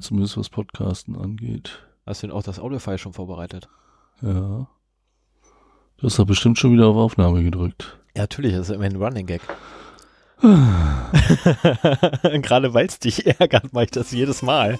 Zumindest 0.00 0.36
was 0.36 0.48
Podcasten 0.48 1.16
angeht. 1.16 1.84
Hast 2.06 2.22
du 2.22 2.26
denn 2.26 2.36
auch 2.36 2.42
das 2.42 2.58
Audiofile 2.58 2.98
schon 2.98 3.12
vorbereitet? 3.12 3.68
Ja. 4.20 4.68
Du 5.96 6.06
hast 6.06 6.18
doch 6.18 6.26
bestimmt 6.26 6.58
schon 6.58 6.72
wieder 6.72 6.88
auf 6.88 6.96
Aufnahme 6.96 7.42
gedrückt. 7.42 7.98
Ja, 8.16 8.22
natürlich, 8.22 8.52
das 8.52 8.68
ist 8.68 8.74
immer 8.74 8.84
ein 8.84 8.96
Running 8.96 9.26
Gag. 9.26 9.40
Gerade 12.42 12.74
weil 12.74 12.86
es 12.86 12.98
dich 12.98 13.26
ärgert, 13.40 13.72
mache 13.72 13.84
ich 13.84 13.90
das 13.92 14.10
jedes 14.10 14.42
Mal. 14.42 14.78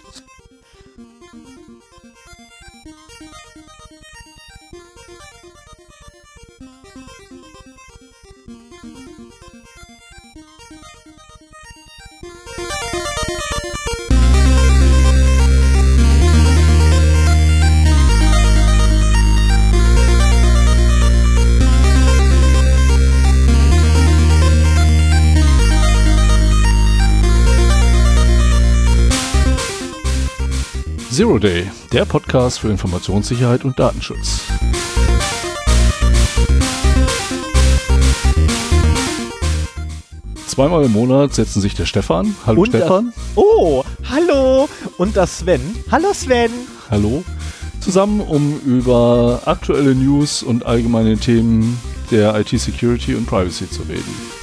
Zero 31.15 31.39
Day, 31.39 31.71
der 31.93 32.07
Podcast 32.07 32.59
für 32.59 32.71
Informationssicherheit 32.71 33.65
und 33.65 33.79
Datenschutz. 33.79 34.41
Zweimal 40.49 40.85
im 40.87 40.91
Monat 40.91 41.33
setzen 41.33 41.61
sich 41.61 41.77
der 41.77 41.87
Stefan. 41.87 42.35
Hallo 42.45 42.63
Und 42.63 42.71
Stefan. 42.71 43.13
Oh, 43.37 43.85
hallo! 44.11 44.69
Und 44.99 45.17
das 45.17 45.39
Sven. 45.39 45.61
Hallo 45.89 46.13
Sven! 46.13 46.51
Hallo. 46.91 47.23
Zusammen, 47.79 48.21
um 48.21 48.59
über 48.67 49.43
aktuelle 49.45 49.95
News 49.95 50.43
und 50.43 50.67
allgemeine 50.67 51.17
Themen 51.17 51.79
der 52.11 52.35
IT-Security 52.41 53.15
und 53.15 53.27
Privacy 53.27 53.71
zu 53.71 53.83
reden. 53.83 54.34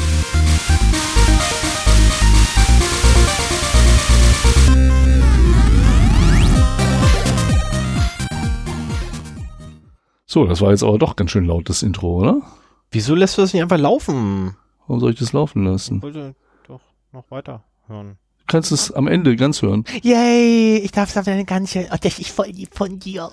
So, 10.32 10.46
das 10.46 10.62
war 10.62 10.72
jetzt 10.72 10.82
aber 10.82 10.98
doch 10.98 11.18
ganz 11.18 11.32
schön 11.32 11.44
laut, 11.44 11.68
das 11.68 11.84
Intro, 11.84 12.16
oder? 12.16 12.42
Wieso 12.90 13.16
lässt 13.16 13.38
du 13.38 13.42
das 13.42 13.52
nicht 13.52 13.64
einfach 13.64 13.78
laufen? 13.78 14.56
Warum 14.88 15.02
soll 15.02 15.12
ich 15.12 15.20
das 15.20 15.34
laufen 15.34 15.66
lassen? 15.66 15.98
Ich 15.98 16.04
wollte 16.04 16.36
doch 16.70 16.80
noch 17.12 17.30
weiter 17.30 17.66
hören. 17.88 18.18
Du 18.38 18.46
kannst 18.48 18.72
es 18.72 18.94
am 18.94 19.08
Ende 19.08 19.36
ganz 19.36 19.62
hören. 19.62 19.84
Yay, 20.04 20.78
ich 20.78 20.92
darf 20.94 21.14
es 21.14 21.26
dann 21.26 21.46
ganz 21.46 21.72
schön. 21.72 21.86
Oh, 21.92 21.98
das 22.02 22.18
ist 22.18 22.30
voll 22.30 22.48
lieb 22.48 22.70
von 22.74 22.98
dir. 22.98 23.30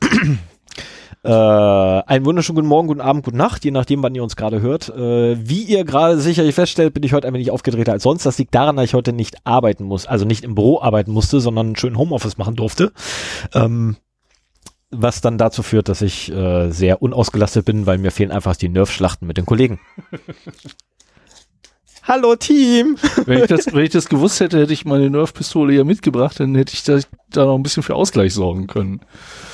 Äh, 1.24 1.28
einen 1.28 2.24
wunderschönen 2.24 2.56
guten 2.56 2.66
Morgen, 2.66 2.88
guten 2.88 3.00
Abend, 3.00 3.24
gute 3.24 3.36
Nacht, 3.36 3.64
je 3.64 3.70
nachdem, 3.70 4.02
wann 4.02 4.12
ihr 4.12 4.24
uns 4.24 4.34
gerade 4.34 4.60
hört. 4.60 4.88
Äh, 4.88 5.36
wie 5.48 5.62
ihr 5.62 5.84
gerade 5.84 6.18
sicherlich 6.18 6.56
feststellt, 6.56 6.94
bin 6.94 7.04
ich 7.04 7.12
heute 7.12 7.28
ein 7.28 7.34
wenig 7.34 7.52
aufgedrehter 7.52 7.92
als 7.92 8.02
sonst. 8.02 8.26
Das 8.26 8.38
liegt 8.38 8.52
daran, 8.56 8.74
dass 8.74 8.86
ich 8.86 8.94
heute 8.94 9.12
nicht 9.12 9.36
arbeiten 9.46 9.84
muss, 9.84 10.04
also 10.04 10.24
nicht 10.24 10.42
im 10.42 10.56
Büro 10.56 10.80
arbeiten 10.80 11.12
musste, 11.12 11.40
sondern 11.40 11.66
einen 11.66 11.76
schönen 11.76 11.96
Homeoffice 11.96 12.38
machen 12.38 12.56
durfte. 12.56 12.92
Ähm, 13.54 13.98
was 14.92 15.20
dann 15.20 15.38
dazu 15.38 15.62
führt, 15.62 15.88
dass 15.88 16.02
ich 16.02 16.30
äh, 16.30 16.70
sehr 16.70 17.02
unausgelastet 17.02 17.64
bin, 17.64 17.86
weil 17.86 17.98
mir 17.98 18.10
fehlen 18.10 18.30
einfach 18.30 18.54
die 18.56 18.68
Nerfschlachten 18.68 19.26
mit 19.26 19.38
den 19.38 19.46
Kollegen. 19.46 19.80
Hallo 22.04 22.34
Team! 22.34 22.96
Wenn 23.26 23.42
ich, 23.42 23.46
das, 23.46 23.72
wenn 23.72 23.84
ich 23.84 23.90
das 23.90 24.08
gewusst 24.08 24.40
hätte, 24.40 24.58
hätte 24.58 24.72
ich 24.72 24.84
meine 24.84 25.08
Nerf-Pistole 25.08 25.72
ja 25.72 25.84
mitgebracht, 25.84 26.40
dann 26.40 26.56
hätte 26.56 26.74
ich 26.74 26.82
da, 26.82 26.98
da 27.30 27.44
noch 27.44 27.54
ein 27.54 27.62
bisschen 27.62 27.84
für 27.84 27.94
Ausgleich 27.94 28.34
sorgen 28.34 28.66
können. 28.66 29.02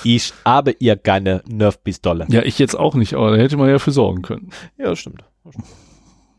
Ich 0.03 0.33
habe 0.47 0.75
ihr 0.79 0.97
keine 0.97 1.43
Nerf-Pistole. 1.47 2.27
Ja, 2.31 2.43
ich 2.43 2.59
jetzt 2.59 2.75
auch 2.75 2.95
nicht, 2.95 3.13
aber 3.13 3.33
da 3.33 3.37
hätte 3.37 3.59
man 3.59 3.69
ja 3.69 3.79
für 3.79 3.91
sorgen 3.93 4.23
können. 4.23 4.51
Ja, 4.79 4.87
das 4.87 4.99
stimmt. 4.99 5.25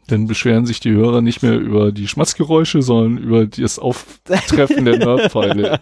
Dann 0.09 0.27
beschweren 0.27 0.65
sich 0.65 0.79
die 0.79 0.91
Hörer 0.91 1.21
nicht 1.21 1.43
mehr 1.43 1.57
über 1.57 1.91
die 1.91 2.07
Schmatzgeräusche, 2.07 2.81
sondern 2.81 3.23
über 3.23 3.45
das 3.45 3.79
Auftreffen 3.79 4.85
der 4.85 4.97
Nerf-Pfeile. 5.05 5.79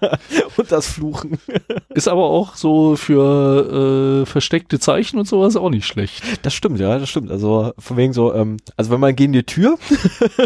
Und 0.57 0.71
das 0.71 0.87
Fluchen. 0.89 1.39
Ist 1.89 2.07
aber 2.07 2.25
auch 2.25 2.55
so 2.55 2.95
für 2.95 4.21
äh, 4.21 4.25
versteckte 4.25 4.79
Zeichen 4.79 5.17
und 5.17 5.27
sowas 5.27 5.55
auch 5.55 5.69
nicht 5.69 5.87
schlecht. 5.87 6.23
Das 6.41 6.53
stimmt, 6.53 6.79
ja, 6.79 6.99
das 6.99 7.09
stimmt. 7.09 7.31
Also 7.31 7.71
von 7.77 7.97
wegen 7.97 8.13
so, 8.13 8.33
ähm, 8.33 8.57
also 8.75 8.91
wenn 8.91 8.99
man 8.99 9.15
gegen 9.15 9.33
die 9.33 9.43
Tür, 9.43 9.77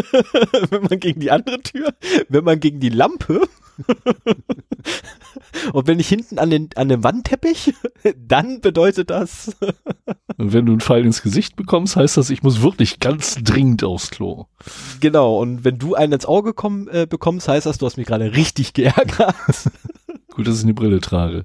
wenn 0.70 0.82
man 0.82 1.00
gegen 1.00 1.20
die 1.20 1.30
andere 1.30 1.60
Tür, 1.60 1.92
wenn 2.28 2.44
man 2.44 2.60
gegen 2.60 2.80
die 2.80 2.88
Lampe 2.88 3.42
und 5.72 5.86
wenn 5.86 6.00
ich 6.00 6.08
hinten 6.08 6.38
an 6.38 6.50
den 6.50 6.70
an 6.76 6.88
dem 6.88 7.02
Wandteppich, 7.04 7.74
dann 8.16 8.60
bedeutet 8.60 9.10
das 9.10 9.56
Und 10.38 10.52
wenn 10.52 10.66
du 10.66 10.72
einen 10.72 10.80
Pfeil 10.80 11.04
ins 11.04 11.22
Gesicht 11.22 11.56
bekommst, 11.56 11.96
heißt 11.96 12.16
das, 12.16 12.30
ich 12.30 12.42
muss 12.42 12.62
wirklich 12.62 13.00
ganz 13.00 13.36
dringend 13.42 13.84
aufs 13.84 14.10
Klo. 14.10 14.46
genau. 15.00 15.38
Und 15.38 15.64
wenn 15.64 15.78
du 15.78 15.94
einen 15.94 16.14
ins 16.14 16.26
Auge 16.26 16.54
komm, 16.54 16.88
äh, 16.88 17.06
bekommst, 17.06 17.48
heißt 17.48 17.66
das, 17.66 17.78
du 17.78 17.86
hast 17.86 17.96
mich 17.96 18.06
gerade 18.06 18.34
richtig 18.34 18.72
geärgert. 18.72 19.34
Gut, 20.34 20.46
dass 20.46 20.58
ich 20.58 20.64
eine 20.64 20.74
Brille 20.74 21.00
trage. 21.00 21.44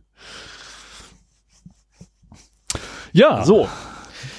Ja, 3.14 3.44
So, 3.46 3.68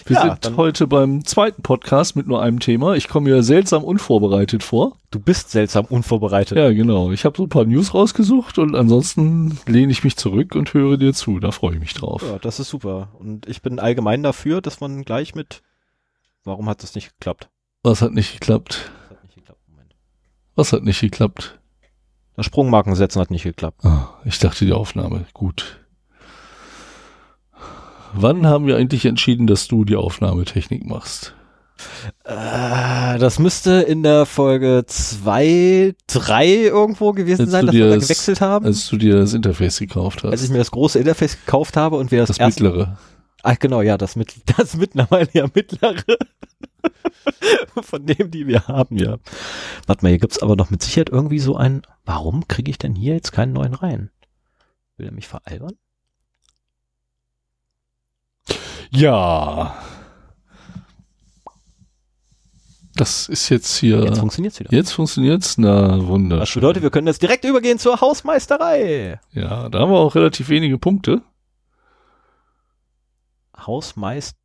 wir 0.08 0.16
ja, 0.16 0.38
sind 0.42 0.56
heute 0.56 0.86
beim 0.86 1.24
zweiten 1.24 1.62
Podcast 1.62 2.16
mit 2.16 2.26
nur 2.26 2.42
einem 2.42 2.60
Thema. 2.60 2.94
Ich 2.94 3.08
komme 3.08 3.30
mir 3.30 3.42
seltsam 3.42 3.84
unvorbereitet 3.84 4.62
vor. 4.62 4.96
du 5.10 5.20
bist 5.20 5.50
seltsam 5.50 5.84
unvorbereitet. 5.86 6.56
Ja, 6.56 6.70
genau. 6.70 7.12
Ich 7.12 7.24
habe 7.24 7.36
so 7.36 7.44
ein 7.44 7.48
paar 7.48 7.64
News 7.64 7.94
rausgesucht 7.94 8.58
und 8.58 8.74
ansonsten 8.74 9.58
lehne 9.66 9.92
ich 9.92 10.04
mich 10.04 10.16
zurück 10.16 10.54
und 10.54 10.74
höre 10.74 10.96
dir 10.96 11.12
zu. 11.14 11.40
Da 11.40 11.50
freue 11.50 11.74
ich 11.74 11.80
mich 11.80 11.94
drauf. 11.94 12.22
Ja, 12.22 12.38
das 12.38 12.60
ist 12.60 12.68
super. 12.68 13.08
Und 13.18 13.48
ich 13.48 13.62
bin 13.62 13.78
allgemein 13.78 14.22
dafür, 14.22 14.60
dass 14.60 14.80
man 14.80 15.04
gleich 15.04 15.34
mit. 15.34 15.62
Warum 16.44 16.68
hat 16.68 16.82
das 16.82 16.94
nicht 16.94 17.10
geklappt? 17.18 17.50
Was 17.82 18.02
hat 18.02 18.12
nicht 18.12 18.32
geklappt? 18.32 18.90
Das 19.08 19.18
hat 19.18 19.24
nicht 19.24 19.36
geklappt. 19.36 19.60
Moment. 19.68 19.94
Was 20.54 20.72
hat 20.72 20.82
nicht 20.82 21.00
geklappt? 21.00 21.58
Das 22.36 22.46
Sprungmarken 22.46 22.94
setzen 22.94 23.20
hat 23.20 23.30
nicht 23.30 23.42
geklappt. 23.42 23.84
Ah, 23.84 24.10
ich 24.24 24.38
dachte 24.38 24.64
die 24.64 24.72
Aufnahme. 24.72 25.26
Gut. 25.34 25.80
Wann 28.12 28.46
haben 28.46 28.66
wir 28.66 28.76
eigentlich 28.76 29.04
entschieden, 29.04 29.46
dass 29.46 29.68
du 29.68 29.84
die 29.84 29.96
Aufnahmetechnik 29.96 30.84
machst? 30.84 31.34
Äh, 32.24 33.18
das 33.18 33.38
müsste 33.38 33.72
in 33.82 34.02
der 34.02 34.26
Folge 34.26 34.84
zwei, 34.86 35.94
drei 36.06 36.48
irgendwo 36.48 37.12
gewesen 37.12 37.42
Als 37.42 37.50
sein, 37.50 37.66
dass 37.66 37.74
wir 37.74 37.88
da 37.90 37.96
gewechselt 37.96 38.40
haben. 38.40 38.66
Als 38.66 38.88
du 38.88 38.96
dir 38.96 39.16
das 39.16 39.32
Interface 39.32 39.78
gekauft 39.78 40.24
hast. 40.24 40.32
als 40.32 40.42
ich 40.42 40.50
mir 40.50 40.58
das 40.58 40.70
große 40.70 40.98
Interface 40.98 41.38
gekauft 41.44 41.76
habe 41.76 41.96
und 41.96 42.10
wir 42.10 42.20
das, 42.20 42.28
das 42.28 42.38
erste. 42.38 42.64
mittlere. 42.64 42.98
Ach 43.42 43.58
genau, 43.58 43.82
ja, 43.82 43.96
das, 43.96 44.16
mit, 44.16 44.34
das 44.58 44.76
mittlerweile 44.76 45.28
ja 45.32 45.46
mittlere. 45.54 46.02
Von 47.82 48.06
dem, 48.06 48.30
die 48.30 48.46
wir 48.46 48.66
haben, 48.66 48.96
ja. 48.96 49.18
Warte 49.86 50.04
mal, 50.04 50.08
hier 50.08 50.18
gibt's 50.18 50.42
aber 50.42 50.56
noch 50.56 50.70
mit 50.70 50.82
Sicherheit 50.82 51.10
irgendwie 51.10 51.38
so 51.38 51.56
ein. 51.56 51.82
Warum 52.04 52.48
kriege 52.48 52.70
ich 52.70 52.78
denn 52.78 52.94
hier 52.94 53.14
jetzt 53.14 53.32
keinen 53.32 53.52
neuen 53.52 53.74
rein? 53.74 54.10
Will 54.96 55.06
er 55.06 55.12
mich 55.12 55.28
veralbern? 55.28 55.74
Ja. 58.90 59.76
Das 62.94 63.28
ist 63.28 63.48
jetzt 63.48 63.76
hier. 63.76 64.02
Jetzt 64.02 64.18
funktioniert's 64.18 64.58
wieder. 64.58 64.72
Jetzt 64.72 64.92
funktioniert's? 64.92 65.56
Na, 65.56 65.96
Das 65.98 66.06
wunderschön. 66.06 66.60
bedeutet, 66.60 66.82
wir 66.82 66.90
können 66.90 67.06
jetzt 67.06 67.22
direkt 67.22 67.44
übergehen 67.44 67.78
zur 67.78 68.00
Hausmeisterei. 68.00 69.20
Ja, 69.32 69.68
da 69.68 69.78
haben 69.80 69.92
wir 69.92 69.98
auch 69.98 70.14
relativ 70.16 70.48
wenige 70.48 70.78
Punkte. 70.78 71.22
Hausmeister 73.56 74.36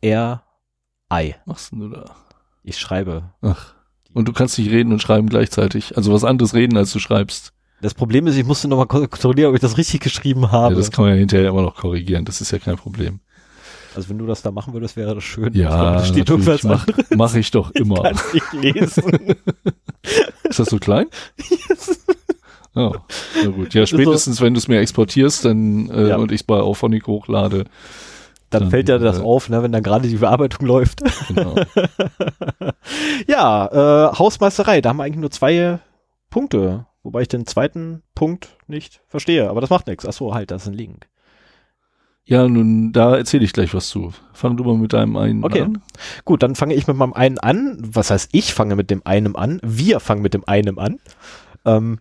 R 0.00 0.42
I. 1.12 1.34
Was 1.46 1.72
machst 1.72 1.72
du 1.72 1.88
da? 1.88 2.04
Ich 2.62 2.78
schreibe. 2.78 3.32
Ach. 3.40 3.74
Und 4.12 4.28
du 4.28 4.32
kannst 4.32 4.58
nicht 4.58 4.70
reden 4.70 4.92
und 4.92 5.02
schreiben 5.02 5.28
gleichzeitig. 5.28 5.96
Also 5.96 6.12
was 6.12 6.24
anderes 6.24 6.54
reden, 6.54 6.76
als 6.76 6.92
du 6.92 6.98
schreibst. 6.98 7.52
Das 7.80 7.94
Problem 7.94 8.26
ist, 8.26 8.36
ich 8.36 8.44
musste 8.44 8.66
nochmal 8.68 8.86
kontrollieren, 8.86 9.50
ob 9.50 9.54
ich 9.54 9.60
das 9.60 9.76
richtig 9.78 10.00
geschrieben 10.00 10.42
Ja, 10.42 10.50
habe. 10.52 10.74
das 10.74 10.90
kann 10.90 11.04
man 11.04 11.14
ja 11.14 11.18
hinterher 11.20 11.48
immer 11.50 11.62
noch 11.62 11.76
korrigieren. 11.76 12.24
Das 12.24 12.40
ist 12.40 12.50
ja 12.50 12.58
kein 12.58 12.76
Problem. 12.76 13.20
also 13.94 14.08
wenn 14.08 14.18
du 14.18 14.26
das 14.26 14.42
da 14.42 14.50
machen 14.50 14.72
würdest, 14.74 14.96
wäre 14.96 15.14
das 15.14 15.22
schön. 15.24 15.52
Ja, 15.54 15.68
ich 15.68 15.74
glaube, 15.76 15.92
da 15.98 16.04
steht 16.04 16.30
irgendwas 16.30 16.62
mach, 16.64 16.86
anderes. 17.10 17.34
ich 17.36 17.50
doch 17.52 17.70
immer. 17.74 18.02
Kannst 18.02 18.34
nicht 18.34 18.52
lesen. 18.52 19.04
Ist 20.44 20.58
das 20.58 20.68
so 20.68 20.78
klein? 20.78 21.06
Oh, 22.74 22.94
na 23.42 23.50
gut. 23.50 23.74
Ja, 23.74 23.82
ist 23.82 23.90
so- 23.90 23.96
spätestens, 23.96 24.40
wenn 24.40 24.54
du 24.54 24.58
es 24.58 24.68
mir 24.68 24.78
exportierst 24.80 25.44
dann, 25.44 25.90
äh, 25.90 26.08
Ja. 26.10 26.16
und 26.16 26.30
ich 26.32 26.40
es 26.40 26.44
bei 26.46 26.58
Auphonic 26.60 27.06
hochlade. 27.06 27.64
Dann 28.50 28.62
Dann, 28.62 28.70
fällt 28.70 28.88
ja 28.88 28.98
das 28.98 29.18
äh, 29.18 29.22
auf, 29.22 29.48
ne, 29.50 29.62
wenn 29.62 29.72
dann 29.72 29.82
gerade 29.82 30.08
die 30.08 30.16
Bearbeitung 30.16 30.66
läuft. 30.66 31.00
Genau. 31.28 31.54
ja, 33.26 33.66
äh, 34.10 34.16
Hausmeisterei, 34.18 34.80
da 34.80 34.90
haben 34.90 34.96
wir 34.98 35.04
eigentlich 35.04 35.20
nur 35.20 35.30
zwei 35.30 35.80
Punkte. 36.30 36.86
Wobei 37.08 37.22
ich 37.22 37.28
den 37.28 37.46
zweiten 37.46 38.02
Punkt 38.14 38.54
nicht 38.66 39.00
verstehe. 39.06 39.48
Aber 39.48 39.62
das 39.62 39.70
macht 39.70 39.86
nichts. 39.86 40.04
Achso, 40.04 40.34
halt, 40.34 40.50
das 40.50 40.64
ist 40.64 40.68
ein 40.68 40.74
Link. 40.74 41.08
Ja, 42.26 42.46
nun, 42.46 42.92
da 42.92 43.16
erzähle 43.16 43.46
ich 43.46 43.54
gleich 43.54 43.72
was 43.72 43.88
zu. 43.88 44.12
Fang 44.34 44.58
du 44.58 44.64
mal 44.64 44.76
mit 44.76 44.92
deinem 44.92 45.16
einen 45.16 45.42
Okay. 45.42 45.62
an. 45.62 45.80
Gut, 46.26 46.42
dann 46.42 46.54
fange 46.54 46.74
ich 46.74 46.86
mit 46.86 46.98
meinem 46.98 47.14
einen 47.14 47.38
an. 47.38 47.78
Was 47.80 48.10
heißt, 48.10 48.28
ich 48.32 48.52
fange 48.52 48.76
mit 48.76 48.90
dem 48.90 49.00
einen 49.06 49.36
an? 49.36 49.58
Wir 49.64 50.00
fangen 50.00 50.20
mit 50.20 50.34
dem 50.34 50.46
einen 50.46 50.78
an. 50.78 51.00
Ähm, 51.64 52.00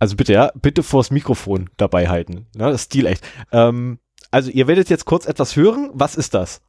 Also 0.00 0.16
bitte, 0.16 0.32
ja, 0.32 0.50
bitte 0.60 0.82
vors 0.82 1.12
Mikrofon 1.12 1.70
dabei 1.76 2.08
halten. 2.08 2.48
Ne, 2.56 2.64
das 2.64 2.80
ist 2.80 2.86
stilecht. 2.86 3.24
Ähm, 3.52 4.00
also 4.32 4.50
ihr 4.50 4.66
werdet 4.66 4.90
jetzt 4.90 5.04
kurz 5.04 5.26
etwas 5.26 5.54
hören. 5.54 5.90
Was 5.94 6.16
ist 6.16 6.34
das? 6.34 6.60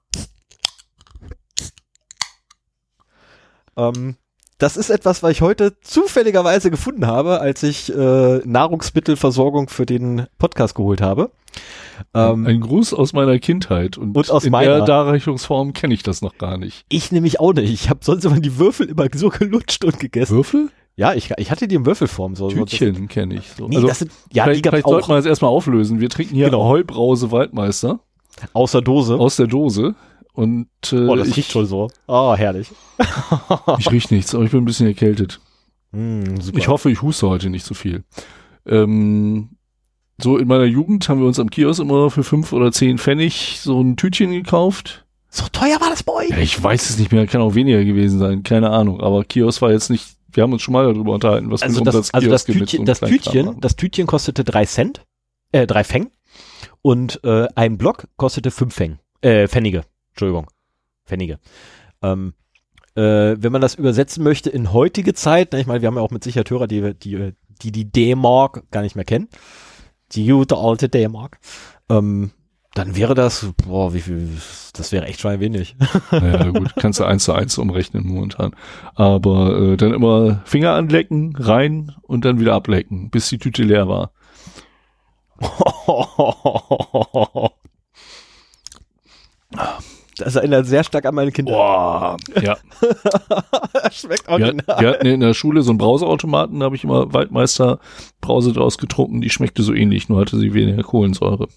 Ähm, 3.76 4.18
das 4.58 4.78
ist 4.78 4.90
etwas, 4.90 5.22
was 5.24 5.32
ich 5.32 5.42
heute 5.42 5.80
zufälligerweise 5.82 6.72
gefunden 6.72 7.08
habe, 7.08 7.42
als 7.42 7.64
ich 7.64 7.94
äh, 7.94 8.38
Nahrungsmittelversorgung 8.46 9.70
für 9.70 9.86
den 9.86 10.28
Podcast 10.38 10.76
geholt 10.76 11.02
habe. 11.02 11.32
Ähm, 12.14 12.46
Ein 12.46 12.62
Gruß 12.62 12.94
aus 12.94 13.14
meiner 13.14 13.40
Kindheit 13.40 13.98
und, 13.98 14.16
Und 14.16 14.32
aus 14.32 14.44
in 14.46 14.52
meiner. 14.52 14.78
der 14.78 14.86
Darreichungsform 14.86 15.74
kenne 15.74 15.94
ich 15.94 16.04
das 16.04 16.22
noch 16.22 16.38
gar 16.38 16.58
nicht. 16.58 16.86
ich 16.90 17.12
nämlich 17.12 17.40
auch 17.40 17.54
nicht. 17.54 17.72
Ich 17.72 17.90
habe 17.90 18.00
sonst 18.04 18.26
immer 18.26 18.40
die 18.40 18.58
Würfel 18.58 18.90
immer 18.90 19.08
so 19.14 19.30
gelutscht 19.30 19.84
und 19.86 20.00
gegessen. 20.00 20.36
Würfel? 20.36 20.70
Ja, 20.98 21.14
ich, 21.14 21.32
ich 21.38 21.52
hatte 21.52 21.68
die 21.68 21.76
in 21.76 21.86
Würfelform. 21.86 22.36
So, 22.36 22.50
Tütchen 22.50 23.10
kenne 23.10 23.36
ich. 23.36 23.50
So. 23.58 23.68
Nee, 23.68 23.76
also, 23.78 23.88
das 23.88 24.00
sind, 24.00 24.12
ja, 24.32 24.44
die 24.46 24.50
vielleicht 24.52 24.64
gab's 24.64 24.74
vielleicht 24.74 24.88
sollten 24.88 25.04
auch 25.06 25.10
wir 25.10 25.16
das 25.18 25.26
erstmal 25.26 25.52
auflösen. 25.52 26.00
Wir 26.00 26.10
trinken 26.10 26.36
hier 26.36 26.46
Genau. 26.46 26.66
Heubrause 26.66 27.32
Waldmeister 27.32 28.00
außer 28.54 28.82
Dose. 28.82 29.16
aus 29.16 29.36
der 29.36 29.48
Dose. 29.48 29.96
Und 30.36 30.68
äh, 30.92 31.08
oh, 31.08 31.16
das 31.16 31.30
ich, 31.30 31.38
riecht 31.38 31.52
schon 31.52 31.66
so. 31.66 31.90
Oh, 32.08 32.36
herrlich. 32.36 32.70
ich 33.80 33.92
riech 33.92 34.12
nichts, 34.12 34.36
aber 34.36 34.44
ich 34.44 34.52
bin 34.52 34.62
ein 34.62 34.66
bisschen 34.66 34.88
erkältet. 34.88 35.40
Mm. 35.92 36.36
Ich 36.54 36.68
hoffe, 36.68 36.92
ich 36.92 37.02
huste 37.02 37.30
heute 37.30 37.50
nicht 37.50 37.66
so 37.66 37.74
viel. 37.74 38.04
Ähm, 38.66 39.50
so 40.22 40.38
in 40.38 40.48
meiner 40.48 40.66
Jugend 40.66 41.08
haben 41.10 41.20
wir 41.20 41.28
uns 41.28 41.40
am 41.40 41.50
Kiosk 41.50 41.82
immer 41.82 42.10
für 42.10 42.24
fünf 42.24 42.54
oder 42.54 42.72
zehn 42.72 42.98
Pfennig 42.98 43.60
so 43.62 43.82
ein 43.82 43.98
Tütchen 43.98 44.32
gekauft. 44.32 45.06
So 45.30 45.46
teuer 45.52 45.80
war 45.82 45.90
das 45.90 46.04
bei 46.04 46.14
euch? 46.14 46.30
Ja, 46.30 46.38
ich 46.38 46.62
weiß 46.62 46.90
es 46.90 46.98
nicht 46.98 47.12
mehr, 47.12 47.28
kann 47.28 47.42
auch 47.42 47.56
weniger 47.56 47.84
gewesen 47.84 48.20
sein, 48.20 48.44
keine 48.44 48.70
Ahnung. 48.70 49.02
Aber 49.02 49.24
Kiosk 49.26 49.62
war 49.62 49.72
jetzt 49.72 49.90
nicht, 49.90 50.16
wir 50.32 50.44
haben 50.44 50.54
uns 50.54 50.62
schon 50.62 50.74
mal 50.74 50.86
darüber 50.86 51.14
unterhalten, 51.14 51.52
was 51.52 51.62
also 51.62 51.80
für 51.80 51.86
das, 51.86 52.14
also 52.14 52.30
das 52.30 52.44
so 52.44 52.54
Tütchen, 52.54 52.80
einem 52.80 52.86
das 52.86 53.00
Tütchen, 53.02 53.60
das 53.60 53.76
Tütchen 53.76 54.08
kostete 54.08 54.44
drei 54.46 54.66
Cent, 54.66 55.06
äh, 55.52 55.68
drei 55.68 55.84
Feng 55.84 56.10
und 56.82 57.22
äh, 57.26 57.48
ein 57.56 57.78
Block 57.78 58.08
kostete 58.16 58.52
fünf 58.52 58.76
Feng, 58.76 59.00
äh, 59.22 59.50
Pfennige, 59.50 59.84
Entschuldigung, 60.16 60.48
Pfennige. 61.06 61.40
Ähm, 62.02 62.34
äh, 62.96 63.36
wenn 63.38 63.52
man 63.52 63.62
das 63.62 63.76
übersetzen 63.76 64.24
möchte 64.24 64.50
in 64.50 64.72
heutige 64.72 65.14
Zeit, 65.14 65.52
ne, 65.52 65.60
ich 65.60 65.68
meine, 65.68 65.82
wir 65.82 65.88
haben 65.88 65.98
ja 65.98 66.02
auch 66.02 66.12
mit 66.12 66.24
Sicherheit 66.24 66.50
Hörer, 66.50 66.68
die 66.68 66.94
die 66.94 67.34
die, 67.62 67.72
die 67.72 67.92
D-Mark 67.92 68.70
gar 68.72 68.82
nicht 68.82 68.96
mehr 68.96 69.06
kennen, 69.06 69.30
die 70.14 70.28
gute 70.28 70.58
alte 70.58 70.90
D-Mark, 70.90 71.40
ähm, 71.90 72.32
dann 72.74 72.96
wäre 72.96 73.14
das, 73.14 73.48
boah, 73.66 73.94
wie 73.94 74.02
viel, 74.02 74.30
das 74.74 74.92
wäre 74.92 75.06
echt 75.06 75.22
schon 75.22 75.40
wenig. 75.40 75.78
Ja, 76.12 76.50
gut, 76.50 76.76
kannst 76.76 77.00
du 77.00 77.06
eins 77.06 77.24
zu 77.24 77.34
eins 77.34 77.58
umrechnen 77.58 78.06
momentan. 78.06 78.54
Aber 78.96 79.58
äh, 79.58 79.78
dann 79.78 79.94
immer 79.94 80.42
Finger 80.46 80.74
anlecken, 80.74 81.36
rein 81.38 81.96
und 82.02 82.26
dann 82.26 82.40
wieder 82.40 82.54
ablecken, 82.54 83.10
bis 83.10 83.30
die 83.30 83.38
Tüte 83.38 83.64
leer 83.64 83.88
war. 83.88 84.12
Das 90.18 90.36
erinnert 90.36 90.66
sehr 90.66 90.84
stark 90.84 91.06
an 91.06 91.16
meine 91.16 91.32
Kinder. 91.32 91.52
Boah, 91.52 92.18
ja. 92.42 92.58
Schmeckt 93.92 94.28
Wir, 94.28 94.32
original. 94.34 94.80
wir 94.82 94.90
hatten 94.90 95.08
in 95.08 95.20
der 95.20 95.34
Schule 95.34 95.62
so 95.62 95.72
einen 95.72 95.78
Brauseautomaten, 95.78 96.60
da 96.60 96.66
habe 96.66 96.76
ich 96.76 96.84
immer 96.84 97.12
Waldmeister 97.14 97.80
Brause 98.22 98.54
draus 98.54 98.78
getrunken, 98.78 99.20
die 99.22 99.30
schmeckte 99.30 99.62
so 99.64 99.74
ähnlich, 99.74 100.08
nur 100.08 100.22
hatte 100.22 100.38
sie 100.40 100.54
weniger 100.54 100.84
Kohlensäure. 100.84 101.48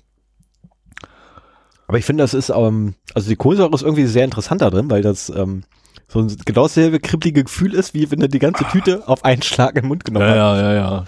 Aber 1.87 1.99
ich 1.99 2.05
finde, 2.05 2.23
das 2.25 2.35
ist, 2.35 2.51
ähm, 2.51 2.95
also 3.15 3.29
die 3.29 3.37
Kohlensäure 3.37 3.73
ist 3.75 3.83
irgendwie 3.83 4.07
sehr 4.07 4.25
interessant 4.25 4.61
da 4.61 4.71
drin, 4.71 4.91
weil 4.91 5.03
das 5.03 5.31
ähm, 5.31 5.63
so 6.09 6.21
ein 6.21 6.37
genau 6.45 6.63
dasselbe 6.63 7.01
kribbelige 7.01 7.45
Gefühl 7.45 7.75
ist, 7.75 7.95
wie 7.95 8.11
wenn 8.11 8.21
du 8.21 8.29
die 8.29 8.39
ganze 8.39 8.65
Tüte 8.65 9.07
auf 9.09 9.25
einen 9.25 9.43
Schlag 9.43 9.77
in 9.77 9.83
den 9.83 9.89
Mund 9.89 10.05
genommen 10.05 10.27
Ja, 10.27 10.31
hast. 10.53 10.61
ja, 10.61 10.73
ja, 10.73 10.75
ja. 10.75 11.05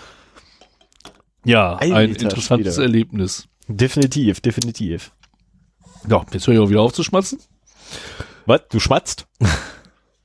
Ja, 1.45 1.77
ein 1.77 1.93
Alter 1.93 2.23
interessantes. 2.23 2.79
Erlebnis. 2.79 3.49
Definitiv, 3.67 4.41
definitiv. 4.41 5.13
Ja, 6.09 6.25
jetzt 6.33 6.47
höre 6.47 6.55
ich 6.55 6.61
auch 6.61 6.71
wieder 6.71 6.81
auf 6.83 6.93
zu 6.93 7.03
schmatzen. 7.03 7.39
Was? 8.47 8.63
Du 8.71 8.81
schmatzt? 8.81 9.27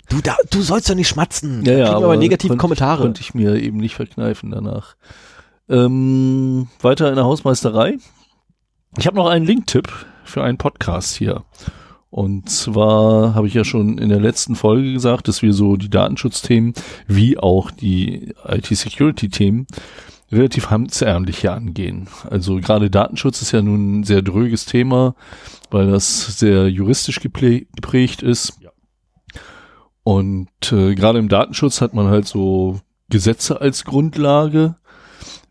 Du, 0.08 0.22
da, 0.22 0.36
du 0.52 0.62
sollst 0.62 0.88
doch 0.88 0.94
nicht 0.94 1.08
schmatzen. 1.08 1.66
Ja, 1.66 1.72
ja, 1.72 1.78
Kriegen 1.86 1.96
aber 1.96 2.06
aber 2.06 2.18
negative 2.18 2.50
konnte- 2.50 2.62
Kommentare. 2.62 3.02
Konnte 3.02 3.22
ich 3.22 3.34
mir 3.34 3.56
eben 3.56 3.78
nicht 3.78 3.96
verkneifen 3.96 4.52
danach. 4.52 4.96
Ähm, 5.68 6.68
weiter 6.80 7.10
in 7.10 7.16
der 7.16 7.26
Hausmeisterei. 7.26 7.98
Ich 9.00 9.08
habe 9.08 9.16
noch 9.18 9.28
einen 9.28 9.48
Link-Tipp 9.48 9.92
für 10.24 10.44
einen 10.44 10.60
Podcast 10.60 11.16
hier. 11.16 11.44
Und 12.12 12.52
zwar 12.52 13.34
habe 13.34 13.48
ich 13.48 13.56
ja 13.56 13.66
schon 13.66 13.98
in 13.98 14.10
der 14.10 14.20
letzten 14.20 14.56
Folge 14.56 14.94
gesagt, 14.94 15.28
dass 15.28 15.42
wir 15.42 15.54
so 15.54 15.76
die 15.76 15.90
Datenschutzthemen 15.90 16.76
wie 17.08 17.40
auch 17.40 17.72
die 17.72 18.36
IT-Security-Themen 18.48 19.66
relativ 20.32 20.70
hamtsärmlich 20.70 21.40
hier 21.40 21.54
angehen. 21.54 22.08
Also 22.30 22.56
gerade 22.58 22.90
Datenschutz 22.90 23.42
ist 23.42 23.52
ja 23.52 23.62
nun 23.62 24.00
ein 24.00 24.04
sehr 24.04 24.22
dröges 24.22 24.66
Thema, 24.66 25.16
weil 25.72 25.88
das 25.88 26.38
sehr 26.40 26.68
juristisch 26.70 27.20
geprägt 27.20 28.22
ist. 28.24 28.60
Und 30.04 30.50
äh, 30.72 30.94
gerade 30.96 31.20
im 31.20 31.30
Datenschutz 31.30 31.82
hat 31.82 31.94
man 31.94 32.08
halt 32.08 32.28
so 32.28 32.80
Gesetze 33.10 33.60
als 33.62 33.86
Grundlage, 33.86 34.76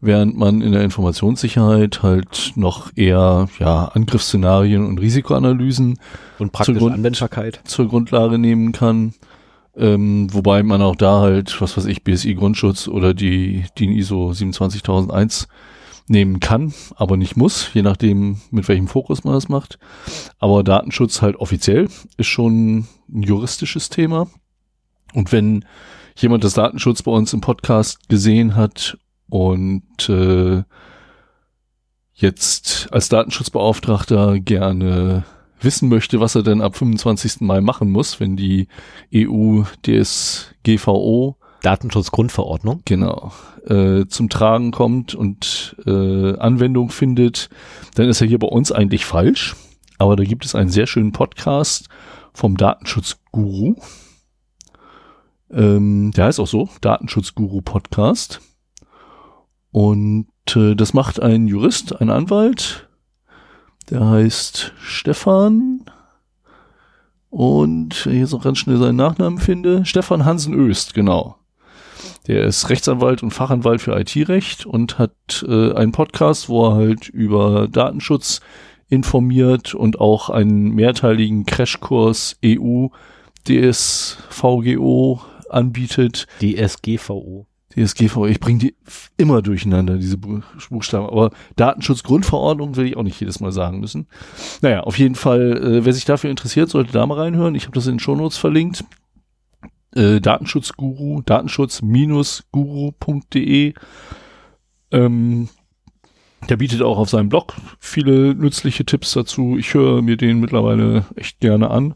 während 0.01 0.37
man 0.37 0.61
in 0.61 0.73
der 0.73 0.83
Informationssicherheit 0.83 2.03
halt 2.03 2.53
noch 2.55 2.91
eher 2.95 3.49
ja 3.59 3.87
Angriffsszenarien 3.87 4.87
und 4.87 4.99
Risikoanalysen 4.99 5.99
Und 6.39 6.53
praktische 6.53 6.79
Grund- 6.79 6.95
Anwendbarkeit. 6.95 7.61
zur 7.65 7.89
Grundlage 7.89 8.39
nehmen 8.39 8.73
kann. 8.73 9.15
Ähm, 9.77 10.33
wobei 10.33 10.63
man 10.63 10.83
auch 10.83 10.97
da 10.97 11.21
halt, 11.21 11.61
was 11.61 11.77
weiß 11.77 11.87
ich, 11.87 12.05
BSI 12.05 12.35
Grundschutz 12.35 12.87
oder 12.89 13.13
die 13.13 13.65
DIN 13.79 13.93
ISO 13.93 14.33
27001 14.33 15.49
nehmen 16.07 16.39
kann, 16.39 16.75
aber 16.97 17.17
nicht 17.17 17.37
muss, 17.37 17.71
je 17.73 17.83
nachdem, 17.83 18.41
mit 18.51 18.69
welchem 18.69 18.89
Fokus 18.89 19.25
man 19.25 19.35
das 19.35 19.49
macht. 19.49 19.79
Aber 20.39 20.63
Datenschutz 20.63 21.23
halt 21.23 21.37
offiziell 21.37 21.89
ist 22.17 22.27
schon 22.27 22.87
ein 23.09 23.23
juristisches 23.23 23.89
Thema. 23.89 24.29
Und 25.15 25.33
wenn 25.33 25.65
jemand 26.17 26.45
das 26.45 26.55
Datenschutz 26.55 27.03
bei 27.03 27.11
uns 27.11 27.33
im 27.33 27.41
Podcast 27.41 28.09
gesehen 28.09 28.55
hat 28.55 28.99
und 29.29 30.09
äh, 30.09 30.63
jetzt 32.13 32.89
als 32.93 33.09
Datenschutzbeauftragter 33.09 34.39
gerne 34.41 35.25
wissen 35.65 35.89
möchte, 35.89 36.21
was 36.21 36.35
er 36.35 36.43
denn 36.43 36.61
ab 36.61 36.77
25. 36.77 37.41
Mai 37.41 37.61
machen 37.61 37.91
muss, 37.91 38.21
wenn 38.21 38.37
die 38.37 38.69
EU 39.15 39.63
DSGVO 39.87 41.37
Datenschutzgrundverordnung. 41.63 42.83
genau 42.85 43.33
äh, 43.67 44.07
zum 44.07 44.29
Tragen 44.29 44.71
kommt 44.71 45.15
und 45.15 45.77
äh, 45.87 46.37
Anwendung 46.37 46.91
findet, 46.91 47.49
dann 47.95 48.09
ist 48.09 48.21
er 48.21 48.27
hier 48.27 48.39
bei 48.39 48.47
uns 48.47 48.71
eigentlich 48.71 49.07
falsch. 49.07 49.57
Aber 49.99 50.17
da 50.17 50.25
gibt 50.25 50.45
es 50.45 50.55
einen 50.55 50.71
sehr 50.71 50.87
schönen 50.87 51.13
Podcast 51.13 51.89
vom 52.33 52.57
Datenschutzguru. 52.57 53.77
Ähm, 55.51 56.11
der 56.15 56.27
heißt 56.27 56.41
auch 56.41 56.47
so, 56.47 56.69
Datenschutzguru 56.81 57.63
Podcast. 57.63 58.41
Und 59.71 60.27
äh, 60.55 60.75
das 60.75 60.93
macht 60.93 61.21
ein 61.21 61.47
Jurist, 61.47 62.01
ein 62.01 62.11
Anwalt, 62.11 62.84
der 63.91 64.07
heißt 64.07 64.73
Stefan. 64.81 65.85
Und 67.31 68.07
wenn 68.07 68.15
ich 68.15 68.21
jetzt 68.21 68.35
auch 68.35 68.45
ganz 68.45 68.59
schnell 68.59 68.77
seinen 68.77 68.97
Nachnamen 68.97 69.39
finde, 69.39 69.85
Stefan 69.85 70.25
Hansen 70.25 70.55
Öst, 70.55 70.95
genau. 70.95 71.37
Der 72.27 72.45
ist 72.45 72.71
Rechtsanwalt 72.71 73.23
und 73.23 73.33
Fachanwalt 73.33 73.83
für 73.83 73.99
IT-Recht 73.99 74.65
und 74.65 74.99
hat 74.99 75.45
äh, 75.47 75.73
einen 75.75 75.93
Podcast, 75.93 76.49
wo 76.49 76.69
er 76.69 76.75
halt 76.75 77.09
über 77.09 77.69
Datenschutz 77.69 78.41
informiert 78.89 79.75
und 79.75 80.01
auch 80.01 80.31
einen 80.31 80.71
mehrteiligen 80.71 81.45
Crashkurs 81.45 82.39
EU 82.45 82.87
DSVGO 83.47 85.21
anbietet. 85.51 86.27
DSGVO. 86.41 87.47
DSGVO, 87.77 88.27
ich 88.27 88.41
bringe 88.41 88.59
die 88.59 88.75
immer 89.17 89.43
durcheinander, 89.43 89.97
diese 89.97 90.19
Bu- 90.19 90.41
Buchstaben. 90.71 91.07
Aber 91.07 91.31
Datenschutzgrundverordnung 91.57 92.77
will 92.77 92.87
ich 92.87 92.97
auch 92.97 93.03
nicht 93.03 93.19
jedes 93.21 93.41
Mal 93.41 93.53
sagen 93.53 93.81
müssen. 93.81 94.07
Naja, 94.63 94.81
auf 94.81 94.99
jeden 94.99 95.15
Fall, 95.17 95.57
äh, 95.57 95.85
wer 95.85 95.93
sich 95.93 96.05
dafür 96.05 96.31
interessiert, 96.31 96.71
sollte 96.71 96.93
da 96.93 97.07
mal 97.07 97.19
reinhören. 97.19 97.55
Ich 97.55 97.65
habe 97.65 97.75
das 97.75 97.87
in 97.87 97.95
den 97.95 98.01
Shownotes 98.01 98.37
verlinkt. 98.37 98.85
Äh, 99.95 100.21
Datenschutzguru, 100.21 101.23
datenschutz-guru.de. 101.23 103.75
Ähm, 104.91 105.49
der 106.49 106.57
bietet 106.57 106.83
auch 106.83 106.99
auf 106.99 107.11
seinem 107.11 107.29
Blog 107.29 107.55
viele 107.79 108.35
nützliche 108.35 108.85
Tipps 108.85 109.13
dazu. 109.13 109.57
Ich 109.59 109.73
höre 109.75 110.03
mir 110.03 110.17
den 110.17 110.41
mittlerweile 110.41 111.05
echt 111.17 111.41
gerne 111.41 111.71
an. 111.71 111.95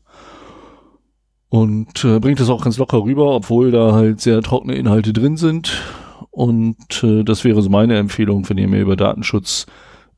Und 1.50 2.04
äh, 2.04 2.20
bringt 2.20 2.40
es 2.40 2.50
auch 2.50 2.62
ganz 2.62 2.76
locker 2.76 3.02
rüber, 3.02 3.34
obwohl 3.34 3.70
da 3.70 3.92
halt 3.92 4.20
sehr 4.20 4.42
trockene 4.42 4.74
Inhalte 4.74 5.12
drin 5.12 5.36
sind. 5.36 5.82
Und 6.30 7.02
äh, 7.02 7.24
das 7.24 7.44
wäre 7.44 7.62
so 7.62 7.70
meine 7.70 7.96
Empfehlung, 7.96 8.48
wenn 8.48 8.58
ihr 8.58 8.68
mehr 8.68 8.82
über 8.82 8.96
Datenschutz 8.96 9.66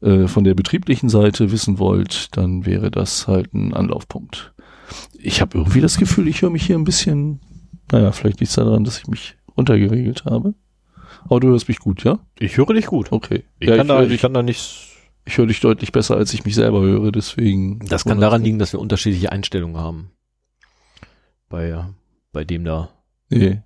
äh, 0.02 0.26
von 0.26 0.44
der 0.44 0.54
betrieblichen 0.54 1.08
Seite 1.08 1.52
wissen 1.52 1.78
wollt, 1.78 2.36
dann 2.36 2.66
wäre 2.66 2.90
das 2.90 3.28
halt 3.28 3.54
ein 3.54 3.74
Anlaufpunkt. 3.74 4.52
Ich 5.14 5.40
habe 5.40 5.58
irgendwie 5.58 5.80
das 5.80 5.98
Gefühl, 5.98 6.26
ich 6.26 6.42
höre 6.42 6.50
mich 6.50 6.66
hier 6.66 6.76
ein 6.76 6.84
bisschen, 6.84 7.40
naja, 7.92 8.10
vielleicht 8.10 8.40
liegt 8.40 8.50
es 8.50 8.56
daran, 8.56 8.84
dass 8.84 8.98
ich 8.98 9.06
mich 9.06 9.36
runtergeregelt 9.56 10.24
habe. 10.24 10.54
Aber 11.24 11.40
du 11.40 11.48
hörst 11.48 11.68
mich 11.68 11.78
gut, 11.78 12.02
ja? 12.02 12.18
Ich 12.38 12.56
höre 12.56 12.74
dich 12.74 12.86
gut. 12.86 13.12
Okay. 13.12 13.44
Ich, 13.58 13.68
ja, 13.68 13.76
kann, 13.76 13.88
da, 13.88 13.96
höre 13.96 14.04
ich 14.04 14.08
dich, 14.08 14.20
kann 14.22 14.34
da 14.34 14.42
nichts. 14.42 14.88
ich 15.26 15.38
höre 15.38 15.46
dich 15.46 15.60
deutlich 15.60 15.92
besser, 15.92 16.16
als 16.16 16.32
ich 16.32 16.44
mich 16.44 16.54
selber 16.54 16.80
höre, 16.80 17.12
deswegen. 17.12 17.80
Das 17.86 18.04
kann 18.04 18.20
daran 18.20 18.42
liegen, 18.42 18.58
dass 18.58 18.72
wir 18.72 18.80
unterschiedliche 18.80 19.30
Einstellungen 19.30 19.76
haben. 19.76 20.10
Bei, 21.50 21.84
bei 22.32 22.44
dem 22.44 22.64
da. 22.64 22.88
Nee. 23.28 23.60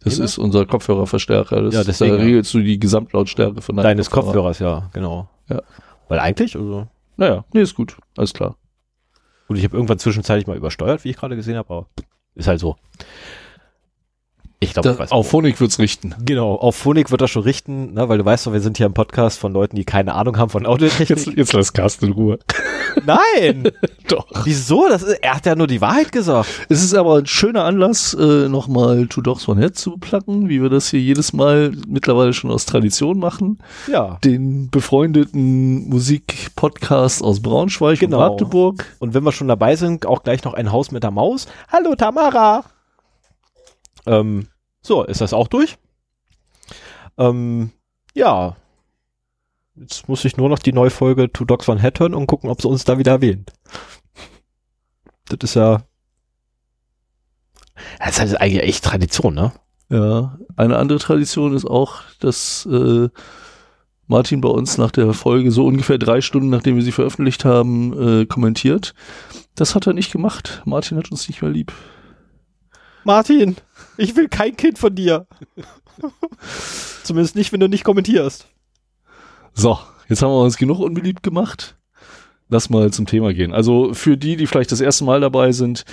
Das 0.00 0.14
Jeder? 0.14 0.26
ist 0.26 0.38
unser 0.38 0.66
Kopfhörerverstärker. 0.66 1.62
Das, 1.62 1.74
Ja, 1.74 1.82
deswegen, 1.82 2.18
da 2.18 2.22
regelst 2.22 2.52
du 2.54 2.60
die 2.60 2.78
Gesamtlautstärke 2.78 3.62
von 3.62 3.76
deinem 3.76 3.84
Deines 3.84 4.10
Kopfhörer. 4.10 4.34
Kopfhörers, 4.34 4.58
ja, 4.60 4.90
genau. 4.92 5.28
Ja. 5.48 5.62
Weil 6.08 6.20
eigentlich, 6.20 6.54
also. 6.54 6.86
Naja, 7.16 7.44
nee, 7.52 7.62
ist 7.62 7.74
gut. 7.74 7.96
Alles 8.16 8.34
klar. 8.34 8.56
Gut, 9.48 9.58
ich 9.58 9.64
habe 9.64 9.76
irgendwann 9.76 9.98
zwischenzeitlich 9.98 10.46
mal 10.46 10.56
übersteuert, 10.56 11.04
wie 11.04 11.10
ich 11.10 11.16
gerade 11.16 11.36
gesehen 11.36 11.56
habe, 11.56 11.72
aber 11.72 11.88
ist 12.34 12.46
halt 12.48 12.60
so. 12.60 12.76
Ich 14.64 14.72
glaube, 14.74 15.06
auf 15.10 15.28
Phonik 15.28 15.60
wird's 15.60 15.78
richten. 15.78 16.14
Genau, 16.24 16.54
auf 16.54 16.76
Phonik 16.76 17.10
wird 17.10 17.20
das 17.20 17.30
schon 17.30 17.42
richten, 17.42 17.94
ne, 17.94 18.08
weil 18.08 18.18
du 18.18 18.24
weißt 18.24 18.46
doch, 18.46 18.52
wir 18.52 18.60
sind 18.60 18.76
hier 18.78 18.86
im 18.86 18.94
Podcast 18.94 19.38
von 19.38 19.52
Leuten, 19.52 19.76
die 19.76 19.84
keine 19.84 20.14
Ahnung 20.14 20.36
haben 20.38 20.48
von 20.50 20.66
Audiotechnik. 20.66 21.36
jetzt 21.36 21.52
lass 21.52 21.72
Carsten 21.72 22.06
in 22.06 22.12
Ruhe. 22.12 22.38
Nein! 23.04 23.70
Doch. 24.08 24.26
Wieso? 24.44 24.86
Das 24.88 25.02
ist, 25.02 25.18
er 25.22 25.34
hat 25.34 25.46
ja 25.46 25.54
nur 25.54 25.66
die 25.66 25.80
Wahrheit 25.80 26.12
gesagt. 26.12 26.48
Es 26.68 26.82
ist 26.82 26.94
aber 26.94 27.18
ein 27.18 27.26
schöner 27.26 27.64
Anlass, 27.64 28.14
äh, 28.14 28.48
nochmal 28.48 29.06
Two 29.08 29.20
Dogs 29.20 29.48
One 29.48 29.60
Head 29.60 29.76
zu 29.76 29.96
placken, 29.98 30.48
wie 30.48 30.62
wir 30.62 30.68
das 30.70 30.88
hier 30.90 31.00
jedes 31.00 31.32
Mal 31.32 31.72
mittlerweile 31.88 32.32
schon 32.32 32.50
aus 32.50 32.66
Tradition 32.66 33.18
machen. 33.18 33.58
Ja. 33.90 34.18
Den 34.24 34.70
befreundeten 34.70 35.88
Musikpodcast 35.88 37.22
aus 37.22 37.40
Braunschweig 37.42 37.98
Genau. 37.98 38.22
und 38.22 38.28
Magdeburg. 38.30 38.86
Und 39.00 39.14
wenn 39.14 39.24
wir 39.24 39.32
schon 39.32 39.48
dabei 39.48 39.76
sind, 39.76 40.06
auch 40.06 40.22
gleich 40.22 40.44
noch 40.44 40.54
ein 40.54 40.70
Haus 40.72 40.90
mit 40.90 41.02
der 41.02 41.10
Maus. 41.10 41.46
Hallo 41.72 41.94
Tamara! 41.96 42.64
Ähm, 44.06 44.48
so, 44.84 45.02
ist 45.02 45.22
das 45.22 45.32
auch 45.32 45.48
durch? 45.48 45.78
Ähm, 47.16 47.70
ja. 48.12 48.54
Jetzt 49.76 50.08
muss 50.08 50.24
ich 50.24 50.36
nur 50.36 50.50
noch 50.50 50.58
die 50.58 50.74
neue 50.74 50.90
Folge 50.90 51.32
Two 51.32 51.46
Dogs 51.46 51.68
One 51.68 51.80
Head 51.80 51.98
hören 52.00 52.14
und 52.14 52.26
gucken, 52.26 52.50
ob 52.50 52.60
sie 52.60 52.68
uns 52.68 52.84
da 52.84 52.98
wieder 52.98 53.12
erwähnt. 53.12 53.52
Das 55.28 55.38
ist 55.42 55.54
ja. 55.54 55.82
Das 57.98 58.18
ist 58.18 58.34
eigentlich 58.34 58.62
echt 58.62 58.84
Tradition, 58.84 59.34
ne? 59.34 59.52
Ja, 59.88 60.38
eine 60.56 60.76
andere 60.76 60.98
Tradition 60.98 61.54
ist 61.54 61.64
auch, 61.64 62.02
dass 62.20 62.66
äh, 62.66 63.08
Martin 64.06 64.40
bei 64.40 64.48
uns 64.48 64.76
nach 64.76 64.90
der 64.90 65.12
Folge 65.14 65.50
so 65.50 65.66
ungefähr 65.66 65.98
drei 65.98 66.20
Stunden, 66.20 66.50
nachdem 66.50 66.76
wir 66.76 66.82
sie 66.82 66.92
veröffentlicht 66.92 67.44
haben, 67.44 68.20
äh, 68.20 68.26
kommentiert. 68.26 68.94
Das 69.54 69.74
hat 69.74 69.86
er 69.86 69.94
nicht 69.94 70.12
gemacht. 70.12 70.62
Martin 70.66 70.98
hat 70.98 71.10
uns 71.10 71.26
nicht 71.28 71.40
mehr 71.40 71.50
lieb. 71.50 71.72
Martin, 73.04 73.56
ich 73.96 74.16
will 74.16 74.28
kein 74.28 74.56
Kind 74.56 74.78
von 74.78 74.94
dir. 74.94 75.26
Zumindest 77.02 77.36
nicht, 77.36 77.52
wenn 77.52 77.60
du 77.60 77.68
nicht 77.68 77.84
kommentierst. 77.84 78.46
So, 79.52 79.78
jetzt 80.08 80.22
haben 80.22 80.30
wir 80.30 80.40
uns 80.40 80.56
genug 80.56 80.80
unbeliebt 80.80 81.22
gemacht. 81.22 81.76
Lass 82.48 82.68
mal 82.68 82.92
zum 82.92 83.06
Thema 83.06 83.32
gehen. 83.32 83.54
Also 83.54 83.94
für 83.94 84.16
die, 84.16 84.36
die 84.36 84.46
vielleicht 84.46 84.70
das 84.70 84.80
erste 84.80 85.04
Mal 85.04 85.20
dabei 85.20 85.52
sind, 85.52 85.84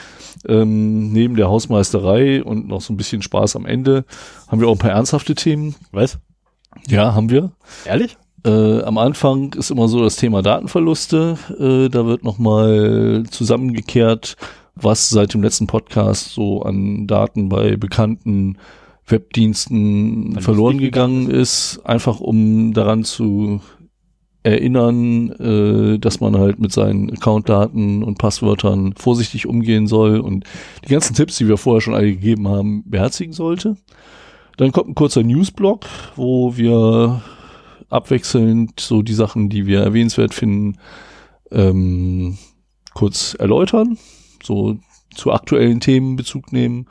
ähm, 0.48 1.12
neben 1.12 1.36
der 1.36 1.48
Hausmeisterei 1.48 2.44
und 2.44 2.68
noch 2.68 2.82
so 2.82 2.92
ein 2.92 2.98
bisschen 2.98 3.22
Spaß 3.22 3.56
am 3.56 3.66
Ende, 3.66 4.06
haben 4.48 4.60
wir 4.60 4.68
auch 4.68 4.76
ein 4.76 4.80
paar 4.80 4.92
ernsthafte 4.92 5.34
Themen. 5.34 5.76
Was? 5.92 6.20
Ja, 6.88 7.16
haben 7.16 7.30
wir. 7.30 7.52
Ehrlich? 7.86 8.18
Äh, 8.46 8.82
am 8.82 8.98
Anfang 8.98 9.54
ist 9.54 9.72
immer 9.72 9.88
so 9.88 10.02
das 10.04 10.16
Thema 10.16 10.42
Datenverluste. 10.42 11.38
Äh, 11.58 11.90
da 11.90 12.06
wird 12.06 12.24
nochmal 12.24 13.24
zusammengekehrt, 13.30 14.36
was 14.84 15.10
seit 15.10 15.34
dem 15.34 15.44
letzten 15.44 15.68
Podcast 15.68 16.34
so 16.34 16.62
an 16.64 17.08
Daten 17.08 17.50
bei 17.50 17.76
bekannten 17.78 18.58
Webdiensten 19.06 20.34
Verlust 20.34 20.46
verloren 20.46 20.78
gegangen 20.78 21.26
gegangen 21.26 21.42
ist. 21.42 21.82
Einfach 21.84 22.20
um 22.20 22.74
daran 22.74 23.04
zu 23.04 23.62
erinnern, 24.44 25.30
äh, 25.34 26.00
dass 26.00 26.20
man 26.20 26.38
halt 26.38 26.60
mit 26.60 26.72
seinen 26.72 27.12
Accountdaten 27.12 28.04
und 28.04 28.18
Passwörtern 28.18 28.94
vorsichtig 28.98 29.46
umgehen 29.46 29.88
soll 29.88 30.20
und 30.20 30.46
die 30.84 30.90
ganzen 30.90 31.16
Tipps, 31.16 31.38
die 31.38 31.48
wir 31.48 31.58
vorher 31.58 31.82
schon 31.82 31.94
alle 31.94 32.12
gegeben 32.12 32.48
haben, 32.48 32.84
beherzigen 32.90 33.34
sollte. 33.34 33.78
Dann 34.58 34.72
kommt 34.72 34.90
ein 34.90 34.96
kurzer 34.96 35.24
Newsblock, 35.24 35.86
wo 36.16 36.58
wir 36.58 37.22
abwechselnd 37.90 38.80
so 38.80 39.02
die 39.02 39.14
Sachen, 39.14 39.50
die 39.50 39.68
wir 39.68 39.82
erwähnenswert 39.82 40.34
finden, 40.34 40.78
ähm, 41.52 42.38
kurz 42.94 43.36
erläutern, 43.38 43.98
so 44.44 44.78
zu 45.16 45.32
aktuellen 45.32 45.80
Themen 45.80 46.16
Bezug 46.16 46.52
nehmen. 46.52 46.88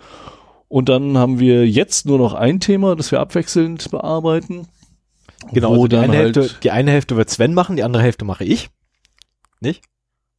Und 0.69 0.88
dann 0.88 1.19
haben 1.19 1.40
wir 1.40 1.69
jetzt 1.69 2.07
nur 2.07 2.19
noch 2.19 2.35
ein 2.35 2.61
Thema, 2.61 2.95
das 2.95 3.11
wir 3.11 3.21
abwechselnd 3.21 3.90
bearbeiten. 3.90 4.69
Genau, 5.52 5.73
also 5.73 5.88
die, 5.88 5.97
eine 5.97 6.16
halt, 6.16 6.37
Hälfte, 6.37 6.57
die 6.62 6.71
eine 6.71 6.90
Hälfte 6.90 7.16
wird 7.16 7.30
Sven 7.30 7.54
machen, 7.54 7.76
die 7.76 7.83
andere 7.83 8.02
Hälfte 8.02 8.25
mache 8.25 8.45
ich. 8.45 8.71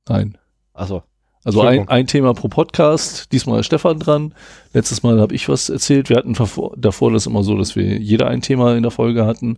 nein. 0.07 0.37
Achso. 0.73 1.03
Also 1.43 1.61
ein, 1.61 1.87
ein 1.89 2.05
Thema 2.05 2.33
pro 2.33 2.49
Podcast. 2.49 3.31
Diesmal 3.31 3.61
ist 3.61 3.65
Stefan 3.65 3.99
dran. 3.99 4.35
Letztes 4.73 5.01
Mal 5.01 5.19
habe 5.19 5.33
ich 5.33 5.49
was 5.49 5.69
erzählt. 5.69 6.09
Wir 6.09 6.17
hatten 6.17 6.35
davor 6.77 7.11
das 7.11 7.25
immer 7.25 7.43
so, 7.43 7.57
dass 7.57 7.75
wir 7.75 7.97
jeder 7.97 8.27
ein 8.27 8.41
Thema 8.41 8.75
in 8.75 8.83
der 8.83 8.91
Folge 8.91 9.25
hatten. 9.25 9.57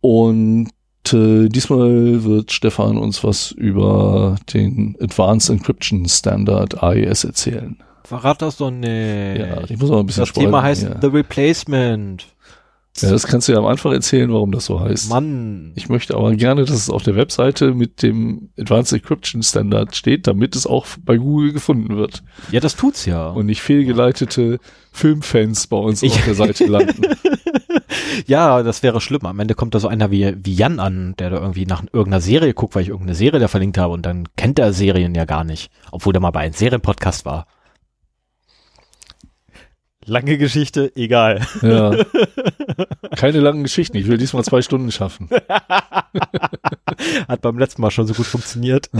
Und 0.00 0.70
äh, 1.12 1.48
diesmal 1.48 2.24
wird 2.24 2.52
Stefan 2.52 2.96
uns 2.96 3.22
was 3.24 3.50
über 3.50 4.36
den 4.52 4.96
Advanced 5.00 5.50
Encryption 5.50 6.06
Standard 6.08 6.82
AES 6.82 7.24
erzählen. 7.24 7.76
Verrat 8.04 8.42
das 8.42 8.58
doch 8.58 8.70
nicht. 8.70 8.88
Ja, 8.88 9.62
ich 9.68 9.78
muss 9.78 9.90
auch 9.90 10.00
ein 10.00 10.06
bisschen 10.06 10.24
das 10.24 10.32
Thema 10.32 10.62
heißt 10.62 10.82
hier. 10.82 10.98
The 11.00 11.06
Replacement. 11.08 12.26
Ja, 12.98 13.10
das 13.10 13.26
kannst 13.26 13.48
du 13.48 13.52
ja 13.52 13.58
am 13.58 13.66
Anfang 13.66 13.92
erzählen, 13.92 14.32
warum 14.32 14.52
das 14.52 14.66
so 14.66 14.78
heißt. 14.78 15.08
Mann. 15.10 15.72
Ich 15.74 15.88
möchte 15.88 16.14
aber 16.14 16.32
gerne, 16.36 16.64
dass 16.64 16.76
es 16.76 16.90
auf 16.90 17.02
der 17.02 17.16
Webseite 17.16 17.74
mit 17.74 18.02
dem 18.02 18.50
Advanced 18.58 18.92
Encryption 18.92 19.42
Standard 19.42 19.96
steht, 19.96 20.28
damit 20.28 20.54
es 20.54 20.64
auch 20.66 20.86
bei 21.04 21.16
Google 21.16 21.52
gefunden 21.52 21.96
wird. 21.96 22.22
Ja, 22.52 22.60
das 22.60 22.76
tut's 22.76 23.04
ja. 23.04 23.30
und 23.30 23.46
nicht 23.46 23.62
fehlgeleitete 23.62 24.60
Filmfans 24.92 25.66
bei 25.66 25.76
uns 25.76 26.02
Ich- 26.04 26.12
auf 26.14 26.24
der 26.24 26.34
Seite 26.36 26.66
landen. 26.68 27.02
ja, 28.26 28.62
das 28.62 28.82
wäre 28.82 29.00
schlimm. 29.00 29.26
Am 29.26 29.40
Ende 29.40 29.54
kommt 29.54 29.74
da 29.74 29.80
so 29.80 29.88
einer 29.88 30.10
wie, 30.10 30.34
wie 30.44 30.54
Jan 30.54 30.78
an, 30.78 31.14
der 31.18 31.30
da 31.30 31.38
irgendwie 31.40 31.66
nach 31.66 31.82
irgendeiner 31.92 32.20
Serie 32.20 32.54
guckt, 32.54 32.74
weil 32.74 32.82
ich 32.82 32.88
irgendeine 32.90 33.16
Serie 33.16 33.40
da 33.40 33.48
verlinkt 33.48 33.78
habe 33.78 33.92
und 33.92 34.06
dann 34.06 34.28
kennt 34.36 34.58
er 34.58 34.72
Serien 34.72 35.14
ja 35.14 35.24
gar 35.24 35.44
nicht. 35.44 35.70
Obwohl 35.90 36.12
der 36.12 36.22
mal 36.22 36.30
bei 36.30 36.40
einem 36.40 36.52
Serienpodcast 36.54 37.24
war. 37.24 37.46
Lange 40.06 40.38
Geschichte, 40.38 40.92
egal. 40.96 41.40
ja. 41.62 41.96
Keine 43.16 43.40
langen 43.40 43.62
Geschichten. 43.62 43.96
Ich 43.96 44.06
will 44.06 44.18
diesmal 44.18 44.44
zwei 44.44 44.62
Stunden 44.62 44.90
schaffen. 44.92 45.28
Hat 47.28 47.40
beim 47.42 47.58
letzten 47.58 47.82
Mal 47.82 47.90
schon 47.90 48.06
so 48.06 48.14
gut 48.14 48.26
funktioniert. 48.26 48.90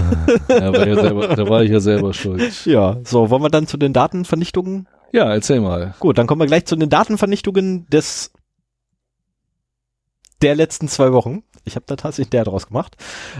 Da 0.48 0.72
war, 0.72 0.86
ja 0.86 0.94
selber, 0.94 1.28
da 1.28 1.48
war 1.48 1.62
ich 1.62 1.70
ja 1.70 1.80
selber 1.80 2.14
schuld. 2.14 2.64
Ja, 2.64 2.98
so, 3.04 3.30
wollen 3.30 3.42
wir 3.42 3.50
dann 3.50 3.66
zu 3.66 3.76
den 3.76 3.92
Datenvernichtungen? 3.92 4.88
Ja, 5.12 5.32
erzähl 5.32 5.60
mal. 5.60 5.94
Gut, 6.00 6.18
dann 6.18 6.26
kommen 6.26 6.40
wir 6.40 6.46
gleich 6.46 6.64
zu 6.64 6.76
den 6.76 6.88
Datenvernichtungen 6.88 7.86
des 7.88 8.32
der 10.42 10.54
letzten 10.54 10.88
zwei 10.88 11.12
Wochen. 11.12 11.42
Ich 11.64 11.76
habe 11.76 11.86
da 11.86 11.96
tatsächlich 11.96 12.30
der 12.30 12.44
draus 12.44 12.66
gemacht. 12.66 12.96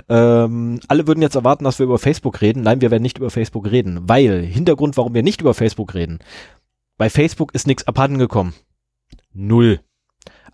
Ähm, 0.09 0.81
alle 0.89 1.07
würden 1.07 1.21
jetzt 1.21 1.35
erwarten, 1.35 1.65
dass 1.65 1.79
wir 1.79 1.85
über 1.85 1.99
Facebook 1.99 2.41
reden. 2.41 2.63
Nein, 2.63 2.81
wir 2.81 2.91
werden 2.91 3.03
nicht 3.03 3.19
über 3.19 3.31
Facebook 3.31 3.71
reden, 3.71 4.01
weil 4.09 4.43
Hintergrund, 4.43 4.97
warum 4.97 5.13
wir 5.13 5.23
nicht 5.23 5.43
über 5.43 5.53
Facebook 5.53 5.93
reden. 5.93 6.21
Bei 6.97 7.11
Facebook 7.11 7.55
ist 7.55 7.67
nichts 7.67 7.87
abhanden 7.87 8.19
gekommen. 8.19 8.55
Null. 9.33 9.81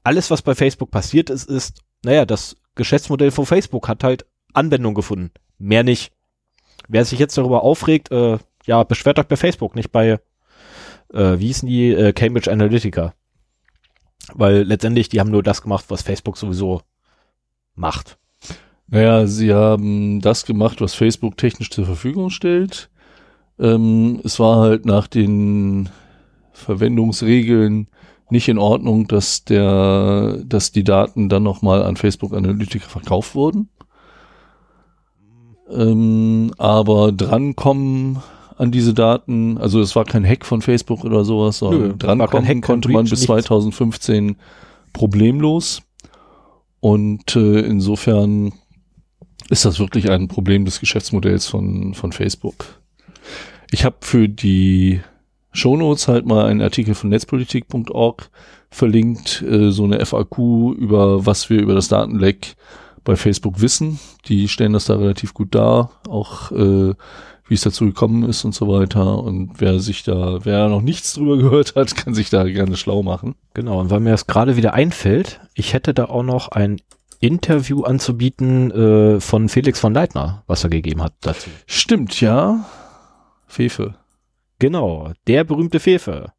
Alles, 0.02 0.30
was 0.30 0.42
bei 0.42 0.54
Facebook 0.54 0.90
passiert 0.90 1.30
ist, 1.30 1.48
ist, 1.48 1.82
naja, 2.02 2.24
das 2.24 2.56
Geschäftsmodell 2.74 3.30
von 3.30 3.46
Facebook 3.46 3.88
hat 3.88 4.04
halt 4.04 4.26
Anwendung 4.54 4.94
gefunden. 4.94 5.30
Mehr 5.58 5.84
nicht. 5.84 6.12
Wer 6.88 7.04
sich 7.04 7.18
jetzt 7.18 7.36
darüber 7.36 7.62
aufregt, 7.62 8.10
äh, 8.10 8.38
ja, 8.64 8.82
beschwert 8.84 9.18
euch 9.18 9.26
bei 9.26 9.36
Facebook, 9.36 9.74
nicht 9.74 9.92
bei 9.92 10.18
äh, 11.12 11.38
wie 11.38 11.46
hießen 11.48 11.68
die, 11.68 11.92
äh, 11.92 12.12
Cambridge 12.12 12.50
Analytica. 12.50 13.14
Weil 14.34 14.62
letztendlich, 14.62 15.08
die 15.08 15.20
haben 15.20 15.30
nur 15.30 15.42
das 15.42 15.62
gemacht, 15.62 15.86
was 15.88 16.02
Facebook 16.02 16.36
sowieso 16.36 16.82
macht. 17.74 18.18
Naja, 18.86 19.26
sie 19.26 19.52
haben 19.54 20.20
das 20.20 20.44
gemacht, 20.44 20.80
was 20.80 20.94
Facebook 20.94 21.36
technisch 21.36 21.70
zur 21.70 21.86
Verfügung 21.86 22.30
stellt. 22.30 22.90
Ähm, 23.58 24.20
es 24.24 24.38
war 24.40 24.58
halt 24.58 24.84
nach 24.84 25.06
den 25.06 25.88
Verwendungsregeln 26.60 27.88
nicht 28.30 28.48
in 28.48 28.58
Ordnung, 28.58 29.06
dass 29.08 29.44
der, 29.44 30.38
dass 30.44 30.72
die 30.72 30.84
Daten 30.84 31.28
dann 31.28 31.42
nochmal 31.42 31.82
an 31.82 31.96
Facebook 31.96 32.32
Analytica 32.32 32.88
verkauft 32.88 33.34
wurden. 33.34 33.68
Ähm, 35.70 36.52
aber 36.58 37.12
drankommen 37.12 38.18
an 38.56 38.70
diese 38.70 38.92
Daten, 38.92 39.58
also 39.58 39.80
es 39.80 39.96
war 39.96 40.04
kein 40.04 40.24
Hack 40.24 40.44
von 40.44 40.62
Facebook 40.62 41.04
oder 41.04 41.24
sowas, 41.24 41.60
Nö, 41.60 41.68
sondern 41.68 41.98
kein 41.98 42.18
drankommen 42.18 42.46
Hack, 42.48 42.62
konnte 42.62 42.88
man 42.90 43.04
bis 43.04 43.12
nichts. 43.12 43.26
2015 43.26 44.36
problemlos. 44.92 45.82
Und 46.80 47.36
äh, 47.36 47.60
insofern 47.60 48.52
ist 49.48 49.64
das 49.64 49.78
wirklich 49.78 50.10
ein 50.10 50.28
Problem 50.28 50.64
des 50.64 50.80
Geschäftsmodells 50.80 51.46
von, 51.46 51.94
von 51.94 52.12
Facebook. 52.12 52.80
Ich 53.70 53.84
habe 53.84 53.96
für 54.00 54.28
die 54.28 55.00
Shownotes 55.52 56.08
halt 56.08 56.26
mal 56.26 56.46
einen 56.46 56.62
Artikel 56.62 56.94
von 56.94 57.10
netzpolitik.org 57.10 58.30
verlinkt, 58.70 59.42
äh, 59.42 59.70
so 59.70 59.84
eine 59.84 60.04
FAQ 60.04 60.38
über 60.76 61.26
was 61.26 61.50
wir 61.50 61.60
über 61.60 61.74
das 61.74 61.88
Datenleck 61.88 62.54
bei 63.04 63.16
Facebook 63.16 63.60
wissen. 63.60 63.98
Die 64.26 64.48
stellen 64.48 64.72
das 64.72 64.84
da 64.84 64.96
relativ 64.96 65.34
gut 65.34 65.54
dar, 65.54 65.90
auch 66.08 66.52
äh, 66.52 66.94
wie 67.46 67.54
es 67.54 67.62
dazu 67.62 67.84
gekommen 67.84 68.22
ist 68.22 68.44
und 68.44 68.54
so 68.54 68.68
weiter. 68.68 69.18
Und 69.22 69.54
wer 69.58 69.80
sich 69.80 70.04
da, 70.04 70.38
wer 70.44 70.68
noch 70.68 70.82
nichts 70.82 71.14
drüber 71.14 71.36
gehört 71.42 71.74
hat, 71.74 71.96
kann 71.96 72.14
sich 72.14 72.30
da 72.30 72.44
gerne 72.44 72.76
schlau 72.76 73.02
machen. 73.02 73.34
Genau, 73.54 73.80
und 73.80 73.90
weil 73.90 74.00
mir 74.00 74.10
das 74.10 74.26
gerade 74.26 74.56
wieder 74.56 74.74
einfällt, 74.74 75.40
ich 75.54 75.72
hätte 75.72 75.92
da 75.94 76.04
auch 76.04 76.22
noch 76.22 76.48
ein 76.48 76.80
Interview 77.18 77.82
anzubieten 77.82 78.70
äh, 78.70 79.20
von 79.20 79.48
Felix 79.48 79.80
von 79.80 79.92
Leitner, 79.92 80.42
was 80.46 80.64
er 80.64 80.70
gegeben 80.70 81.02
hat 81.02 81.12
dazu. 81.20 81.50
Stimmt, 81.66 82.20
ja. 82.20 82.64
Fefe. 83.46 83.96
Genau, 84.60 85.10
der 85.26 85.42
berühmte 85.42 85.80
Fefe. 85.80 86.32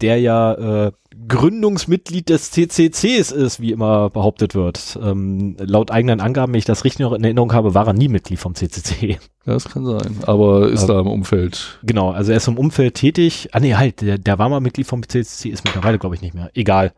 Der 0.00 0.18
ja 0.18 0.86
äh, 0.86 0.92
Gründungsmitglied 1.28 2.28
des 2.28 2.50
CCCs 2.50 3.30
ist, 3.30 3.60
wie 3.60 3.70
immer 3.70 4.10
behauptet 4.10 4.54
wird. 4.54 4.98
Ähm, 5.00 5.56
laut 5.60 5.90
eigenen 5.90 6.20
Angaben, 6.20 6.52
wenn 6.52 6.58
ich 6.58 6.64
das 6.64 6.84
richtig 6.84 7.00
noch 7.00 7.12
in 7.12 7.22
Erinnerung 7.22 7.52
habe, 7.52 7.74
war 7.74 7.86
er 7.86 7.92
nie 7.92 8.08
Mitglied 8.08 8.38
vom 8.40 8.54
CCC. 8.54 9.18
Ja, 9.44 9.54
das 9.54 9.68
kann 9.68 9.84
sein. 9.84 10.18
Aber 10.26 10.68
ist 10.70 10.84
Aber- 10.84 10.94
da 10.94 11.00
im 11.00 11.06
Umfeld. 11.08 11.78
Genau, 11.82 12.10
also 12.10 12.30
er 12.32 12.38
ist 12.38 12.48
im 12.48 12.58
Umfeld 12.58 12.94
tätig. 12.94 13.48
Ah 13.52 13.60
nee, 13.60 13.74
halt, 13.74 14.00
der, 14.00 14.18
der 14.18 14.38
war 14.38 14.48
mal 14.48 14.60
Mitglied 14.60 14.86
vom 14.86 15.02
CCC, 15.06 15.50
ist 15.50 15.64
mittlerweile, 15.64 15.98
glaube 15.98 16.14
ich, 16.14 16.22
nicht 16.22 16.34
mehr. 16.34 16.50
Egal. 16.54 16.92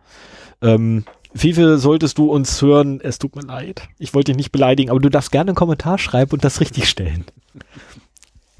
Ähm, 0.62 1.04
Fife, 1.34 1.78
solltest 1.78 2.16
du 2.18 2.30
uns 2.30 2.62
hören, 2.62 3.00
es 3.02 3.18
tut 3.18 3.34
mir 3.34 3.42
leid. 3.42 3.88
Ich 3.98 4.14
wollte 4.14 4.32
dich 4.32 4.36
nicht 4.36 4.52
beleidigen, 4.52 4.90
aber 4.90 5.00
du 5.00 5.08
darfst 5.10 5.32
gerne 5.32 5.50
einen 5.50 5.56
Kommentar 5.56 5.98
schreiben 5.98 6.30
und 6.32 6.44
das 6.44 6.60
richtig 6.60 6.88
stellen. 6.88 7.24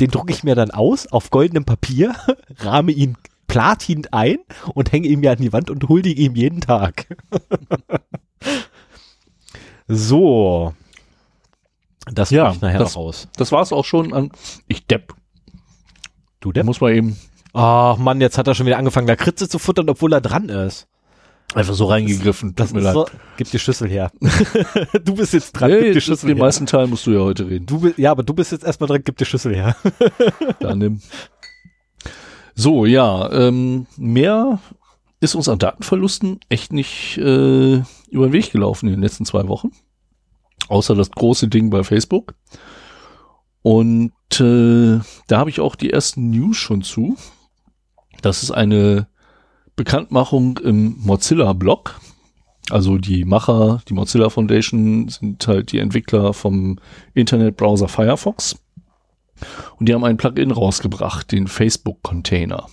Den 0.01 0.11
drucke 0.11 0.33
ich 0.33 0.45
mir 0.45 0.55
dann 0.55 0.71
aus 0.71 1.07
auf 1.07 1.31
goldenem 1.31 1.65
Papier, 1.65 2.15
rahme 2.59 2.93
ihn 2.93 3.17
platin 3.47 4.07
ein 4.11 4.39
und 4.75 4.93
hänge 4.93 5.09
ihn 5.09 5.21
mir 5.21 5.31
an 5.33 5.39
die 5.39 5.53
Wand 5.53 5.71
und 5.71 5.89
huldige 5.89 6.21
ihm 6.23 6.35
jeden 6.35 6.61
Tag. 6.61 7.07
so. 9.89 10.75
Das 12.07 12.31
Ja, 12.31 12.53
ich 12.53 12.61
nachher 12.61 12.79
das- 12.79 12.95
noch 12.95 13.03
raus. 13.03 13.29
Das 13.37 13.53
war's 13.53 13.73
auch 13.73 13.85
schon 13.85 14.13
an. 14.13 14.31
Ich 14.69 14.87
depp. 14.87 15.15
Du 16.41 16.53
Der 16.53 16.65
muss 16.65 16.81
man 16.81 16.95
eben 16.95 17.19
Ach 17.57 17.97
Mann, 17.99 18.21
jetzt 18.21 18.37
hat 18.37 18.49
er 18.49 18.57
schon 18.57 18.67
wieder 18.67 18.79
angefangen, 18.79 19.07
da 19.07 19.15
Kritze 19.15 19.49
zu 19.49 19.61
futtern, 19.61 19.89
obwohl 19.89 20.13
er 20.13 20.21
dran 20.21 20.49
ist. 20.49 20.89
Einfach 21.55 21.75
so 21.75 21.87
reingegriffen. 21.87 22.55
Das 22.55 22.73
ist 22.73 22.81
leid. 22.83 22.95
so, 22.95 23.07
gib 23.37 23.51
die 23.51 23.59
Schüssel 23.59 23.89
her. 23.89 24.11
du 25.05 25.15
bist 25.15 25.33
jetzt 25.33 25.53
dran, 25.53 25.71
Nee, 25.71 25.77
gib 25.79 25.87
die 25.89 25.95
das- 25.95 26.05
Schüssel 26.05 26.29
den 26.29 26.37
her. 26.37 26.45
meisten 26.45 26.67
Teil 26.67 26.87
musst 26.87 27.07
du 27.07 27.13
ja 27.13 27.21
heute 27.21 27.49
reden. 27.49 27.67
Du, 27.67 27.93
ja, 27.97 28.11
aber 28.11 28.23
du 28.23 28.35
bist 28.35 28.53
jetzt 28.53 28.65
erstmal 28.65 28.89
dran, 28.89 29.03
gib 29.05 29.17
die 29.17 29.25
Schüssel 29.25 29.55
her. 29.55 29.77
Da 30.61 30.75
nimm. 30.75 31.01
So, 32.55 32.87
ja, 32.87 33.31
ähm, 33.33 33.87
mehr 33.97 34.61
ist 35.21 35.35
uns 35.35 35.49
an 35.49 35.59
Datenverlusten 35.59 36.39
echt 36.49 36.73
nicht 36.73 37.17
äh, 37.19 37.77
über 38.11 38.27
den 38.29 38.33
Weg 38.33 38.53
gelaufen 38.53 38.87
in 38.87 38.93
den 38.95 39.03
letzten 39.03 39.25
zwei 39.25 39.49
Wochen. 39.49 39.71
Außer 40.69 40.95
das 40.95 41.11
große 41.11 41.49
Ding 41.49 41.71
bei 41.71 41.83
Facebook. 41.83 42.35
Und 43.63 44.13
äh, 44.39 45.01
da 45.27 45.39
habe 45.39 45.51
ich 45.51 45.61
auch 45.61 45.75
die 45.75 45.91
ersten 45.91 46.31
News 46.31 46.57
schon 46.57 46.83
zu. 46.83 47.17
Das 48.23 48.43
ist 48.43 48.51
eine 48.51 49.09
Bekanntmachung 49.77 50.59
im 50.59 50.97
Mozilla-Blog. 51.01 52.01
Also 52.71 52.97
die 52.97 53.25
Macher, 53.25 53.83
die 53.89 53.95
Mozilla 53.95 54.31
Foundation 54.31 55.09
sind 55.09 55.47
halt 55.47 55.73
die 55.73 55.79
Entwickler 55.79 56.33
vom 56.33 56.79
Internetbrowser 57.13 57.89
Firefox. 57.89 58.57
Und 59.79 59.89
die 59.89 59.95
haben 59.95 60.05
ein 60.05 60.17
Plugin 60.17 60.51
rausgebracht, 60.51 61.31
den 61.33 61.47
Facebook 61.47 62.03
Container. 62.03 62.69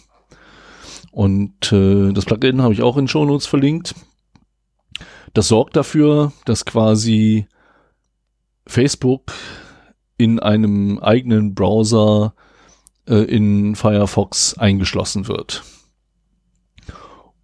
Und 1.11 1.73
äh, 1.73 2.13
das 2.13 2.25
Plugin 2.25 2.61
habe 2.61 2.73
ich 2.73 2.81
auch 2.81 2.97
in 2.97 3.07
Shownotes 3.07 3.47
verlinkt. 3.47 3.95
Das 5.33 5.47
sorgt 5.47 5.75
dafür, 5.75 6.31
dass 6.45 6.65
quasi 6.65 7.47
Facebook 8.67 9.33
in 10.17 10.39
einem 10.39 10.99
eigenen 10.99 11.53
Browser 11.53 12.33
äh, 13.07 13.23
in 13.23 13.75
Firefox 13.75 14.57
eingeschlossen 14.57 15.27
wird. 15.27 15.63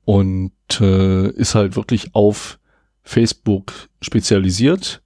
Und 0.08 0.54
äh, 0.80 1.30
ist 1.32 1.54
halt 1.54 1.76
wirklich 1.76 2.15
auf 2.15 2.60
Facebook 3.04 3.74
spezialisiert. 4.00 5.02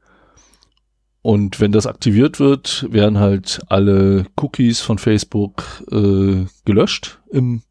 Und 1.23 1.59
wenn 1.59 1.71
das 1.71 1.87
aktiviert 1.87 2.39
wird, 2.39 2.85
werden 2.91 3.17
halt 3.17 3.61
alle 3.67 4.27
Cookies 4.39 4.79
von 4.79 4.99
Facebook 4.99 5.63
äh, 5.91 6.45
gelöscht 6.65 7.19
im 7.31 7.63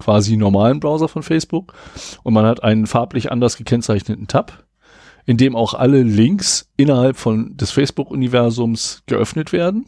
quasi 0.00 0.36
normalen 0.36 0.80
Browser 0.80 1.06
von 1.06 1.22
Facebook. 1.22 1.74
Und 2.24 2.34
man 2.34 2.44
hat 2.44 2.64
einen 2.64 2.88
farblich 2.88 3.30
anders 3.30 3.56
gekennzeichneten 3.56 4.26
Tab, 4.26 4.64
in 5.26 5.36
dem 5.36 5.54
auch 5.54 5.74
alle 5.74 6.02
Links 6.02 6.72
innerhalb 6.76 7.16
von 7.16 7.56
des 7.56 7.70
Facebook-Universums 7.70 9.04
geöffnet 9.06 9.52
werden. 9.52 9.86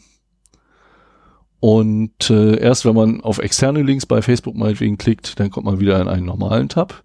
Und 1.58 2.30
äh, 2.30 2.58
erst 2.58 2.84
wenn 2.84 2.94
man 2.94 3.20
auf 3.22 3.38
externe 3.38 3.82
Links 3.82 4.06
bei 4.06 4.20
Facebook 4.20 4.54
meinetwegen 4.54 4.98
klickt, 4.98 5.40
dann 5.40 5.50
kommt 5.50 5.66
man 5.66 5.80
wieder 5.80 6.00
in 6.00 6.08
einen 6.08 6.26
normalen 6.26 6.68
Tab. 6.68 7.02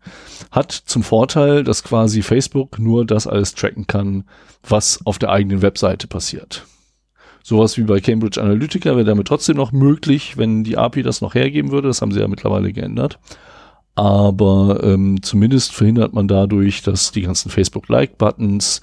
Hat 0.52 0.72
zum 0.72 1.04
Vorteil, 1.04 1.64
dass 1.64 1.84
quasi 1.84 2.22
Facebook 2.22 2.78
nur 2.78 3.06
das 3.06 3.28
alles 3.28 3.56
tracken 3.56 3.88
kann, 3.88 4.26
was 4.68 5.06
auf 5.06 5.20
der 5.20 5.30
eigenen 5.30 5.62
Webseite 5.62 6.08
passiert. 6.08 6.66
Sowas 7.44 7.78
wie 7.78 7.84
bei 7.84 8.00
Cambridge 8.02 8.42
Analytica 8.42 8.92
wäre 8.92 9.06
damit 9.06 9.28
trotzdem 9.28 9.58
noch 9.58 9.72
möglich, 9.72 10.38
wenn 10.38 10.64
die 10.64 10.78
API 10.78 11.02
das 11.02 11.22
noch 11.22 11.34
hergeben 11.34 11.72
würde. 11.72 11.88
Das 11.88 12.02
haben 12.02 12.12
sie 12.12 12.20
ja 12.20 12.28
mittlerweile 12.28 12.72
geändert. 12.72 13.20
Aber 13.96 14.82
ähm, 14.84 15.22
zumindest 15.22 15.74
verhindert 15.74 16.14
man 16.14 16.28
dadurch, 16.28 16.82
dass 16.82 17.12
die 17.12 17.24
ganzen 17.24 17.50
Facebook-Like-Buttons 17.50 18.82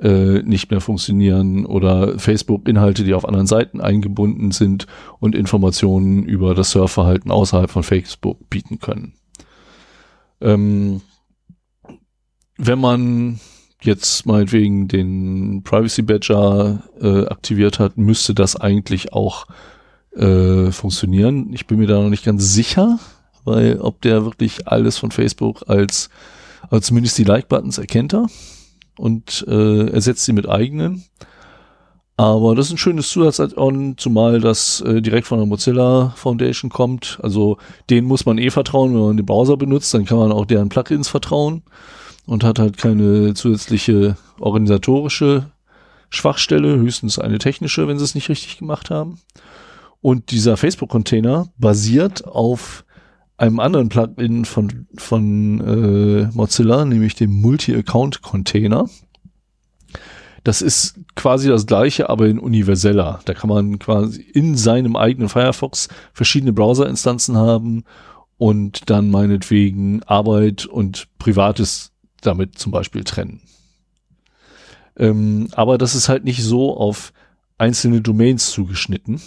äh, 0.00 0.42
nicht 0.42 0.70
mehr 0.70 0.80
funktionieren 0.80 1.66
oder 1.66 2.18
Facebook-Inhalte, 2.18 3.04
die 3.04 3.14
auf 3.14 3.26
anderen 3.26 3.46
Seiten 3.46 3.80
eingebunden 3.80 4.50
sind 4.50 4.86
und 5.18 5.34
Informationen 5.34 6.24
über 6.24 6.54
das 6.54 6.70
Surfverhalten 6.70 7.30
außerhalb 7.30 7.70
von 7.70 7.82
Facebook 7.82 8.48
bieten 8.48 8.78
können. 8.78 9.14
Ähm, 10.40 11.02
wenn 12.56 12.78
man 12.78 13.40
jetzt 13.82 14.26
meinetwegen 14.26 14.88
den 14.88 15.62
Privacy 15.64 16.02
Badger 16.02 16.82
äh, 17.00 17.26
aktiviert 17.26 17.78
hat, 17.78 17.96
müsste 17.96 18.34
das 18.34 18.56
eigentlich 18.56 19.12
auch 19.12 19.46
äh, 20.16 20.70
funktionieren. 20.70 21.52
Ich 21.52 21.66
bin 21.66 21.78
mir 21.78 21.86
da 21.86 22.00
noch 22.00 22.10
nicht 22.10 22.24
ganz 22.24 22.52
sicher, 22.52 22.98
weil 23.44 23.80
ob 23.80 24.00
der 24.02 24.24
wirklich 24.24 24.66
alles 24.66 24.98
von 24.98 25.10
Facebook 25.10 25.68
als, 25.68 26.10
also 26.68 26.80
zumindest 26.80 27.18
die 27.18 27.24
Like-Buttons 27.24 27.78
erkennt 27.78 28.14
er 28.14 28.26
und 29.00 29.46
äh, 29.48 29.86
ersetzt 29.88 30.26
sie 30.26 30.34
mit 30.34 30.46
eigenen. 30.48 31.04
Aber 32.18 32.54
das 32.54 32.66
ist 32.66 32.72
ein 32.72 32.78
schönes 32.78 33.08
Zusatz-Add-on, 33.08 33.96
zumal 33.96 34.40
das 34.40 34.82
äh, 34.82 35.00
direkt 35.00 35.26
von 35.26 35.38
der 35.38 35.46
Mozilla 35.46 36.12
Foundation 36.16 36.70
kommt. 36.70 37.18
Also 37.22 37.56
denen 37.88 38.06
muss 38.06 38.26
man 38.26 38.36
eh 38.36 38.50
vertrauen, 38.50 38.92
wenn 38.92 39.00
man 39.00 39.16
den 39.16 39.24
Browser 39.24 39.56
benutzt, 39.56 39.94
dann 39.94 40.04
kann 40.04 40.18
man 40.18 40.32
auch 40.32 40.44
deren 40.44 40.68
Plugins 40.68 41.08
vertrauen 41.08 41.62
und 42.26 42.44
hat 42.44 42.58
halt 42.58 42.76
keine 42.76 43.32
zusätzliche 43.32 44.18
organisatorische 44.38 45.46
Schwachstelle, 46.10 46.76
höchstens 46.76 47.18
eine 47.18 47.38
technische, 47.38 47.88
wenn 47.88 47.98
sie 47.98 48.04
es 48.04 48.14
nicht 48.14 48.28
richtig 48.28 48.58
gemacht 48.58 48.90
haben. 48.90 49.18
Und 50.02 50.30
dieser 50.30 50.58
Facebook-Container 50.58 51.48
basiert 51.56 52.26
auf 52.26 52.84
einem 53.40 53.58
anderen 53.58 53.88
Plugin 53.88 54.44
von, 54.44 54.86
von 54.96 55.60
äh, 55.60 56.30
Mozilla, 56.34 56.84
nämlich 56.84 57.14
dem 57.14 57.32
Multi-Account-Container. 57.40 58.88
Das 60.44 60.60
ist 60.60 61.00
quasi 61.16 61.48
das 61.48 61.66
gleiche, 61.66 62.10
aber 62.10 62.26
in 62.28 62.38
universeller. 62.38 63.20
Da 63.24 63.34
kann 63.34 63.48
man 63.48 63.78
quasi 63.78 64.20
in 64.20 64.56
seinem 64.56 64.94
eigenen 64.94 65.28
Firefox 65.28 65.88
verschiedene 66.12 66.52
Browser-Instanzen 66.52 67.36
haben 67.36 67.84
und 68.36 68.90
dann 68.90 69.10
meinetwegen 69.10 70.02
Arbeit 70.02 70.66
und 70.66 71.08
Privates 71.18 71.92
damit 72.20 72.58
zum 72.58 72.72
Beispiel 72.72 73.04
trennen. 73.04 73.40
Ähm, 74.96 75.48
aber 75.52 75.78
das 75.78 75.94
ist 75.94 76.10
halt 76.10 76.24
nicht 76.24 76.42
so 76.42 76.76
auf 76.76 77.12
einzelne 77.56 78.02
Domains 78.02 78.50
zugeschnitten. 78.50 79.20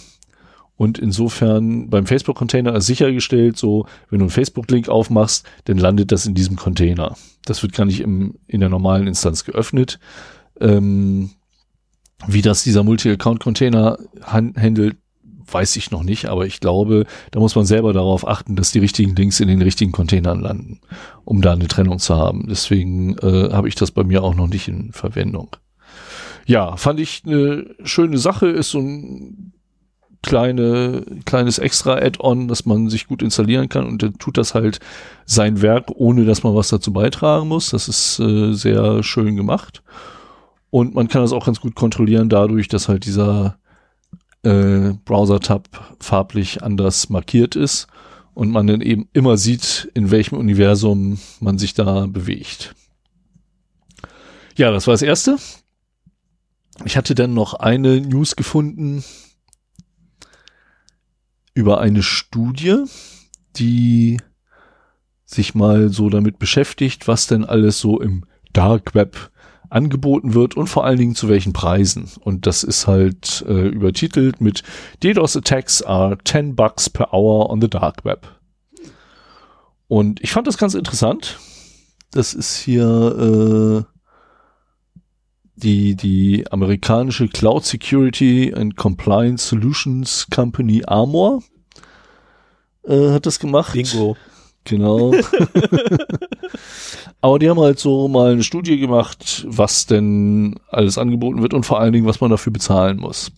Und 0.76 0.98
insofern 0.98 1.88
beim 1.88 2.06
Facebook-Container 2.06 2.74
ist 2.74 2.86
sichergestellt, 2.86 3.56
so, 3.56 3.86
wenn 4.10 4.18
du 4.18 4.24
einen 4.24 4.30
Facebook-Link 4.30 4.88
aufmachst, 4.88 5.46
dann 5.64 5.78
landet 5.78 6.10
das 6.10 6.26
in 6.26 6.34
diesem 6.34 6.56
Container. 6.56 7.16
Das 7.44 7.62
wird 7.62 7.74
gar 7.74 7.84
nicht 7.84 8.00
im, 8.00 8.34
in 8.46 8.60
der 8.60 8.70
normalen 8.70 9.06
Instanz 9.06 9.44
geöffnet. 9.44 10.00
Ähm, 10.60 11.30
wie 12.26 12.42
das 12.42 12.64
dieser 12.64 12.82
Multi-Account-Container 12.82 13.98
han- 14.22 14.54
handelt, 14.56 14.96
weiß 15.46 15.76
ich 15.76 15.90
noch 15.90 16.02
nicht, 16.02 16.26
aber 16.26 16.46
ich 16.46 16.58
glaube, 16.58 17.04
da 17.30 17.38
muss 17.38 17.54
man 17.54 17.66
selber 17.66 17.92
darauf 17.92 18.26
achten, 18.26 18.56
dass 18.56 18.72
die 18.72 18.78
richtigen 18.78 19.14
Links 19.14 19.40
in 19.40 19.48
den 19.48 19.62
richtigen 19.62 19.92
Containern 19.92 20.40
landen, 20.40 20.80
um 21.24 21.42
da 21.42 21.52
eine 21.52 21.68
Trennung 21.68 21.98
zu 21.98 22.16
haben. 22.16 22.46
Deswegen 22.48 23.16
äh, 23.18 23.50
habe 23.52 23.68
ich 23.68 23.74
das 23.74 23.90
bei 23.90 24.04
mir 24.04 24.24
auch 24.24 24.34
noch 24.34 24.48
nicht 24.48 24.68
in 24.68 24.92
Verwendung. 24.92 25.54
Ja, 26.46 26.76
fand 26.76 26.98
ich 26.98 27.22
eine 27.26 27.74
schöne 27.84 28.18
Sache, 28.18 28.48
ist 28.48 28.70
so 28.70 28.80
ein 28.80 29.53
kleine, 30.24 31.04
kleines 31.24 31.58
extra 31.58 31.94
Add-on, 31.94 32.48
das 32.48 32.64
man 32.66 32.88
sich 32.88 33.06
gut 33.06 33.22
installieren 33.22 33.68
kann 33.68 33.86
und 33.86 34.02
dann 34.02 34.18
tut 34.18 34.38
das 34.38 34.54
halt 34.54 34.80
sein 35.26 35.62
Werk, 35.62 35.90
ohne 35.94 36.24
dass 36.24 36.42
man 36.42 36.54
was 36.54 36.68
dazu 36.68 36.92
beitragen 36.92 37.48
muss. 37.48 37.70
Das 37.70 37.88
ist 37.88 38.18
äh, 38.18 38.52
sehr 38.52 39.02
schön 39.02 39.36
gemacht. 39.36 39.82
Und 40.70 40.94
man 40.94 41.08
kann 41.08 41.22
das 41.22 41.32
auch 41.32 41.46
ganz 41.46 41.60
gut 41.60 41.74
kontrollieren 41.76 42.28
dadurch, 42.28 42.68
dass 42.68 42.88
halt 42.88 43.04
dieser 43.04 43.58
äh, 44.42 44.94
Browser-Tab 45.04 45.96
farblich 46.00 46.62
anders 46.62 47.10
markiert 47.10 47.54
ist 47.54 47.86
und 48.34 48.50
man 48.50 48.66
dann 48.66 48.80
eben 48.80 49.08
immer 49.12 49.36
sieht, 49.36 49.90
in 49.94 50.10
welchem 50.10 50.36
Universum 50.36 51.18
man 51.40 51.58
sich 51.58 51.74
da 51.74 52.06
bewegt. 52.06 52.74
Ja, 54.56 54.70
das 54.70 54.86
war 54.86 54.94
das 54.94 55.02
erste. 55.02 55.36
Ich 56.84 56.96
hatte 56.96 57.14
dann 57.14 57.34
noch 57.34 57.54
eine 57.54 58.00
News 58.00 58.34
gefunden 58.34 59.04
über 61.54 61.80
eine 61.80 62.02
Studie, 62.02 62.84
die 63.56 64.18
sich 65.24 65.54
mal 65.54 65.88
so 65.88 66.10
damit 66.10 66.38
beschäftigt, 66.38 67.08
was 67.08 67.26
denn 67.26 67.44
alles 67.44 67.78
so 67.78 68.00
im 68.00 68.24
Dark 68.52 68.94
Web 68.94 69.30
angeboten 69.70 70.34
wird 70.34 70.56
und 70.56 70.68
vor 70.68 70.84
allen 70.84 70.98
Dingen 70.98 71.14
zu 71.14 71.28
welchen 71.28 71.52
Preisen. 71.52 72.08
Und 72.20 72.46
das 72.46 72.62
ist 72.62 72.86
halt 72.86 73.44
äh, 73.48 73.68
übertitelt 73.68 74.40
mit 74.40 74.62
DDoS 75.02 75.36
Attacks 75.36 75.82
are 75.82 76.18
10 76.24 76.54
bucks 76.54 76.90
per 76.90 77.12
hour 77.12 77.50
on 77.50 77.60
the 77.60 77.68
Dark 77.68 78.04
Web. 78.04 78.28
Und 79.88 80.22
ich 80.22 80.32
fand 80.32 80.46
das 80.46 80.58
ganz 80.58 80.74
interessant. 80.74 81.38
Das 82.10 82.34
ist 82.34 82.56
hier 82.56 83.84
äh, 83.86 83.93
die, 85.56 85.94
die 85.94 86.44
amerikanische 86.50 87.28
Cloud 87.28 87.64
Security 87.64 88.52
and 88.54 88.76
Compliance 88.76 89.48
Solutions 89.48 90.26
Company 90.30 90.82
Armor 90.86 91.42
äh, 92.86 93.10
hat 93.10 93.26
das 93.26 93.38
gemacht. 93.38 93.74
Bingo. 93.74 94.16
Genau. 94.64 95.12
Aber 97.20 97.38
die 97.38 97.48
haben 97.48 97.60
halt 97.60 97.78
so 97.78 98.08
mal 98.08 98.32
eine 98.32 98.42
Studie 98.42 98.78
gemacht, 98.78 99.46
was 99.48 99.86
denn 99.86 100.58
alles 100.68 100.98
angeboten 100.98 101.42
wird 101.42 101.54
und 101.54 101.64
vor 101.64 101.80
allen 101.80 101.92
Dingen, 101.92 102.06
was 102.06 102.20
man 102.20 102.30
dafür 102.30 102.52
bezahlen 102.52 102.98
muss. 102.98 103.30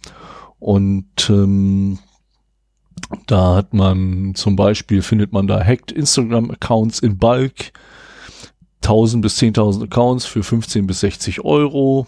Und 0.59 1.29
ähm, 1.29 1.99
da 3.27 3.57
hat 3.57 3.75
man 3.75 4.35
zum 4.35 4.57
Beispiel, 4.57 5.03
findet 5.03 5.33
man 5.33 5.47
da 5.47 5.63
hacked 5.63 5.93
Instagram-Accounts 5.93 7.01
in 7.01 7.19
Bulk, 7.19 7.73
1000 8.87 9.21
bis 9.21 9.37
10.000 9.39 9.85
Accounts 9.85 10.27
für 10.27 10.45
15 10.45 10.87
bis 10.87 11.01
60 11.01 11.45
Euro. 11.45 12.07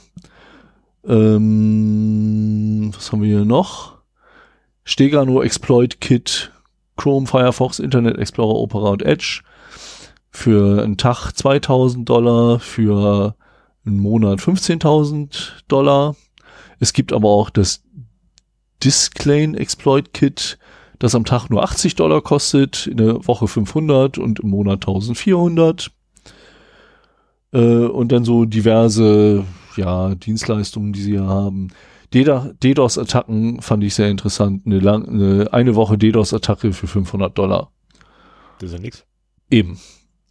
Ähm, 1.04 2.92
was 2.94 3.10
haben 3.10 3.20
wir 3.20 3.28
hier 3.28 3.44
noch? 3.44 3.98
Stegano 4.84 5.42
Exploit 5.42 6.00
Kit, 6.00 6.52
Chrome, 6.96 7.26
Firefox, 7.26 7.80
Internet 7.80 8.16
Explorer, 8.18 8.54
Opera 8.54 8.90
und 8.90 9.02
Edge. 9.02 9.42
Für 10.30 10.82
einen 10.84 10.96
Tag 10.96 11.32
2000 11.32 12.08
Dollar, 12.08 12.60
für 12.60 13.34
einen 13.84 13.98
Monat 13.98 14.38
15.000 14.38 15.64
Dollar. 15.66 16.14
Es 16.78 16.92
gibt 16.92 17.12
aber 17.12 17.28
auch 17.28 17.50
das 17.50 17.82
Disclaim 18.84 19.54
Exploit 19.54 20.14
Kit, 20.14 20.58
das 21.00 21.16
am 21.16 21.24
Tag 21.24 21.48
nur 21.48 21.64
80 21.64 21.96
Dollar 21.96 22.22
kostet, 22.22 22.86
in 22.86 22.98
der 22.98 23.26
Woche 23.26 23.48
500 23.48 24.18
und 24.18 24.38
im 24.38 24.50
Monat 24.50 24.86
1400. 24.86 25.90
Äh, 27.52 27.58
und 27.58 28.12
dann 28.12 28.24
so 28.24 28.44
diverse 28.44 29.44
ja, 29.76 30.14
Dienstleistungen, 30.14 30.92
die 30.92 31.02
sie 31.02 31.18
haben. 31.18 31.68
DDoS-Attacken 32.12 33.61
fand 33.61 33.84
ich 33.84 33.94
sehr 33.94 34.08
interessant. 34.08 34.62
Eine, 34.66 34.80
lang, 34.80 35.06
eine, 35.06 35.52
eine 35.52 35.74
Woche 35.74 35.98
DDoS-Attacke 35.98 36.72
für 36.72 36.87
500 36.87 37.37
Dollar. 37.37 37.70
Das 38.58 38.70
ist 38.70 38.76
ja 38.76 38.82
nix. 38.82 39.04
Eben. 39.50 39.78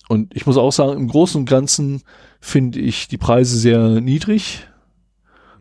Und 0.10 0.36
ich 0.36 0.46
muss 0.46 0.58
auch 0.58 0.72
sagen, 0.72 1.00
im 1.00 1.08
Großen 1.08 1.42
und 1.42 1.50
Ganzen 1.50 2.02
finde 2.40 2.80
ich 2.80 3.08
die 3.08 3.18
Preise 3.18 3.58
sehr 3.58 4.02
niedrig. 4.02 4.68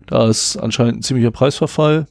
Da 0.06 0.28
ist 0.28 0.56
anscheinend 0.56 0.98
ein 0.98 1.02
ziemlicher 1.02 1.32
Preisverfall. 1.32 2.06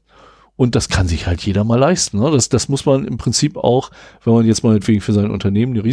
Und 0.58 0.75
das 0.75 0.88
kann 0.88 1.08
sich 1.08 1.27
halt 1.27 1.41
jeder 1.45 1.63
mal 1.63 1.79
leisten. 1.79 2.19
Ne? 2.19 2.31
Das, 2.31 2.47
das 2.47 2.69
muss 2.69 2.86
man 2.86 3.05
im 3.05 3.17
Prinzip 3.17 3.58
auch, 3.58 3.91
wenn 4.23 4.34
man 4.34 4.45
jetzt 4.45 4.63
meinetwegen 4.63 5.01
für 5.01 5.13
sein 5.13 5.31
Unternehmen 5.31 5.73
eine 5.73 5.84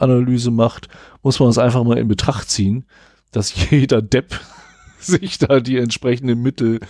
Risikoanalyse 0.00 0.50
macht, 0.50 0.88
muss 1.22 1.40
man 1.40 1.48
es 1.48 1.58
einfach 1.58 1.84
mal 1.84 1.98
in 1.98 2.08
Betracht 2.08 2.50
ziehen, 2.50 2.84
dass 3.32 3.54
jeder 3.70 4.02
Depp 4.02 4.40
sich 5.00 5.38
da 5.38 5.60
die 5.60 5.78
entsprechenden 5.78 6.40
Mittel, 6.42 6.80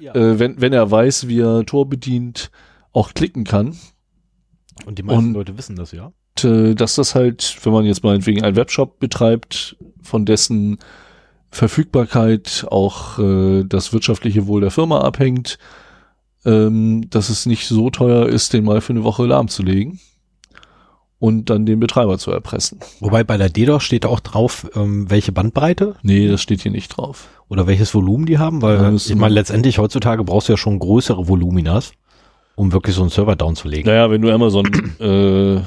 Ja. 0.00 0.14
äh, 0.14 0.38
wenn, 0.38 0.60
wenn 0.60 0.72
er 0.72 0.90
weiß, 0.90 1.28
wie 1.28 1.40
er 1.40 1.64
Tor 1.64 1.88
bedient, 1.88 2.50
auch 2.92 3.14
klicken 3.14 3.44
kann. 3.44 3.76
Und 4.86 4.98
die 4.98 5.02
meisten 5.02 5.28
und- 5.28 5.34
Leute 5.34 5.56
wissen 5.58 5.76
das 5.76 5.92
ja. 5.92 6.12
Und, 6.38 6.44
äh, 6.44 6.74
dass 6.74 6.94
das 6.94 7.14
halt, 7.14 7.58
wenn 7.62 7.72
man 7.72 7.84
jetzt 7.84 8.04
meinetwegen 8.04 8.42
einen 8.42 8.56
Webshop 8.56 8.98
betreibt, 8.98 9.76
von 10.02 10.24
dessen 10.24 10.78
Verfügbarkeit 11.50 12.66
auch 12.70 13.18
äh, 13.18 13.64
das 13.64 13.92
wirtschaftliche 13.92 14.46
Wohl 14.46 14.62
der 14.62 14.70
Firma 14.70 15.02
abhängt, 15.02 15.58
ähm, 16.46 17.08
dass 17.10 17.28
es 17.28 17.44
nicht 17.46 17.66
so 17.68 17.90
teuer 17.90 18.26
ist, 18.26 18.52
den 18.54 18.64
mal 18.64 18.80
für 18.80 18.94
eine 18.94 19.04
Woche 19.04 19.26
lahmzulegen 19.26 20.00
und 21.22 21.50
dann 21.50 21.66
den 21.66 21.78
Betreiber 21.78 22.18
zu 22.18 22.32
erpressen. 22.32 22.80
Wobei 22.98 23.22
bei 23.22 23.36
der 23.36 23.48
DDoS 23.48 23.84
steht 23.84 24.06
auch 24.06 24.18
drauf, 24.18 24.68
ähm, 24.74 25.08
welche 25.08 25.30
Bandbreite 25.30 25.94
Nee, 26.02 26.26
das 26.26 26.42
steht 26.42 26.62
hier 26.62 26.72
nicht 26.72 26.96
drauf. 26.96 27.28
oder 27.48 27.68
welches 27.68 27.94
Volumen 27.94 28.26
die 28.26 28.38
haben, 28.38 28.60
weil 28.60 28.76
Ja, 28.76 28.92
ich 28.92 29.14
meine, 29.14 29.32
letztendlich 29.32 29.78
heutzutage 29.78 30.24
brauchst 30.24 30.48
du 30.48 30.54
ja 30.54 30.56
schon 30.56 30.80
größere 30.80 31.28
Voluminas, 31.28 31.92
um 32.56 32.72
wirklich 32.72 32.96
so 32.96 33.02
einen 33.02 33.10
Server 33.10 33.36
down 33.36 33.54
zu 33.54 33.68
legen. 33.68 33.88
Naja, 33.88 34.10
wenn 34.10 34.20
du 34.20 34.32
Amazon 34.32 34.66
äh, 34.98 35.60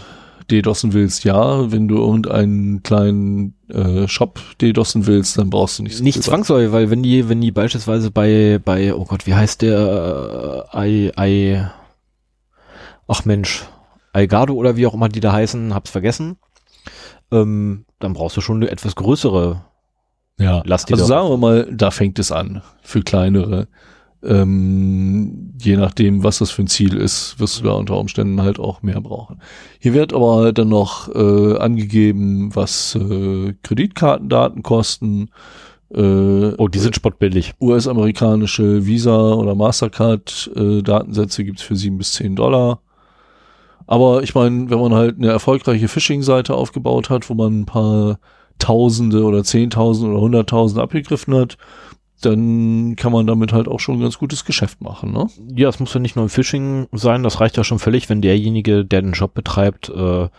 DDoSen 0.51 0.91
willst, 0.91 1.23
ja. 1.23 1.71
Wenn 1.71 1.87
du 1.87 1.99
irgendeinen 1.99 2.83
kleinen 2.83 3.53
äh, 3.69 4.09
Shop 4.09 4.41
DDoSen 4.61 5.07
willst, 5.07 5.37
dann 5.37 5.49
brauchst 5.49 5.79
du 5.79 5.83
nicht 5.83 5.95
so 5.95 6.03
Nicht 6.03 6.21
zwangsläufig, 6.21 6.73
weil 6.73 6.89
wenn 6.89 7.01
die, 7.01 7.29
wenn 7.29 7.39
die 7.39 7.51
beispielsweise 7.51 8.11
bei, 8.11 8.59
bei, 8.63 8.93
oh 8.93 9.05
Gott, 9.05 9.25
wie 9.25 9.35
heißt 9.35 9.61
der, 9.61 10.65
äh, 10.73 10.87
I, 10.89 11.11
I, 11.17 11.61
ach 13.07 13.23
Mensch, 13.23 13.63
Algado 14.15 14.53
oder 14.53 14.75
wie 14.77 14.87
auch 14.87 14.93
immer 14.93 15.09
die 15.09 15.19
da 15.19 15.33
heißen, 15.33 15.73
hab's 15.73 15.91
vergessen, 15.91 16.37
ähm, 17.31 17.85
dann 17.99 18.13
brauchst 18.13 18.37
du 18.37 18.41
schon 18.41 18.57
eine 18.57 18.71
etwas 18.71 18.95
größere 18.95 19.61
Ja, 20.39 20.61
Lass 20.65 20.85
die 20.85 20.93
also 20.93 21.05
sagen 21.05 21.29
wir 21.29 21.37
mal, 21.37 21.67
da 21.71 21.91
fängt 21.91 22.17
es 22.19 22.31
an 22.31 22.61
für 22.81 23.01
kleinere. 23.01 23.67
Ähm, 24.23 25.53
je 25.61 25.77
nachdem, 25.77 26.23
was 26.23 26.39
das 26.39 26.49
für 26.49 26.63
ein 26.63 26.67
Ziel 26.67 26.95
ist, 26.97 27.39
wirst 27.39 27.59
du 27.59 27.63
da 27.65 27.73
unter 27.73 27.97
Umständen 27.97 28.41
halt 28.41 28.59
auch 28.59 28.81
mehr 28.81 28.99
brauchen. 29.01 29.39
Hier 29.79 29.93
wird 29.93 30.13
aber 30.13 30.51
dann 30.51 30.69
noch 30.69 31.13
äh, 31.13 31.57
angegeben, 31.57 32.55
was 32.55 32.95
äh, 32.95 33.53
Kreditkartendaten 33.63 34.63
kosten. 34.63 35.29
Äh, 35.93 36.53
Oh, 36.57 36.67
die 36.67 36.79
sind 36.79 36.95
spottbillig. 36.95 37.53
US-amerikanische 37.61 38.85
Visa- 38.87 39.33
oder 39.33 39.53
Mastercard-Datensätze 39.55 41.43
gibt's 41.43 41.61
für 41.61 41.75
sieben 41.75 41.97
bis 41.97 42.13
zehn 42.13 42.35
Dollar. 42.35 42.81
Aber 43.87 44.23
ich 44.23 44.33
meine, 44.35 44.69
wenn 44.69 44.79
man 44.79 44.93
halt 44.93 45.17
eine 45.17 45.29
erfolgreiche 45.29 45.87
Phishing-Seite 45.87 46.55
aufgebaut 46.55 47.09
hat, 47.09 47.29
wo 47.29 47.33
man 47.33 47.61
ein 47.61 47.65
paar 47.65 48.19
Tausende 48.57 49.23
oder 49.23 49.43
Zehntausende 49.43 50.11
oder 50.11 50.21
Hunderttausende 50.21 50.81
abgegriffen 50.81 51.35
hat, 51.35 51.57
dann 52.21 52.95
kann 52.95 53.11
man 53.11 53.27
damit 53.27 53.53
halt 53.53 53.67
auch 53.67 53.79
schon 53.79 53.97
ein 53.97 54.01
ganz 54.01 54.17
gutes 54.17 54.45
Geschäft 54.45 54.81
machen. 54.81 55.11
Ne? 55.11 55.27
Ja, 55.55 55.69
es 55.69 55.79
muss 55.79 55.93
ja 55.93 55.99
nicht 55.99 56.15
nur 56.15 56.25
ein 56.25 56.29
Phishing 56.29 56.87
sein, 56.91 57.23
das 57.23 57.39
reicht 57.39 57.57
ja 57.57 57.63
schon 57.63 57.79
völlig, 57.79 58.09
wenn 58.09 58.21
derjenige, 58.21 58.85
der 58.85 59.01
den 59.01 59.11
Job 59.11 59.33
betreibt, 59.33 59.89
äh, 59.89 60.29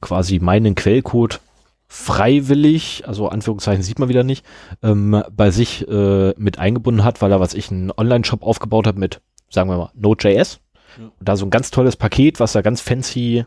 quasi 0.00 0.40
meinen 0.40 0.74
Quellcode 0.74 1.40
freiwillig, 1.86 3.04
also 3.06 3.28
Anführungszeichen 3.28 3.82
sieht 3.82 3.98
man 3.98 4.08
wieder 4.08 4.24
nicht, 4.24 4.44
ähm, 4.82 5.22
bei 5.30 5.50
sich 5.50 5.86
äh, 5.88 6.32
mit 6.38 6.58
eingebunden 6.58 7.04
hat, 7.04 7.22
weil 7.22 7.30
er, 7.30 7.40
was 7.40 7.54
ich, 7.54 7.70
einen 7.70 7.92
Online-Shop 7.94 8.42
aufgebaut 8.42 8.86
hat 8.86 8.96
mit, 8.96 9.20
sagen 9.50 9.68
wir 9.68 9.76
mal, 9.76 9.90
Node.js. 9.94 10.60
Und 10.98 11.12
da 11.20 11.36
so 11.36 11.46
ein 11.46 11.50
ganz 11.50 11.70
tolles 11.70 11.96
Paket, 11.96 12.40
was 12.40 12.52
da 12.52 12.62
ganz 12.62 12.80
fancy 12.80 13.44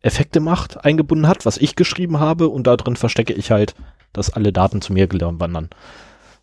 Effekte 0.00 0.40
macht, 0.40 0.84
eingebunden 0.84 1.26
hat, 1.26 1.46
was 1.46 1.56
ich 1.56 1.74
geschrieben 1.74 2.20
habe 2.20 2.48
und 2.48 2.66
da 2.66 2.76
drin 2.76 2.96
verstecke 2.96 3.32
ich 3.32 3.50
halt, 3.50 3.74
dass 4.12 4.30
alle 4.30 4.52
Daten 4.52 4.80
zu 4.80 4.92
mir 4.92 5.06
gelernt 5.06 5.40
wandern. 5.40 5.70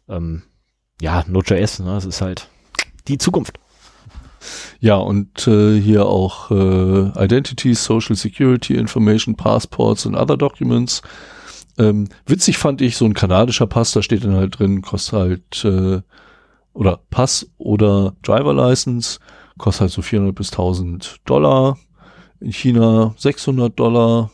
Ähm, 0.10 0.44
ja, 1.02 1.24
Node.js, 1.28 1.80
ne, 1.80 1.86
das 1.94 2.06
ist 2.06 2.22
halt 2.22 2.50
die 3.08 3.18
Zukunft. 3.18 3.60
Ja, 4.80 4.98
und 4.98 5.48
äh, 5.48 5.80
hier 5.80 6.06
auch 6.06 6.52
äh, 6.52 7.24
Identities, 7.24 7.86
Social 7.86 8.16
Security 8.16 8.76
Information, 8.76 9.36
Passports 9.36 10.06
und 10.06 10.16
other 10.16 10.36
Documents. 10.36 11.02
Ähm, 11.78 12.10
witzig 12.26 12.58
fand 12.58 12.82
ich, 12.82 12.98
so 12.98 13.06
ein 13.06 13.14
kanadischer 13.14 13.68
Pass, 13.68 13.92
da 13.92 14.02
steht 14.02 14.24
dann 14.26 14.36
halt 14.36 14.60
drin, 14.60 14.82
kostet 14.82 15.14
halt, 15.14 15.66
äh, 15.66 16.02
oder 16.74 17.00
Pass 17.10 17.48
oder 17.58 18.16
Driver 18.22 18.54
License, 18.54 19.20
kostet 19.58 19.82
halt 19.82 19.92
so 19.92 20.02
400 20.02 20.36
bis 20.36 20.52
1000 20.52 21.18
Dollar. 21.26 21.78
In 22.40 22.52
China 22.52 23.14
600 23.18 23.80
Dollar. 23.80 24.32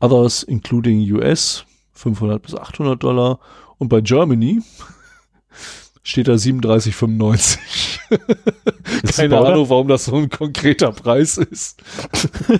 Others, 0.00 0.42
including 0.44 1.00
US, 1.12 1.64
500 1.92 2.42
bis 2.42 2.54
800 2.54 3.02
Dollar. 3.02 3.38
Und 3.78 3.88
bei 3.88 4.00
Germany 4.00 4.60
steht 6.02 6.28
da 6.28 6.34
37,95. 6.34 7.58
Ist 9.02 9.16
Keine 9.16 9.36
super? 9.36 9.48
Ahnung, 9.48 9.68
warum 9.70 9.88
das 9.88 10.04
so 10.04 10.16
ein 10.16 10.28
konkreter 10.28 10.92
Preis 10.92 11.38
ist. 11.38 11.82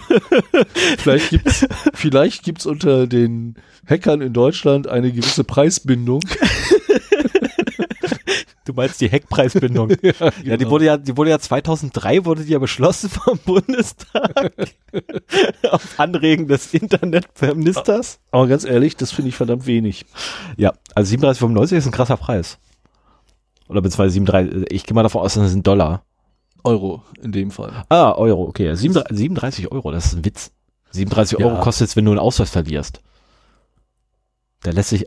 vielleicht 0.98 1.31
gibt's, 1.31 1.66
vielleicht 1.94 2.42
gibt's 2.42 2.64
unter 2.64 3.07
den 3.07 3.57
Hackern 3.87 4.22
in 4.22 4.33
Deutschland 4.33 4.87
eine 4.87 5.12
gewisse 5.12 5.44
Preisbindung. 5.44 6.20
Du 8.64 8.72
meinst 8.75 9.01
die 9.01 9.09
Heckpreisbindung. 9.09 9.90
Ja, 10.03 10.31
die 10.31 10.59
genau. 10.59 10.70
wurde 10.70 10.85
ja, 10.85 10.96
die 10.96 11.16
wurde 11.16 11.31
ja 11.31 11.38
2003 11.38 12.25
wurde 12.25 12.44
die 12.44 12.53
ja 12.53 12.59
beschlossen 12.59 13.09
vom 13.11 13.38
Bundestag 13.44 14.53
auf 15.70 15.98
Anregen 15.98 16.48
des 16.48 16.72
Internetministers. 16.75 18.20
Aber 18.31 18.46
ganz 18.46 18.64
ehrlich, 18.64 18.96
das 18.96 19.12
finde 19.12 19.31
ich 19.31 19.37
verdammt 19.37 19.66
wenig. 19.66 20.07
Ja, 20.57 20.72
also 20.94 21.16
37,95 21.16 21.77
ist 21.77 21.87
ein 21.87 21.92
krasser 21.92 22.16
Preis. 22.16 22.59
Oder 23.68 23.81
beziehungsweise 23.81 24.12
37, 24.14 24.66
ich 24.70 24.85
gehe 24.85 24.94
mal 24.94 25.03
davon 25.03 25.22
aus, 25.22 25.35
das 25.35 25.51
sind 25.51 25.66
Dollar. 25.66 26.05
Euro 26.64 27.03
in 27.20 27.33
dem 27.33 27.51
Fall. 27.51 27.85
Ah, 27.88 28.12
Euro, 28.12 28.44
okay. 28.44 28.75
37, 28.75 29.16
37 29.16 29.72
Euro, 29.72 29.90
das 29.90 30.07
ist 30.07 30.14
ein 30.14 30.25
Witz. 30.25 30.53
37 30.92 31.38
Ja. 31.38 31.46
Euro 31.46 31.61
kostet 31.61 31.88
es, 31.88 31.96
wenn 31.96 32.05
du 32.05 32.12
einen 32.12 32.20
Ausweis 32.20 32.51
verlierst. 32.51 33.01
Da 34.62 34.70
lässt 34.70 34.90
sich, 34.90 35.07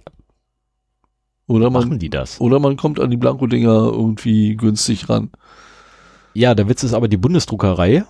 Oder 1.47 1.69
machen 1.69 1.89
man, 1.89 1.99
die 1.99 2.09
das? 2.09 2.41
oder 2.41 2.59
man 2.59 2.75
kommt 2.75 2.99
an 2.99 3.11
die 3.11 3.17
Blanko-Dinger 3.17 3.91
irgendwie 3.91 4.55
günstig 4.55 5.09
ran. 5.09 5.29
Ja, 6.33 6.55
der 6.55 6.67
Witz 6.67 6.83
ist 6.83 6.93
aber, 6.93 7.07
die 7.07 7.17
Bundesdruckerei 7.17 8.03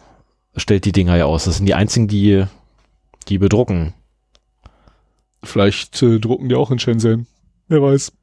stellt 0.55 0.85
die 0.85 0.91
Dinger 0.91 1.17
ja 1.17 1.25
aus. 1.25 1.45
Das 1.45 1.57
sind 1.57 1.65
die 1.65 1.73
einzigen, 1.73 2.07
die, 2.07 2.45
die 3.27 3.37
bedrucken. 3.37 3.93
Vielleicht 5.43 6.01
äh, 6.01 6.19
drucken 6.19 6.49
die 6.49 6.55
auch 6.55 6.71
in 6.71 6.79
Shenzhen. 6.79 7.27
Wer 7.67 7.81
weiß. 7.81 8.13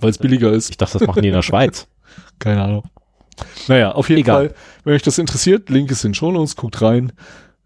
Weil 0.00 0.10
es 0.10 0.18
billiger 0.18 0.52
ist. 0.52 0.70
Ich 0.70 0.76
dachte, 0.76 0.98
das 0.98 1.06
machen 1.06 1.22
die 1.22 1.28
in 1.28 1.34
der 1.34 1.42
Schweiz. 1.42 1.86
Keine 2.38 2.62
Ahnung. 2.62 2.84
Naja, 3.68 3.92
auf 3.92 4.08
jeden 4.08 4.20
Egal. 4.20 4.48
Fall, 4.48 4.56
wenn 4.84 4.94
euch 4.94 5.02
das 5.02 5.18
interessiert, 5.18 5.68
Link 5.70 5.90
ist 5.90 6.04
in 6.04 6.14
Shownotes, 6.14 6.56
guckt 6.56 6.80
rein. 6.82 7.12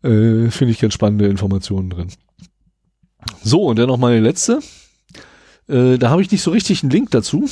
Äh, 0.03 0.51
Finde 0.51 0.71
ich 0.71 0.81
ganz 0.81 0.95
spannende 0.95 1.27
Informationen 1.27 1.91
drin. 1.91 2.09
So, 3.43 3.65
und 3.65 3.79
dann 3.79 3.89
noch 3.89 3.99
meine 3.99 4.21
letzte. 4.21 4.61
Äh, 5.69 5.99
da 5.99 6.11
habe 6.11 6.23
ich 6.23 6.31
nicht 6.31 6.43
so 6.43 6.51
richtig 6.51 6.83
einen 6.83 6.91
Link 6.91 7.11
dazu, 7.11 7.49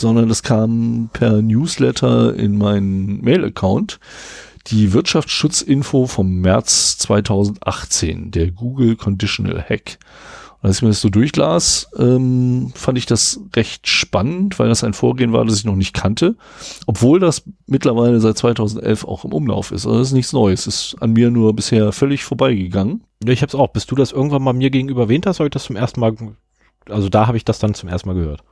sondern 0.00 0.28
das 0.28 0.42
kam 0.42 1.10
per 1.12 1.42
Newsletter 1.42 2.34
in 2.34 2.58
meinen 2.58 3.20
Mail-Account. 3.22 3.98
Die 4.68 4.92
Wirtschaftsschutzinfo 4.92 6.06
vom 6.06 6.40
März 6.40 6.96
2018, 6.98 8.30
der 8.30 8.50
Google 8.50 8.96
Conditional 8.96 9.62
Hack. 9.62 9.98
Und 10.62 10.68
als 10.68 10.78
ich 10.78 10.82
mir 10.82 10.88
das 10.88 11.02
so 11.02 11.10
durchlas, 11.10 11.90
ähm, 11.98 12.72
fand 12.74 12.96
ich 12.96 13.04
das 13.04 13.40
recht 13.54 13.86
spannend, 13.86 14.58
weil 14.58 14.68
das 14.68 14.82
ein 14.82 14.94
Vorgehen 14.94 15.34
war, 15.34 15.44
das 15.44 15.58
ich 15.58 15.66
noch 15.66 15.76
nicht 15.76 15.92
kannte. 15.92 16.36
Obwohl 16.86 17.20
das 17.20 17.42
mittlerweile 17.66 18.18
seit 18.20 18.38
2011 18.38 19.04
auch 19.04 19.26
im 19.26 19.34
Umlauf 19.34 19.72
ist. 19.72 19.84
Also 19.84 19.98
das 19.98 20.08
ist 20.08 20.14
nichts 20.14 20.32
Neues. 20.32 20.66
Ist 20.66 20.96
an 21.00 21.12
mir 21.12 21.30
nur 21.30 21.54
bisher 21.54 21.92
völlig 21.92 22.24
vorbeigegangen. 22.24 23.04
Ja, 23.22 23.32
ich 23.32 23.42
hab's 23.42 23.54
auch. 23.54 23.68
Bis 23.68 23.84
du 23.84 23.94
das 23.94 24.12
irgendwann 24.12 24.42
mal 24.42 24.54
mir 24.54 24.70
gegenüber 24.70 25.02
erwähnt 25.02 25.26
hast, 25.26 25.38
habe 25.38 25.48
ich 25.48 25.52
das 25.52 25.64
zum 25.64 25.76
ersten 25.76 26.00
Mal, 26.00 26.14
also 26.88 27.08
da 27.08 27.26
habe 27.26 27.36
ich 27.36 27.44
das 27.44 27.58
dann 27.58 27.74
zum 27.74 27.88
ersten 27.88 28.08
Mal 28.08 28.14
gehört. 28.14 28.42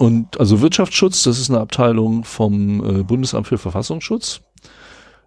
Und 0.00 0.40
also 0.40 0.62
Wirtschaftsschutz, 0.62 1.24
das 1.24 1.38
ist 1.38 1.50
eine 1.50 1.60
Abteilung 1.60 2.24
vom 2.24 3.00
äh, 3.00 3.02
Bundesamt 3.02 3.46
für 3.46 3.58
Verfassungsschutz. 3.58 4.40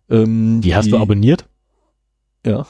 Ähm, 0.09 0.61
Die 0.61 0.75
hast 0.75 0.91
du 0.91 0.97
abonniert? 0.97 1.45
Ja. 2.43 2.65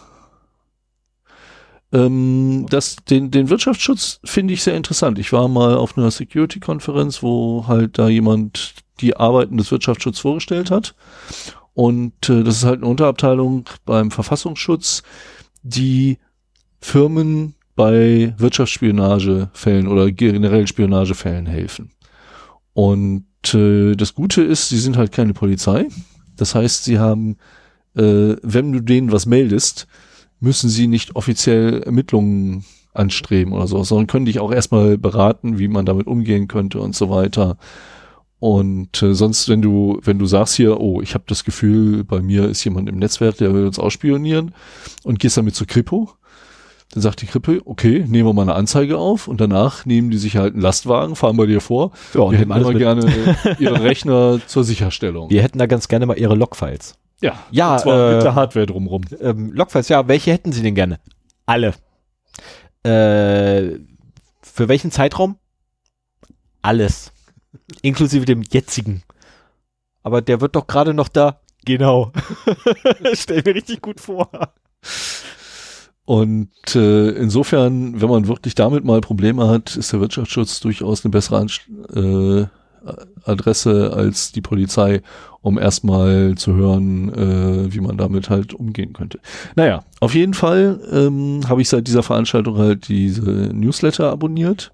Ähm, 1.93 2.65
das, 2.69 2.97
den, 3.09 3.31
den 3.31 3.49
Wirtschaftsschutz 3.49 4.19
finde 4.25 4.53
ich 4.53 4.63
sehr 4.63 4.75
interessant. 4.75 5.17
Ich 5.17 5.31
war 5.31 5.47
mal 5.47 5.77
auf 5.77 5.97
einer 5.97 6.11
Security-Konferenz, 6.11 7.23
wo 7.23 7.67
halt 7.69 7.97
da 7.97 8.09
jemand 8.09 8.73
die 8.99 9.15
Arbeiten 9.15 9.55
des 9.55 9.71
Wirtschaftsschutzes 9.71 10.19
vorgestellt 10.19 10.71
hat. 10.71 10.95
Und 11.73 12.27
äh, 12.27 12.43
das 12.43 12.57
ist 12.57 12.65
halt 12.65 12.81
eine 12.81 12.87
Unterabteilung 12.87 13.69
beim 13.85 14.11
Verfassungsschutz, 14.11 15.03
die 15.61 16.17
Firmen 16.81 17.55
bei 17.75 18.33
Wirtschaftsspionagefällen 18.37 19.87
oder 19.87 20.11
generell 20.11 20.67
Spionagefällen 20.67 21.45
helfen. 21.45 21.91
Und 22.73 23.25
äh, 23.53 23.95
das 23.95 24.13
Gute 24.13 24.41
ist, 24.43 24.69
sie 24.69 24.79
sind 24.79 24.97
halt 24.97 25.11
keine 25.11 25.33
Polizei. 25.33 25.87
Das 26.35 26.55
heißt, 26.55 26.83
sie 26.83 26.99
haben, 26.99 27.37
äh, 27.95 28.35
wenn 28.41 28.71
du 28.71 28.79
denen 28.79 29.11
was 29.11 29.25
meldest, 29.25 29.87
müssen 30.39 30.69
sie 30.69 30.87
nicht 30.87 31.15
offiziell 31.15 31.83
Ermittlungen 31.83 32.65
anstreben 32.93 33.53
oder 33.53 33.67
so, 33.67 33.83
sondern 33.83 34.07
können 34.07 34.25
dich 34.25 34.39
auch 34.39 34.51
erstmal 34.51 34.97
beraten, 34.97 35.57
wie 35.57 35.67
man 35.67 35.85
damit 35.85 36.07
umgehen 36.07 36.47
könnte 36.47 36.79
und 36.79 36.95
so 36.95 37.09
weiter. 37.09 37.57
Und 38.39 39.01
äh, 39.01 39.15
sonst, 39.15 39.47
wenn 39.47 39.61
du, 39.61 39.99
wenn 40.03 40.19
du 40.19 40.25
sagst 40.25 40.55
hier, 40.55 40.79
oh, 40.79 41.01
ich 41.01 41.13
habe 41.13 41.23
das 41.27 41.45
Gefühl, 41.45 42.03
bei 42.03 42.21
mir 42.21 42.49
ist 42.49 42.63
jemand 42.65 42.89
im 42.89 42.97
Netzwerk, 42.97 43.37
der 43.37 43.53
will 43.53 43.65
uns 43.65 43.79
ausspionieren 43.79 44.53
und 45.03 45.19
gehst 45.19 45.37
damit 45.37 45.55
zur 45.55 45.65
Kripo, 45.65 46.11
dann 46.93 47.01
sagt 47.01 47.21
die 47.21 47.25
Kripo, 47.25 47.53
okay, 47.65 48.05
nehmen 48.07 48.27
wir 48.27 48.33
mal 48.33 48.43
eine 48.43 48.53
Anzeige 48.53 48.97
auf 48.99 49.27
und 49.27 49.41
danach 49.41 49.85
nehmen 49.85 50.11
die 50.11 50.17
sich 50.17 50.37
halt 50.37 50.53
einen 50.53 50.61
Lastwagen, 50.61 51.15
fahren 51.15 51.37
bei 51.37 51.47
dir 51.47 51.59
vor. 51.59 51.91
Ja, 52.13 52.21
und 52.21 52.31
wir 52.33 52.39
nehmen 52.39 52.51
hätten 52.51 52.61
immer 52.61 52.71
mit. 52.71 52.77
gerne 52.77 53.55
ihre 53.59 53.83
Rechner 53.83 54.39
zur 54.45 54.63
Sicherstellung. 54.63 55.29
Wir 55.29 55.41
hätten 55.41 55.57
da 55.57 55.65
ganz 55.65 55.87
gerne 55.87 56.05
mal 56.05 56.17
ihre 56.17 56.35
Logfiles. 56.35 56.95
Ja, 57.21 57.39
Ja, 57.51 57.73
und 57.73 57.79
zwar 57.79 58.11
äh, 58.11 58.15
mit 58.15 58.23
der 58.23 58.35
Hardware 58.35 58.65
drumrum. 58.67 59.01
Ähm, 59.19 59.51
Logfiles, 59.53 59.89
ja, 59.89 60.07
welche 60.07 60.31
hätten 60.31 60.51
Sie 60.51 60.61
denn 60.61 60.75
gerne? 60.75 60.99
Alle. 61.47 61.73
Äh, 62.83 63.79
für 64.41 64.67
welchen 64.67 64.91
Zeitraum? 64.91 65.37
Alles. 66.61 67.11
Inklusive 67.81 68.25
dem 68.25 68.43
jetzigen. 68.43 69.03
Aber 70.03 70.21
der 70.21 70.41
wird 70.41 70.55
doch 70.55 70.67
gerade 70.67 70.93
noch 70.93 71.07
da. 71.07 71.39
Genau. 71.65 72.11
Stell 73.13 73.41
mir 73.45 73.55
richtig 73.55 73.81
gut 73.81 73.99
vor. 73.99 74.29
Und 76.05 76.75
äh, 76.75 77.09
insofern, 77.11 78.01
wenn 78.01 78.09
man 78.09 78.27
wirklich 78.27 78.55
damit 78.55 78.83
mal 78.83 78.99
Probleme 78.99 79.47
hat, 79.47 79.77
ist 79.77 79.93
der 79.93 80.01
Wirtschaftsschutz 80.01 80.59
durchaus 80.59 81.05
eine 81.05 81.11
bessere 81.11 81.37
Anst 81.37 81.61
äh, 81.93 82.45
Adresse 83.23 83.93
als 83.93 84.31
die 84.31 84.41
Polizei, 84.41 85.01
um 85.41 85.57
erstmal 85.57 86.35
zu 86.35 86.53
hören, 86.53 87.13
äh, 87.13 87.73
wie 87.73 87.79
man 87.79 87.97
damit 87.97 88.29
halt 88.29 88.53
umgehen 88.53 88.93
könnte. 88.93 89.19
Naja, 89.55 89.83
auf 90.01 90.13
jeden 90.13 90.33
Fall 90.33 90.81
ähm, 90.91 91.41
habe 91.47 91.61
ich 91.61 91.69
seit 91.69 91.87
dieser 91.87 92.03
Veranstaltung 92.03 92.57
halt 92.57 92.87
diese 92.87 93.21
Newsletter 93.53 94.11
abonniert. 94.11 94.73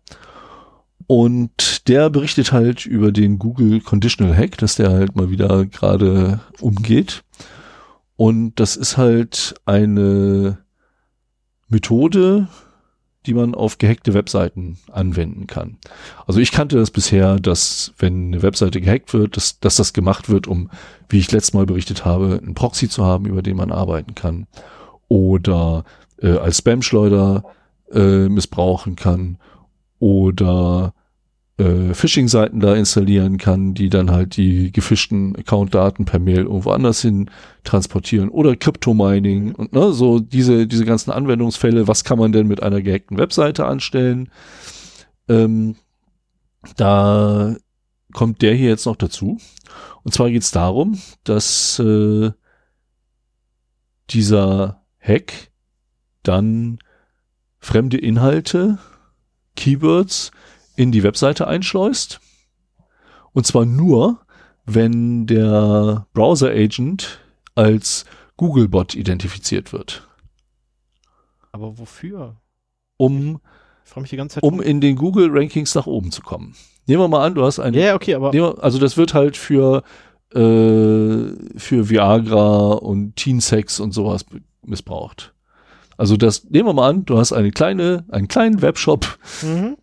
Und 1.05 1.87
der 1.87 2.09
berichtet 2.09 2.51
halt 2.51 2.85
über 2.85 3.11
den 3.11 3.39
Google 3.39 3.81
Conditional 3.81 4.35
Hack, 4.35 4.57
dass 4.57 4.75
der 4.75 4.89
halt 4.89 5.15
mal 5.15 5.31
wieder 5.31 5.65
gerade 5.65 6.39
umgeht. 6.59 7.23
Und 8.15 8.59
das 8.59 8.75
ist 8.75 8.97
halt 8.97 9.55
eine 9.65 10.59
Methode, 11.69 12.47
die 13.25 13.33
man 13.33 13.53
auf 13.53 13.77
gehackte 13.77 14.13
Webseiten 14.13 14.77
anwenden 14.91 15.45
kann. 15.45 15.77
Also 16.25 16.39
ich 16.39 16.51
kannte 16.51 16.77
das 16.77 16.91
bisher, 16.91 17.39
dass 17.39 17.93
wenn 17.97 18.27
eine 18.27 18.41
Webseite 18.41 18.81
gehackt 18.81 19.13
wird, 19.13 19.37
dass, 19.37 19.59
dass 19.59 19.75
das 19.75 19.93
gemacht 19.93 20.29
wird, 20.29 20.47
um, 20.47 20.69
wie 21.09 21.19
ich 21.19 21.31
letztes 21.31 21.53
Mal 21.53 21.65
berichtet 21.65 22.05
habe, 22.05 22.39
einen 22.41 22.55
Proxy 22.55 22.87
zu 22.87 23.05
haben, 23.05 23.25
über 23.25 23.41
den 23.41 23.57
man 23.57 23.71
arbeiten 23.71 24.15
kann. 24.15 24.47
Oder 25.09 25.83
äh, 26.21 26.37
als 26.37 26.57
Spam-Schleuder 26.57 27.43
äh, 27.91 28.29
missbrauchen 28.29 28.95
kann. 28.95 29.37
Oder 29.99 30.93
äh, 31.59 31.93
Phishing-Seiten 31.93 32.61
da 32.61 32.73
installieren 32.73 33.37
kann, 33.37 33.73
die 33.73 33.89
dann 33.89 34.11
halt 34.11 34.37
die 34.37 34.71
gefischten 34.71 35.35
Account-Daten 35.35 36.05
per 36.05 36.19
Mail 36.19 36.43
irgendwo 36.43 36.71
anders 36.71 37.01
hin 37.01 37.29
transportieren 37.63 38.29
oder 38.29 38.55
Crypto-Mining 38.55 39.53
und 39.55 39.73
ne, 39.73 39.91
so 39.91 40.19
diese, 40.19 40.67
diese 40.67 40.85
ganzen 40.85 41.11
Anwendungsfälle, 41.11 41.87
was 41.87 42.03
kann 42.03 42.17
man 42.17 42.31
denn 42.31 42.47
mit 42.47 42.63
einer 42.63 42.81
gehackten 42.81 43.17
Webseite 43.17 43.65
anstellen? 43.65 44.29
Ähm, 45.27 45.75
da 46.77 47.55
kommt 48.13 48.41
der 48.41 48.55
hier 48.55 48.69
jetzt 48.69 48.85
noch 48.85 48.95
dazu. 48.95 49.37
Und 50.03 50.13
zwar 50.13 50.29
geht 50.29 50.43
es 50.43 50.51
darum, 50.51 50.97
dass 51.25 51.77
äh, 51.79 52.31
dieser 54.09 54.81
Hack 54.99 55.51
dann 56.23 56.79
fremde 57.59 57.97
Inhalte, 57.97 58.79
Keywords 59.55 60.31
in 60.79 60.91
die 60.93 61.03
Webseite 61.03 61.45
einschleust. 61.47 62.19
Und 63.33 63.45
zwar 63.45 63.65
nur, 63.65 64.19
wenn 64.65 65.27
der 65.27 66.07
Browser-Agent 66.13 67.19
als 67.55 68.05
Googlebot 68.37 68.95
identifiziert 68.95 69.73
wird, 69.73 70.07
Aber 71.51 71.77
wofür? 71.77 72.37
um, 72.97 73.39
Ich 73.83 73.89
frage 73.91 74.01
mich 74.03 74.09
die 74.11 74.15
ganze 74.17 74.35
Zeit. 74.35 74.43
um 74.43 74.61
in 74.61 74.79
den 74.81 74.95
Google-Rankings 74.95 75.75
nach 75.75 75.85
oben 75.87 76.11
zu 76.11 76.21
kommen. 76.21 76.55
Nehmen 76.85 77.01
wir 77.03 77.07
mal 77.09 77.25
an, 77.25 77.35
du 77.35 77.43
hast 77.43 77.59
eine 77.59 77.77
ja, 77.79 77.95
okay, 77.95 78.15
aber. 78.15 78.31
Wir- 78.33 78.55
also 78.63 78.79
das 78.79 78.95
wird 78.97 79.13
halt 79.13 79.35
für 79.37 79.83
äh, 80.33 80.39
für 81.57 81.89
Viagra 81.89 82.73
und 82.73 83.15
Teen-Sex 83.15 83.79
und 83.79 83.91
sowas 83.93 84.25
missbraucht. 84.65 85.33
Also 85.99 86.15
das 86.15 86.45
nehmen 86.49 86.69
wir 86.69 86.73
mal 86.73 86.89
an, 86.89 87.03
du 87.05 87.17
hast 87.17 87.33
eine 87.33 87.51
kleine, 87.51 88.05
einen 88.07 88.29
kleinen 88.29 88.61
Webshop, 88.61 89.19
Mhm. 89.43 89.75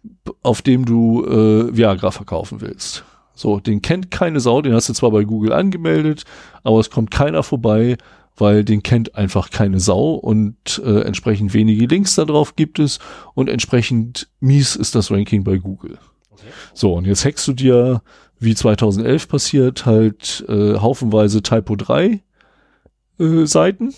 auf 0.42 0.62
dem 0.62 0.86
du 0.86 1.24
äh, 1.26 1.76
Viagra 1.76 2.10
verkaufen 2.10 2.62
willst. 2.62 3.04
So, 3.34 3.60
den 3.60 3.82
kennt 3.82 4.10
keine 4.10 4.40
Sau, 4.40 4.62
den 4.62 4.72
hast 4.72 4.88
du 4.88 4.94
zwar 4.94 5.10
bei 5.10 5.24
Google 5.24 5.52
angemeldet, 5.52 6.24
aber 6.62 6.80
es 6.80 6.88
kommt 6.88 7.10
keiner 7.10 7.42
vorbei, 7.42 7.98
weil 8.34 8.64
den 8.64 8.82
kennt 8.82 9.14
einfach 9.14 9.50
keine 9.50 9.78
Sau 9.78 10.14
und 10.14 10.80
äh, 10.82 11.00
entsprechend 11.02 11.52
wenige 11.52 11.84
Links 11.84 12.14
da 12.14 12.24
drauf 12.24 12.56
gibt 12.56 12.78
es 12.78 12.98
und 13.34 13.50
entsprechend 13.50 14.28
mies 14.40 14.74
ist 14.74 14.94
das 14.94 15.10
Ranking 15.10 15.44
bei 15.44 15.58
Google. 15.58 15.98
So, 16.72 16.94
und 16.94 17.06
jetzt 17.06 17.26
hackst 17.26 17.46
du 17.46 17.52
dir, 17.52 18.00
wie 18.38 18.54
2011 18.54 19.28
passiert, 19.28 19.84
halt 19.84 20.46
äh, 20.48 20.76
haufenweise 20.78 21.42
Typo 21.42 21.76
3 21.76 22.22
äh, 23.18 23.44
Seiten 23.44 23.92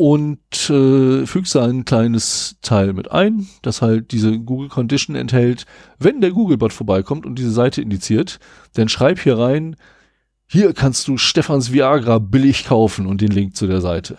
und 0.00 0.70
äh, 0.70 1.26
fügst 1.26 1.54
da 1.54 1.66
ein 1.66 1.84
kleines 1.84 2.56
Teil 2.62 2.94
mit 2.94 3.12
ein, 3.12 3.48
das 3.60 3.82
halt 3.82 4.12
diese 4.12 4.38
Google 4.38 4.70
Condition 4.70 5.14
enthält. 5.14 5.66
Wenn 5.98 6.22
der 6.22 6.30
Googlebot 6.30 6.72
vorbeikommt 6.72 7.26
und 7.26 7.38
diese 7.38 7.50
Seite 7.50 7.82
indiziert, 7.82 8.40
dann 8.72 8.88
schreib 8.88 9.18
hier 9.20 9.36
rein, 9.36 9.76
hier 10.46 10.72
kannst 10.72 11.06
du 11.06 11.18
Stefans 11.18 11.70
Viagra 11.70 12.18
billig 12.18 12.64
kaufen 12.64 13.04
und 13.04 13.20
den 13.20 13.30
Link 13.30 13.56
zu 13.56 13.66
der 13.66 13.82
Seite. 13.82 14.16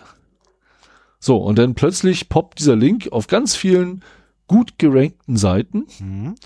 So, 1.18 1.38
und 1.38 1.58
dann 1.58 1.74
plötzlich 1.74 2.28
poppt 2.28 2.60
dieser 2.60 2.76
Link 2.76 3.08
auf 3.10 3.26
ganz 3.26 3.56
vielen 3.56 4.04
gut 4.46 4.78
gerankten 4.78 5.36
Seiten 5.36 5.86
Mhm. 5.98 6.36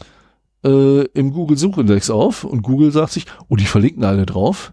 äh, 0.64 1.02
im 1.08 1.34
Google 1.34 1.58
Suchindex 1.58 2.08
auf 2.08 2.42
und 2.44 2.62
Google 2.62 2.90
sagt 2.90 3.12
sich, 3.12 3.26
oh, 3.48 3.56
die 3.56 3.66
verlinken 3.66 4.04
alle 4.04 4.24
drauf. 4.24 4.72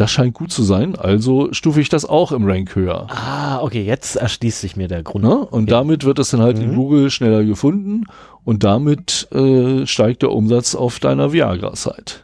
Das 0.00 0.10
scheint 0.10 0.32
gut 0.32 0.50
zu 0.50 0.62
sein, 0.62 0.96
also 0.96 1.52
stufe 1.52 1.78
ich 1.78 1.90
das 1.90 2.06
auch 2.06 2.32
im 2.32 2.46
Rank 2.46 2.74
höher. 2.74 3.06
Ah, 3.10 3.60
okay, 3.60 3.82
jetzt 3.84 4.16
erschließt 4.16 4.58
sich 4.62 4.74
mir 4.74 4.88
der 4.88 5.02
Grund. 5.02 5.24
Ne? 5.26 5.36
Und 5.36 5.64
Okay. 5.64 5.70
damit 5.72 6.04
wird 6.04 6.18
es 6.18 6.30
dann 6.30 6.40
halt 6.40 6.58
in 6.58 6.70
Mhm. 6.70 6.74
Google 6.74 7.10
schneller 7.10 7.44
gefunden 7.44 8.06
und 8.42 8.64
damit 8.64 9.28
äh, 9.30 9.86
steigt 9.86 10.22
der 10.22 10.32
Umsatz 10.32 10.74
auf 10.74 11.00
deiner 11.00 11.34
Viagra-Site. 11.34 12.14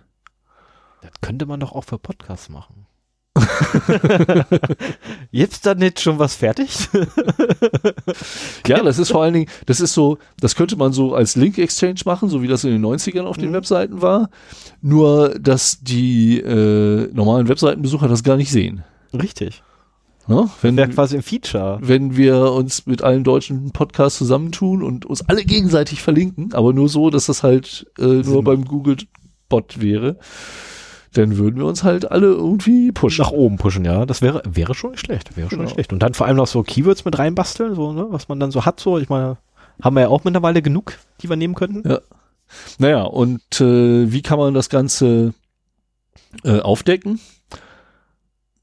Das 1.02 1.10
könnte 1.20 1.44
man 1.44 1.60
doch 1.60 1.72
auch 1.72 1.84
für 1.84 1.98
Podcasts 1.98 2.48
machen. 2.48 2.86
jetzt 5.30 5.66
dann 5.66 5.78
nicht 5.78 6.00
schon 6.00 6.18
was 6.18 6.34
fertig? 6.36 6.88
Ja, 8.66 8.82
das 8.82 8.98
ist 8.98 9.10
vor 9.10 9.22
allen 9.22 9.34
Dingen, 9.34 9.46
das 9.66 9.80
ist 9.80 9.94
so, 9.94 10.18
das 10.40 10.56
könnte 10.56 10.76
man 10.76 10.92
so 10.92 11.14
als 11.14 11.36
Link-Exchange 11.36 12.00
machen, 12.04 12.28
so 12.28 12.42
wie 12.42 12.48
das 12.48 12.64
in 12.64 12.70
den 12.70 12.84
90ern 12.84 13.22
auf 13.24 13.36
den 13.36 13.50
Mhm. 13.50 13.54
Webseiten 13.54 14.02
war. 14.02 14.28
Nur, 14.82 15.36
dass 15.38 15.78
die 15.80 16.38
äh, 16.40 17.08
normalen 17.12 17.48
Webseitenbesucher 17.48 18.08
das 18.08 18.22
gar 18.24 18.36
nicht 18.36 18.50
sehen. 18.50 18.82
Richtig. 19.14 19.62
Ne? 20.26 20.50
Wenn, 20.62 20.76
Wäre 20.76 20.88
quasi 20.88 21.16
ein 21.16 21.22
Feature. 21.22 21.78
wenn 21.80 22.16
wir 22.16 22.50
uns 22.52 22.86
mit 22.86 23.02
allen 23.02 23.22
deutschen 23.22 23.70
Podcasts 23.70 24.18
zusammentun 24.18 24.82
und 24.82 25.06
uns 25.06 25.22
alle 25.28 25.44
gegenseitig 25.44 26.02
verlinken, 26.02 26.52
aber 26.52 26.72
nur 26.72 26.88
so, 26.88 27.10
dass 27.10 27.26
das 27.26 27.44
halt 27.44 27.86
äh, 27.98 28.02
nur 28.02 28.42
beim 28.42 28.64
Google-Bot 28.64 29.80
wäre, 29.80 30.18
dann 31.12 31.36
würden 31.38 31.56
wir 31.56 31.66
uns 31.66 31.82
halt 31.84 32.10
alle 32.10 32.26
irgendwie 32.26 32.92
pushen. 32.92 33.22
Nach 33.22 33.30
oben 33.32 33.56
pushen, 33.56 33.84
ja. 33.84 34.06
Das 34.06 34.22
wäre, 34.22 34.42
wäre 34.46 34.74
schon 34.74 34.90
nicht 34.92 35.00
schlecht. 35.00 35.36
Wäre 35.36 35.48
schon 35.48 35.58
Genau. 35.58 35.62
nicht 35.64 35.74
schlecht. 35.74 35.92
Und 35.92 36.00
dann 36.00 36.14
vor 36.14 36.26
allem 36.26 36.36
noch 36.36 36.46
so 36.46 36.62
Keywords 36.62 37.04
mit 37.04 37.18
reinbasteln, 37.18 37.74
so, 37.74 37.92
ne, 37.92 38.06
was 38.10 38.28
man 38.28 38.40
dann 38.40 38.50
so 38.50 38.64
hat, 38.64 38.80
so. 38.80 38.98
Ich 38.98 39.08
meine, 39.08 39.36
haben 39.82 39.94
wir 39.96 40.02
ja 40.02 40.08
auch 40.08 40.24
mittlerweile 40.24 40.62
genug, 40.62 40.98
die 41.22 41.28
wir 41.28 41.36
nehmen 41.36 41.54
könnten. 41.54 41.88
Ja. 41.88 42.00
Naja, 42.78 43.02
und 43.02 43.60
äh, 43.60 44.12
wie 44.12 44.22
kann 44.22 44.38
man 44.38 44.54
das 44.54 44.68
Ganze 44.68 45.34
äh, 46.44 46.60
aufdecken? 46.60 47.18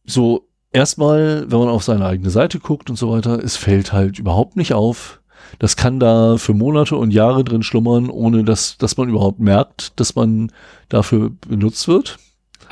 So, 0.05 0.47
erstmal, 0.71 1.45
wenn 1.51 1.59
man 1.59 1.69
auf 1.69 1.83
seine 1.83 2.05
eigene 2.05 2.29
Seite 2.29 2.59
guckt 2.59 2.89
und 2.89 2.95
so 2.97 3.11
weiter, 3.11 3.43
es 3.43 3.55
fällt 3.57 3.93
halt 3.93 4.19
überhaupt 4.19 4.55
nicht 4.57 4.73
auf. 4.73 5.21
Das 5.59 5.75
kann 5.75 5.99
da 5.99 6.37
für 6.37 6.53
Monate 6.53 6.95
und 6.95 7.11
Jahre 7.11 7.43
drin 7.43 7.63
schlummern, 7.63 8.09
ohne 8.09 8.43
dass, 8.43 8.77
dass 8.77 8.97
man 8.97 9.09
überhaupt 9.09 9.39
merkt, 9.39 9.99
dass 9.99 10.15
man 10.15 10.51
dafür 10.89 11.31
benutzt 11.47 11.87
wird. 11.87 12.17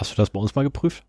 Hast 0.01 0.11
du 0.11 0.15
das 0.15 0.31
bei 0.31 0.39
uns 0.39 0.55
mal 0.55 0.63
geprüft? 0.63 1.03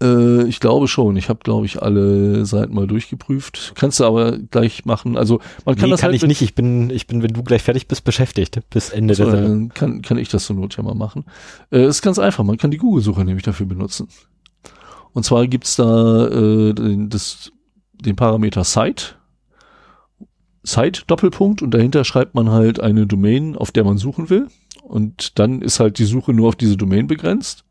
Äh, 0.00 0.44
ich 0.44 0.60
glaube 0.60 0.86
schon. 0.86 1.16
Ich 1.16 1.28
habe, 1.28 1.40
glaube 1.42 1.66
ich, 1.66 1.82
alle 1.82 2.46
Seiten 2.46 2.72
mal 2.72 2.86
durchgeprüft. 2.86 3.72
Kannst 3.74 3.98
du 3.98 4.04
aber 4.04 4.38
gleich 4.38 4.84
machen. 4.84 5.16
Also 5.18 5.40
man 5.64 5.74
kann 5.74 5.86
nee, 5.86 5.90
das 5.90 6.00
kann 6.00 6.12
halt 6.12 6.22
ich 6.22 6.28
nicht. 6.28 6.40
Ich 6.40 6.54
bin, 6.54 6.88
ich 6.90 7.08
bin, 7.08 7.20
wenn 7.24 7.32
du 7.32 7.42
gleich 7.42 7.64
fertig 7.64 7.88
bist, 7.88 8.04
beschäftigt. 8.04 8.60
Bis 8.70 8.90
Ende 8.90 9.16
So, 9.16 9.24
der 9.24 9.42
dann 9.42 9.70
kann, 9.70 10.02
kann 10.02 10.18
ich 10.18 10.28
das 10.28 10.46
zur 10.46 10.54
Not 10.54 10.76
ja 10.76 10.84
mal 10.84 10.94
machen. 10.94 11.24
Äh, 11.72 11.84
ist 11.86 12.00
ganz 12.00 12.20
einfach, 12.20 12.44
man 12.44 12.58
kann 12.58 12.70
die 12.70 12.76
Google-Suche 12.76 13.24
nämlich 13.24 13.42
dafür 13.42 13.66
benutzen. 13.66 14.06
Und 15.12 15.24
zwar 15.24 15.48
gibt's 15.48 15.74
da 15.74 16.28
äh, 16.28 16.72
den, 16.72 17.08
das, 17.08 17.50
den 18.00 18.14
Parameter 18.14 18.62
Site, 18.62 19.16
Site 20.62 21.02
Doppelpunkt 21.08 21.60
und 21.60 21.72
dahinter 21.72 22.04
schreibt 22.04 22.36
man 22.36 22.50
halt 22.50 22.78
eine 22.78 23.08
Domain, 23.08 23.56
auf 23.56 23.72
der 23.72 23.82
man 23.82 23.98
suchen 23.98 24.30
will. 24.30 24.46
Und 24.82 25.40
dann 25.40 25.60
ist 25.60 25.80
halt 25.80 25.98
die 25.98 26.04
Suche 26.04 26.32
nur 26.32 26.48
auf 26.48 26.56
diese 26.56 26.76
Domain 26.76 27.08
begrenzt. 27.08 27.64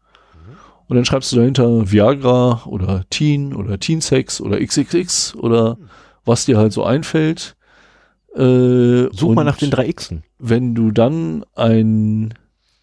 Und 0.89 0.95
dann 0.95 1.05
schreibst 1.05 1.31
du 1.31 1.37
dahinter 1.37 1.91
Viagra 1.91 2.63
oder 2.65 3.05
Teen 3.09 3.53
oder 3.53 3.79
Teen 3.79 4.01
Sex 4.01 4.41
oder 4.41 4.59
XXX 4.59 5.35
oder 5.35 5.77
was 6.25 6.45
dir 6.45 6.57
halt 6.57 6.73
so 6.73 6.83
einfällt. 6.83 7.55
Äh, 8.35 9.07
Such 9.11 9.35
mal 9.35 9.43
nach 9.43 9.57
den 9.57 9.71
drei 9.71 9.91
Xen. 9.91 10.23
wenn 10.39 10.75
du 10.75 10.91
dann 10.91 11.45
ein 11.55 12.33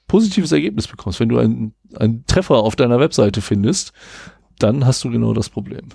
positives 0.08 0.52
Ergebnis 0.52 0.86
bekommst, 0.86 1.18
wenn 1.20 1.28
du 1.28 1.38
einen, 1.38 1.74
einen 1.96 2.24
Treffer 2.26 2.56
auf 2.56 2.76
deiner 2.76 3.00
Webseite 3.00 3.40
findest, 3.40 3.92
dann 4.58 4.86
hast 4.86 5.02
du 5.04 5.10
genau 5.10 5.34
das 5.34 5.48
Problem. 5.50 5.88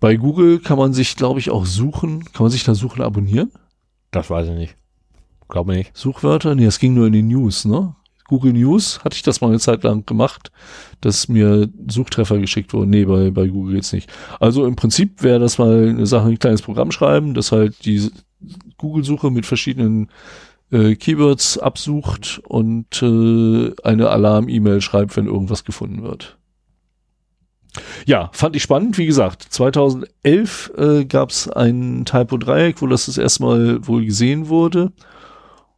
Bei 0.00 0.16
Google 0.16 0.60
kann 0.60 0.78
man 0.78 0.92
sich, 0.92 1.16
glaube 1.16 1.40
ich, 1.40 1.50
auch 1.50 1.66
suchen, 1.66 2.24
kann 2.32 2.44
man 2.44 2.50
sich 2.50 2.64
da 2.64 2.74
suchen 2.74 3.02
abonnieren? 3.02 3.50
Das 4.12 4.30
weiß 4.30 4.48
ich 4.48 4.54
nicht. 4.54 4.76
Glaube 5.48 5.74
nicht. 5.74 5.96
Suchwörter? 5.96 6.54
Nee, 6.54 6.64
das 6.64 6.78
ging 6.78 6.94
nur 6.94 7.06
in 7.08 7.12
den 7.12 7.28
News, 7.28 7.64
ne? 7.64 7.94
Google 8.28 8.52
News 8.52 9.00
hatte 9.04 9.16
ich 9.16 9.22
das 9.22 9.40
mal 9.40 9.48
eine 9.48 9.58
Zeit 9.58 9.84
lang 9.84 10.04
gemacht, 10.06 10.50
dass 11.00 11.28
mir 11.28 11.68
Suchtreffer 11.88 12.38
geschickt 12.38 12.72
wurden. 12.72 12.90
Nee, 12.90 13.04
bei, 13.04 13.30
bei 13.30 13.46
Google 13.48 13.76
jetzt 13.76 13.92
nicht. 13.92 14.10
Also 14.40 14.66
im 14.66 14.76
Prinzip 14.76 15.22
wäre 15.22 15.38
das 15.38 15.58
mal 15.58 15.88
eine 15.88 16.06
Sache, 16.06 16.28
ein 16.28 16.38
kleines 16.38 16.62
Programm 16.62 16.90
schreiben, 16.90 17.34
das 17.34 17.52
halt 17.52 17.84
die 17.84 18.10
Google-Suche 18.78 19.30
mit 19.30 19.46
verschiedenen 19.46 20.10
äh, 20.70 20.96
Keywords 20.96 21.58
absucht 21.58 22.40
und 22.46 23.02
äh, 23.02 23.72
eine 23.84 24.10
Alarm-E-Mail 24.10 24.80
schreibt, 24.80 25.16
wenn 25.16 25.26
irgendwas 25.26 25.64
gefunden 25.64 26.02
wird. 26.02 26.36
Ja, 28.06 28.30
fand 28.32 28.56
ich 28.56 28.62
spannend. 28.62 28.98
Wie 28.98 29.06
gesagt, 29.06 29.42
2011 29.42 30.72
äh, 30.76 31.04
gab 31.04 31.30
es 31.30 31.48
ein 31.48 32.04
Typo-Dreieck, 32.04 32.80
wo 32.80 32.86
das 32.86 33.06
das 33.06 33.18
erste 33.18 33.42
Mal 33.42 33.86
wohl 33.86 34.04
gesehen 34.04 34.48
wurde. 34.48 34.92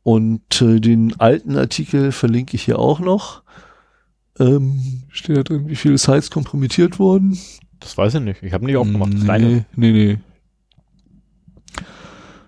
Und 0.08 0.62
äh, 0.62 0.80
den 0.80 1.20
alten 1.20 1.58
Artikel 1.58 2.12
verlinke 2.12 2.54
ich 2.56 2.62
hier 2.64 2.78
auch 2.78 2.98
noch. 2.98 3.42
Ähm, 4.38 5.02
steht 5.10 5.36
da 5.36 5.42
drin, 5.42 5.68
wie 5.68 5.76
viele 5.76 5.98
Sites 5.98 6.30
kompromittiert 6.30 6.98
wurden? 6.98 7.38
Das 7.80 7.98
weiß 7.98 8.14
ich 8.14 8.20
nicht. 8.22 8.42
Ich 8.42 8.54
habe 8.54 8.64
nicht 8.64 8.78
aufgemacht. 8.78 9.12
Ist 9.12 9.20
Nee, 9.20 9.26
deine. 9.26 9.66
nee, 9.76 9.92
nee. 9.92 10.18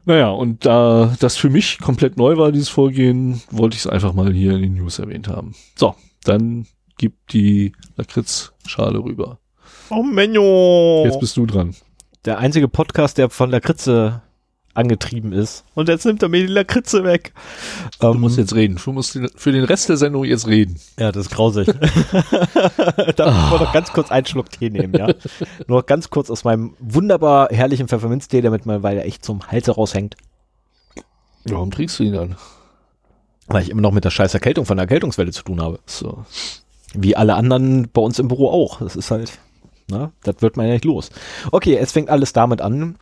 Naja, 0.07 0.31
und 0.31 0.65
da 0.65 1.15
das 1.21 1.37
für 1.37 1.51
mich 1.51 1.79
komplett 1.81 2.17
neu 2.17 2.39
war, 2.39 2.51
dieses 2.51 2.71
Vorgehen, 2.71 3.43
wollte 3.51 3.75
ich 3.77 3.81
es 3.85 3.87
einfach 3.87 4.15
mal 4.15 4.33
hier 4.33 4.53
in 4.55 4.63
den 4.63 4.75
News 4.77 4.99
erwähnt 4.99 5.29
haben. 5.29 5.55
So, 5.77 5.95
dann 6.25 6.67
gibt 6.97 7.33
die 7.35 7.73
Lakritzschale 7.97 8.99
rüber. 9.05 9.39
Oh, 9.91 10.03
Menno. 10.03 11.03
Jetzt 11.05 11.21
bist 11.21 11.37
du 11.37 11.45
dran. 11.45 11.75
der 12.25 12.39
einzige 12.39 12.69
Podcast, 12.69 13.19
der 13.19 13.29
von 13.29 13.51
Lakritze 13.51 14.23
angetrieben 14.75 15.33
ist. 15.33 15.65
Und 15.75 15.89
jetzt 15.89 16.05
nimmt 16.07 16.23
er 16.23 16.29
mir 16.29 16.47
die 16.47 16.53
Lakritze 16.53 17.05
weg. 17.05 17.33
Du 18.01 18.09
Ähm, 18.09 18.21
musst 18.21 18.39
jetzt 18.39 18.55
reden. 18.55 18.79
Du 18.83 18.93
musst 18.93 19.19
für 19.35 19.53
den 19.53 19.65
Rest 19.65 19.89
der 19.89 19.97
Sendung 19.97 20.25
jetzt 20.25 20.47
reden. 20.47 20.79
Ja, 20.99 21.11
das 21.13 21.27
ist 21.27 21.33
grausig. 21.33 21.67
da 23.17 23.31
muss 23.31 23.51
man 23.51 23.61
noch 23.61 23.73
ganz 23.73 23.93
kurz 23.93 24.11
einen 24.11 24.27
Schluck 24.27 24.51
Tee 24.51 24.71
nehmen, 24.71 24.95
ja. 24.95 25.09
Nur 25.67 25.81
noch 25.81 25.87
ganz 25.87 26.11
kurz 26.11 26.31
aus 26.31 26.45
meinem 26.45 26.75
wunderbar 26.79 27.49
herrlichen 27.51 27.89
Pfefferminztee, 27.89 28.41
damit 28.41 28.67
man, 28.67 28.83
weil 28.83 28.97
er 28.99 29.07
echt 29.07 29.25
zum 29.25 29.47
Hals 29.49 29.69
raushängt. 29.77 30.17
Warum 31.45 31.71
trinkst 31.71 31.99
du 31.99 32.05
ihn 32.05 32.13
dann? 32.13 32.37
Weil 33.47 33.63
ich 33.63 33.71
immer 33.71 33.83
noch 33.83 33.93
mit 33.93 34.05
der 34.05 34.11
scheiß 34.11 34.35
Erkältung 34.35 34.67
von 34.67 34.77
der 34.77 34.85
Erkältungswelle 34.85 35.33
zu 35.33 35.43
tun 35.43 35.61
habe. 35.61 35.81
So. 35.87 36.25
Wie 36.95 37.17
alle 37.17 37.35
anderen 37.35 37.89
bei 37.93 38.01
uns 38.01 38.19
im 38.19 38.29
Büro 38.29 38.49
auch. 38.51 38.79
Das 38.81 38.95
ist 38.95 39.11
halt, 39.11 39.39
na, 39.89 40.13
das 40.23 40.37
wird 40.41 40.57
man 40.57 40.67
ja 40.67 40.75
nicht 40.75 40.85
los. 40.85 41.11
Okay, 41.51 41.77
es 41.77 41.93
fängt 41.93 42.11
alles 42.11 42.33
damit 42.33 42.61
an, 42.61 42.97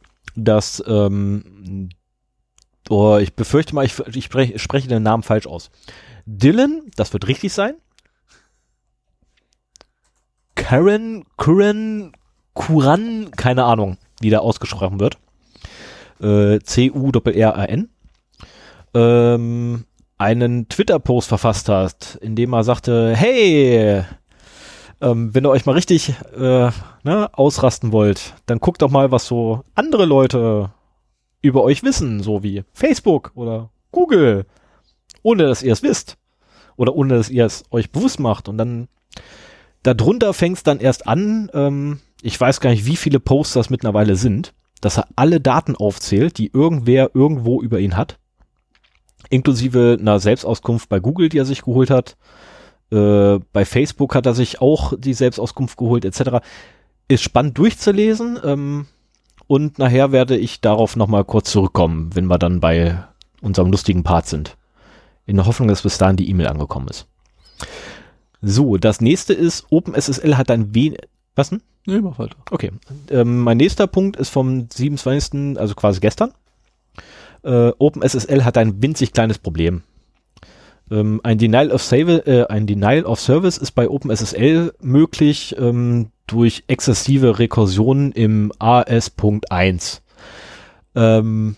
dass, 0.44 0.82
ähm, 0.86 1.90
oh, 2.88 3.18
ich 3.18 3.34
befürchte 3.34 3.74
mal, 3.74 3.84
ich, 3.84 3.98
ich 4.14 4.24
spreche, 4.24 4.58
spreche 4.58 4.88
den 4.88 5.02
Namen 5.02 5.22
falsch 5.22 5.46
aus. 5.46 5.70
Dylan, 6.26 6.82
das 6.96 7.12
wird 7.12 7.28
richtig 7.28 7.52
sein. 7.52 7.74
Karen, 10.54 11.24
Kuran, 11.36 12.12
Kuran, 12.52 13.30
keine 13.32 13.64
Ahnung, 13.64 13.96
wie 14.20 14.30
der 14.30 14.42
ausgesprochen 14.42 15.00
wird. 15.00 15.18
Äh, 16.20 16.60
C-U-R-R-A-N. 16.60 17.88
Ähm, 18.94 19.84
einen 20.18 20.68
Twitter-Post 20.68 21.28
verfasst 21.28 21.68
hat, 21.68 22.18
in 22.20 22.34
dem 22.34 22.52
er 22.52 22.64
sagte, 22.64 23.14
hey, 23.14 24.04
ähm, 25.00 25.34
wenn 25.34 25.44
ihr 25.46 25.50
euch 25.50 25.66
mal 25.66 25.72
richtig 25.72 26.14
äh, 26.36 26.70
ne, 27.04 27.30
ausrasten 27.32 27.92
wollt, 27.92 28.34
dann 28.46 28.58
guckt 28.58 28.82
doch 28.82 28.90
mal, 28.90 29.10
was 29.10 29.26
so 29.26 29.62
andere 29.74 30.04
Leute 30.04 30.70
über 31.40 31.62
euch 31.62 31.82
wissen, 31.82 32.22
so 32.22 32.42
wie 32.42 32.64
Facebook 32.72 33.32
oder 33.34 33.70
Google, 33.92 34.46
ohne 35.22 35.46
dass 35.46 35.62
ihr 35.62 35.72
es 35.72 35.82
wisst. 35.82 36.16
oder 36.76 36.94
ohne 36.94 37.16
dass 37.16 37.28
ihr 37.28 37.44
es 37.44 37.64
euch 37.70 37.90
bewusst 37.90 38.20
macht. 38.20 38.48
Und 38.48 38.56
dann 38.56 38.88
darunter 39.82 40.32
fängt 40.32 40.56
es 40.58 40.62
dann 40.62 40.78
erst 40.78 41.06
an, 41.06 41.50
ähm, 41.52 42.00
ich 42.22 42.40
weiß 42.40 42.60
gar 42.60 42.70
nicht, 42.70 42.86
wie 42.86 42.96
viele 42.96 43.20
Posts 43.20 43.54
das 43.54 43.70
mittlerweile 43.70 44.16
sind, 44.16 44.54
dass 44.80 44.98
er 44.98 45.08
alle 45.16 45.40
Daten 45.40 45.76
aufzählt, 45.76 46.38
die 46.38 46.50
irgendwer 46.52 47.10
irgendwo 47.14 47.60
über 47.60 47.78
ihn 47.80 47.96
hat. 47.96 48.18
Inklusive 49.30 49.96
einer 50.00 50.20
Selbstauskunft 50.20 50.88
bei 50.88 51.00
Google, 51.00 51.28
die 51.28 51.38
er 51.38 51.44
sich 51.44 51.62
geholt 51.62 51.90
hat. 51.90 52.16
Äh, 52.90 53.38
bei 53.52 53.64
Facebook 53.64 54.14
hat 54.14 54.26
er 54.26 54.34
sich 54.34 54.60
auch 54.60 54.92
die 54.96 55.14
Selbstauskunft 55.14 55.76
geholt, 55.76 56.04
etc. 56.04 56.44
Ist 57.08 57.22
spannend 57.22 57.58
durchzulesen. 57.58 58.38
Ähm, 58.42 58.86
und 59.46 59.78
nachher 59.78 60.12
werde 60.12 60.36
ich 60.36 60.60
darauf 60.60 60.96
nochmal 60.96 61.24
kurz 61.24 61.50
zurückkommen, 61.50 62.10
wenn 62.14 62.26
wir 62.26 62.38
dann 62.38 62.60
bei 62.60 63.04
unserem 63.40 63.70
lustigen 63.70 64.02
Part 64.02 64.26
sind. 64.26 64.56
In 65.26 65.36
der 65.36 65.46
Hoffnung, 65.46 65.68
dass 65.68 65.82
bis 65.82 65.98
dahin 65.98 66.16
die 66.16 66.28
E-Mail 66.28 66.48
angekommen 66.48 66.88
ist. 66.88 67.06
So, 68.40 68.76
das 68.76 69.00
nächste 69.00 69.34
ist, 69.34 69.66
OpenSSL 69.70 70.36
hat 70.36 70.50
ein 70.50 70.74
wenig. 70.74 71.00
Was 71.34 71.50
denn? 71.50 71.62
Nee, 71.86 72.00
mach 72.00 72.18
weiter. 72.18 72.36
Okay. 72.50 72.70
Ähm, 73.10 73.40
mein 73.40 73.56
nächster 73.56 73.86
Punkt 73.86 74.16
ist 74.16 74.28
vom 74.28 74.68
27., 74.70 75.58
also 75.58 75.74
quasi 75.74 76.00
gestern. 76.00 76.32
Äh, 77.42 77.72
OpenSSL 77.78 78.44
hat 78.44 78.58
ein 78.58 78.82
winzig 78.82 79.12
kleines 79.12 79.38
Problem. 79.38 79.82
Ähm, 80.90 81.20
ein, 81.22 81.38
Denial 81.38 81.70
of 81.70 81.82
Save, 81.82 82.26
äh, 82.26 82.46
ein 82.46 82.66
Denial 82.66 83.04
of 83.04 83.20
Service 83.20 83.58
ist 83.58 83.72
bei 83.72 83.88
OpenSSL 83.88 84.72
möglich 84.80 85.56
ähm, 85.58 86.10
durch 86.26 86.64
exzessive 86.68 87.38
Rekursionen 87.38 88.12
im 88.12 88.52
AS.1. 88.58 90.00
Ähm, 90.94 91.56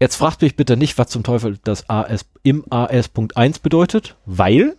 jetzt 0.00 0.16
fragt 0.16 0.42
mich 0.42 0.56
bitte 0.56 0.76
nicht, 0.76 0.98
was 0.98 1.08
zum 1.08 1.22
Teufel 1.22 1.58
das 1.64 1.88
AS 1.88 2.26
im 2.42 2.64
AS.1 2.70 3.62
bedeutet, 3.62 4.16
weil 4.24 4.76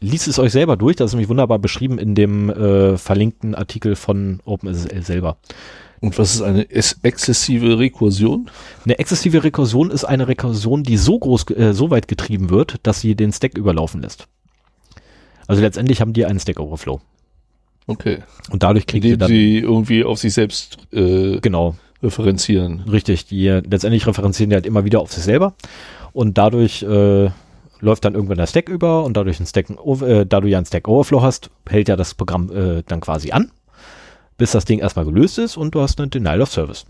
liest 0.00 0.28
es 0.28 0.38
euch 0.38 0.52
selber 0.52 0.76
durch, 0.76 0.96
das 0.96 1.10
ist 1.10 1.14
nämlich 1.14 1.28
wunderbar 1.28 1.58
beschrieben 1.58 1.98
in 1.98 2.14
dem 2.14 2.50
äh, 2.50 2.96
verlinkten 2.96 3.54
Artikel 3.54 3.96
von 3.96 4.40
OpenSSL 4.44 5.02
selber. 5.02 5.38
Und 6.00 6.18
was 6.18 6.34
ist 6.36 6.42
eine 6.42 6.70
es- 6.70 6.98
exzessive 7.02 7.78
Rekursion? 7.78 8.50
Eine 8.84 8.98
exzessive 8.98 9.42
Rekursion 9.42 9.90
ist 9.90 10.04
eine 10.04 10.28
Rekursion, 10.28 10.82
die 10.84 10.96
so 10.96 11.18
groß, 11.18 11.50
äh, 11.50 11.72
so 11.72 11.90
weit 11.90 12.08
getrieben 12.08 12.50
wird, 12.50 12.76
dass 12.84 13.00
sie 13.00 13.14
den 13.14 13.32
Stack 13.32 13.56
überlaufen 13.58 14.02
lässt. 14.02 14.28
Also 15.46 15.62
letztendlich 15.62 16.00
haben 16.00 16.12
die 16.12 16.24
einen 16.26 16.38
Stack 16.40 16.60
Overflow. 16.60 17.00
Okay. 17.86 18.18
Und 18.50 18.62
dadurch 18.62 18.86
kriegt 18.86 19.04
ihr 19.06 19.14
Indem 19.14 19.20
dann, 19.20 19.28
sie 19.30 19.58
irgendwie 19.58 20.04
auf 20.04 20.18
sich 20.18 20.34
selbst 20.34 20.76
äh, 20.92 21.38
genau, 21.40 21.74
referenzieren. 22.02 22.80
richtig, 22.80 23.24
die 23.26 23.46
letztendlich 23.48 24.06
referenzieren 24.06 24.50
die 24.50 24.56
halt 24.56 24.66
immer 24.66 24.84
wieder 24.84 25.00
auf 25.00 25.12
sich 25.12 25.24
selber. 25.24 25.54
Und 26.12 26.36
dadurch 26.38 26.82
äh, 26.82 27.30
läuft 27.80 28.04
dann 28.04 28.14
irgendwann 28.14 28.36
der 28.38 28.46
Stack 28.46 28.68
über 28.68 29.04
und 29.04 29.16
dadurch 29.16 29.40
ein 29.40 29.46
Stack, 29.46 29.70
äh, 29.70 30.26
da 30.26 30.40
du 30.40 30.48
ja 30.48 30.58
einen 30.58 30.66
Stack 30.66 30.86
Overflow 30.86 31.22
hast, 31.22 31.50
hält 31.68 31.88
ja 31.88 31.96
das 31.96 32.14
Programm 32.14 32.50
äh, 32.52 32.82
dann 32.86 33.00
quasi 33.00 33.30
an, 33.32 33.50
bis 34.38 34.52
das 34.52 34.64
Ding 34.64 34.78
erstmal 34.78 35.04
gelöst 35.04 35.36
ist 35.36 35.58
und 35.58 35.74
du 35.74 35.82
hast 35.82 36.00
eine 36.00 36.08
Denial 36.08 36.40
of 36.40 36.50
Service. 36.50 36.86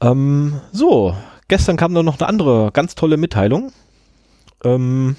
Ähm, 0.00 0.60
so, 0.72 1.14
gestern 1.48 1.76
kam 1.76 1.92
dann 1.92 2.06
noch 2.06 2.18
eine 2.18 2.28
andere 2.28 2.70
ganz 2.72 2.94
tolle 2.94 3.18
Mitteilung. 3.18 3.72
Ähm, 4.64 5.16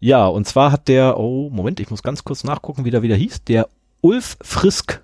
ja, 0.00 0.26
und 0.26 0.46
zwar 0.46 0.72
hat 0.72 0.88
der, 0.88 1.18
oh, 1.18 1.50
Moment, 1.50 1.78
ich 1.78 1.90
muss 1.90 2.02
ganz 2.02 2.24
kurz 2.24 2.42
nachgucken, 2.42 2.84
wie 2.84 2.90
der 2.90 3.02
wieder 3.02 3.16
hieß, 3.16 3.44
der 3.44 3.68
Ulf 4.00 4.38
Frisk. 4.40 5.02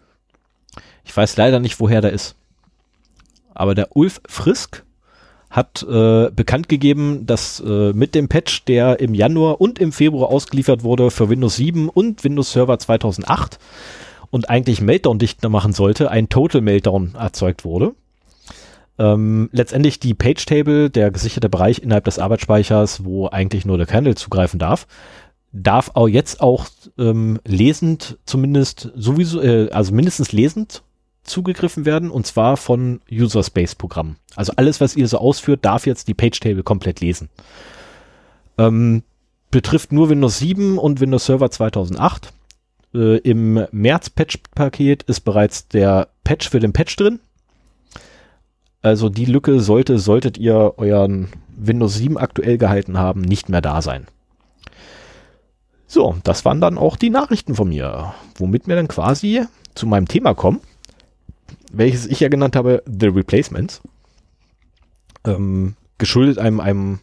Ich 1.04 1.14
weiß 1.14 1.36
leider 1.36 1.60
nicht, 1.60 1.78
woher 1.78 2.00
der 2.00 2.12
ist. 2.12 2.34
Aber 3.54 3.74
der 3.74 3.94
Ulf 3.94 4.20
Frisk 4.26 4.85
hat 5.50 5.82
äh, 5.88 6.30
bekannt 6.30 6.68
gegeben, 6.68 7.26
dass 7.26 7.60
äh, 7.60 7.92
mit 7.92 8.14
dem 8.14 8.28
Patch, 8.28 8.64
der 8.64 9.00
im 9.00 9.14
Januar 9.14 9.60
und 9.60 9.78
im 9.78 9.92
Februar 9.92 10.30
ausgeliefert 10.30 10.82
wurde 10.82 11.10
für 11.10 11.28
Windows 11.28 11.56
7 11.56 11.88
und 11.88 12.24
Windows 12.24 12.52
Server 12.52 12.78
2008 12.78 13.58
und 14.30 14.50
eigentlich 14.50 14.80
Meltdown 14.80 15.18
dichter 15.18 15.48
machen 15.48 15.72
sollte, 15.72 16.10
ein 16.10 16.28
Total 16.28 16.60
Meltdown 16.60 17.14
erzeugt 17.14 17.64
wurde. 17.64 17.94
Ähm, 18.98 19.50
letztendlich 19.52 20.00
die 20.00 20.14
Page 20.14 20.44
Table, 20.46 20.90
der 20.90 21.10
gesicherte 21.10 21.48
Bereich 21.48 21.80
innerhalb 21.80 22.04
des 22.04 22.18
Arbeitsspeichers, 22.18 23.04
wo 23.04 23.28
eigentlich 23.28 23.64
nur 23.64 23.76
der 23.76 23.86
Kernel 23.86 24.16
zugreifen 24.16 24.58
darf, 24.58 24.86
darf 25.52 25.90
auch 25.94 26.08
jetzt 26.08 26.40
auch 26.40 26.66
ähm, 26.98 27.38
lesend 27.46 28.18
zumindest 28.24 28.90
sowieso, 28.94 29.42
äh, 29.42 29.70
also 29.70 29.94
mindestens 29.94 30.32
lesend 30.32 30.82
zugegriffen 31.26 31.84
werden 31.84 32.10
und 32.10 32.26
zwar 32.26 32.56
von 32.56 33.00
User 33.10 33.42
Space 33.42 33.74
Programmen. 33.74 34.16
Also 34.34 34.52
alles, 34.56 34.80
was 34.80 34.96
ihr 34.96 35.08
so 35.08 35.18
ausführt, 35.18 35.64
darf 35.64 35.86
jetzt 35.86 36.08
die 36.08 36.14
Page 36.14 36.38
Table 36.38 36.62
komplett 36.62 37.00
lesen. 37.00 37.28
Ähm, 38.58 39.02
betrifft 39.50 39.92
nur 39.92 40.08
Windows 40.08 40.38
7 40.38 40.78
und 40.78 41.00
Windows 41.00 41.26
Server 41.26 41.50
2008. 41.50 42.32
Äh, 42.94 43.18
Im 43.18 43.66
März 43.70 44.10
Patch 44.10 44.38
Paket 44.54 45.02
ist 45.04 45.20
bereits 45.20 45.68
der 45.68 46.08
Patch 46.24 46.48
für 46.48 46.60
den 46.60 46.72
Patch 46.72 46.96
drin. 46.96 47.20
Also 48.82 49.08
die 49.08 49.24
Lücke 49.24 49.60
sollte, 49.60 49.98
solltet 49.98 50.38
ihr 50.38 50.74
euren 50.76 51.28
Windows 51.56 51.94
7 51.96 52.18
aktuell 52.18 52.58
gehalten 52.58 52.98
haben, 52.98 53.20
nicht 53.20 53.48
mehr 53.48 53.60
da 53.60 53.82
sein. 53.82 54.06
So, 55.88 56.16
das 56.24 56.44
waren 56.44 56.60
dann 56.60 56.78
auch 56.78 56.96
die 56.96 57.10
Nachrichten 57.10 57.54
von 57.54 57.68
mir, 57.68 58.14
womit 58.36 58.66
wir 58.66 58.76
dann 58.76 58.88
quasi 58.88 59.44
zu 59.74 59.86
meinem 59.86 60.08
Thema 60.08 60.34
kommen, 60.34 60.60
welches 61.72 62.06
ich 62.06 62.20
ja 62.20 62.28
genannt 62.28 62.56
habe, 62.56 62.82
The 62.86 63.08
Replacements. 63.08 63.82
Ähm, 65.24 65.76
geschuldet 65.98 66.38
einem, 66.38 66.60
einem 66.60 67.00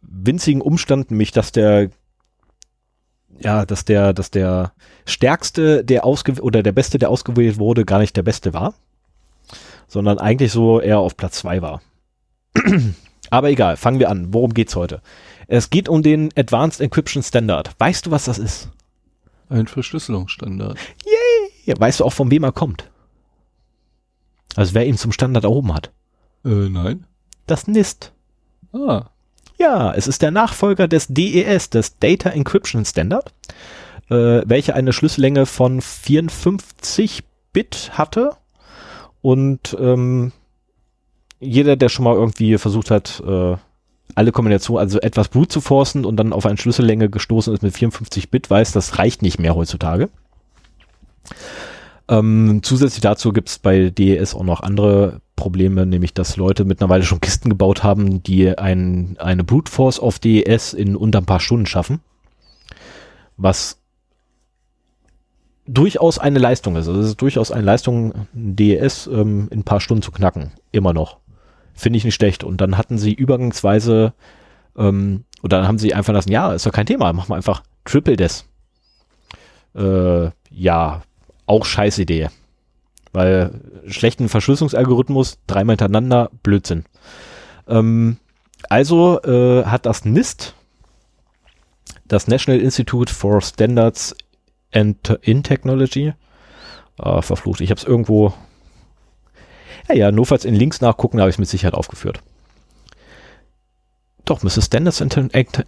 winzigen 0.00 0.62
Umstand, 0.62 1.10
nämlich 1.10 1.32
dass 1.32 1.52
der 1.52 1.90
ja, 3.38 3.66
dass 3.66 3.84
der, 3.84 4.12
dass 4.12 4.30
der 4.30 4.72
stärkste, 5.04 5.84
der 5.84 6.04
ausge 6.04 6.40
oder 6.40 6.62
der 6.62 6.72
beste, 6.72 6.98
der 6.98 7.10
ausgewählt 7.10 7.58
wurde, 7.58 7.84
gar 7.84 7.98
nicht 7.98 8.16
der 8.16 8.22
beste 8.22 8.52
war, 8.54 8.74
sondern 9.88 10.18
eigentlich 10.18 10.52
so 10.52 10.80
eher 10.80 10.98
auf 10.98 11.16
Platz 11.16 11.38
zwei 11.38 11.60
war. 11.62 11.82
Aber 13.30 13.50
egal, 13.50 13.76
fangen 13.76 13.98
wir 13.98 14.10
an. 14.10 14.32
Worum 14.32 14.54
geht's 14.54 14.76
heute? 14.76 15.00
Es 15.48 15.70
geht 15.70 15.88
um 15.88 16.02
den 16.02 16.30
Advanced 16.36 16.80
Encryption 16.80 17.22
Standard. 17.22 17.70
Weißt 17.78 18.06
du, 18.06 18.10
was 18.10 18.26
das 18.26 18.38
ist? 18.38 18.68
Ein 19.48 19.66
Verschlüsselungsstandard. 19.66 20.78
Ja, 21.64 21.78
weißt 21.78 22.00
du 22.00 22.04
auch, 22.04 22.12
von 22.12 22.30
wem 22.30 22.44
er 22.44 22.52
kommt? 22.52 22.90
Also 24.56 24.74
wer 24.74 24.86
ihn 24.86 24.98
zum 24.98 25.12
Standard 25.12 25.44
erhoben 25.44 25.74
hat? 25.74 25.90
Äh, 26.44 26.68
nein. 26.68 27.06
Das 27.46 27.66
NIST. 27.66 28.12
Ah. 28.72 29.06
Ja, 29.58 29.92
es 29.94 30.06
ist 30.06 30.22
der 30.22 30.30
Nachfolger 30.30 30.88
des 30.88 31.08
DES, 31.08 31.70
des 31.70 31.98
Data 31.98 32.30
Encryption 32.30 32.84
Standard, 32.84 33.32
äh, 34.10 34.42
welcher 34.44 34.74
eine 34.74 34.92
Schlüssellänge 34.92 35.46
von 35.46 35.80
54 35.80 37.22
Bit 37.52 37.90
hatte. 37.92 38.36
Und 39.20 39.76
ähm, 39.78 40.32
jeder, 41.38 41.76
der 41.76 41.88
schon 41.88 42.04
mal 42.04 42.14
irgendwie 42.14 42.58
versucht 42.58 42.90
hat, 42.90 43.22
äh, 43.26 43.56
alle 44.14 44.32
Kombinationen, 44.32 44.80
also 44.80 45.00
etwas 45.00 45.28
brute 45.28 45.48
zu 45.48 45.60
forcen 45.60 46.04
und 46.04 46.16
dann 46.16 46.32
auf 46.32 46.46
eine 46.46 46.58
Schlüssellänge 46.58 47.08
gestoßen 47.08 47.52
ist 47.54 47.62
mit 47.62 47.74
54 47.74 48.30
Bit, 48.30 48.50
weiß, 48.50 48.72
das 48.72 48.98
reicht 48.98 49.22
nicht 49.22 49.38
mehr 49.38 49.54
heutzutage. 49.54 50.08
Ähm, 52.08 52.60
zusätzlich 52.62 53.00
dazu 53.00 53.32
gibt 53.32 53.48
es 53.48 53.58
bei 53.58 53.90
DES 53.90 54.34
auch 54.34 54.44
noch 54.44 54.60
andere 54.60 55.20
Probleme, 55.36 55.86
nämlich 55.86 56.14
dass 56.14 56.36
Leute 56.36 56.64
mittlerweile 56.64 57.04
schon 57.04 57.20
Kisten 57.20 57.48
gebaut 57.48 57.82
haben, 57.82 58.22
die 58.22 58.56
ein, 58.56 59.16
eine 59.18 59.44
Brute 59.44 59.70
Force 59.70 59.98
auf 59.98 60.18
DES 60.18 60.72
in 60.72 60.96
unter 60.96 61.18
ein 61.18 61.26
paar 61.26 61.40
Stunden 61.40 61.66
schaffen. 61.66 62.00
Was 63.36 63.78
durchaus 65.66 66.18
eine 66.18 66.38
Leistung 66.38 66.76
ist. 66.76 66.88
Also 66.88 67.00
es 67.00 67.06
ist 67.08 67.22
durchaus 67.22 67.50
eine 67.50 67.64
Leistung, 67.64 68.12
DES 68.32 69.06
ähm, 69.06 69.48
in 69.50 69.60
ein 69.60 69.64
paar 69.64 69.80
Stunden 69.80 70.02
zu 70.02 70.12
knacken. 70.12 70.52
Immer 70.72 70.92
noch. 70.92 71.18
Finde 71.74 71.96
ich 71.96 72.04
nicht 72.04 72.14
schlecht. 72.14 72.44
Und 72.44 72.60
dann 72.60 72.76
hatten 72.76 72.98
sie 72.98 73.12
übergangsweise, 73.12 74.12
ähm, 74.76 75.24
oder 75.42 75.58
dann 75.58 75.68
haben 75.68 75.78
sie 75.78 75.94
einfach 75.94 76.12
lassen, 76.12 76.30
ja, 76.32 76.52
ist 76.52 76.66
doch 76.66 76.72
kein 76.72 76.86
Thema, 76.86 77.12
machen 77.12 77.30
wir 77.30 77.36
einfach 77.36 77.62
Triple 77.84 78.16
Des. 78.16 78.44
Äh, 79.74 80.30
ja, 80.50 81.02
auch 81.46 81.64
scheiß 81.64 81.98
Idee. 81.98 82.28
Weil 83.12 83.60
schlechten 83.86 84.28
Verschlüsselungsalgorithmus, 84.28 85.38
dreimal 85.46 85.74
hintereinander, 85.74 86.30
Blödsinn. 86.42 86.84
Ähm, 87.68 88.16
also 88.68 89.20
äh, 89.22 89.64
hat 89.64 89.86
das 89.86 90.04
NIST, 90.04 90.54
das 92.06 92.28
National 92.28 92.60
Institute 92.60 93.12
for 93.12 93.40
Standards 93.42 94.14
and 94.72 95.18
in 95.22 95.42
Technology, 95.42 96.14
äh, 96.98 97.22
verflucht, 97.22 97.60
ich 97.60 97.70
habe 97.70 97.78
es 97.80 97.86
irgendwo, 97.86 98.32
ja, 99.88 99.94
ja, 99.94 100.12
notfalls 100.12 100.44
in 100.44 100.54
Links 100.54 100.80
nachgucken, 100.80 101.20
habe 101.20 101.28
ich 101.28 101.34
es 101.34 101.40
mit 101.40 101.48
Sicherheit 101.48 101.74
aufgeführt. 101.74 102.22
Doch, 104.24 104.42
müsste 104.42 104.62
Standards 104.62 105.02
and, 105.02 105.34
and, 105.34 105.66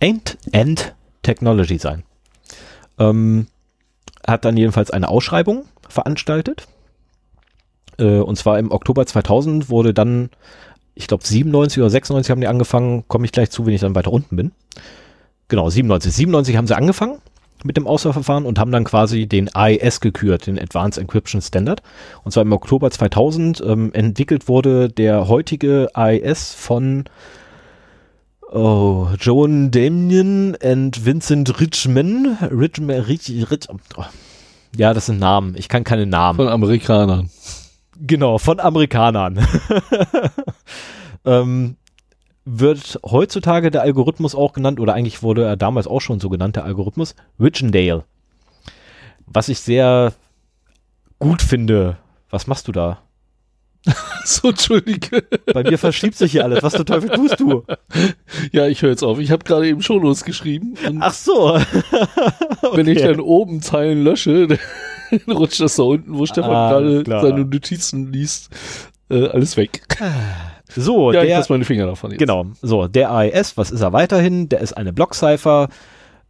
and, 0.00 0.38
and 0.52 0.94
Technology 1.22 1.78
sein. 1.78 2.02
Ähm, 2.98 3.46
hat 4.26 4.44
dann 4.44 4.56
jedenfalls 4.56 4.90
eine 4.90 5.08
Ausschreibung 5.08 5.64
veranstaltet. 5.88 6.66
Äh, 7.98 8.18
und 8.18 8.36
zwar 8.36 8.58
im 8.58 8.70
Oktober 8.70 9.06
2000 9.06 9.68
wurde 9.68 9.94
dann, 9.94 10.30
ich 10.94 11.06
glaube 11.06 11.26
97 11.26 11.80
oder 11.80 11.90
96 11.90 12.30
haben 12.30 12.40
die 12.40 12.48
angefangen, 12.48 13.04
komme 13.08 13.24
ich 13.24 13.32
gleich 13.32 13.50
zu, 13.50 13.66
wenn 13.66 13.74
ich 13.74 13.80
dann 13.80 13.94
weiter 13.94 14.12
unten 14.12 14.36
bin. 14.36 14.52
Genau, 15.48 15.68
97. 15.68 16.12
97 16.12 16.56
haben 16.56 16.66
sie 16.66 16.76
angefangen 16.76 17.18
mit 17.64 17.76
dem 17.76 17.86
Auswahlverfahren 17.86 18.46
und 18.46 18.58
haben 18.58 18.72
dann 18.72 18.84
quasi 18.84 19.26
den 19.26 19.54
AES 19.54 20.00
gekürt, 20.00 20.46
den 20.46 20.58
Advanced 20.58 21.00
Encryption 21.00 21.42
Standard. 21.42 21.82
Und 22.24 22.32
zwar 22.32 22.42
im 22.42 22.52
Oktober 22.52 22.90
2000 22.90 23.62
ähm, 23.66 23.92
entwickelt 23.92 24.48
wurde 24.48 24.88
der 24.88 25.28
heutige 25.28 25.88
AES 25.92 26.54
von 26.54 27.04
oh, 28.52 29.08
Joan 29.18 29.70
Damien 29.70 30.56
und 30.56 31.04
Vincent 31.04 31.60
Richman. 31.60 32.38
Richman, 32.50 33.00
Rich, 33.00 33.30
Rich, 33.50 33.68
oh. 33.96 34.04
Ja, 34.76 34.94
das 34.94 35.06
sind 35.06 35.18
Namen. 35.18 35.54
Ich 35.56 35.68
kann 35.68 35.84
keine 35.84 36.06
Namen. 36.06 36.36
Von 36.36 36.48
Amerikanern. 36.48 37.30
Genau, 37.98 38.38
von 38.38 38.60
Amerikanern. 38.60 39.46
ähm, 41.24 41.76
wird 42.44 42.98
heutzutage 43.04 43.70
der 43.70 43.82
Algorithmus 43.82 44.34
auch 44.34 44.52
genannt, 44.52 44.80
oder 44.80 44.94
eigentlich 44.94 45.22
wurde 45.22 45.44
er 45.44 45.56
damals 45.56 45.86
auch 45.86 46.00
schon 46.00 46.20
so 46.20 46.28
genannt, 46.28 46.56
der 46.56 46.64
Algorithmus, 46.64 47.14
Richendale. 47.38 48.04
Was 49.26 49.48
ich 49.48 49.60
sehr 49.60 50.12
gut 51.18 51.42
finde. 51.42 51.98
Was 52.30 52.46
machst 52.46 52.68
du 52.68 52.72
da? 52.72 52.98
So, 54.24 54.50
Entschuldige. 54.50 55.24
Bei 55.52 55.62
mir 55.62 55.78
verschiebt 55.78 56.16
sich 56.16 56.32
hier 56.32 56.44
alles. 56.44 56.62
Was 56.62 56.74
zum 56.74 56.84
Teufel 56.84 57.10
tust 57.10 57.40
du? 57.40 57.64
Ja, 58.52 58.66
ich 58.66 58.82
höre 58.82 58.90
jetzt 58.90 59.02
auf. 59.02 59.18
Ich 59.18 59.30
habe 59.30 59.44
gerade 59.44 59.66
eben 59.66 59.82
schon 59.82 60.02
losgeschrieben. 60.02 60.76
Und 60.86 61.02
Ach 61.02 61.12
so. 61.12 61.54
wenn 62.72 62.86
ich 62.86 62.98
okay. 62.98 63.08
dann 63.08 63.20
oben 63.20 63.62
Zeilen 63.62 64.04
lösche, 64.04 64.46
dann 65.10 65.36
rutscht 65.36 65.60
das 65.60 65.76
da 65.76 65.84
unten, 65.84 66.18
wo 66.18 66.26
Stefan 66.26 66.50
Ah, 66.50 66.70
gerade 66.70 67.04
seine 67.06 67.44
Notizen 67.44 68.12
liest, 68.12 68.50
äh, 69.08 69.26
alles 69.28 69.56
weg. 69.56 69.82
So, 70.72 71.10
ja, 71.10 71.22
ich 71.22 71.26
der, 71.26 71.38
lasse 71.38 71.52
meine 71.52 71.64
Finger 71.64 71.86
davon 71.86 72.12
jetzt. 72.12 72.20
Genau. 72.20 72.46
So, 72.62 72.86
der 72.86 73.10
AES, 73.10 73.56
was 73.56 73.72
ist 73.72 73.80
er 73.80 73.92
weiterhin? 73.92 74.48
Der 74.48 74.60
ist 74.60 74.74
eine 74.74 74.92
Blockcipher. 74.92 75.68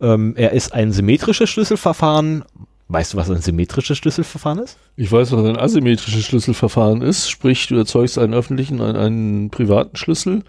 Ähm, 0.00 0.32
er 0.34 0.52
ist 0.52 0.72
ein 0.72 0.92
symmetrisches 0.92 1.50
Schlüsselverfahren. 1.50 2.46
Weißt 2.92 3.12
du, 3.14 3.18
was 3.18 3.30
ein 3.30 3.40
symmetrisches 3.40 3.98
Schlüsselverfahren 3.98 4.58
ist? 4.58 4.76
Ich 4.96 5.12
weiß, 5.12 5.30
was 5.30 5.44
ein 5.44 5.56
asymmetrisches 5.56 6.24
Schlüsselverfahren 6.24 7.02
ist. 7.02 7.30
Sprich, 7.30 7.68
du 7.68 7.76
erzeugst 7.76 8.18
einen 8.18 8.34
öffentlichen, 8.34 8.80
einen, 8.80 8.96
einen 8.96 9.50
privaten 9.50 9.96
Schlüssel 9.96 10.42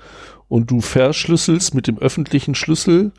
und 0.47 0.71
du 0.71 0.81
verschlüsselst 0.81 1.75
mit 1.75 1.85
dem 1.87 1.99
öffentlichen 1.99 2.55
Schlüssel 2.55 3.11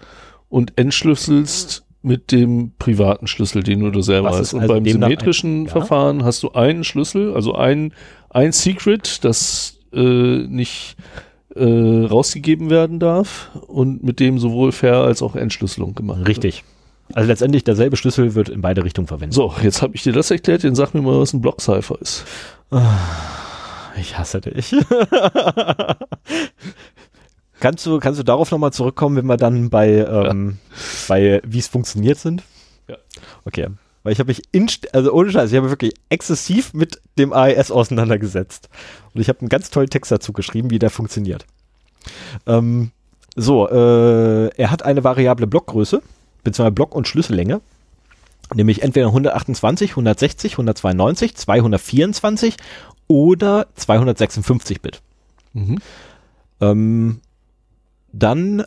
und 0.49 0.73
entschlüsselst 0.77 1.85
mit 2.03 2.33
dem 2.33 2.73
privaten 2.81 3.29
Schlüssel, 3.29 3.63
den 3.63 3.79
du 3.81 3.91
da 3.93 4.03
selber 4.03 4.31
Was 4.31 4.41
hast. 4.41 4.55
Und 4.55 4.63
also 4.63 4.75
beim 4.75 4.83
dann 4.85 4.95
ein- 4.95 5.01
symmetrischen 5.03 5.65
ja? 5.67 5.71
Verfahren 5.71 6.25
hast 6.25 6.43
du 6.43 6.51
einen 6.51 6.83
Schlüssel, 6.83 7.33
also 7.33 7.55
ein, 7.55 7.95
ein 8.31 8.51
Secret, 8.51 9.25
das 9.25 9.79
äh, 9.93 10.01
nicht 10.49 10.97
äh, 11.55 11.63
rausgegeben 11.65 12.71
werden 12.71 12.99
darf 12.99 13.51
und 13.69 14.03
mit 14.03 14.19
dem 14.19 14.41
sowohl 14.41 14.73
Ver- 14.73 15.05
als 15.05 15.23
auch 15.23 15.37
Entschlüsselung 15.37 15.95
gemacht 15.95 16.19
wird. 16.19 16.29
Richtig. 16.29 16.65
Also 17.15 17.29
letztendlich 17.29 17.65
derselbe 17.65 17.97
Schlüssel 17.97 18.35
wird 18.35 18.49
in 18.49 18.61
beide 18.61 18.85
Richtungen 18.85 19.07
verwendet. 19.07 19.35
So, 19.35 19.55
jetzt 19.63 19.83
habe 19.83 19.95
ich 19.95 20.03
dir 20.03 20.13
das 20.13 20.31
erklärt, 20.31 20.63
jetzt 20.63 20.77
sag 20.77 20.95
mir 20.95 21.03
mal, 21.03 21.19
was 21.19 21.33
ein 21.33 21.41
Blockcipher 21.41 22.01
ist. 22.01 22.25
Ich 23.99 24.17
hasse 24.19 24.41
dich. 24.41 24.75
kannst 27.61 27.85
du, 27.87 27.99
kannst 27.99 28.19
du 28.19 28.25
darauf 28.25 28.51
nochmal 28.51 28.73
zurückkommen, 28.73 29.17
wenn 29.17 29.27
wir 29.27 29.37
dann 29.37 29.69
bei, 29.71 29.89
ähm, 29.99 30.59
bei 31.09 31.43
wie 31.45 31.59
es 31.59 31.69
funktioniert 31.69 32.19
sind? 32.19 32.43
Ja. 32.89 32.97
Okay. 33.45 33.69
Weil 34.03 34.13
ich 34.13 34.19
habe 34.19 34.29
mich 34.29 34.43
inst 34.51 34.93
also 34.95 35.13
ohne 35.13 35.31
Scheiß, 35.31 35.53
ich 35.53 35.57
habe 35.57 35.71
wirklich 35.71 35.95
exzessiv 36.09 36.75
mit 36.75 37.01
dem 37.19 37.33
AES 37.33 37.71
auseinandergesetzt. 37.71 38.69
Und 39.15 39.21
ich 39.21 39.29
habe 39.29 39.41
einen 39.41 39.49
ganz 39.49 39.71
tollen 39.71 39.91
Text 39.91 40.11
dazu 40.11 40.33
geschrieben, 40.33 40.71
wie 40.71 40.79
der 40.79 40.91
funktioniert. 40.91 41.47
Ähm, 42.47 42.91
so, 43.37 43.69
äh, 43.69 44.49
er 44.57 44.71
hat 44.71 44.83
eine 44.85 45.05
variable 45.05 45.47
Blockgröße, 45.47 46.03
beziehungsweise 46.43 46.73
Block- 46.73 46.95
und 46.95 47.09
Schlüssellänge. 47.09 47.61
Nämlich 48.55 48.83
entweder 48.83 49.07
128, 49.07 49.91
160, 49.93 50.53
192, 50.55 51.35
224 51.35 52.57
oder 53.09 53.67
256 53.75 54.81
Bit. 54.83 55.01
Mhm. 55.53 55.79
Ähm, 56.61 57.21
dann 58.13 58.65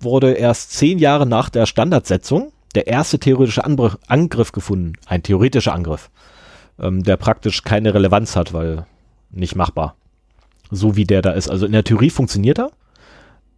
wurde 0.00 0.32
erst 0.32 0.72
zehn 0.72 0.98
Jahre 0.98 1.26
nach 1.26 1.48
der 1.48 1.66
Standardsetzung 1.66 2.52
der 2.74 2.86
erste 2.86 3.18
theoretische 3.18 3.64
Anbr 3.64 3.98
Angriff 4.06 4.52
gefunden. 4.52 4.94
Ein 5.06 5.22
theoretischer 5.22 5.74
Angriff, 5.74 6.10
ähm, 6.78 7.02
der 7.02 7.16
praktisch 7.16 7.62
keine 7.62 7.94
Relevanz 7.94 8.36
hat, 8.36 8.52
weil 8.52 8.86
nicht 9.30 9.56
machbar. 9.56 9.96
So 10.70 10.96
wie 10.96 11.04
der 11.04 11.22
da 11.22 11.32
ist. 11.32 11.50
Also 11.50 11.66
in 11.66 11.72
der 11.72 11.84
Theorie 11.84 12.10
funktioniert 12.10 12.58
er, 12.58 12.70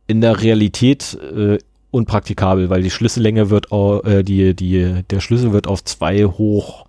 in 0.06 0.20
der 0.20 0.42
Realität 0.42 1.14
äh, 1.14 1.58
unpraktikabel, 1.94 2.68
weil 2.68 2.82
die 2.82 2.90
Schlüssellänge 2.90 3.48
wird, 3.50 3.72
äh, 3.72 4.22
die, 4.22 4.54
die, 4.54 5.02
der 5.08 5.20
Schlüssel 5.20 5.52
wird 5.52 5.68
auf 5.68 5.82
2 5.84 6.24
hoch 6.24 6.84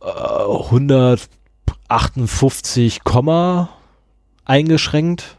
äh, 0.00 0.06
158, 0.06 3.04
Komma 3.04 3.68
eingeschränkt. 4.44 5.36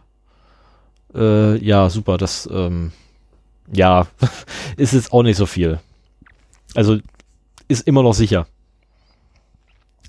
Äh, 1.13 1.57
ja, 1.57 1.89
super, 1.89 2.17
das, 2.17 2.47
ähm, 2.51 2.93
ja, 3.73 4.07
ist 4.77 4.93
jetzt 4.93 5.11
auch 5.11 5.23
nicht 5.23 5.35
so 5.37 5.45
viel. 5.45 5.79
Also, 6.75 6.99
ist 7.67 7.85
immer 7.87 8.03
noch 8.03 8.13
sicher. 8.13 8.47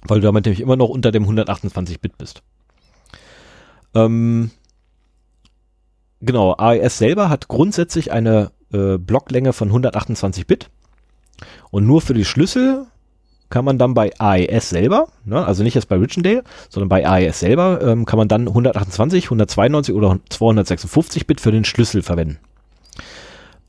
Weil 0.04 0.20
du 0.20 0.26
damit 0.26 0.44
nämlich 0.44 0.60
immer 0.60 0.76
noch 0.76 0.88
unter 0.88 1.10
dem 1.10 1.24
128-Bit 1.24 2.18
bist. 2.18 2.42
Ähm, 3.94 4.50
genau, 6.22 6.54
AES 6.56 6.98
selber 6.98 7.28
hat 7.28 7.48
grundsätzlich 7.48 8.12
eine 8.12 8.50
äh, 8.72 8.98
Blocklänge 8.98 9.52
von 9.52 9.68
128 9.68 10.46
Bit. 10.46 10.70
Und 11.70 11.86
nur 11.86 12.00
für 12.00 12.14
die 12.14 12.24
Schlüssel 12.24 12.86
kann 13.50 13.64
man 13.66 13.78
dann 13.78 13.92
bei 13.92 14.12
AES 14.18 14.70
selber, 14.70 15.08
ne, 15.26 15.44
also 15.44 15.62
nicht 15.62 15.74
jetzt 15.74 15.88
bei 15.88 15.96
Richendale, 15.96 16.42
sondern 16.70 16.88
bei 16.88 17.06
AES 17.06 17.40
selber, 17.40 17.80
ähm, 17.82 18.06
kann 18.06 18.16
man 18.16 18.28
dann 18.28 18.48
128, 18.48 19.26
192 19.26 19.94
oder 19.94 20.18
256 20.30 21.26
Bit 21.26 21.40
für 21.40 21.52
den 21.52 21.64
Schlüssel 21.64 22.02
verwenden. 22.02 22.38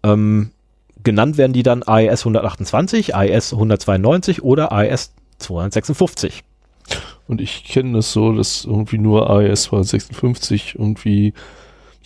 Ähm, 0.04 0.52
genannt 1.04 1.38
werden 1.38 1.52
die 1.52 1.64
dann 1.64 1.84
AES 1.84 2.22
128, 2.22 3.14
AES 3.14 3.54
192 3.54 4.42
oder 4.42 4.72
AES 4.72 5.14
256. 5.40 6.44
Und 7.28 7.42
ich 7.42 7.66
kenne 7.66 7.98
das 7.98 8.14
so, 8.14 8.34
dass 8.34 8.64
irgendwie 8.66 8.98
nur 8.98 9.30
AES 9.30 9.64
256 9.64 10.76
irgendwie 10.76 11.34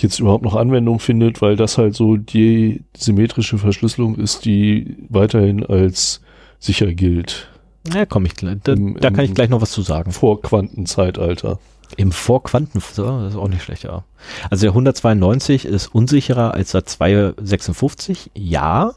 jetzt 0.03 0.19
überhaupt 0.19 0.43
noch 0.43 0.55
Anwendung 0.55 0.99
findet, 0.99 1.41
weil 1.41 1.55
das 1.55 1.77
halt 1.77 1.95
so 1.95 2.17
die 2.17 2.83
symmetrische 2.95 3.57
Verschlüsselung 3.57 4.15
ist, 4.15 4.45
die 4.45 4.95
weiterhin 5.09 5.65
als 5.65 6.21
sicher 6.59 6.93
gilt. 6.93 7.47
Ja, 7.93 8.05
komm 8.05 8.25
ich 8.25 8.35
gleich. 8.35 8.57
Da, 8.63 8.73
Im- 8.73 8.97
da 8.99 9.09
kann 9.11 9.25
ich 9.25 9.33
gleich 9.33 9.49
noch 9.49 9.61
was 9.61 9.71
zu 9.71 9.81
sagen. 9.81 10.11
Vor 10.11 10.41
Quantenzeitalter. 10.41 11.59
Im 11.95 12.11
Vorquanten, 12.11 12.81
das 12.81 12.91
ist 12.97 13.37
auch 13.37 13.47
nicht 13.47 13.63
schlecht, 13.63 13.83
ja. 13.83 14.03
Also 14.49 14.63
der 14.63 14.71
192 14.71 15.63
ist 15.63 15.87
unsicherer 15.87 16.53
als 16.53 16.71
der 16.73 16.85
256, 16.85 18.31
ja. 18.35 18.91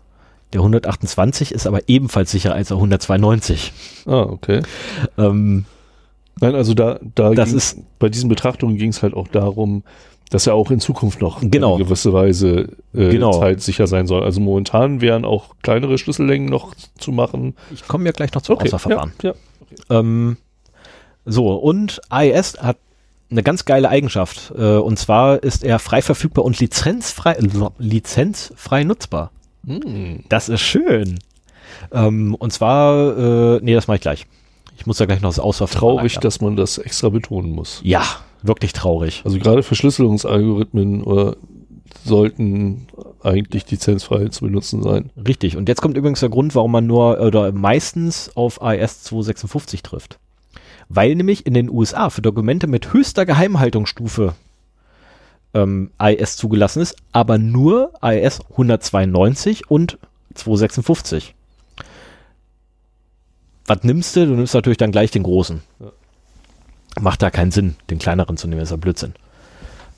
Der 0.53 0.61
128 0.63 1.53
ist 1.53 1.69
aber 1.69 1.89
ebenfalls 1.89 2.33
sicherer 2.33 2.55
als 2.55 2.69
der 2.69 2.79
192. 2.79 3.73
Ah, 4.07 4.23
okay. 4.23 4.63
Ähm, 5.17 5.65
Nein, 6.41 6.55
also 6.55 6.73
da, 6.75 6.99
da 7.15 7.35
Das 7.35 7.51
ging's- 7.51 7.77
bei 7.99 8.09
diesen 8.09 8.29
Betrachtungen 8.29 8.77
ging 8.77 8.91
es 8.91 9.03
halt 9.03 9.15
auch 9.15 9.29
darum, 9.29 9.83
dass 10.31 10.47
er 10.47 10.55
auch 10.55 10.71
in 10.71 10.81
Zukunft 10.81 11.21
noch 11.21 11.41
Genau. 11.43 11.77
in 11.77 11.85
gewisse 11.85 12.13
Weise 12.13 12.69
äh, 12.95 13.11
Genau. 13.11 13.33
zeitsicher 13.33 13.87
sein 13.87 14.07
soll. 14.07 14.23
Also 14.23 14.41
momentan 14.41 15.01
wären 15.01 15.25
auch 15.25 15.57
kleinere 15.63 15.99
Schlüssellängen 15.99 16.49
noch 16.49 16.75
zu 16.99 17.13
machen. 17.13 17.55
ich 17.73 17.87
komme 17.87 18.07
ja 18.07 18.13
gleich 18.13 18.33
noch 18.33 18.43
zum 18.43 18.57
Auswahlverfahren. 18.57 19.13
Ja, 19.23 19.35
ja. 19.89 19.99
Ähm, 19.99 20.37
so, 21.27 21.53
und 21.55 22.01
AES 22.09 22.59
hat 22.63 22.79
eine 23.31 23.43
ganz 23.43 23.65
geile 23.65 23.89
Eigenschaft. 23.89 24.53
Äh, 24.57 24.77
und 24.77 24.99
zwar 24.99 25.43
ist 25.43 25.63
er 25.65 25.79
frei 25.79 26.03
verfügbar 26.03 26.45
und 26.45 26.59
lizenzfrei, 26.59 27.37
lizenzfrei 27.79 28.85
nutzbar. 28.85 29.31
Hm. 29.67 30.25
Das 30.29 30.49
ist 30.49 30.63
schön. 30.63 31.19
Ähm, 31.93 32.35
und 32.35 32.53
zwar, 32.53 33.57
äh, 33.57 33.61
nee, 33.63 33.75
das 33.75 33.87
mache 33.89 33.97
ich 33.97 34.01
gleich. 34.03 34.27
Ich 34.77 34.87
muss 34.87 34.97
da 34.99 35.07
gleich 35.07 35.21
noch 35.21 35.29
das 35.29 35.39
Auswahlverfahren. 35.39 35.97
Traurig, 35.99 36.15
dass 36.19 36.41
man 36.41 36.57
das 36.57 36.79
extra 36.79 37.09
betonen 37.11 37.51
muss. 37.53 37.81
Ja, 37.85 38.03
wirklich 38.43 38.73
traurig. 38.73 39.23
Also 39.25 39.39
gerade 39.39 39.63
Verschlüsselungsalgorithmen 39.63 41.03
oder 41.03 41.37
sollten 42.05 42.87
eigentlich 43.23 43.71
lizenzfrei 43.71 44.29
zu 44.29 44.45
benutzen 44.45 44.83
sein. 44.83 45.11
Richtig. 45.27 45.57
Und 45.57 45.69
jetzt 45.69 45.83
kommt 45.83 45.97
übrigens 45.97 46.21
der 46.21 46.29
Grund, 46.29 46.55
warum 46.55 46.73
man 46.73 46.87
nur 46.87 47.21
oder 47.21 47.53
meistens 47.53 48.31
auf 48.37 48.63
AES 48.63 49.03
256 49.03 49.83
trifft. 49.83 50.19
Weil 50.89 51.15
nämlich 51.15 51.47
in 51.47 51.55
den 51.55 51.71
USA 51.71 52.11
für 52.11 52.23
Dokumente 52.23 52.67
mit 52.67 52.93
höchster 52.93 53.27
Geheimhaltungsstufe 53.27 54.35
ähm, 55.55 55.91
AES 55.99 56.37
zugelassen 56.37 56.81
ist, 56.81 56.97
aber 57.13 57.39
nur 57.39 57.93
AES 58.01 58.41
192 58.51 59.71
und 59.71 59.99
256. 60.35 61.35
Was 63.67 63.85
nimmst 63.85 64.17
du? 64.17 64.27
Du 64.27 64.35
nimmst 64.35 64.55
natürlich 64.55 64.79
dann 64.79 64.93
gleich 64.93 65.11
den 65.11 65.23
großen. 65.23 65.63
Ja. 65.81 65.93
Macht 67.01 67.23
da 67.23 67.31
keinen 67.31 67.51
Sinn, 67.51 67.77
den 67.91 67.99
kleineren 67.99 68.37
zu 68.37 68.49
nehmen, 68.49 68.61
ist 68.61 68.71
ja 68.71 68.77
Blödsinn. 68.77 69.15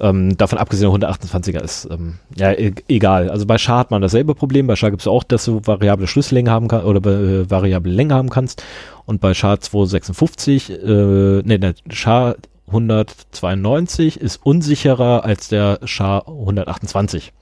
Ähm, 0.00 0.36
davon 0.36 0.58
abgesehen, 0.58 0.98
der 1.00 1.10
128er 1.10 1.60
ist 1.60 1.88
ähm, 1.90 2.18
ja 2.34 2.50
e 2.52 2.72
egal. 2.88 3.30
Also 3.30 3.46
bei 3.46 3.58
Char 3.58 3.78
hat 3.78 3.90
man 3.90 4.02
dasselbe 4.02 4.34
Problem. 4.34 4.66
Bei 4.66 4.74
Char 4.74 4.90
gibt 4.90 5.02
es 5.02 5.06
auch, 5.06 5.22
dass 5.22 5.44
du 5.44 5.60
variable 5.64 6.06
Schlüssellänge 6.06 6.50
haben 6.50 6.66
kannst 6.66 6.86
oder 6.86 7.08
äh, 7.10 7.50
variable 7.50 7.92
Länge 7.92 8.14
haben 8.14 8.30
kannst. 8.30 8.64
Und 9.04 9.20
bei 9.20 9.34
Char 9.34 9.60
256, 9.60 10.70
äh, 10.70 10.74
ne, 10.84 11.58
der 11.58 11.74
Char 11.90 12.36
192 12.66 14.20
ist 14.20 14.40
unsicherer 14.44 15.24
als 15.24 15.48
der 15.48 15.80
Char 15.84 16.26
128. 16.26 17.32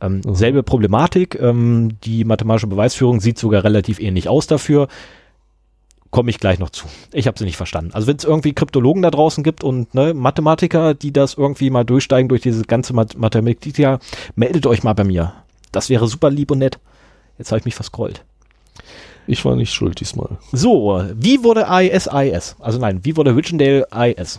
Ähm, 0.00 0.20
Mhm. 0.24 0.34
Selbe 0.34 0.62
Problematik. 0.62 1.38
Ähm, 1.40 1.96
die 2.04 2.24
mathematische 2.24 2.66
Beweisführung 2.66 3.20
sieht 3.20 3.38
sogar 3.38 3.64
relativ 3.64 4.00
ähnlich 4.00 4.28
aus 4.28 4.46
dafür. 4.46 4.88
Komme 6.14 6.30
ich 6.30 6.38
gleich 6.38 6.60
noch 6.60 6.70
zu. 6.70 6.86
Ich 7.12 7.26
habe 7.26 7.36
sie 7.36 7.44
nicht 7.44 7.56
verstanden. 7.56 7.90
Also 7.92 8.06
wenn 8.06 8.16
es 8.16 8.22
irgendwie 8.22 8.52
Kryptologen 8.52 9.02
da 9.02 9.10
draußen 9.10 9.42
gibt 9.42 9.64
und 9.64 9.92
ne, 9.96 10.14
Mathematiker, 10.14 10.94
die 10.94 11.12
das 11.12 11.34
irgendwie 11.34 11.70
mal 11.70 11.82
durchsteigen 11.82 12.28
durch 12.28 12.40
diese 12.40 12.62
ganze 12.62 12.92
Math 12.92 13.18
Mathematik, 13.18 13.76
ja, 13.80 13.98
meldet 14.36 14.64
euch 14.68 14.84
mal 14.84 14.92
bei 14.92 15.02
mir. 15.02 15.32
Das 15.72 15.90
wäre 15.90 16.06
super 16.06 16.30
lieb 16.30 16.52
und 16.52 16.58
nett. 16.58 16.78
Jetzt 17.36 17.50
habe 17.50 17.58
ich 17.58 17.64
mich 17.64 17.74
verscrollt. 17.74 18.24
Ich 19.26 19.44
war 19.44 19.56
nicht 19.56 19.72
schuld 19.72 19.98
diesmal. 19.98 20.38
So, 20.52 21.02
wie 21.16 21.42
wurde 21.42 21.66
AES 21.66 22.06
AES? 22.06 22.54
Also 22.60 22.78
nein, 22.78 23.00
wie 23.02 23.16
wurde 23.16 23.34
Richendale 23.34 23.84
AES? 23.90 24.38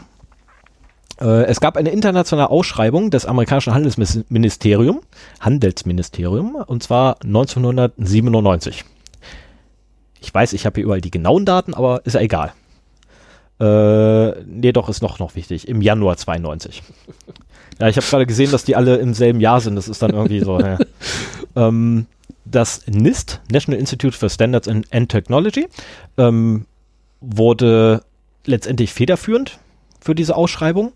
Äh, 1.20 1.44
es 1.44 1.60
gab 1.60 1.76
eine 1.76 1.90
internationale 1.90 2.52
Ausschreibung 2.52 3.12
des 3.12 3.26
amerikanischen 3.26 3.74
Handelsministerium, 3.74 5.02
Handelsministerium, 5.42 6.56
und 6.56 6.84
zwar 6.84 7.18
1997. 7.22 8.86
Ich 10.26 10.34
weiß, 10.34 10.54
ich 10.54 10.66
habe 10.66 10.76
hier 10.76 10.86
überall 10.86 11.02
die 11.02 11.12
genauen 11.12 11.46
Daten, 11.46 11.76
aber 11.76 12.04
ist 12.04 12.14
ja 12.14 12.22
egal. 12.22 12.52
Äh, 13.60 14.44
nee, 14.44 14.72
doch, 14.72 14.90
ist 14.90 15.04
noch, 15.04 15.20
noch 15.20 15.36
wichtig. 15.36 15.68
Im 15.68 15.82
Januar 15.82 16.18
92. 16.18 16.84
Ja, 17.78 17.90
ich 17.90 17.98
habe 17.98 18.08
gerade 18.08 18.26
gesehen, 18.26 18.52
dass 18.52 18.64
die 18.64 18.78
alle 18.78 18.96
im 18.96 19.14
selben 19.14 19.42
Jahr 19.42 19.60
sind. 19.60 19.76
Das 19.76 19.90
ist 19.90 20.02
dann 20.02 20.12
irgendwie 20.12 20.40
so. 20.40 20.62
ja. 20.62 20.78
ähm, 21.58 22.06
das 22.46 22.88
NIST, 22.88 23.42
National 23.52 23.78
Institute 23.78 24.16
for 24.18 24.30
Standards 24.30 24.70
and, 24.70 25.10
Technology, 25.10 25.68
ähm, 26.18 26.68
wurde 27.20 28.02
letztendlich 28.46 28.94
federführend 28.94 29.60
für 30.00 30.16
diese 30.16 30.38
Ausschreibung. 30.38 30.94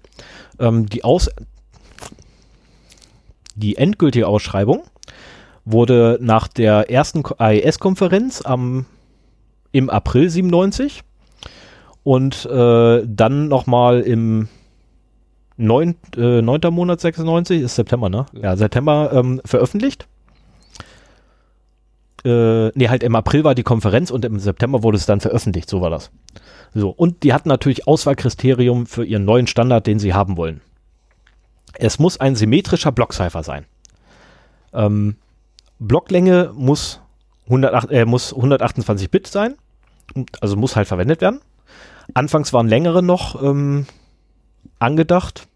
Ähm, 0.57 0.85
die, 0.85 1.03
Aus 1.03 1.29
die 3.55 3.75
endgültige 3.75 4.25
Ausschreibung 4.25 4.83
wurde 5.65 6.17
nach 6.21 6.47
der 6.47 6.89
ersten 6.89 7.23
AES-Konferenz 7.25 8.41
am 8.41 8.85
im 9.71 9.89
April 9.89 10.29
97 10.29 11.01
und 12.03 12.45
äh, 12.45 13.03
dann 13.05 13.47
nochmal 13.47 14.01
im 14.01 14.47
9, 15.57 15.95
äh, 16.15 16.41
9. 16.41 16.61
Monat 16.71 17.01
96, 17.01 17.61
ist 17.61 17.75
September, 17.75 18.09
ne? 18.09 18.25
Ja, 18.33 18.55
September 18.55 19.11
ähm, 19.13 19.41
veröffentlicht. 19.43 20.07
Äh, 22.25 22.69
nee, 22.69 22.89
halt 22.89 23.03
im 23.03 23.15
April 23.15 23.43
war 23.43 23.55
die 23.55 23.63
Konferenz 23.63 24.11
und 24.11 24.25
im 24.25 24.39
September 24.39 24.83
wurde 24.83 24.97
es 24.97 25.05
dann 25.05 25.19
veröffentlicht, 25.19 25.69
so 25.69 25.81
war 25.81 25.89
das. 25.89 26.11
So, 26.73 26.89
und 26.89 27.23
die 27.23 27.33
hatten 27.33 27.49
natürlich 27.49 27.87
Auswahlkriterium 27.87 28.85
für 28.85 29.05
ihren 29.05 29.25
neuen 29.25 29.47
Standard, 29.47 29.87
den 29.87 29.99
sie 29.99 30.13
haben 30.13 30.37
wollen. 30.37 30.61
Es 31.75 31.99
muss 31.99 32.19
ein 32.19 32.35
symmetrischer 32.35 32.91
Blockcipher 32.91 33.43
sein. 33.43 33.65
Ähm, 34.73 35.15
Blocklänge 35.79 36.51
muss, 36.53 36.99
108, 37.49 37.91
äh, 37.91 38.05
muss 38.05 38.33
128 38.33 39.09
Bit 39.11 39.27
sein, 39.27 39.55
also 40.41 40.55
muss 40.55 40.75
halt 40.75 40.87
verwendet 40.87 41.21
werden. 41.21 41.41
Anfangs 42.13 42.53
waren 42.53 42.67
längere 42.67 43.03
noch 43.03 43.41
ähm, 43.41 43.85
angedacht. 44.79 45.47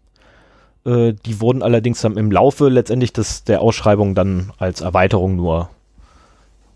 Äh, 0.84 1.14
die 1.24 1.40
wurden 1.40 1.62
allerdings 1.62 2.00
dann 2.00 2.16
im 2.16 2.30
Laufe 2.30 2.68
letztendlich 2.68 3.12
des, 3.12 3.44
der 3.44 3.60
Ausschreibung 3.60 4.14
dann 4.14 4.52
als 4.58 4.80
Erweiterung 4.80 5.36
nur 5.36 5.70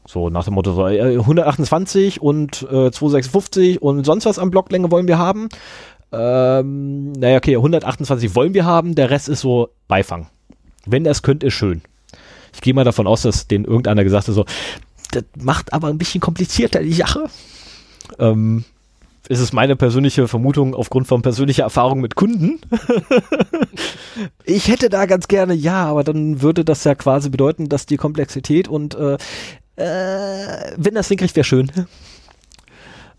so 0.07 0.31
nach 0.31 0.45
dem 0.45 0.55
Motto 0.55 0.73
so, 0.73 0.87
äh, 0.89 1.19
128 1.19 2.23
und 2.23 2.63
äh, 2.63 2.91
256 2.91 3.83
und 3.83 4.05
sonst 4.05 4.25
was 4.25 4.39
an 4.39 4.51
Blocklänge 4.51 4.91
wollen 4.91 5.07
wir 5.07 5.19
haben. 5.19 5.51
Ähm, 6.11 7.13
naja, 7.13 7.37
okay, 7.37 7.57
128 7.57 8.35
wollen 8.35 8.55
wir 8.55 8.65
haben, 8.65 8.95
der 8.95 9.11
Rest 9.11 9.29
ist 9.29 9.41
so 9.41 9.69
Beifang. 9.87 10.29
Wenn 10.87 11.05
es 11.05 11.23
könnt, 11.23 11.45
ist 11.45 11.53
schön. 11.53 11.83
Ich 12.55 12.63
gehe 12.63 12.73
mal 12.73 12.85
davon 12.85 13.07
aus, 13.07 13.23
dass 13.23 13.47
den 13.47 13.65
irgendeiner 13.65 14.05
gesagt 14.05 14.29
hat, 14.29 14.35
so, 14.35 14.47
das 15.11 15.25
macht 15.39 15.73
aber 15.73 15.89
ein 15.89 15.99
bisschen 15.99 16.21
komplizierter 16.21 16.83
die 16.83 16.93
Sache. 16.93 17.25
Ähm, 18.19 18.65
ist 19.29 19.41
es 19.41 19.53
meine 19.53 19.77
persönliche 19.77 20.27
Vermutung 20.27 20.75
aufgrund 20.75 21.07
von 21.07 21.23
persönlicher 21.23 21.65
Erfahrung 21.65 22.01
mit 22.01 22.15
Kunden. 22.15 22.61
ich 24.45 24.69
hätte 24.69 24.89
da 24.89 25.07
ganz 25.07 25.29
gerne, 25.29 25.55
ja, 25.55 25.85
aber 25.85 26.03
dann 26.03 26.41
würde 26.41 26.65
das 26.65 26.85
ja 26.85 26.95
quasi 26.95 27.29
bedeuten, 27.29 27.69
dass 27.69 27.85
die 27.85 27.99
Komplexität 27.99 28.69
und 28.69 28.95
äh, 28.95 29.19
äh, 29.77 30.73
wenn 30.77 30.95
das 30.95 31.09
hinkriegt, 31.09 31.37
wäre 31.37 31.45
schön. 31.45 31.71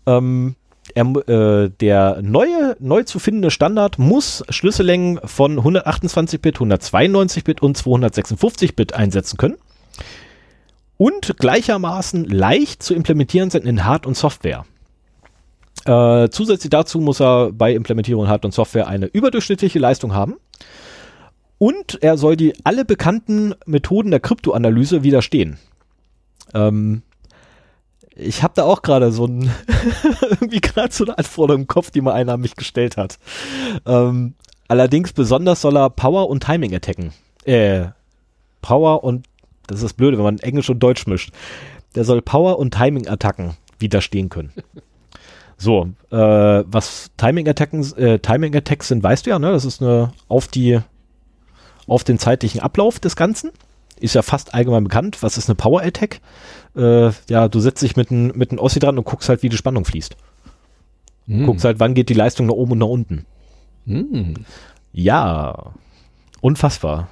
ähm, 0.06 0.56
er, 0.94 1.04
äh, 1.04 1.70
der 1.80 2.20
neue, 2.22 2.76
neu 2.80 3.04
zu 3.04 3.20
findende 3.20 3.52
Standard 3.52 3.98
muss 3.98 4.42
Schlüssellängen 4.48 5.20
von 5.24 5.60
128-Bit, 5.60 6.58
192-Bit 6.58 7.62
und 7.62 7.78
256-Bit 7.78 8.94
einsetzen 8.94 9.36
können. 9.36 9.56
Und 11.00 11.38
gleichermaßen 11.38 12.26
leicht 12.26 12.82
zu 12.82 12.92
implementieren 12.92 13.48
sind 13.48 13.64
in 13.64 13.86
Hard- 13.86 14.04
und 14.04 14.18
Software. 14.18 14.66
Äh, 15.86 16.28
zusätzlich 16.28 16.68
dazu 16.68 17.00
muss 17.00 17.22
er 17.22 17.52
bei 17.52 17.72
Implementierung 17.72 18.28
Hard- 18.28 18.44
und 18.44 18.52
Software 18.52 18.86
eine 18.86 19.06
überdurchschnittliche 19.06 19.78
Leistung 19.78 20.12
haben. 20.12 20.36
Und 21.56 22.02
er 22.02 22.18
soll 22.18 22.36
die 22.36 22.52
alle 22.64 22.84
bekannten 22.84 23.54
Methoden 23.64 24.10
der 24.10 24.20
Kryptoanalyse 24.20 25.02
widerstehen. 25.02 25.58
Ähm, 26.52 27.00
ich 28.14 28.42
habe 28.42 28.52
da 28.54 28.64
auch 28.64 28.82
gerade 28.82 29.10
so 29.10 29.26
so 30.90 31.04
eine 31.04 31.16
Anforderung 31.16 31.62
im 31.62 31.66
Kopf, 31.66 31.90
die 31.90 32.02
mal 32.02 32.12
einer 32.12 32.34
an 32.34 32.42
mich 32.42 32.56
gestellt 32.56 32.98
hat. 32.98 33.18
Ähm, 33.86 34.34
allerdings 34.68 35.14
besonders 35.14 35.62
soll 35.62 35.78
er 35.78 35.88
Power 35.88 36.28
und 36.28 36.42
Timing 36.42 36.74
attacken. 36.74 37.14
Äh, 37.46 37.86
Power 38.60 39.02
und 39.02 39.29
das 39.70 39.82
ist 39.82 39.94
blöd, 39.94 40.16
wenn 40.16 40.24
man 40.24 40.38
Englisch 40.38 40.68
und 40.68 40.80
Deutsch 40.80 41.06
mischt. 41.06 41.32
Der 41.94 42.04
soll 42.04 42.22
Power 42.22 42.58
und 42.58 42.74
Timing 42.74 43.08
Attacken 43.08 43.54
widerstehen 43.78 44.28
können. 44.28 44.52
So, 45.62 45.90
äh, 46.10 46.16
was 46.16 47.10
Timing 47.18 47.46
Attacken, 47.46 47.82
äh, 47.98 48.18
Timing 48.18 48.56
Attacks 48.56 48.88
sind, 48.88 49.02
weißt 49.02 49.26
du 49.26 49.30
ja, 49.30 49.38
ne? 49.38 49.52
Das 49.52 49.66
ist 49.66 49.82
eine 49.82 50.14
auf 50.26 50.48
die 50.48 50.80
auf 51.86 52.02
den 52.02 52.18
zeitlichen 52.18 52.62
Ablauf 52.62 52.98
des 52.98 53.14
Ganzen. 53.14 53.50
Ist 54.00 54.14
ja 54.14 54.22
fast 54.22 54.54
allgemein 54.54 54.84
bekannt. 54.84 55.22
Was 55.22 55.36
ist 55.36 55.50
eine 55.50 55.56
Power 55.56 55.82
Attack? 55.82 56.22
Äh, 56.74 57.10
ja, 57.28 57.48
du 57.48 57.60
setzt 57.60 57.82
dich 57.82 57.94
mit 57.94 58.10
einem 58.10 58.32
mit 58.34 58.58
Ossi 58.58 58.78
dran 58.78 58.96
und 58.96 59.04
guckst 59.04 59.28
halt, 59.28 59.42
wie 59.42 59.50
die 59.50 59.58
Spannung 59.58 59.84
fließt. 59.84 60.16
Hm. 61.26 61.44
Guckst 61.44 61.66
halt, 61.66 61.78
wann 61.78 61.92
geht 61.92 62.08
die 62.08 62.14
Leistung 62.14 62.46
nach 62.46 62.54
oben 62.54 62.72
und 62.72 62.78
nach 62.78 62.86
unten. 62.86 63.26
Hm. 63.84 64.34
Ja, 64.94 65.74
unfassbar. 66.40 67.08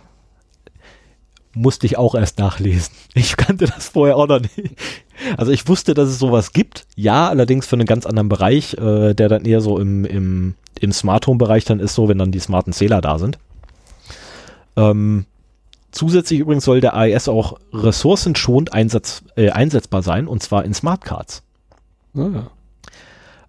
Musste 1.54 1.86
ich 1.86 1.98
auch 1.98 2.14
erst 2.14 2.38
nachlesen. 2.38 2.94
Ich 3.14 3.36
kannte 3.36 3.66
das 3.66 3.88
vorher 3.88 4.16
auch 4.16 4.28
noch 4.28 4.40
nicht. 4.40 4.76
Also 5.36 5.50
ich 5.50 5.66
wusste, 5.66 5.94
dass 5.94 6.08
es 6.08 6.18
sowas 6.20 6.52
gibt. 6.52 6.86
Ja, 6.94 7.28
allerdings 7.28 7.66
für 7.66 7.74
einen 7.74 7.86
ganz 7.86 8.06
anderen 8.06 8.28
Bereich, 8.28 8.74
äh, 8.74 9.14
der 9.14 9.28
dann 9.28 9.44
eher 9.44 9.60
so 9.60 9.78
im, 9.78 10.04
im, 10.04 10.54
im 10.78 10.92
Smart 10.92 11.26
Home 11.26 11.38
Bereich 11.38 11.64
dann 11.64 11.80
ist, 11.80 11.94
so 11.94 12.08
wenn 12.08 12.18
dann 12.18 12.30
die 12.30 12.38
smarten 12.38 12.72
Zähler 12.72 13.00
da 13.00 13.18
sind. 13.18 13.38
Ähm, 14.76 15.24
zusätzlich 15.90 16.38
übrigens 16.38 16.64
soll 16.64 16.80
der 16.80 16.94
AES 16.94 17.28
auch 17.28 17.58
ressourcenschonend 17.72 18.72
einsatz, 18.72 19.24
äh, 19.36 19.50
einsetzbar 19.50 20.02
sein 20.02 20.28
und 20.28 20.42
zwar 20.42 20.64
in 20.64 20.74
Smart 20.74 21.04
Cards. 21.04 21.42
Ah, 22.16 22.50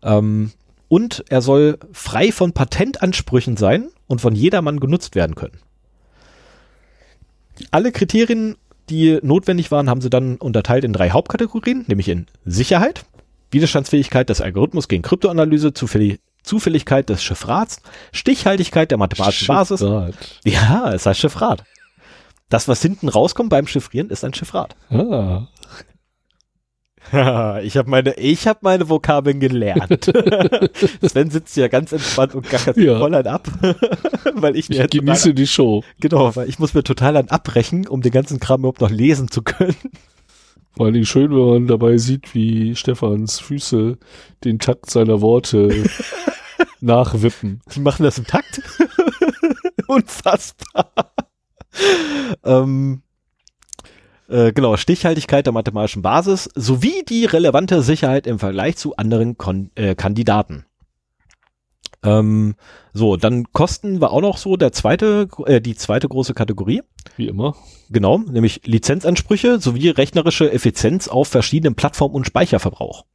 Ähm, 0.01 0.51
und 0.87 1.23
er 1.29 1.41
soll 1.41 1.77
frei 1.91 2.31
von 2.31 2.53
Patentansprüchen 2.53 3.57
sein 3.57 3.89
und 4.07 4.21
von 4.21 4.33
jedermann 4.33 4.79
genutzt 4.79 5.13
werden 5.13 5.35
können. 5.35 5.59
Alle 7.71 7.91
Kriterien, 7.91 8.55
die 8.89 9.19
notwendig 9.21 9.71
waren, 9.71 9.89
haben 9.89 10.01
sie 10.01 10.09
dann 10.09 10.37
unterteilt 10.37 10.83
in 10.83 10.93
drei 10.93 11.11
Hauptkategorien, 11.11 11.85
nämlich 11.87 12.09
in 12.09 12.27
Sicherheit, 12.45 13.05
Widerstandsfähigkeit 13.51 14.29
des 14.29 14.41
Algorithmus 14.41 14.87
gegen 14.87 15.03
Kryptoanalyse, 15.03 15.73
Zufällig 15.73 16.19
Zufälligkeit 16.41 17.09
des 17.09 17.21
Chiffrats, 17.21 17.81
Stichhaltigkeit 18.11 18.91
der 18.91 18.97
mathematischen 18.97 19.47
Basis. 19.47 19.81
Ja, 20.45 20.93
es 20.93 21.05
heißt 21.05 21.19
Chiffrat. 21.19 21.63
Das, 22.49 22.67
was 22.67 22.81
hinten 22.81 23.09
rauskommt 23.09 23.49
beim 23.49 23.67
Chiffrieren, 23.67 24.09
ist 24.09 24.23
ein 24.23 24.33
Chiffrat. 24.33 24.75
Ah. 24.89 25.47
ich 27.63 27.77
habe 27.77 27.89
meine, 27.89 28.13
ich 28.17 28.47
habe 28.47 28.59
meine 28.61 28.89
Vokabeln 28.89 29.39
gelernt. 29.39 30.05
Sven 31.01 31.29
sitzt 31.31 31.55
ja 31.57 31.67
ganz 31.67 31.91
entspannt 31.91 32.35
und 32.35 32.49
gackert 32.49 32.77
Ja. 32.77 32.99
voll 32.99 33.15
ein 33.15 33.27
ab, 33.27 33.47
weil 34.33 34.55
ich 34.55 34.69
Ich 34.69 34.89
genieße 34.89 35.33
die 35.33 35.47
Show. 35.47 35.83
genau, 35.99 36.35
weil 36.35 36.49
ich 36.49 36.59
muss 36.59 36.73
mir 36.73 36.83
total 36.83 37.17
ein 37.17 37.29
abbrechen, 37.29 37.87
um 37.87 38.01
den 38.01 38.11
ganzen 38.11 38.39
Kram 38.39 38.61
überhaupt 38.61 38.81
noch 38.81 38.91
lesen 38.91 39.29
zu 39.31 39.41
können. 39.41 39.75
Vor 40.77 40.85
allem 40.85 41.03
schön, 41.05 41.31
wenn 41.31 41.45
man 41.47 41.67
dabei 41.67 41.97
sieht, 41.97 42.33
wie 42.35 42.75
Stefans 42.75 43.39
Füße 43.39 43.97
den 44.43 44.59
Takt 44.59 44.89
seiner 44.89 45.19
Worte 45.21 45.83
nachwippen. 46.79 47.61
Die 47.73 47.79
machen 47.79 48.03
das 48.03 48.17
im 48.17 48.25
Takt. 48.27 48.61
Unfassbar. 49.87 50.91
ähm, 52.45 53.01
äh, 54.29 54.53
genau, 54.53 54.77
Stichhaltigkeit 54.77 55.45
der 55.45 55.53
mathematischen 55.53 56.01
Basis 56.01 56.49
sowie 56.55 57.03
die 57.07 57.25
relevante 57.25 57.81
Sicherheit 57.81 58.27
im 58.27 58.39
Vergleich 58.39 58.77
zu 58.77 58.95
anderen 58.95 59.37
Kon 59.37 59.71
äh, 59.75 59.95
Kandidaten. 59.95 60.65
Ähm, 62.03 62.55
so, 62.93 63.17
dann 63.17 63.51
Kosten 63.51 63.99
war 63.99 64.11
auch 64.11 64.21
noch 64.21 64.37
so 64.37 64.55
der 64.55 64.71
zweite, 64.71 65.27
äh, 65.45 65.59
die 65.59 65.75
zweite 65.75 66.07
große 66.07 66.33
Kategorie. 66.33 66.81
Wie 67.17 67.27
immer. 67.27 67.55
Genau, 67.89 68.19
nämlich 68.19 68.61
Lizenzansprüche 68.65 69.59
sowie 69.59 69.89
rechnerische 69.89 70.51
Effizienz 70.51 71.07
auf 71.07 71.27
verschiedenen 71.27 71.75
Plattformen 71.75 72.15
und 72.15 72.25
Speicherverbrauch. 72.25 73.05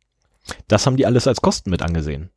Das 0.68 0.86
haben 0.86 0.96
die 0.96 1.06
alles 1.06 1.26
als 1.26 1.40
Kosten 1.40 1.70
mit 1.70 1.82
angesehen. 1.82 2.30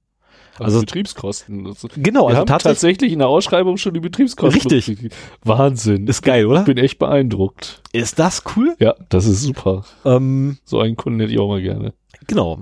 Also, 0.59 0.77
Also- 0.77 0.79
Betriebskosten. 0.81 1.63
Genau, 1.97 2.23
wir 2.23 2.27
also 2.29 2.39
haben 2.39 2.45
tatsächlich 2.47 2.75
tatsächlich 2.75 3.13
in 3.13 3.19
der 3.19 3.27
Ausschreibung 3.27 3.77
schon 3.77 3.93
die 3.93 3.99
Betriebskosten. 3.99 4.71
Richtig. 4.71 5.11
Wahnsinn. 5.43 6.07
ist 6.07 6.21
geil, 6.21 6.45
oder? 6.45 6.61
Ich 6.61 6.65
bin 6.65 6.77
echt 6.77 6.99
beeindruckt. 6.99 7.81
Ist 7.93 8.19
das 8.19 8.43
cool? 8.55 8.75
Ja, 8.79 8.95
das 9.09 9.25
ist 9.25 9.41
super. 9.43 9.85
Ähm, 10.05 10.57
So 10.63 10.79
einen 10.79 10.95
Kunden 10.95 11.19
hätte 11.19 11.31
ich 11.33 11.39
auch 11.39 11.47
mal 11.47 11.61
gerne. 11.61 11.93
Genau. 12.27 12.59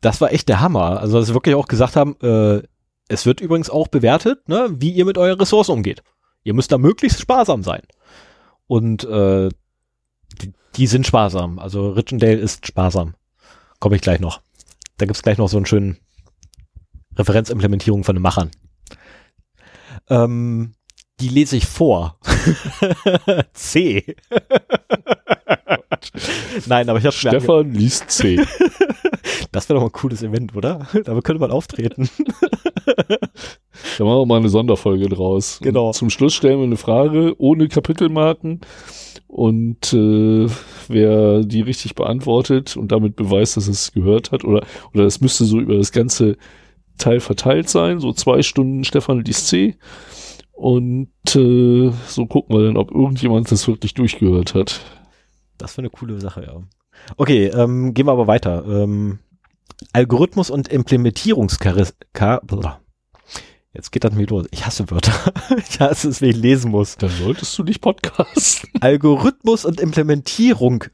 Das 0.00 0.20
war 0.20 0.32
echt 0.32 0.48
der 0.48 0.60
Hammer. 0.60 1.00
Also, 1.00 1.18
dass 1.18 1.28
sie 1.28 1.34
wirklich 1.34 1.54
auch 1.54 1.68
gesagt 1.68 1.96
haben, 1.96 2.16
äh, 2.22 2.62
es 3.08 3.26
wird 3.26 3.40
übrigens 3.40 3.70
auch 3.70 3.88
bewertet, 3.88 4.48
ne, 4.48 4.68
wie 4.72 4.90
ihr 4.90 5.04
mit 5.04 5.18
euren 5.18 5.38
Ressourcen 5.38 5.72
umgeht. 5.72 6.02
Ihr 6.44 6.54
müsst 6.54 6.72
da 6.72 6.78
möglichst 6.78 7.20
sparsam 7.20 7.62
sein. 7.62 7.82
Und 8.66 9.04
äh, 9.04 9.48
die, 10.40 10.52
die 10.76 10.86
sind 10.86 11.06
sparsam. 11.06 11.58
Also 11.58 11.90
Richendale 11.90 12.34
ist 12.36 12.66
sparsam. 12.66 13.14
Komme 13.80 13.96
ich 13.96 14.02
gleich 14.02 14.20
noch. 14.20 14.40
Da 14.98 15.06
gibt's 15.06 15.22
gleich 15.22 15.38
noch 15.38 15.48
so 15.48 15.56
einen 15.56 15.66
schönen 15.66 15.98
Referenzimplementierung 17.16 18.04
von 18.04 18.16
den 18.16 18.22
Machern. 18.22 18.50
Ähm, 20.08 20.74
die 21.20 21.28
lese 21.28 21.56
ich 21.56 21.66
vor. 21.66 22.18
C. 23.52 24.04
Nein, 26.66 26.88
aber 26.88 26.98
ich 26.98 27.04
habe 27.04 27.16
Stefan 27.16 27.72
liest 27.72 28.10
C. 28.10 28.40
Das 29.52 29.68
wäre 29.68 29.78
doch 29.78 29.86
ein 29.86 29.92
cooles 29.92 30.22
Event, 30.22 30.56
oder? 30.56 30.88
Damit 31.04 31.24
könnte 31.24 31.40
man 31.40 31.50
auftreten. 31.50 32.08
Da 33.98 34.04
machen 34.04 34.20
wir 34.20 34.26
mal 34.26 34.38
eine 34.38 34.48
Sonderfolge 34.48 35.10
draus. 35.10 35.60
Genau. 35.62 35.88
Und 35.88 35.94
zum 35.94 36.08
Schluss 36.08 36.32
stellen 36.32 36.58
wir 36.58 36.64
eine 36.64 36.78
Frage 36.78 37.34
ohne 37.38 37.68
Kapitelmarken. 37.68 38.62
Und 39.26 39.92
äh, 39.92 40.46
wer 40.88 41.42
die 41.42 41.60
richtig 41.60 41.94
beantwortet 41.94 42.78
und 42.78 42.92
damit 42.92 43.14
beweist, 43.14 43.58
dass 43.58 43.68
es 43.68 43.92
gehört 43.92 44.32
hat, 44.32 44.44
oder, 44.44 44.64
oder 44.94 45.04
es 45.04 45.20
müsste 45.20 45.44
so 45.44 45.60
über 45.60 45.76
das 45.76 45.92
ganze 45.92 46.38
Teil 46.98 47.20
verteilt 47.20 47.68
sein, 47.68 48.00
so 48.00 48.12
zwei 48.12 48.42
Stunden 48.42 48.84
Stefan 48.84 49.24
liest 49.24 49.48
C. 49.48 49.76
Und 50.52 51.08
äh, 51.34 51.90
so 52.06 52.26
gucken 52.26 52.56
wir 52.56 52.64
dann, 52.66 52.76
ob 52.76 52.92
irgendjemand 52.92 53.50
das 53.50 53.66
wirklich 53.66 53.94
durchgehört 53.94 54.54
hat. 54.54 54.80
Das 55.58 55.76
wäre 55.76 55.82
eine 55.82 55.90
coole 55.90 56.20
Sache, 56.20 56.44
ja. 56.44 56.62
Okay, 57.16 57.46
ähm, 57.46 57.94
gehen 57.94 58.06
wir 58.06 58.12
aber 58.12 58.26
weiter. 58.26 58.64
Ähm, 58.66 59.18
Algorithmus 59.92 60.50
und 60.50 60.68
Implementierungscharis... 60.68 61.94
Ka- 62.12 62.40
Blah. 62.44 62.78
Jetzt 63.74 63.90
geht 63.90 64.04
das 64.04 64.12
mir 64.12 64.26
los. 64.26 64.46
Ich 64.50 64.66
hasse 64.66 64.90
Wörter. 64.90 65.32
ich 65.56 65.80
hasse 65.80 66.10
es, 66.10 66.20
wenn 66.20 66.28
ich 66.30 66.36
lesen 66.36 66.70
muss. 66.70 66.96
Dann 66.98 67.10
solltest 67.10 67.58
du 67.58 67.62
dich 67.64 67.80
podcasten. 67.80 68.68
Algorithmus 68.80 69.64
und 69.64 69.80
Implementierung 69.80 70.84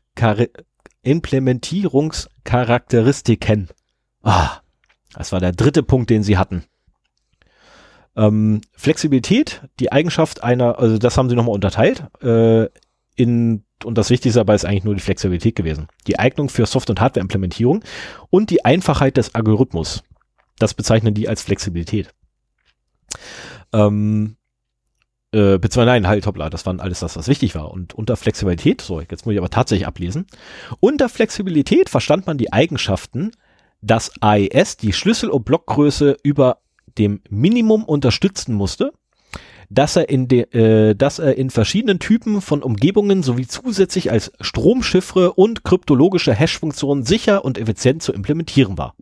Implementierungscharakteristiken. 1.02 3.68
Ah, 4.22 4.60
das 5.14 5.32
war 5.32 5.40
der 5.40 5.52
dritte 5.52 5.82
Punkt, 5.82 6.10
den 6.10 6.22
sie 6.22 6.38
hatten. 6.38 6.64
Ähm, 8.16 8.60
Flexibilität, 8.76 9.62
die 9.78 9.92
Eigenschaft 9.92 10.42
einer, 10.42 10.78
also 10.78 10.98
das 10.98 11.16
haben 11.16 11.28
sie 11.28 11.36
nochmal 11.36 11.54
unterteilt, 11.54 12.04
äh, 12.22 12.68
in, 13.14 13.64
und 13.84 13.96
das 13.96 14.10
Wichtigste 14.10 14.40
dabei 14.40 14.54
ist 14.54 14.64
eigentlich 14.64 14.84
nur 14.84 14.94
die 14.94 15.00
Flexibilität 15.00 15.56
gewesen. 15.56 15.88
Die 16.06 16.18
Eignung 16.18 16.48
für 16.48 16.66
Soft- 16.66 16.90
und 16.90 17.00
Hardware-Implementierung 17.00 17.84
und 18.30 18.50
die 18.50 18.64
Einfachheit 18.64 19.16
des 19.16 19.34
Algorithmus. 19.34 20.02
Das 20.58 20.74
bezeichnen 20.74 21.14
die 21.14 21.28
als 21.28 21.42
Flexibilität. 21.42 22.12
Ähm, 23.72 24.36
äh, 25.30 25.58
beziehungsweise 25.58 25.86
nein, 25.86 26.08
halt, 26.08 26.26
hoppla, 26.26 26.48
das 26.48 26.64
waren 26.64 26.80
alles 26.80 27.00
das, 27.00 27.16
was 27.16 27.28
wichtig 27.28 27.54
war. 27.54 27.70
Und 27.70 27.94
unter 27.94 28.16
Flexibilität, 28.16 28.80
so, 28.80 29.00
jetzt 29.00 29.26
muss 29.26 29.32
ich 29.32 29.38
aber 29.38 29.50
tatsächlich 29.50 29.86
ablesen. 29.86 30.26
Unter 30.80 31.08
Flexibilität 31.08 31.90
verstand 31.90 32.26
man 32.26 32.38
die 32.38 32.52
Eigenschaften, 32.52 33.32
dass 33.80 34.12
AES 34.20 34.76
die 34.76 34.92
Schlüssel- 34.92 35.30
und 35.30 35.44
Blockgröße 35.44 36.16
über 36.22 36.58
dem 36.98 37.20
Minimum 37.30 37.84
unterstützen 37.84 38.54
musste, 38.54 38.92
dass 39.70 39.96
er 39.96 40.08
in 40.08 40.28
de, 40.28 40.50
äh, 40.52 40.94
dass 40.94 41.18
er 41.18 41.36
in 41.36 41.50
verschiedenen 41.50 41.98
Typen 41.98 42.40
von 42.40 42.62
Umgebungen 42.62 43.22
sowie 43.22 43.46
zusätzlich 43.46 44.10
als 44.10 44.32
Stromchiffre 44.40 45.32
und 45.34 45.62
kryptologische 45.62 46.34
Hash-Funktionen 46.34 47.04
sicher 47.04 47.44
und 47.44 47.58
effizient 47.58 48.02
zu 48.02 48.12
implementieren 48.12 48.78
war. 48.78 48.94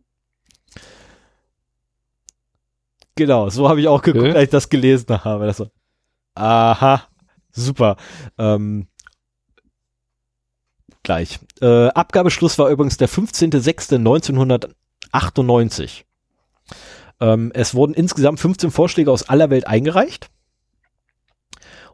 Genau, 3.15 3.49
so 3.49 3.69
habe 3.69 3.81
ich 3.81 3.89
auch 3.89 4.03
geguckt, 4.03 4.25
Okay. 4.27 4.35
als 4.37 4.45
ich 4.45 4.51
das 4.51 4.69
gelesen 4.69 5.25
habe. 5.25 5.47
Das 5.47 5.57
so, 5.57 5.69
aha, 6.35 7.05
super. 7.51 7.97
Ähm, 8.37 8.89
gleich. 11.07 11.39
Äh, 11.63 11.87
Abgabeschluss 11.89 12.59
war 12.59 12.69
übrigens 12.69 12.99
der 12.99 13.09
15.06.1998. 13.09 16.03
Ähm, 17.19 17.51
es 17.55 17.75
wurden 17.75 17.95
insgesamt 17.95 18.41
15 18.41 18.71
Vorschläge 18.71 19.11
aus 19.11 19.27
aller 19.27 19.49
Welt 19.49 19.67
eingereicht. 19.67 20.29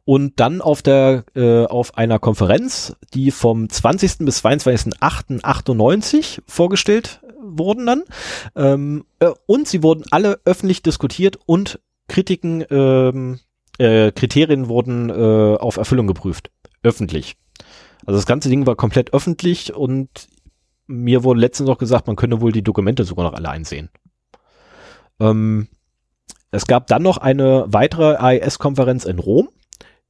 Und 0.04 0.40
dann 0.40 0.60
auf 0.60 0.82
der, 0.82 1.22
äh, 1.36 1.64
auf 1.66 1.96
einer 1.96 2.18
Konferenz, 2.18 2.96
die 3.14 3.30
vom 3.30 3.68
20. 3.68 4.24
bis 4.24 4.44
22.08.98 4.44 6.40
vorgestellt 6.48 7.20
wurden 7.40 7.86
dann. 7.86 8.02
Ähm, 8.56 9.04
äh, 9.20 9.30
und 9.46 9.68
sie 9.68 9.84
wurden 9.84 10.02
alle 10.10 10.40
öffentlich 10.44 10.82
diskutiert 10.82 11.38
und 11.46 11.78
Kritiken, 12.08 12.64
ähm, 12.68 13.38
äh, 13.78 14.10
Kriterien 14.10 14.66
wurden 14.68 15.08
äh, 15.10 15.56
auf 15.56 15.76
Erfüllung 15.76 16.08
geprüft. 16.08 16.50
Öffentlich. 16.82 17.36
Also 18.06 18.18
das 18.18 18.26
ganze 18.26 18.48
Ding 18.48 18.66
war 18.66 18.76
komplett 18.76 19.12
öffentlich 19.12 19.74
und 19.74 20.28
mir 20.86 21.24
wurde 21.24 21.40
letztens 21.40 21.68
noch 21.68 21.78
gesagt, 21.78 22.06
man 22.06 22.16
könne 22.16 22.40
wohl 22.40 22.52
die 22.52 22.62
Dokumente 22.62 23.04
sogar 23.04 23.24
noch 23.24 23.34
alle 23.34 23.48
einsehen. 23.48 23.90
Ähm, 25.20 25.68
es 26.50 26.66
gab 26.66 26.86
dann 26.88 27.02
noch 27.02 27.18
eine 27.18 27.64
weitere 27.68 28.16
AES-Konferenz 28.16 29.04
in 29.04 29.18
Rom, 29.18 29.48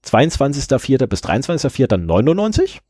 22.04. 0.04 1.06
bis 1.06 1.22
23.04.99. 1.22 2.80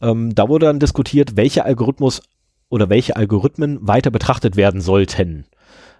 Ähm, 0.00 0.34
da 0.34 0.48
wurde 0.48 0.66
dann 0.66 0.80
diskutiert, 0.80 1.36
welcher 1.36 1.64
Algorithmus 1.64 2.22
oder 2.68 2.90
welche 2.90 3.14
Algorithmen 3.14 3.86
weiter 3.86 4.10
betrachtet 4.10 4.56
werden 4.56 4.80
sollten. 4.80 5.46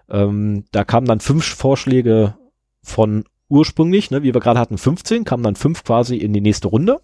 Ähm, 0.08 0.64
da 0.72 0.84
kamen 0.84 1.06
dann 1.06 1.20
fünf 1.20 1.44
Vorschläge 1.44 2.34
von 2.82 3.24
ursprünglich, 3.48 4.10
ne, 4.10 4.22
wie 4.22 4.34
wir 4.34 4.40
gerade 4.40 4.58
hatten, 4.58 4.78
15, 4.78 5.24
kamen 5.24 5.44
dann 5.44 5.56
fünf 5.56 5.84
quasi 5.84 6.16
in 6.16 6.32
die 6.32 6.40
nächste 6.40 6.68
Runde. 6.68 7.00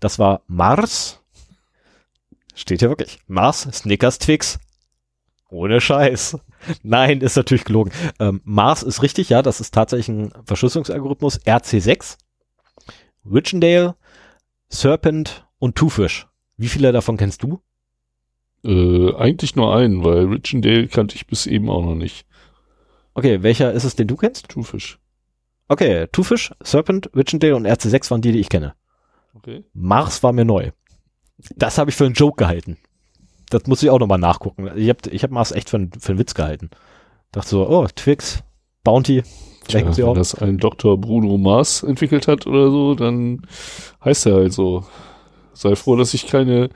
Das 0.00 0.18
war 0.18 0.42
Mars. 0.46 1.20
Steht 2.54 2.80
hier 2.80 2.88
wirklich. 2.88 3.18
Mars, 3.26 3.62
Snickers, 3.72 4.18
Twix. 4.18 4.58
Ohne 5.50 5.80
Scheiß. 5.80 6.38
Nein, 6.82 7.20
ist 7.20 7.36
natürlich 7.36 7.64
gelogen. 7.64 7.92
Ähm, 8.18 8.40
Mars 8.44 8.82
ist 8.82 9.02
richtig, 9.02 9.28
ja, 9.28 9.42
das 9.42 9.60
ist 9.60 9.72
tatsächlich 9.72 10.08
ein 10.08 10.32
Verschlüsselungsalgorithmus. 10.44 11.40
RC6, 11.42 12.16
Richendale, 13.30 13.94
Serpent 14.68 15.46
und 15.58 15.76
Twofish. 15.76 16.26
Wie 16.56 16.68
viele 16.68 16.92
davon 16.92 17.16
kennst 17.16 17.42
du? 17.42 17.60
Äh, 18.64 19.14
eigentlich 19.14 19.54
nur 19.54 19.76
einen, 19.76 20.04
weil 20.04 20.24
Richendale 20.26 20.88
kannte 20.88 21.14
ich 21.14 21.26
bis 21.26 21.46
eben 21.46 21.70
auch 21.70 21.82
noch 21.82 21.94
nicht. 21.94 22.26
Okay, 23.14 23.42
welcher 23.42 23.72
ist 23.72 23.84
es, 23.84 23.96
den 23.96 24.08
du 24.08 24.16
kennst? 24.16 24.48
Tufisch. 24.48 24.98
Okay, 25.68 26.06
Twofish, 26.12 26.52
Serpent, 26.62 27.10
Richendale 27.14 27.56
und 27.56 27.66
RC6 27.66 28.10
waren 28.10 28.22
die, 28.22 28.32
die 28.32 28.40
ich 28.40 28.48
kenne. 28.48 28.74
Okay. 29.36 29.64
Mars 29.74 30.22
war 30.22 30.32
mir 30.32 30.44
neu. 30.44 30.70
Das 31.56 31.78
habe 31.78 31.90
ich 31.90 31.96
für 31.96 32.04
einen 32.06 32.14
Joke 32.14 32.36
gehalten. 32.36 32.76
Das 33.50 33.66
muss 33.66 33.82
ich 33.82 33.90
auch 33.90 33.98
nochmal 33.98 34.18
nachgucken. 34.18 34.70
Ich 34.76 34.88
habe 34.88 34.98
ich 35.10 35.22
hab 35.22 35.30
Mars 35.30 35.52
echt 35.52 35.68
für, 35.70 35.76
einen- 35.76 35.92
für 35.92 36.10
einen 36.12 36.18
Witz 36.18 36.34
gehalten. 36.34 36.70
Dachte 37.32 37.48
so, 37.50 37.68
oh, 37.68 37.86
Twix, 37.94 38.42
Bounty, 38.82 39.22
Tja, 39.68 39.92
sie 39.92 40.02
wenn 40.02 40.08
auch. 40.10 40.14
das 40.14 40.34
ein 40.34 40.58
Dr. 40.58 40.98
Bruno 41.00 41.36
Mars 41.38 41.82
entwickelt 41.82 42.28
hat 42.28 42.46
oder 42.46 42.70
so, 42.70 42.94
dann 42.94 43.42
heißt 44.04 44.26
er 44.26 44.34
halt 44.36 44.52
so. 44.52 44.84
Sei 45.52 45.74
froh, 45.76 45.96
dass 45.96 46.14
ich 46.14 46.26
keine, 46.26 46.70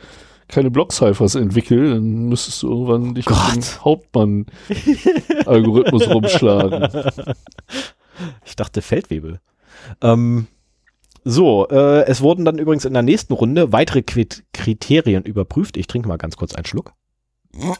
keine 0.48 0.70
Block-Ciphers 0.70 1.34
entwickle, 1.36 1.94
dann 1.94 2.28
müsstest 2.28 2.62
du 2.62 2.68
irgendwann 2.70 3.14
dich 3.14 3.26
mit 3.28 3.36
Gott. 3.36 3.56
dem 3.56 3.84
Hauptmann-Algorithmus 3.84 6.08
rumschlagen. 6.10 6.88
Ich 8.44 8.56
dachte 8.56 8.82
Feldwebel. 8.82 9.40
Ähm, 10.02 10.46
so, 11.24 11.68
äh, 11.68 12.04
es 12.06 12.22
wurden 12.22 12.44
dann 12.44 12.58
übrigens 12.58 12.84
in 12.84 12.92
der 12.92 13.02
nächsten 13.02 13.32
Runde 13.32 13.72
weitere 13.72 14.02
Quit 14.02 14.44
Kriterien 14.52 15.24
überprüft. 15.24 15.76
Ich 15.76 15.86
trinke 15.86 16.08
mal 16.08 16.18
ganz 16.18 16.36
kurz 16.36 16.54
einen 16.54 16.66
Schluck. 16.66 16.92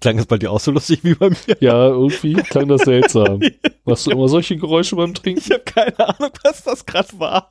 Klang 0.00 0.18
es 0.18 0.26
bei 0.26 0.36
dir 0.36 0.50
auch 0.50 0.60
so 0.60 0.70
lustig 0.70 1.02
wie 1.02 1.14
bei 1.14 1.30
mir? 1.30 1.56
Ja, 1.60 1.86
irgendwie 1.86 2.34
klang 2.34 2.68
das 2.68 2.82
seltsam. 2.82 3.40
Machst 3.86 4.06
du 4.06 4.10
immer 4.10 4.28
solche 4.28 4.56
Geräusche 4.56 4.96
beim 4.96 5.14
Trinken? 5.14 5.40
Ich 5.42 5.50
habe 5.50 5.64
keine 5.64 5.98
Ahnung, 5.98 6.30
was 6.42 6.62
das 6.62 6.84
gerade 6.84 7.18
war. 7.18 7.50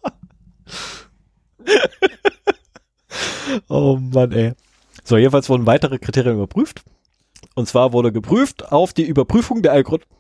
oh 3.70 3.98
Mann, 4.00 4.32
ey. 4.34 4.54
So, 5.04 5.18
jedenfalls 5.18 5.50
wurden 5.50 5.66
weitere 5.66 5.98
Kriterien 5.98 6.36
überprüft. 6.36 6.84
Und 7.56 7.68
zwar 7.68 7.92
wurde 7.92 8.12
geprüft 8.12 8.72
auf 8.72 8.94
die 8.94 9.08
Überprüfung 9.08 9.64
der 9.64 9.72
Algorithmen. 9.72 10.16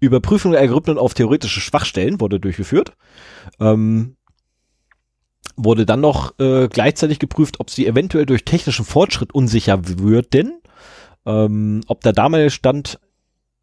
Überprüfung 0.00 0.52
der 0.52 0.60
Algorithmen 0.60 0.98
auf 0.98 1.14
theoretische 1.14 1.60
Schwachstellen 1.60 2.20
wurde 2.20 2.38
durchgeführt. 2.40 2.92
Ähm, 3.60 4.16
wurde 5.56 5.86
dann 5.86 6.00
noch 6.00 6.38
äh, 6.38 6.68
gleichzeitig 6.68 7.18
geprüft, 7.18 7.60
ob 7.60 7.70
sie 7.70 7.86
eventuell 7.86 8.26
durch 8.26 8.44
technischen 8.44 8.84
Fortschritt 8.84 9.34
unsicher 9.34 9.80
würden. 9.98 10.60
Ähm, 11.24 11.80
ob 11.86 12.02
der 12.02 12.12
damalige 12.12 12.50
Stand 12.50 13.00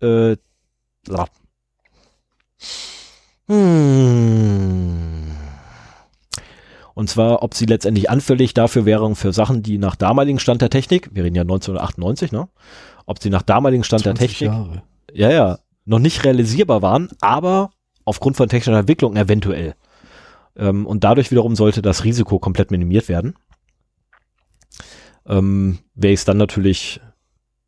äh, 0.02 0.32
ja. 1.08 1.26
hm. 3.48 5.24
Und 7.04 7.10
zwar, 7.10 7.44
ob 7.44 7.54
sie 7.54 7.66
letztendlich 7.66 8.10
anfällig 8.10 8.54
dafür 8.54 8.86
wären 8.86 9.16
für 9.16 9.34
Sachen, 9.34 9.62
die 9.62 9.78
nach 9.78 9.98
damaligen 9.98 10.40
Stand 10.40 10.62
der 10.62 10.70
Technik, 10.70 11.10
wir 11.12 11.26
reden 11.26 11.36
ja 11.36 11.42
1998, 11.42 12.32
ne? 12.32 12.48
Ob 13.06 13.22
sie 13.22 13.30
nach 13.30 13.42
damaligen 13.42 13.84
Stand 13.84 14.06
der 14.06 14.16
20 14.16 14.38
Technik, 14.40 14.54
Jahre. 14.54 14.84
ja, 15.12 15.30
ja, 15.30 15.60
noch 15.84 16.00
nicht 16.00 16.24
realisierbar 16.24 16.82
waren, 16.82 17.10
aber 17.20 17.72
aufgrund 18.06 18.38
von 18.38 18.48
technischer 18.48 18.80
Entwicklung 18.80 19.18
eventuell. 19.18 19.76
Ähm, 20.56 20.88
und 20.88 21.04
dadurch 21.04 21.30
wiederum 21.30 21.58
sollte 21.58 21.82
das 21.82 22.06
Risiko 22.06 22.40
komplett 22.40 22.72
minimiert 22.72 23.10
werden. 23.10 23.36
Ähm, 25.28 25.80
welches 25.96 26.24
dann 26.24 26.38
natürlich 26.38 27.02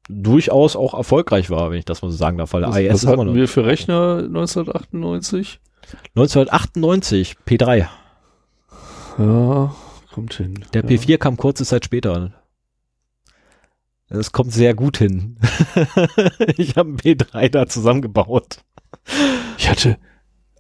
durchaus 0.08 0.78
auch 0.78 0.94
erfolgreich 0.94 1.50
war, 1.50 1.72
wenn 1.72 1.80
ich 1.80 1.84
das 1.84 2.02
mal 2.02 2.10
so 2.10 2.16
sagen 2.16 2.38
darf, 2.38 2.54
weil 2.54 2.62
Was, 2.62 2.74
AES 2.78 2.90
was 2.90 3.04
ist 3.04 3.10
immer 3.12 3.24
hatten 3.24 3.36
wir 3.36 3.50
für 3.50 3.66
Rechner 3.66 4.20
1998? 4.20 5.60
1998 6.16 7.36
P3. 7.46 7.90
Ja, 9.18 9.76
kommt 10.14 10.34
hin. 10.34 10.66
Der 10.74 10.84
ja. 10.84 10.90
P4 10.90 11.18
kam 11.18 11.38
kurze 11.38 11.66
Zeit 11.66 11.86
später. 11.86 12.34
Es 14.08 14.32
kommt 14.32 14.54
sehr 14.54 14.76
gut 14.76 14.98
hin. 14.98 15.38
ich 16.58 16.76
habe 16.76 16.90
einen 16.90 16.98
P3 16.98 17.50
da 17.50 17.68
zusammengebaut. 17.68 18.60
Ich 19.58 19.70
hatte 19.70 19.98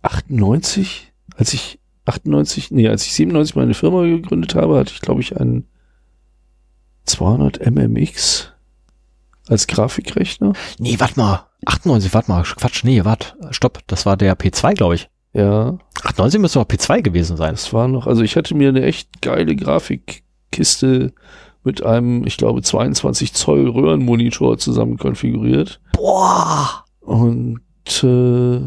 98, 0.02 1.14
als 1.36 1.54
ich 1.54 1.80
98, 2.06 2.72
nee, 2.72 2.88
als 2.88 3.06
ich 3.06 3.14
97 3.14 3.56
meine 3.56 3.74
Firma 3.74 4.04
gegründet 4.04 4.56
habe, 4.56 4.78
hatte 4.78 4.94
ich 4.94 5.02
glaube 5.02 5.22
ich 5.22 5.38
einen 5.38 5.68
200 7.06 7.66
MMX 7.70 8.52
als 9.48 9.68
Grafikrechner. 9.68 10.54
Nee, 10.80 11.00
warte 11.00 11.20
mal. 11.20 11.48
98, 11.66 12.14
warte 12.14 12.32
mal. 12.32 12.44
Quatsch, 12.44 12.84
nee, 12.84 13.06
warte. 13.06 13.36
Stopp. 13.52 13.80
Das 13.88 14.06
war 14.06 14.18
der 14.18 14.38
P2, 14.38 14.74
glaube 14.74 14.96
ich. 14.96 15.10
Ja, 15.36 15.78
98 16.04 16.40
müsste 16.40 16.60
doch 16.60 16.66
P2 16.66 17.02
gewesen 17.02 17.36
sein. 17.36 17.52
das 17.52 17.74
war 17.74 17.90
noch, 17.90 18.08
also 18.08 18.22
ich 18.22 18.38
hatte 18.38 18.56
mir 18.56 18.70
eine 18.70 18.84
echt 18.84 19.22
geile 19.22 19.54
Grafikkiste 19.58 21.12
mit 21.66 21.84
einem, 21.84 22.26
ich 22.26 22.38
glaube, 22.38 22.62
22 22.62 23.34
Zoll 23.34 23.68
Röhrenmonitor 23.68 24.58
zusammen 24.58 24.98
konfiguriert. 24.98 25.82
Boah! 25.92 26.86
Und 27.02 27.60
äh, 28.02 28.62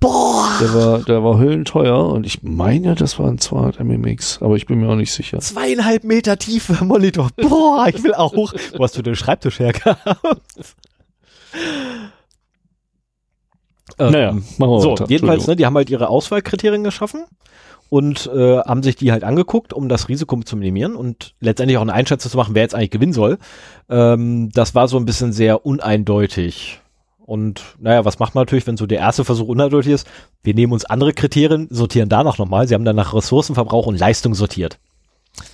Boah! 0.00 0.58
der 0.60 0.74
war, 0.74 0.98
der 0.98 1.24
war 1.24 1.38
höllenteuer 1.38 2.10
und 2.10 2.26
ich 2.26 2.42
meine, 2.42 2.94
das 2.94 3.18
waren 3.18 3.38
200 3.38 3.80
MMX, 3.80 4.42
aber 4.42 4.56
ich 4.56 4.66
bin 4.66 4.80
mir 4.80 4.88
auch 4.90 4.96
nicht 4.96 5.12
sicher. 5.12 5.38
Zweieinhalb 5.38 6.04
Meter 6.04 6.36
tiefe 6.36 6.84
Monitor. 6.84 7.30
Boah, 7.36 7.86
ich 7.88 8.02
will 8.04 8.12
auch. 8.12 8.34
Wo 8.34 8.84
hast 8.84 8.98
du 8.98 9.02
den 9.02 9.16
Schreibtisch 9.16 9.60
hergehabt? 9.60 10.76
Ähm, 14.00 14.12
Naja, 14.12 14.32
machen 14.32 14.70
wir 14.72 14.80
So, 14.80 14.90
weiter. 14.92 15.06
jedenfalls, 15.08 15.46
ne, 15.46 15.56
die 15.56 15.66
haben 15.66 15.76
halt 15.76 15.90
ihre 15.90 16.08
Auswahlkriterien 16.08 16.82
geschaffen 16.84 17.24
und 17.88 18.30
äh, 18.34 18.58
haben 18.58 18.82
sich 18.82 18.96
die 18.96 19.12
halt 19.12 19.24
angeguckt, 19.24 19.72
um 19.72 19.88
das 19.88 20.08
Risiko 20.08 20.40
zu 20.42 20.56
minimieren 20.56 20.96
und 20.96 21.34
letztendlich 21.40 21.76
auch 21.78 21.82
eine 21.82 21.92
Einschätzung 21.92 22.30
zu 22.30 22.36
machen, 22.36 22.54
wer 22.54 22.62
jetzt 22.62 22.74
eigentlich 22.74 22.90
gewinnen 22.90 23.12
soll. 23.12 23.38
Ähm, 23.88 24.50
das 24.52 24.74
war 24.74 24.88
so 24.88 24.96
ein 24.96 25.04
bisschen 25.04 25.32
sehr 25.32 25.64
uneindeutig. 25.66 26.80
Und 27.26 27.62
naja, 27.78 28.04
was 28.04 28.18
macht 28.18 28.34
man 28.34 28.42
natürlich, 28.42 28.66
wenn 28.66 28.76
so 28.76 28.86
der 28.86 28.98
erste 28.98 29.24
Versuch 29.24 29.46
uneindeutig 29.46 29.92
ist? 29.92 30.06
Wir 30.42 30.54
nehmen 30.54 30.72
uns 30.72 30.84
andere 30.84 31.12
Kriterien, 31.12 31.68
sortieren 31.70 32.08
danach 32.08 32.38
nochmal. 32.38 32.66
Sie 32.66 32.74
haben 32.74 32.84
dann 32.84 32.96
nach 32.96 33.14
Ressourcenverbrauch 33.14 33.86
und 33.86 33.98
Leistung 33.98 34.34
sortiert. 34.34 34.78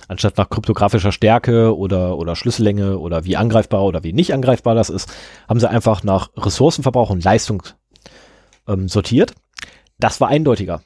Anstatt 0.07 0.37
nach 0.37 0.49
kryptografischer 0.49 1.11
Stärke 1.11 1.77
oder, 1.77 2.17
oder 2.17 2.35
Schlüssellänge 2.35 2.97
oder 2.97 3.25
wie 3.25 3.37
angreifbar 3.37 3.83
oder 3.83 4.03
wie 4.03 4.11
nicht 4.11 4.33
angreifbar 4.33 4.73
das 4.73 4.89
ist, 4.89 5.07
haben 5.47 5.59
sie 5.59 5.69
einfach 5.69 6.03
nach 6.03 6.29
Ressourcenverbrauch 6.35 7.11
und 7.11 7.23
Leistung 7.23 7.61
ähm, 8.67 8.87
sortiert. 8.87 9.33
Das 9.99 10.21
war 10.21 10.27
eindeutiger. 10.29 10.81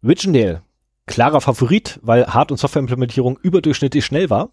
Witchendale, 0.00 0.62
klarer 1.06 1.40
Favorit, 1.40 1.98
weil 2.02 2.26
Hard- 2.26 2.50
und 2.50 2.58
Softwareimplementierung 2.58 3.38
überdurchschnittlich 3.42 4.04
schnell 4.04 4.30
war. 4.30 4.50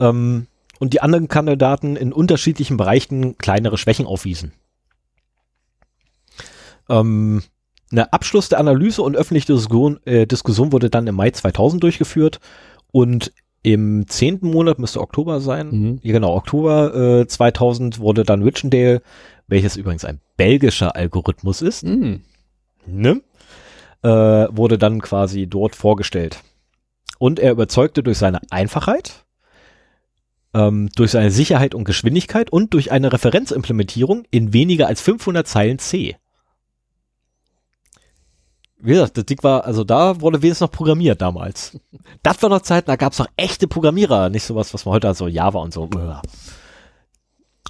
Ähm, 0.00 0.46
und 0.78 0.92
die 0.92 1.00
anderen 1.00 1.28
Kandidaten 1.28 1.96
in 1.96 2.12
unterschiedlichen 2.12 2.76
Bereichen 2.76 3.38
kleinere 3.38 3.78
Schwächen 3.78 4.06
aufwiesen. 4.06 4.52
Ähm, 6.88 7.42
eine 7.90 8.12
Abschluss 8.12 8.48
der 8.48 8.58
Analyse 8.60 9.02
und 9.02 9.16
öffentliche 9.16 9.52
Diskussion, 9.52 10.00
äh, 10.04 10.26
Diskussion 10.26 10.72
wurde 10.72 10.90
dann 10.90 11.06
im 11.06 11.14
Mai 11.14 11.30
2000 11.30 11.82
durchgeführt 11.82 12.40
und 12.92 13.32
im 13.62 14.06
zehnten 14.06 14.50
Monat, 14.50 14.78
müsste 14.78 15.00
Oktober 15.00 15.40
sein, 15.40 15.70
Mhm. 15.70 15.98
ja 16.02 16.12
genau, 16.12 16.34
Oktober 16.36 16.94
äh, 17.22 17.26
2000 17.26 17.98
wurde 17.98 18.22
dann 18.22 18.44
Witchendale, 18.44 19.02
welches 19.48 19.76
übrigens 19.76 20.04
ein 20.04 20.20
belgischer 20.36 20.96
Algorithmus 20.96 21.62
ist, 21.62 21.82
Hm. 21.82 22.22
ne? 22.86 23.22
äh, 24.02 24.08
wurde 24.08 24.78
dann 24.78 25.00
quasi 25.00 25.46
dort 25.46 25.74
vorgestellt. 25.76 26.42
Und 27.18 27.38
er 27.38 27.52
überzeugte 27.52 28.02
durch 28.02 28.18
seine 28.18 28.40
Einfachheit, 28.50 29.24
ähm, 30.54 30.90
durch 30.96 31.12
seine 31.12 31.30
Sicherheit 31.30 31.74
und 31.74 31.84
Geschwindigkeit 31.84 32.50
und 32.50 32.74
durch 32.74 32.92
eine 32.92 33.12
Referenzimplementierung 33.12 34.24
in 34.30 34.52
weniger 34.52 34.86
als 34.86 35.00
500 35.00 35.46
Zeilen 35.46 35.78
C. 35.78 36.16
Wie 38.78 38.90
gesagt, 38.92 39.16
das 39.16 39.24
Ding 39.24 39.42
war, 39.42 39.64
also 39.64 39.84
da 39.84 40.20
wurde 40.20 40.42
wenigstens 40.42 40.66
noch 40.68 40.72
programmiert 40.76 41.20
damals. 41.22 41.78
Das 42.22 42.40
war 42.42 42.50
noch 42.50 42.62
Zeit, 42.62 42.88
da 42.88 42.96
gab 42.96 43.12
es 43.12 43.18
noch 43.18 43.28
echte 43.36 43.66
Programmierer, 43.66 44.28
nicht 44.28 44.44
sowas, 44.44 44.72
was 44.74 44.84
man 44.84 44.94
heute 44.94 45.08
hat, 45.08 45.16
so 45.16 45.26
Java 45.28 45.58
und 45.60 45.72
so. 45.72 45.88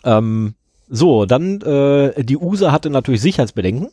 Ähm, 0.05 0.55
so, 0.89 1.27
dann 1.27 1.61
äh, 1.63 2.23
die 2.25 2.37
USA 2.37 2.73
hatte 2.73 2.91
natürlich 2.91 3.21
Sicherheitsbedenken, 3.21 3.91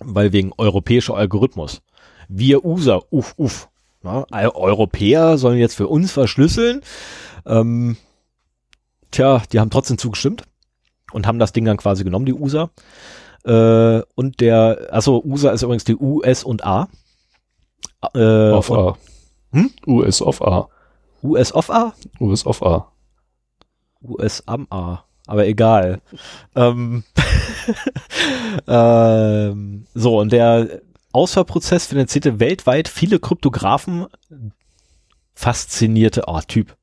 weil 0.00 0.32
wegen 0.32 0.52
europäischer 0.56 1.16
Algorithmus. 1.16 1.82
Wir 2.28 2.64
USA, 2.64 3.00
uff, 3.10 3.34
uff. 3.36 3.68
Na, 4.02 4.24
Eu- 4.32 4.54
Europäer 4.54 5.38
sollen 5.38 5.58
jetzt 5.58 5.74
für 5.76 5.88
uns 5.88 6.12
verschlüsseln. 6.12 6.82
Ähm, 7.46 7.96
tja, 9.10 9.42
die 9.52 9.60
haben 9.60 9.70
trotzdem 9.70 9.98
zugestimmt 9.98 10.44
und 11.12 11.26
haben 11.26 11.38
das 11.38 11.52
Ding 11.52 11.64
dann 11.64 11.76
quasi 11.78 12.04
genommen, 12.04 12.26
die 12.26 12.34
USA. 12.34 12.70
Äh, 13.44 14.02
und 14.14 14.40
der, 14.40 14.88
also 14.90 15.22
USA 15.24 15.50
ist 15.50 15.62
übrigens 15.62 15.84
die 15.84 15.96
US 15.96 16.44
und 16.44 16.64
A. 16.64 16.88
Äh, 18.14 18.50
Auf 18.52 18.70
und 18.70 18.78
A. 18.78 18.98
Hm? 19.52 19.70
US 19.86 20.20
auf 20.22 20.42
A. 20.42 20.68
US 21.22 21.52
of 21.54 21.70
A? 21.70 21.94
US 22.20 22.44
auf 22.46 22.62
A. 22.62 22.92
US 24.02 24.42
am 24.46 24.66
A. 24.70 25.04
Aber 25.26 25.46
egal. 25.46 26.00
ähm, 26.54 27.04
ähm, 28.66 29.86
so, 29.94 30.18
und 30.20 30.32
der 30.32 30.82
Auswahlprozess 31.12 31.86
finanzierte 31.86 32.40
weltweit 32.40 32.88
viele 32.88 33.18
Kryptografen 33.18 34.06
faszinierte, 35.34 36.24
oh, 36.26 36.40
Typ. 36.46 36.76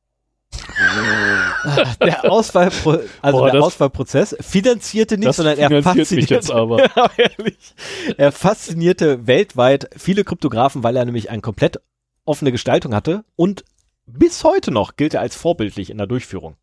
der 2.02 2.30
Auswahlpro 2.30 3.00
also 3.22 3.38
Boah, 3.38 3.52
der 3.52 3.64
Auswahlprozess 3.64 4.36
finanzierte 4.42 5.18
nicht, 5.18 5.34
sondern 5.34 5.58
er 5.58 5.84
faszinierte, 5.84 6.34
jetzt 6.34 6.52
aber. 6.52 6.90
Ehrlich. 7.18 7.76
Er 8.18 8.32
faszinierte 8.32 9.28
weltweit 9.28 9.90
viele 9.96 10.24
Kryptografen, 10.24 10.84
weil 10.84 10.98
er 10.98 11.06
nämlich 11.06 11.30
eine 11.30 11.42
komplett 11.42 11.80
offene 12.26 12.52
Gestaltung 12.52 12.94
hatte 12.94 13.24
und 13.36 13.64
bis 14.06 14.44
heute 14.44 14.72
noch 14.72 14.96
gilt 14.96 15.14
er 15.14 15.22
als 15.22 15.36
vorbildlich 15.36 15.90
in 15.90 15.98
der 15.98 16.08
Durchführung. 16.08 16.56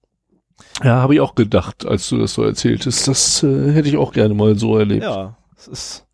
Ja, 0.82 0.96
habe 0.96 1.14
ich 1.14 1.20
auch 1.20 1.34
gedacht, 1.34 1.86
als 1.86 2.08
du 2.08 2.18
das 2.18 2.34
so 2.34 2.42
erzähltest. 2.42 3.08
Das 3.08 3.42
äh, 3.42 3.72
hätte 3.72 3.88
ich 3.88 3.96
auch 3.96 4.12
gerne 4.12 4.34
mal 4.34 4.56
so 4.58 4.76
erlebt. 4.78 5.02
Ja, 5.02 5.36
das 5.56 5.68
ist 5.68 6.04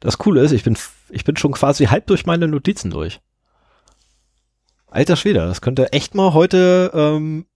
das 0.00 0.18
Coole 0.18 0.42
ist, 0.42 0.52
ich 0.52 0.64
bin 0.64 0.76
ich 1.10 1.24
bin 1.24 1.36
schon 1.36 1.52
quasi 1.52 1.86
halb 1.86 2.06
durch 2.06 2.26
meine 2.26 2.46
Notizen 2.48 2.90
durch. 2.90 3.20
Alter 4.86 5.16
Schwede, 5.16 5.40
das 5.40 5.60
könnte 5.60 5.92
echt 5.92 6.14
mal 6.14 6.34
heute 6.34 6.90
ähm, 6.94 7.46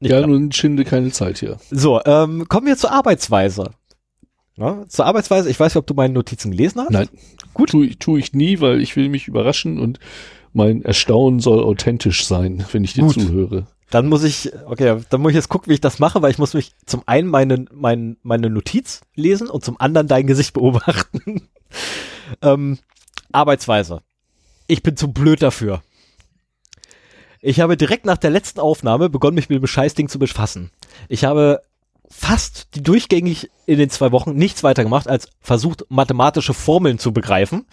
nicht 0.00 0.12
ja 0.12 0.24
nun 0.26 0.52
schinde 0.52 0.84
keine 0.84 1.10
Zeit 1.10 1.38
hier. 1.38 1.58
So, 1.70 2.00
ähm, 2.04 2.46
kommen 2.48 2.66
wir 2.66 2.76
zur 2.76 2.92
Arbeitsweise. 2.92 3.70
Na, 4.56 4.88
zur 4.88 5.06
Arbeitsweise, 5.06 5.50
ich 5.50 5.58
weiß 5.58 5.72
nicht, 5.74 5.78
ob 5.80 5.86
du 5.86 5.94
meine 5.94 6.14
Notizen 6.14 6.50
gelesen 6.52 6.80
hast. 6.80 6.90
Nein, 6.90 7.08
gut. 7.54 7.70
Tue 7.70 7.86
ich, 7.86 7.98
tu 7.98 8.16
ich 8.16 8.32
nie, 8.32 8.60
weil 8.60 8.80
ich 8.80 8.96
will 8.96 9.08
mich 9.08 9.28
überraschen 9.28 9.78
und 9.78 9.98
Mein 10.52 10.82
Erstaunen 10.82 11.40
soll 11.40 11.62
authentisch 11.62 12.26
sein, 12.26 12.64
wenn 12.72 12.84
ich 12.84 12.94
dir 12.94 13.02
Gut. 13.02 13.14
zuhöre. 13.14 13.66
Dann 13.90 14.08
muss 14.08 14.22
ich, 14.22 14.52
okay, 14.66 15.00
dann 15.08 15.20
muss 15.20 15.30
ich 15.30 15.36
jetzt 15.36 15.48
gucken, 15.48 15.70
wie 15.70 15.74
ich 15.74 15.80
das 15.80 15.98
mache, 15.98 16.20
weil 16.20 16.30
ich 16.30 16.38
muss 16.38 16.54
mich 16.54 16.74
zum 16.84 17.02
einen 17.06 17.28
meine, 17.28 17.64
mein, 17.72 18.18
meine 18.22 18.50
Notiz 18.50 19.00
lesen 19.14 19.48
und 19.48 19.64
zum 19.64 19.80
anderen 19.80 20.08
dein 20.08 20.26
Gesicht 20.26 20.52
beobachten. 20.52 21.48
ähm, 22.42 22.78
Arbeitsweise. 23.32 24.02
Ich 24.66 24.82
bin 24.82 24.96
zu 24.96 25.12
blöd 25.12 25.42
dafür. 25.42 25.82
Ich 27.40 27.60
habe 27.60 27.76
direkt 27.76 28.04
nach 28.04 28.18
der 28.18 28.30
letzten 28.30 28.60
Aufnahme 28.60 29.08
begonnen, 29.08 29.36
mich 29.36 29.48
mit 29.48 29.58
dem 29.58 29.66
Scheißding 29.66 30.08
zu 30.08 30.18
befassen. 30.18 30.70
Ich 31.08 31.24
habe 31.24 31.62
fast 32.10 32.74
die 32.74 32.82
durchgängig 32.82 33.50
in 33.66 33.78
den 33.78 33.90
zwei 33.90 34.12
Wochen 34.12 34.34
nichts 34.34 34.62
weiter 34.62 34.82
gemacht, 34.82 35.08
als 35.08 35.28
versucht, 35.40 35.84
mathematische 35.88 36.54
Formeln 36.54 36.98
zu 36.98 37.12
begreifen, 37.12 37.66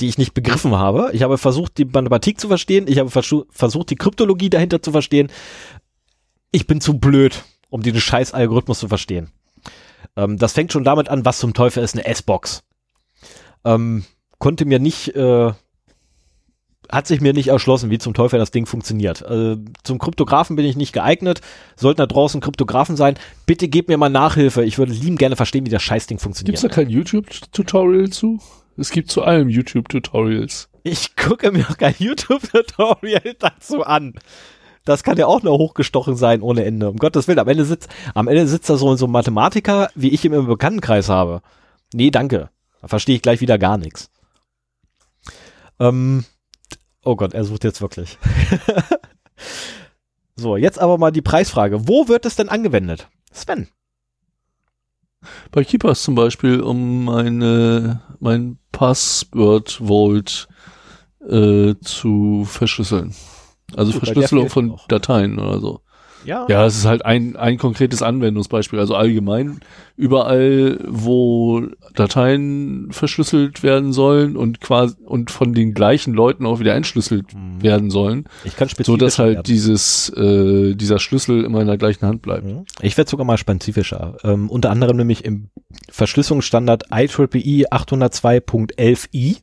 die 0.00 0.08
ich 0.08 0.18
nicht 0.18 0.34
begriffen 0.34 0.74
habe. 0.74 1.10
Ich 1.12 1.22
habe 1.22 1.38
versucht, 1.38 1.78
die 1.78 1.84
Mathematik 1.84 2.40
zu 2.40 2.48
verstehen. 2.48 2.86
Ich 2.88 2.98
habe 2.98 3.10
versu- 3.10 3.46
versucht, 3.50 3.90
die 3.90 3.96
Kryptologie 3.96 4.50
dahinter 4.50 4.82
zu 4.82 4.90
verstehen. 4.90 5.30
Ich 6.50 6.66
bin 6.66 6.80
zu 6.80 6.98
blöd, 6.98 7.44
um 7.70 7.82
diesen 7.82 8.00
scheiß 8.00 8.34
Algorithmus 8.34 8.78
zu 8.78 8.88
verstehen. 8.88 9.30
Ähm, 10.16 10.38
das 10.38 10.52
fängt 10.52 10.72
schon 10.72 10.84
damit 10.84 11.08
an, 11.08 11.24
was 11.24 11.38
zum 11.38 11.54
Teufel 11.54 11.82
ist 11.82 11.94
eine 11.94 12.04
S-Box. 12.04 12.62
Ähm, 13.64 14.04
konnte 14.38 14.64
mir 14.64 14.78
nicht, 14.78 15.14
äh, 15.14 15.52
hat 16.90 17.06
sich 17.06 17.20
mir 17.20 17.32
nicht 17.32 17.48
erschlossen, 17.48 17.90
wie 17.90 17.98
zum 17.98 18.12
Teufel 18.12 18.38
das 18.38 18.50
Ding 18.50 18.66
funktioniert. 18.66 19.22
Äh, 19.22 19.56
zum 19.84 19.98
Kryptografen 19.98 20.56
bin 20.56 20.66
ich 20.66 20.76
nicht 20.76 20.92
geeignet. 20.92 21.40
Sollten 21.76 21.98
da 22.00 22.06
draußen 22.06 22.40
Kryptografen 22.40 22.96
sein, 22.96 23.14
bitte 23.46 23.68
gebt 23.68 23.88
mir 23.88 23.96
mal 23.96 24.10
Nachhilfe. 24.10 24.64
Ich 24.64 24.78
würde 24.78 24.92
lieben 24.92 25.16
gerne 25.16 25.36
verstehen, 25.36 25.64
wie 25.64 25.70
das 25.70 25.82
Scheißding 25.82 26.18
funktioniert. 26.18 26.60
Gibt's 26.60 26.62
da 26.62 26.68
kein 26.68 26.90
YouTube-Tutorial 26.90 28.10
zu? 28.10 28.40
Es 28.76 28.90
gibt 28.90 29.10
zu 29.10 29.22
allem 29.22 29.48
YouTube-Tutorials. 29.48 30.68
Ich 30.82 31.14
gucke 31.16 31.52
mir 31.52 31.68
auch 31.68 31.76
kein 31.76 31.94
YouTube-Tutorial 31.98 33.34
dazu 33.38 33.82
an. 33.84 34.14
Das 34.84 35.04
kann 35.04 35.16
ja 35.16 35.26
auch 35.26 35.42
nur 35.42 35.58
hochgestochen 35.58 36.16
sein 36.16 36.42
ohne 36.42 36.64
Ende. 36.64 36.90
Um 36.90 36.96
Gottes 36.96 37.28
Willen. 37.28 37.38
Am 37.38 37.48
Ende 37.48 37.64
sitzt, 37.64 37.88
am 38.14 38.26
Ende 38.26 38.48
sitzt 38.48 38.68
da 38.68 38.76
so, 38.76 38.96
so 38.96 39.06
ein 39.06 39.12
Mathematiker, 39.12 39.90
wie 39.94 40.08
ich 40.08 40.24
ihn 40.24 40.32
im 40.32 40.46
Bekanntenkreis 40.46 41.08
habe. 41.08 41.42
Nee, 41.94 42.10
danke. 42.10 42.50
Da 42.80 42.88
verstehe 42.88 43.14
ich 43.14 43.22
gleich 43.22 43.40
wieder 43.40 43.58
gar 43.58 43.78
nichts. 43.78 44.10
Ähm, 45.78 46.24
oh 47.04 47.14
Gott, 47.14 47.34
er 47.34 47.44
sucht 47.44 47.62
jetzt 47.62 47.80
wirklich. 47.80 48.18
so, 50.36 50.56
jetzt 50.56 50.80
aber 50.80 50.98
mal 50.98 51.12
die 51.12 51.22
Preisfrage. 51.22 51.86
Wo 51.86 52.08
wird 52.08 52.26
es 52.26 52.34
denn 52.34 52.48
angewendet? 52.48 53.08
Sven. 53.32 53.68
Bei 55.50 55.64
Keepers 55.64 56.02
zum 56.02 56.14
Beispiel, 56.14 56.60
um 56.60 57.04
meine, 57.04 58.00
mein 58.20 58.58
Password 58.72 59.80
Vault 59.82 60.48
äh, 61.28 61.74
zu 61.80 62.44
verschlüsseln. 62.44 63.14
Also 63.76 63.92
Gut, 63.92 64.04
Verschlüsselung 64.04 64.48
von 64.48 64.72
auch. 64.72 64.88
Dateien 64.88 65.38
oder 65.38 65.60
so. 65.60 65.80
Ja. 66.24 66.46
Ja, 66.48 66.66
es 66.66 66.76
ist 66.76 66.84
halt 66.84 67.04
ein, 67.04 67.36
ein 67.36 67.58
konkretes 67.58 68.02
Anwendungsbeispiel. 68.02 68.78
Also 68.78 68.94
allgemein 68.94 69.60
überall, 69.96 70.78
wo 70.88 71.62
Dateien 71.94 72.88
verschlüsselt 72.90 73.62
werden 73.62 73.92
sollen 73.92 74.36
und 74.36 74.60
quasi 74.60 74.94
und 75.04 75.30
von 75.30 75.52
den 75.52 75.74
gleichen 75.74 76.14
Leuten 76.14 76.46
auch 76.46 76.60
wieder 76.60 76.74
entschlüsselt 76.74 77.26
werden 77.60 77.90
sollen, 77.90 78.24
Ich 78.44 78.56
kann 78.56 78.68
so 78.68 78.72
spezifisch 78.72 78.98
dass 79.00 79.18
halt 79.18 79.34
werden. 79.34 79.44
dieses 79.44 80.08
äh, 80.16 80.74
dieser 80.74 80.98
Schlüssel 80.98 81.44
immer 81.44 81.60
in 81.60 81.66
der 81.66 81.76
gleichen 81.78 82.06
Hand 82.06 82.22
bleibt. 82.22 82.44
Mhm. 82.46 82.64
Ich 82.80 82.96
werde 82.96 83.10
sogar 83.10 83.26
mal 83.26 83.36
spezifischer. 83.38 84.16
Ähm, 84.24 84.48
unter 84.50 84.70
anderem 84.70 84.96
nämlich 84.96 85.24
im 85.24 85.48
Verschlüsselungsstandard 85.90 86.84
E 86.92 87.04
IEEE 87.04 87.66
802.11i 87.70 89.36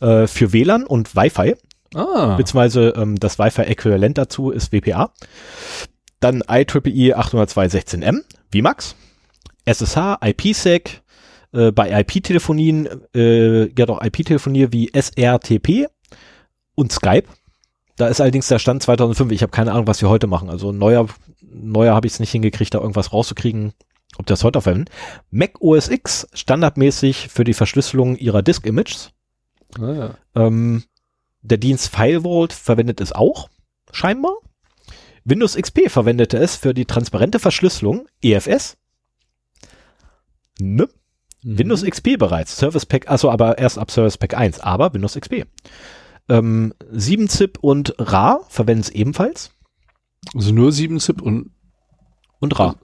äh, 0.00 0.26
für 0.26 0.52
WLAN 0.52 0.84
und 0.84 1.14
Wi-Fi, 1.16 1.54
Ah, 1.94 2.36
beziehungsweise 2.36 2.94
ähm, 2.96 3.16
das 3.18 3.38
Wi-Fi-Äquivalent 3.40 4.16
dazu 4.16 4.50
ist 4.50 4.72
WPA. 4.72 5.12
Dann 6.20 6.42
IEEE 6.48 7.16
802.16m, 7.16 8.22
VMAX, 8.52 8.94
SSH, 9.64 10.18
IPsec, 10.22 11.02
äh, 11.52 11.72
bei 11.72 12.00
IP-Telefonien, 12.00 12.88
äh, 13.14 13.68
ja 13.76 13.86
doch 13.86 14.02
IP-Telefonie 14.02 14.68
wie 14.70 14.90
SRTP 14.92 15.88
und 16.74 16.92
Skype. 16.92 17.28
Da 17.96 18.08
ist 18.08 18.20
allerdings 18.20 18.48
der 18.48 18.58
Stand 18.58 18.82
2005. 18.82 19.32
Ich 19.32 19.42
habe 19.42 19.50
keine 19.50 19.72
Ahnung, 19.72 19.86
was 19.86 20.00
wir 20.00 20.08
heute 20.08 20.26
machen. 20.26 20.48
Also 20.48 20.72
neuer, 20.72 21.06
neuer 21.42 21.94
habe 21.94 22.06
ich 22.06 22.14
es 22.14 22.20
nicht 22.20 22.30
hingekriegt, 22.30 22.72
da 22.74 22.78
irgendwas 22.78 23.12
rauszukriegen, 23.12 23.72
ob 24.16 24.26
das 24.26 24.44
heute 24.44 24.60
verwenden. 24.60 24.90
Mac 25.30 25.60
OS 25.60 25.88
X 25.88 26.28
standardmäßig 26.32 27.28
für 27.28 27.44
die 27.44 27.54
Verschlüsselung 27.54 28.16
ihrer 28.16 28.42
Disk 28.42 28.64
Images. 28.66 29.10
ah 29.78 29.92
ja. 29.92 30.14
Ähm, 30.34 30.84
der 31.42 31.58
Dienst 31.58 31.94
FileVault 31.94 32.52
verwendet 32.52 33.00
es 33.00 33.12
auch, 33.12 33.48
scheinbar. 33.92 34.34
Windows 35.30 35.56
XP 35.56 35.88
verwendete 35.88 36.36
es 36.38 36.56
für 36.56 36.74
die 36.74 36.84
transparente 36.84 37.38
Verschlüsselung, 37.38 38.06
EFS. 38.22 38.76
Ne? 40.58 40.88
Mhm. 41.42 41.58
Windows 41.58 41.82
XP 41.84 42.18
bereits, 42.18 42.56
Service 42.56 42.84
Pack, 42.84 43.08
also 43.10 43.30
aber 43.30 43.58
erst 43.58 43.78
ab 43.78 43.90
Service 43.90 44.18
Pack 44.18 44.34
1, 44.34 44.60
aber 44.60 44.92
Windows 44.92 45.14
XP. 45.14 45.46
Ähm, 46.28 46.74
7-Zip 46.92 47.58
und 47.60 47.94
RA 47.98 48.40
verwenden 48.48 48.82
es 48.82 48.90
ebenfalls. 48.90 49.52
Also 50.34 50.52
nur 50.52 50.70
7-Zip 50.70 51.22
und 51.22 51.50
Und 52.40 52.58
RA. 52.58 52.76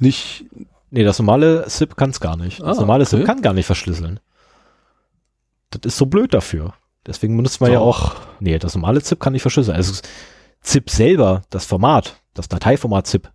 nicht. 0.00 0.44
Nee, 0.90 1.04
das 1.04 1.18
normale 1.18 1.68
SIP 1.68 1.96
kann 1.96 2.10
es 2.10 2.20
gar 2.20 2.36
nicht. 2.36 2.60
Das 2.60 2.78
Ah, 2.78 2.80
normale 2.80 3.04
SIP 3.04 3.20
okay. 3.20 3.26
kann 3.26 3.42
gar 3.42 3.52
nicht 3.52 3.66
verschlüsseln. 3.66 4.20
Das 5.70 5.80
ist 5.84 5.96
so 5.96 6.06
blöd 6.06 6.34
dafür. 6.34 6.74
Deswegen 7.06 7.36
benutzt 7.36 7.60
man 7.60 7.72
ja 7.72 7.80
auch. 7.80 8.14
Nee, 8.40 8.58
das 8.58 8.74
normale 8.74 9.02
ZIP 9.02 9.18
kann 9.20 9.32
nicht 9.32 9.42
verschlüsseln. 9.42 9.76
Also 9.76 10.00
ZIP 10.64 10.90
selber, 10.90 11.42
das 11.50 11.66
Format, 11.66 12.16
das 12.34 12.48
Dateiformat 12.48 13.06
ZIP, 13.06 13.30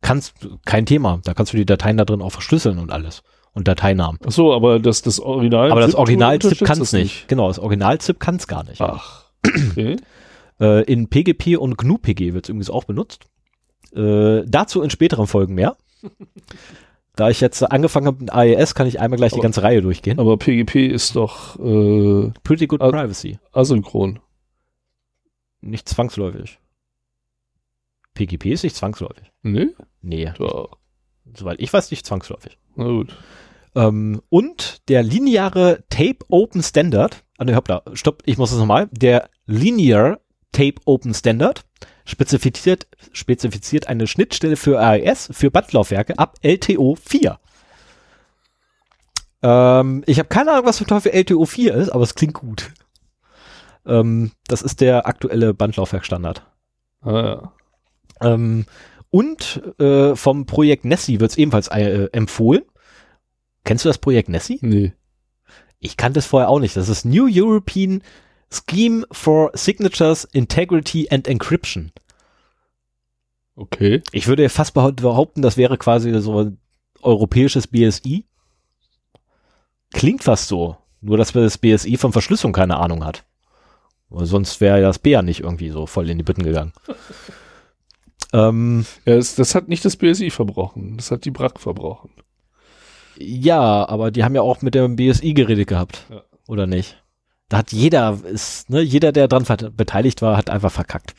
kannst 0.00 0.34
kein 0.64 0.86
Thema. 0.86 1.20
Da 1.24 1.34
kannst 1.34 1.52
du 1.52 1.56
die 1.56 1.66
Dateien 1.66 1.96
da 1.96 2.04
drin 2.04 2.22
auch 2.22 2.30
verschlüsseln 2.32 2.78
und 2.78 2.90
alles. 2.92 3.22
Und 3.54 3.66
Dateinamen. 3.66 4.18
Ach 4.26 4.30
so, 4.30 4.52
aber 4.52 4.78
das 4.78 5.02
das 5.02 5.18
Original. 5.18 5.72
Aber 5.72 5.80
das 5.80 5.90
ZIP 5.92 5.98
Original 6.00 6.32
ZIP 6.38 6.44
unterstützt 6.44 6.68
kann 6.68 6.80
es 6.82 6.92
nicht. 6.92 7.28
Genau, 7.28 7.48
das 7.48 7.58
Original 7.58 7.98
ZIP 7.98 8.20
kann 8.20 8.36
es 8.36 8.46
gar 8.46 8.64
nicht. 8.64 8.80
Ach. 8.80 9.24
Okay. 9.44 9.96
Äh, 10.60 10.82
in 10.92 11.06
PGP 11.08 11.56
und 11.56 11.78
GNU-PG 11.78 12.34
wird 12.34 12.46
es 12.46 12.48
übrigens 12.48 12.68
auch 12.68 12.82
benutzt. 12.82 13.26
Äh, 13.94 14.42
dazu 14.44 14.82
in 14.82 14.90
späteren 14.90 15.28
Folgen 15.28 15.54
mehr. 15.54 15.76
Da 17.14 17.30
ich 17.30 17.40
jetzt 17.40 17.62
angefangen 17.62 18.06
habe 18.06 18.18
mit 18.20 18.32
AES, 18.32 18.76
kann 18.76 18.86
ich 18.86 19.00
einmal 19.00 19.16
gleich 19.18 19.30
die 19.32 19.36
Aber- 19.38 19.42
ganze 19.42 19.62
Reihe 19.64 19.82
durchgehen. 19.82 20.20
Aber 20.20 20.36
PGP 20.36 20.86
ist 20.88 21.16
doch 21.16 21.58
äh, 21.58 22.30
Pretty 22.44 22.66
good 22.68 22.78
privacy. 22.78 23.38
asynchron. 23.52 24.20
Nicht 25.60 25.88
zwangsläufig. 25.88 26.58
PGP 28.14 28.46
ist 28.46 28.64
nicht 28.64 28.76
zwangsläufig. 28.76 29.32
Nee? 29.42 29.68
Nee, 30.02 30.32
Doch. 30.38 30.78
soweit 31.34 31.60
ich 31.60 31.72
weiß, 31.72 31.90
nicht 31.90 32.06
zwangsläufig. 32.06 32.58
Na 32.74 32.84
gut. 32.84 33.16
Ähm, 33.74 34.22
und 34.28 34.88
der 34.88 35.02
lineare 35.02 35.84
Tape 35.90 36.18
Open 36.28 36.62
Standard, 36.62 37.24
ah 37.38 37.44
ne, 37.44 37.54
hoppla, 37.54 37.82
stopp, 37.92 38.22
ich 38.26 38.38
muss 38.38 38.50
das 38.50 38.58
nochmal, 38.58 38.88
der 38.90 39.30
Linear 39.46 40.20
Tape 40.52 40.80
Open 40.84 41.14
Standard 41.14 41.64
spezifiziert, 42.04 42.88
spezifiziert 43.12 43.86
eine 43.86 44.06
Schnittstelle 44.06 44.56
für 44.56 44.80
AES 44.80 45.28
für 45.32 45.50
Bandlaufwerke 45.50 46.18
ab 46.18 46.38
LTO 46.42 46.96
4. 46.96 47.38
Ähm, 49.42 50.02
ich 50.06 50.18
habe 50.18 50.28
keine 50.28 50.52
Ahnung, 50.52 50.66
was 50.66 50.78
für 50.78 50.86
Teufel 50.86 51.12
LTO 51.12 51.44
4 51.44 51.74
ist, 51.74 51.90
aber 51.90 52.02
es 52.02 52.14
klingt 52.14 52.34
gut. 52.34 52.72
Ähm, 53.88 54.32
das 54.46 54.62
ist 54.62 54.80
der 54.80 55.06
aktuelle 55.06 55.54
Bandlaufwerkstandard. 55.54 56.46
Ah, 57.00 57.12
ja. 57.12 57.52
Ähm, 58.20 58.66
und 59.10 59.62
äh, 59.78 60.14
vom 60.14 60.46
Projekt 60.46 60.84
Nessie 60.84 61.20
wird 61.20 61.30
es 61.30 61.38
ebenfalls 61.38 61.68
äh, 61.68 62.08
empfohlen. 62.12 62.62
Kennst 63.64 63.84
du 63.84 63.88
das 63.88 63.98
Projekt 63.98 64.28
Nessie? 64.28 64.58
Nee. 64.60 64.92
Ich 65.78 65.96
kannte 65.96 66.18
es 66.18 66.26
vorher 66.26 66.48
auch 66.48 66.60
nicht. 66.60 66.76
Das 66.76 66.88
ist 66.88 67.04
New 67.04 67.28
European 67.30 68.02
Scheme 68.50 69.04
for 69.12 69.50
Signatures, 69.54 70.24
Integrity 70.24 71.08
and 71.10 71.28
Encryption. 71.28 71.92
Okay. 73.54 74.02
Ich 74.12 74.26
würde 74.28 74.48
fast 74.48 74.76
behau- 74.76 74.92
behaupten, 74.92 75.42
das 75.42 75.56
wäre 75.56 75.76
quasi 75.78 76.12
so 76.20 76.40
ein 76.42 76.58
europäisches 77.02 77.66
BSI. 77.66 78.24
Klingt 79.92 80.24
fast 80.24 80.48
so. 80.48 80.76
Nur, 81.00 81.16
dass 81.16 81.32
das 81.32 81.58
BSI 81.58 81.96
von 81.96 82.12
Verschlüsselung 82.12 82.52
keine 82.52 82.78
Ahnung 82.78 83.04
hat. 83.04 83.24
Weil 84.10 84.26
sonst 84.26 84.60
wäre 84.60 84.80
das 84.80 84.98
B 84.98 85.10
ja 85.10 85.22
nicht 85.22 85.40
irgendwie 85.40 85.70
so 85.70 85.86
voll 85.86 86.08
in 86.08 86.18
die 86.18 86.24
Bütten 86.24 86.44
gegangen. 86.44 86.72
ähm, 88.32 88.86
Ja, 89.04 89.16
das, 89.16 89.34
das 89.34 89.54
hat 89.54 89.68
nicht 89.68 89.84
das 89.84 89.96
BSI 89.96 90.30
verbrochen. 90.30 90.96
Das 90.96 91.10
hat 91.10 91.24
die 91.24 91.30
BRAC 91.30 91.60
verbrochen. 91.60 92.10
Ja, 93.18 93.88
aber 93.88 94.10
die 94.10 94.24
haben 94.24 94.34
ja 94.34 94.42
auch 94.42 94.62
mit 94.62 94.74
dem 94.74 94.96
BSI 94.96 95.34
geredet 95.34 95.68
gehabt. 95.68 96.06
Ja. 96.08 96.22
Oder 96.46 96.66
nicht? 96.66 97.02
Da 97.48 97.58
hat 97.58 97.72
jeder, 97.72 98.18
ist, 98.24 98.70
ne, 98.70 98.80
jeder, 98.80 99.12
der 99.12 99.28
dran 99.28 99.44
beteiligt 99.76 100.22
war, 100.22 100.36
hat 100.36 100.50
einfach 100.50 100.72
verkackt. 100.72 101.14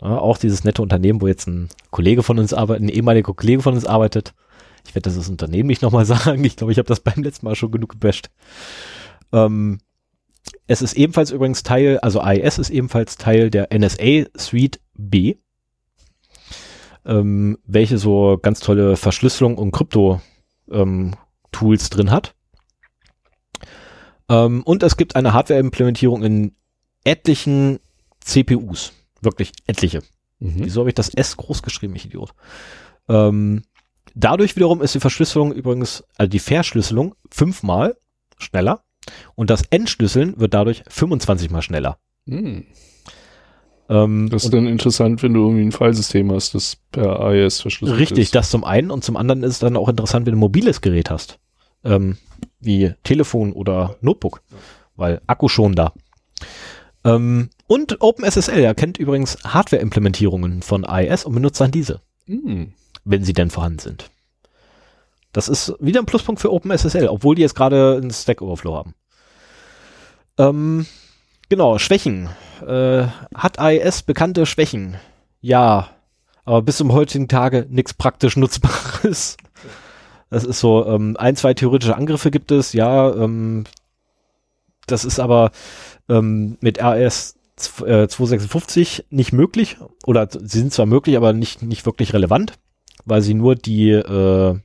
Ja, 0.00 0.18
auch 0.18 0.38
dieses 0.38 0.64
nette 0.64 0.82
Unternehmen, 0.82 1.20
wo 1.20 1.26
jetzt 1.26 1.46
ein 1.46 1.68
Kollege 1.90 2.22
von 2.22 2.38
uns 2.38 2.52
arbeitet, 2.52 2.84
ein 2.84 2.88
ehemaliger 2.88 3.34
Kollege 3.34 3.62
von 3.62 3.74
uns 3.74 3.86
arbeitet. 3.86 4.34
Ich 4.86 4.94
werde 4.94 5.10
das 5.10 5.28
Unternehmen 5.28 5.66
nicht 5.66 5.82
nochmal 5.82 6.04
sagen. 6.06 6.44
Ich 6.44 6.56
glaube, 6.56 6.72
ich 6.72 6.78
habe 6.78 6.88
das 6.88 7.00
beim 7.00 7.22
letzten 7.22 7.46
Mal 7.46 7.54
schon 7.54 7.70
genug 7.72 7.90
gebasht. 7.90 8.30
Ähm, 9.32 9.78
es 10.66 10.82
ist 10.82 10.94
ebenfalls 10.94 11.30
übrigens 11.30 11.62
Teil, 11.62 11.98
also 11.98 12.20
AES 12.20 12.58
ist 12.58 12.70
ebenfalls 12.70 13.16
Teil 13.16 13.50
der 13.50 13.68
NSA 13.76 14.26
Suite 14.36 14.80
B, 14.94 15.36
ähm, 17.04 17.58
welche 17.66 17.98
so 17.98 18.38
ganz 18.40 18.60
tolle 18.60 18.96
Verschlüsselung 18.96 19.58
und 19.58 19.70
Krypto 19.70 20.20
ähm, 20.70 21.14
drin 21.90 22.10
hat. 22.10 22.34
Ähm, 24.28 24.62
und 24.64 24.82
es 24.82 24.96
gibt 24.96 25.16
eine 25.16 25.32
Hardware-Implementierung 25.32 26.24
in 26.24 26.56
etlichen 27.04 27.78
CPUs. 28.20 28.92
Wirklich 29.20 29.52
etliche. 29.66 30.00
Mhm. 30.40 30.64
Wieso 30.64 30.80
habe 30.80 30.90
ich 30.90 30.94
das 30.94 31.08
S 31.08 31.36
groß 31.36 31.62
geschrieben, 31.62 31.94
ich 31.94 32.06
Idiot? 32.06 32.34
Ähm, 33.08 33.62
dadurch 34.14 34.56
wiederum 34.56 34.82
ist 34.82 34.94
die 34.94 35.00
Verschlüsselung 35.00 35.52
übrigens, 35.52 36.04
also 36.16 36.28
die 36.28 36.40
Verschlüsselung 36.40 37.14
fünfmal 37.30 37.96
schneller 38.36 38.82
und 39.34 39.50
das 39.50 39.62
Entschlüsseln 39.70 40.38
wird 40.38 40.54
dadurch 40.54 40.82
25 40.88 41.50
mal 41.50 41.62
schneller. 41.62 41.98
Hm. 42.28 42.64
Ähm, 43.88 44.28
Das 44.30 44.44
ist 44.44 44.52
dann 44.52 44.66
interessant, 44.66 45.22
wenn 45.22 45.34
du 45.34 45.42
irgendwie 45.42 45.62
ein 45.64 45.72
Filesystem 45.72 46.32
hast, 46.32 46.54
das 46.54 46.76
per 46.90 47.20
AES 47.20 47.60
verschlüsselt 47.60 47.98
richtig, 48.00 48.24
ist. 48.24 48.34
das 48.34 48.50
zum 48.50 48.64
einen 48.64 48.90
und 48.90 49.04
zum 49.04 49.16
anderen 49.16 49.42
ist 49.42 49.52
es 49.52 49.58
dann 49.60 49.76
auch 49.76 49.88
interessant, 49.88 50.26
wenn 50.26 50.32
du 50.32 50.38
ein 50.38 50.40
mobiles 50.40 50.80
Gerät 50.80 51.10
hast, 51.10 51.38
ähm, 51.84 52.16
wie 52.58 52.92
Telefon 53.04 53.52
oder 53.52 53.96
Notebook, 54.00 54.42
weil 54.96 55.20
Akku 55.26 55.48
schon 55.48 55.74
da. 55.74 55.92
Ähm, 57.04 57.50
und 57.68 58.00
OpenSSL 58.00 58.58
erkennt 58.60 58.98
übrigens 58.98 59.38
Hardware-Implementierungen 59.44 60.62
von 60.62 60.84
AES 60.84 61.24
und 61.24 61.34
benutzt 61.34 61.60
dann 61.60 61.70
diese. 61.70 62.00
Hm. 62.26 62.72
wenn 63.04 63.22
sie 63.22 63.34
denn 63.34 63.50
vorhanden 63.50 63.78
sind. 63.78 64.10
Das 65.36 65.50
ist 65.50 65.74
wieder 65.80 66.00
ein 66.00 66.06
Pluspunkt 66.06 66.40
für 66.40 66.50
OpenSSL, 66.50 67.08
obwohl 67.08 67.34
die 67.34 67.42
jetzt 67.42 67.54
gerade 67.54 67.98
einen 68.00 68.10
Stack 68.10 68.40
Overflow 68.40 68.74
haben. 68.74 68.94
Ähm, 70.38 70.86
genau, 71.50 71.76
Schwächen. 71.76 72.30
Äh, 72.66 73.04
hat 73.34 73.58
AES 73.58 74.04
bekannte 74.04 74.46
Schwächen? 74.46 74.96
Ja, 75.42 75.90
aber 76.46 76.62
bis 76.62 76.78
zum 76.78 76.90
heutigen 76.90 77.28
Tage 77.28 77.66
nichts 77.68 77.92
praktisch 77.92 78.38
Nutzbares. 78.38 79.36
Das 80.30 80.42
ist 80.44 80.58
so, 80.58 80.86
ähm, 80.86 81.18
ein, 81.18 81.36
zwei 81.36 81.52
theoretische 81.52 81.96
Angriffe 81.96 82.30
gibt 82.30 82.50
es, 82.50 82.72
ja, 82.72 83.14
ähm, 83.14 83.64
das 84.86 85.04
ist 85.04 85.20
aber 85.20 85.50
ähm, 86.08 86.56
mit 86.62 86.82
AES 86.82 87.36
zw- 87.58 87.84
äh, 87.84 88.08
256 88.08 89.04
nicht 89.10 89.34
möglich 89.34 89.76
oder 90.06 90.28
sie 90.30 90.60
sind 90.60 90.72
zwar 90.72 90.86
möglich, 90.86 91.18
aber 91.18 91.34
nicht, 91.34 91.62
nicht 91.62 91.84
wirklich 91.84 92.14
relevant, 92.14 92.54
weil 93.04 93.20
sie 93.20 93.34
nur 93.34 93.54
die 93.54 93.90
äh, 93.90 94.58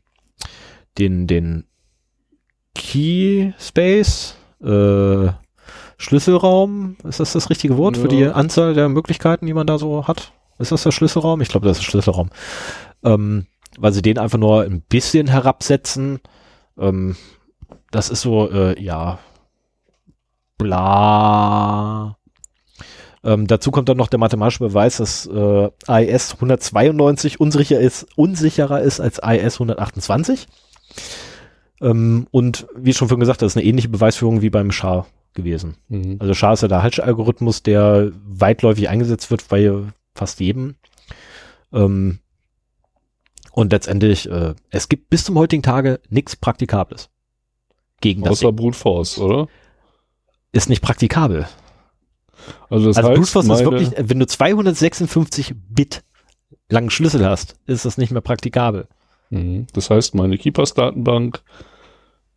den, 0.97 1.27
den 1.27 1.65
Key 2.75 3.51
Space 3.59 4.35
äh, 4.63 5.29
Schlüsselraum, 5.97 6.97
ist 7.03 7.19
das 7.19 7.33
das 7.33 7.49
richtige 7.49 7.77
Wort 7.77 7.97
für 7.97 8.03
Ja. 8.03 8.07
die 8.09 8.25
Anzahl 8.27 8.73
der 8.73 8.89
Möglichkeiten, 8.89 9.45
die 9.45 9.53
man 9.53 9.67
da 9.67 9.77
so 9.77 10.07
hat? 10.07 10.31
Ist 10.57 10.71
das 10.71 10.83
der 10.83 10.91
Schlüsselraum? 10.91 11.41
Ich 11.41 11.49
glaube, 11.49 11.67
das 11.67 11.77
ist 11.77 11.85
der 11.85 11.91
Schlüsselraum. 11.91 12.29
Ähm, 13.03 13.45
weil 13.77 13.93
sie 13.93 14.01
den 14.01 14.17
einfach 14.17 14.37
nur 14.37 14.63
ein 14.63 14.81
bisschen 14.81 15.27
herabsetzen. 15.27 16.19
Ähm, 16.77 17.15
das 17.91 18.09
ist 18.09 18.21
so, 18.21 18.49
äh, 18.51 18.81
ja, 18.81 19.19
bla. 20.57 22.17
Ähm, 23.23 23.45
dazu 23.47 23.69
kommt 23.71 23.87
dann 23.89 23.97
noch 23.97 24.07
der 24.07 24.19
mathematische 24.19 24.63
Beweis, 24.63 24.97
dass 24.97 25.27
äh, 25.27 25.69
AES 25.87 26.33
192 26.35 27.39
unsicher 27.39 27.79
ist, 27.79 28.07
unsicherer 28.15 28.81
ist 28.81 28.99
als 28.99 29.19
AES 29.19 29.55
128. 29.55 30.47
Ähm, 31.81 32.27
und 32.31 32.67
wie 32.75 32.93
schon 32.93 33.07
vorhin 33.07 33.21
gesagt, 33.21 33.41
das 33.41 33.53
ist 33.53 33.57
eine 33.57 33.65
ähnliche 33.65 33.89
Beweisführung 33.89 34.41
wie 34.41 34.49
beim 34.49 34.71
SHA 34.71 35.07
gewesen. 35.33 35.75
Mhm. 35.89 36.17
Also 36.19 36.33
SHA 36.33 36.53
ist 36.53 36.61
ja 36.61 36.67
der 36.67 36.83
Hatch-Algorithmus, 36.83 37.63
der 37.63 38.11
weitläufig 38.25 38.89
eingesetzt 38.89 39.31
wird 39.31 39.47
bei 39.47 39.71
fast 40.13 40.39
jedem. 40.39 40.75
Ähm, 41.73 42.19
und 43.51 43.71
letztendlich, 43.71 44.29
äh, 44.29 44.53
es 44.69 44.89
gibt 44.89 45.09
bis 45.09 45.25
zum 45.25 45.37
heutigen 45.37 45.63
Tage 45.63 45.99
nichts 46.09 46.35
Praktikables. 46.35 47.09
Gegen 47.99 48.21
das 48.21 48.31
Außer 48.31 48.51
Brute 48.51 48.77
Force, 48.77 49.17
oder? 49.19 49.47
ist 50.51 50.69
nicht 50.69 50.81
praktikabel. 50.81 51.47
Also 52.69 52.87
das 52.87 52.97
also 52.97 53.09
heißt, 53.09 53.17
Brute 53.19 53.31
Force 53.31 53.45
ist 53.47 53.65
wirklich, 53.65 53.91
wenn 53.97 54.19
du 54.19 54.27
256 54.27 55.53
Bit 55.69 56.03
langen 56.69 56.89
Schlüssel 56.89 57.25
hast, 57.25 57.55
ist 57.67 57.85
das 57.85 57.97
nicht 57.97 58.11
mehr 58.11 58.21
praktikabel. 58.21 58.87
Mhm. 59.31 59.65
Das 59.73 59.89
heißt, 59.89 60.13
meine 60.15 60.37
Keepers-Datenbank 60.37 61.41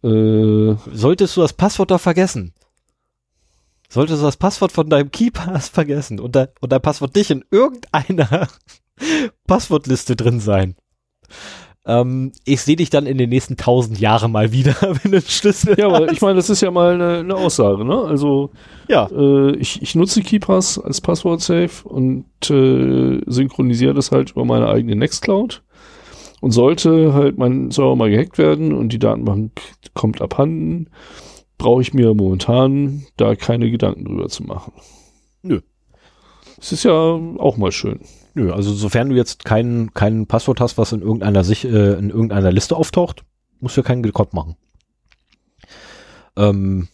äh, 0.02 0.74
Solltest 0.92 1.36
du 1.36 1.40
das 1.42 1.52
Passwort 1.52 1.90
doch 1.90 2.00
vergessen. 2.00 2.52
Solltest 3.88 4.20
du 4.20 4.24
das 4.26 4.36
Passwort 4.36 4.72
von 4.72 4.88
deinem 4.88 5.10
KeyPass 5.10 5.68
vergessen 5.68 6.18
und, 6.20 6.34
de 6.34 6.48
und 6.60 6.72
dein 6.72 6.82
Passwort 6.82 7.14
nicht 7.14 7.30
in 7.30 7.44
irgendeiner 7.50 8.48
Passwortliste 9.46 10.16
drin 10.16 10.40
sein. 10.40 10.74
Ähm, 11.86 12.32
ich 12.44 12.62
sehe 12.62 12.76
dich 12.76 12.88
dann 12.90 13.06
in 13.06 13.18
den 13.18 13.28
nächsten 13.28 13.56
tausend 13.56 14.00
Jahren 14.00 14.32
mal 14.32 14.52
wieder, 14.52 14.74
wenn 14.80 15.12
du 15.12 15.18
einen 15.18 15.26
Schlüssel 15.26 15.78
Ja, 15.78 15.86
aber 15.88 16.06
hast. 16.06 16.12
ich 16.12 16.22
meine, 16.22 16.36
das 16.36 16.50
ist 16.50 16.60
ja 16.62 16.70
mal 16.70 16.94
eine, 16.94 17.18
eine 17.18 17.34
Aussage, 17.36 17.84
ne? 17.84 17.98
Also 17.98 18.50
Ja, 18.88 19.06
äh, 19.12 19.54
ich, 19.56 19.80
ich 19.82 19.94
nutze 19.94 20.22
KeyPass 20.22 20.78
als 20.78 21.00
Passwort-Safe 21.00 21.86
und 21.86 22.24
äh, 22.50 23.20
synchronisiere 23.26 23.94
das 23.94 24.10
halt 24.12 24.30
über 24.32 24.44
meine 24.44 24.68
eigene 24.68 24.96
Nextcloud. 24.96 25.62
Und 26.44 26.50
sollte 26.50 27.14
halt 27.14 27.38
mein 27.38 27.70
Server 27.70 27.96
mal 27.96 28.10
gehackt 28.10 28.36
werden 28.36 28.74
und 28.74 28.90
die 28.90 28.98
Datenbank 28.98 29.62
kommt 29.94 30.20
abhanden, 30.20 30.90
brauche 31.56 31.80
ich 31.80 31.94
mir 31.94 32.12
momentan 32.12 33.06
da 33.16 33.34
keine 33.34 33.70
Gedanken 33.70 34.04
drüber 34.04 34.28
zu 34.28 34.42
machen. 34.42 34.74
Nö. 35.40 35.62
Es 36.60 36.70
ist 36.70 36.84
ja 36.84 36.92
auch 36.92 37.56
mal 37.56 37.72
schön. 37.72 38.00
Nö, 38.34 38.52
also 38.52 38.74
sofern 38.74 39.08
du 39.08 39.16
jetzt 39.16 39.46
kein, 39.46 39.94
kein 39.94 40.26
Passwort 40.26 40.60
hast, 40.60 40.76
was 40.76 40.92
in 40.92 41.00
irgendeiner, 41.00 41.44
sich, 41.44 41.64
äh, 41.64 41.94
in 41.94 42.10
irgendeiner 42.10 42.52
Liste 42.52 42.76
auftaucht, 42.76 43.24
musst 43.60 43.78
du 43.78 43.82
keinen 43.82 44.02
Gekott 44.02 44.34
machen. 44.34 44.54
Ähm, 46.36 46.88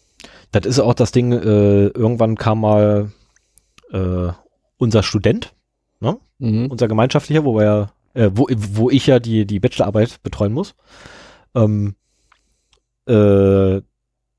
das 0.53 0.65
ist 0.65 0.79
auch 0.79 0.95
das 0.95 1.11
Ding, 1.11 1.33
äh, 1.33 1.87
irgendwann 1.89 2.37
kam 2.37 2.61
mal 2.61 3.11
äh, 3.91 4.29
unser 4.77 5.03
Student, 5.03 5.57
Mhm. 6.39 6.69
unser 6.71 6.87
gemeinschaftlicher, 6.87 7.45
wo 7.45 7.57
wir 7.57 7.65
ja, 7.65 7.93
äh, 8.15 8.31
wo, 8.33 8.49
wo 8.51 8.91
ich 8.91 9.07
ja 9.07 9.19
die, 9.19 9.47
die 9.47 9.61
Bachelorarbeit 9.61 10.23
betreuen 10.23 10.53
muss. 10.53 10.75
Ähm, 11.55 11.95
äh, 13.07 13.81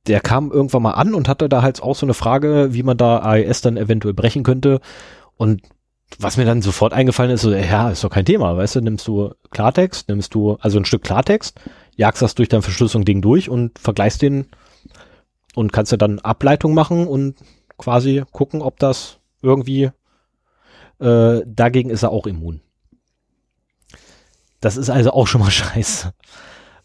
der 0.08 0.20
kam 0.22 0.52
irgendwann 0.52 0.82
mal 0.82 0.92
an 0.92 1.14
und 1.14 1.28
hatte 1.28 1.48
da 1.48 1.62
halt 1.62 1.82
auch 1.84 1.96
so 1.96 2.06
eine 2.06 2.14
Frage, 2.14 2.70
wie 2.72 2.84
man 2.84 2.98
da 2.98 3.20
AES 3.20 3.62
dann 3.62 3.78
eventuell 3.78 4.14
brechen 4.14 4.44
könnte. 4.44 4.82
Und 5.38 5.62
was 6.20 6.38
mir 6.38 6.46
dann 6.46 6.62
sofort 6.62 6.94
eingefallen 6.94 7.32
ist, 7.32 7.42
so, 7.42 7.52
ja, 7.52 7.90
ist 7.90 8.04
doch 8.04 8.10
kein 8.10 8.26
Thema, 8.26 8.58
weißt 8.58 8.76
du, 8.76 8.82
nimmst 8.82 9.08
du 9.08 9.34
Klartext, 9.52 10.10
nimmst 10.10 10.34
du, 10.34 10.58
also 10.60 10.80
ein 10.80 10.86
Stück 10.86 11.04
Klartext, 11.04 11.60
jagst 11.96 12.22
das 12.22 12.36
durch 12.36 12.50
dein 12.50 12.62
Verschlüsselung-Ding 12.62 13.22
durch 13.22 13.50
und 13.50 13.80
vergleichst 13.80 14.22
den 14.22 14.48
und 15.56 15.72
kannst 15.72 15.92
ja 15.92 15.98
dann 15.98 16.20
Ableitung 16.20 16.74
machen 16.74 17.08
und 17.08 17.36
quasi 17.78 18.24
gucken, 18.32 18.62
ob 18.62 18.80
das 18.80 19.20
irgendwie 19.42 19.92
äh, 21.00 21.42
dagegen 21.46 21.90
ist 21.90 22.04
er 22.04 22.12
auch 22.12 22.28
immun. 22.28 22.62
Das 24.62 24.78
ist 24.78 24.90
also 24.90 25.12
auch 25.12 25.28
schon 25.28 25.42
mal 25.42 25.52
scheiße. 25.52 26.14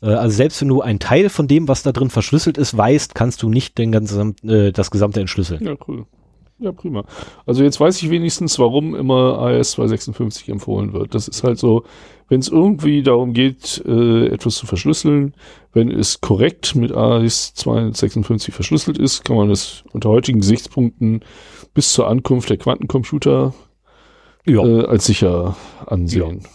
Äh, 0.02 0.06
also 0.06 0.36
selbst 0.36 0.60
wenn 0.60 0.68
du 0.68 0.82
einen 0.82 0.98
Teil 0.98 1.28
von 1.28 1.46
dem, 1.46 1.68
was 1.68 1.82
da 1.82 1.92
drin 1.92 2.10
verschlüsselt 2.10 2.58
ist, 2.58 2.76
weißt, 2.76 3.14
kannst 3.14 3.42
du 3.42 3.48
nicht 3.48 3.78
den 3.78 3.92
ganzen, 3.92 4.34
äh, 4.46 4.72
das 4.72 4.90
gesamte 4.90 5.20
entschlüsseln. 5.20 5.64
Ja, 5.64 5.74
cool. 5.86 6.06
Ja, 6.58 6.72
prima. 6.72 7.04
Also 7.44 7.62
jetzt 7.62 7.78
weiß 7.80 8.00
ich 8.02 8.08
wenigstens, 8.08 8.58
warum 8.58 8.94
immer 8.94 9.38
AES 9.40 9.72
256 9.72 10.48
empfohlen 10.48 10.94
wird. 10.94 11.14
Das 11.14 11.28
ist 11.28 11.44
halt 11.44 11.58
so, 11.58 11.84
wenn 12.30 12.40
es 12.40 12.48
irgendwie 12.48 13.02
darum 13.02 13.34
geht, 13.34 13.82
äh, 13.86 14.28
etwas 14.28 14.54
zu 14.54 14.64
verschlüsseln, 14.66 15.34
wenn 15.74 15.90
es 15.90 16.22
korrekt 16.22 16.74
mit 16.74 16.92
AES 16.92 17.52
256 17.54 18.54
verschlüsselt 18.54 18.96
ist, 18.96 19.22
kann 19.22 19.36
man 19.36 19.50
es 19.50 19.84
unter 19.92 20.08
heutigen 20.08 20.40
Gesichtspunkten 20.40 21.20
bis 21.74 21.92
zur 21.92 22.08
Ankunft 22.08 22.48
der 22.48 22.56
Quantencomputer 22.56 23.52
Ja. 24.46 24.64
äh, 24.64 24.86
als 24.86 25.04
sicher 25.04 25.56
ansehen. 25.84 26.46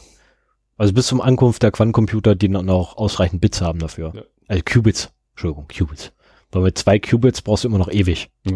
Also 0.81 0.93
bis 0.93 1.05
zum 1.05 1.21
Ankunft 1.21 1.61
der 1.61 1.69
Quantencomputer, 1.71 2.33
die 2.33 2.49
dann 2.49 2.67
auch 2.69 2.97
ausreichend 2.97 3.39
Bits 3.39 3.61
haben 3.61 3.77
dafür. 3.77 4.13
Ja. 4.15 4.21
Also 4.47 4.63
Qubits. 4.65 5.11
Entschuldigung, 5.33 5.67
Qubits. 5.67 6.11
Weil 6.51 6.63
mit 6.63 6.77
zwei 6.77 6.97
Qubits 6.97 7.43
brauchst 7.43 7.63
du 7.63 7.67
immer 7.67 7.77
noch 7.77 7.91
ewig. 7.91 8.29
Äh, 8.47 8.51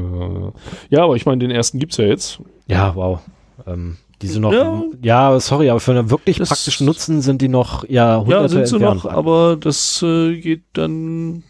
ja, 0.89 1.03
aber 1.03 1.15
ich 1.15 1.25
meine, 1.27 1.37
den 1.39 1.51
ersten 1.51 1.77
gibt's 1.77 1.97
ja 1.97 2.05
jetzt. 2.05 2.39
Ja, 2.67 2.95
wow. 2.95 3.19
Ähm, 3.67 3.97
die 4.23 4.27
sind 4.27 4.41
noch, 4.41 4.51
Ja. 4.53 4.81
ja, 5.03 5.39
sorry, 5.39 5.69
aber 5.69 5.79
für 5.79 5.91
einen 5.91 6.09
wirklich 6.09 6.37
Das- 6.37 6.49
praktischen 6.49 6.87
Nutzen 6.87 7.21
sind 7.21 7.41
die 7.43 7.47
noch 7.47 7.87
ja 7.87 8.23
Ja, 8.27 8.47
sind 8.47 8.65
sie 8.67 8.75
entfernt. 8.77 9.03
noch, 9.03 9.11
aber 9.11 9.55
das 9.55 10.01
äh, 10.01 10.35
geht 10.41 10.63
dann, 10.73 11.43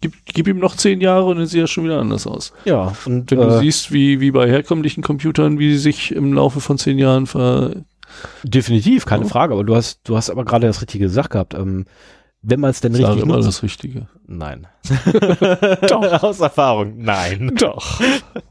gib, 0.00 0.14
gib 0.26 0.48
ihm 0.48 0.58
noch 0.58 0.74
zehn 0.74 1.00
Jahre 1.00 1.26
und 1.26 1.36
dann 1.38 1.46
sieht 1.46 1.60
er 1.60 1.66
schon 1.68 1.84
wieder 1.84 2.00
anders 2.00 2.26
aus. 2.26 2.52
ja, 2.64 2.92
und 3.06 3.30
Wenn 3.30 3.38
du 3.38 3.44
äh, 3.46 3.58
siehst, 3.60 3.92
wie, 3.92 4.20
wie 4.20 4.32
bei 4.32 4.48
herkömmlichen 4.48 5.02
Computern, 5.04 5.58
wie 5.60 5.70
sie 5.72 5.78
sich 5.78 6.10
im 6.12 6.32
Laufe 6.32 6.60
von 6.60 6.76
zehn 6.76 6.98
Jahren 6.98 7.26
ver... 7.26 7.84
definitiv, 8.42 9.06
keine 9.06 9.24
Ja. 9.24 9.30
Frage, 9.30 9.54
aber 9.54 9.64
du 9.64 9.76
hast, 9.76 10.00
du 10.04 10.16
hast 10.16 10.30
aber 10.30 10.44
gerade 10.44 10.66
das 10.66 10.80
richtige 10.80 11.04
gesagt 11.04 11.30
gehabt. 11.30 11.54
Ähm, 11.54 11.86
wenn 12.40 12.60
man 12.60 12.70
es 12.70 12.80
denn 12.80 12.94
richtig 12.94 13.20
immer 13.20 13.34
nutzt. 13.34 13.48
das 13.48 13.62
Richtige. 13.62 14.06
Nein. 14.26 14.68
Doch. 15.88 16.02
Aus 16.22 16.38
Erfahrung. 16.38 16.94
Nein. 16.98 17.52
Doch. 17.56 18.00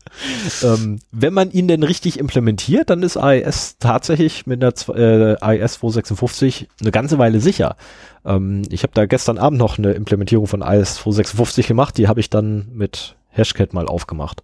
ähm, 0.63 0.99
wenn 1.11 1.33
man 1.33 1.51
ihn 1.51 1.69
denn 1.69 1.83
richtig 1.83 2.19
implementiert, 2.19 2.89
dann 2.89 3.01
ist 3.01 3.15
AES 3.15 3.77
tatsächlich 3.79 4.45
mit 4.45 4.61
der 4.61 4.73
äh, 4.89 5.37
AES 5.39 5.79
256 5.79 6.67
eine 6.81 6.91
ganze 6.91 7.17
Weile 7.17 7.39
sicher. 7.39 7.77
Ähm, 8.25 8.63
ich 8.69 8.83
habe 8.83 8.93
da 8.93 9.05
gestern 9.05 9.37
Abend 9.37 9.57
noch 9.57 9.77
eine 9.77 9.93
Implementierung 9.93 10.47
von 10.47 10.63
AES 10.63 10.95
256 10.95 11.67
gemacht, 11.67 11.97
die 11.97 12.09
habe 12.09 12.19
ich 12.19 12.29
dann 12.29 12.67
mit 12.73 13.15
Hashcat 13.29 13.73
mal 13.73 13.87
aufgemacht. 13.87 14.43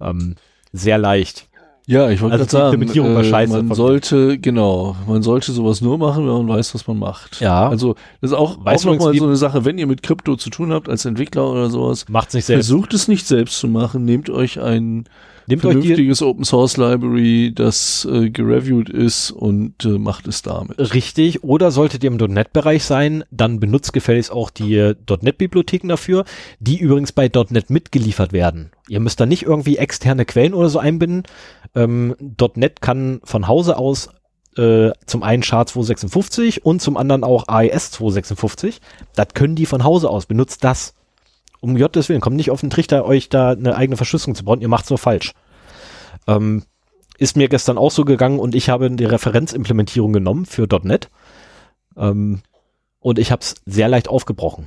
Ähm, 0.00 0.36
sehr 0.72 0.96
leicht. 0.96 1.48
Ja, 1.86 2.10
ich 2.10 2.20
wollte 2.20 2.34
Also 2.34 2.46
sagen, 2.46 2.74
Implementierung 2.74 3.14
war 3.14 3.22
äh, 3.22 3.28
scheiße 3.28 3.62
man 3.62 3.74
sollte, 3.74 4.38
genau, 4.38 4.94
man 5.06 5.22
sollte 5.22 5.50
sowas 5.50 5.80
nur 5.80 5.98
machen, 5.98 6.26
wenn 6.26 6.46
man 6.46 6.48
weiß, 6.48 6.74
was 6.74 6.86
man 6.86 6.98
macht. 6.98 7.40
Ja. 7.40 7.68
Also, 7.68 7.94
das 8.20 8.30
ist 8.30 8.36
auch, 8.36 8.64
Weißt 8.64 8.86
auch 8.86 8.92
nochmal 8.92 9.14
so 9.16 9.24
eine 9.24 9.36
Sache, 9.36 9.64
wenn 9.64 9.78
ihr 9.78 9.88
mit 9.88 10.02
Krypto 10.02 10.36
zu 10.36 10.50
tun 10.50 10.72
habt, 10.72 10.88
als 10.88 11.04
Entwickler 11.04 11.50
oder 11.50 11.70
sowas, 11.70 12.08
Macht's 12.08 12.34
nicht 12.34 12.44
selbst. 12.44 12.68
versucht 12.68 12.94
es 12.94 13.08
nicht 13.08 13.26
selbst 13.26 13.58
zu 13.58 13.66
machen, 13.66 14.04
nehmt 14.04 14.30
euch 14.30 14.60
ein 14.60 15.04
Nehmt 15.46 15.62
vernünftiges 15.62 16.22
Open 16.22 16.44
Source 16.44 16.76
Library, 16.76 17.52
das 17.54 18.06
äh, 18.10 18.30
gereviewt 18.30 18.88
ist 18.88 19.30
und 19.30 19.84
äh, 19.84 19.98
macht 19.98 20.26
es 20.26 20.42
damit. 20.42 20.78
Richtig, 20.94 21.42
oder 21.42 21.70
solltet 21.70 22.04
ihr 22.04 22.10
im 22.10 22.16
.NET-Bereich 22.16 22.84
sein, 22.84 23.24
dann 23.30 23.60
benutzt 23.60 23.92
gefälligst 23.92 24.30
auch 24.30 24.50
die 24.50 24.76
äh, 24.76 24.94
.NET-Bibliotheken 25.20 25.88
dafür, 25.88 26.24
die 26.60 26.78
übrigens 26.78 27.12
bei 27.12 27.28
.NET 27.28 27.70
mitgeliefert 27.70 28.32
werden. 28.32 28.70
Ihr 28.88 29.00
müsst 29.00 29.20
da 29.20 29.26
nicht 29.26 29.44
irgendwie 29.44 29.78
externe 29.78 30.24
Quellen 30.24 30.54
oder 30.54 30.68
so 30.68 30.78
einbinden. 30.78 31.24
Ähm, 31.74 32.14
.NET 32.54 32.80
kann 32.80 33.20
von 33.24 33.48
Hause 33.48 33.76
aus 33.78 34.10
äh, 34.56 34.90
zum 35.06 35.22
einen 35.22 35.42
SHA 35.42 35.66
256 35.66 36.64
und 36.64 36.82
zum 36.82 36.96
anderen 36.96 37.24
auch 37.24 37.48
AES 37.48 37.90
256. 37.92 38.80
Das 39.14 39.28
können 39.34 39.56
die 39.56 39.66
von 39.66 39.84
Hause 39.84 40.10
aus. 40.10 40.26
Benutzt 40.26 40.64
das. 40.64 40.94
Um 41.62 41.78
Gottes 41.78 42.08
Willen, 42.08 42.20
kommt 42.20 42.34
nicht 42.34 42.50
auf 42.50 42.60
den 42.60 42.70
Trichter, 42.70 43.04
euch 43.04 43.28
da 43.28 43.52
eine 43.52 43.76
eigene 43.76 43.96
Verschlüsselung 43.96 44.34
zu 44.34 44.44
bauen. 44.44 44.60
Ihr 44.60 44.68
macht's 44.68 44.90
nur 44.90 44.98
falsch. 44.98 45.32
Ähm, 46.26 46.64
ist 47.18 47.36
mir 47.36 47.48
gestern 47.48 47.78
auch 47.78 47.92
so 47.92 48.04
gegangen 48.04 48.40
und 48.40 48.56
ich 48.56 48.68
habe 48.68 48.90
die 48.90 49.04
Referenzimplementierung 49.04 50.12
genommen 50.12 50.44
für 50.44 50.66
.NET 50.82 51.08
ähm, 51.96 52.42
und 52.98 53.20
ich 53.20 53.30
habe 53.30 53.42
es 53.42 53.54
sehr 53.64 53.86
leicht 53.88 54.08
aufgebrochen. 54.08 54.66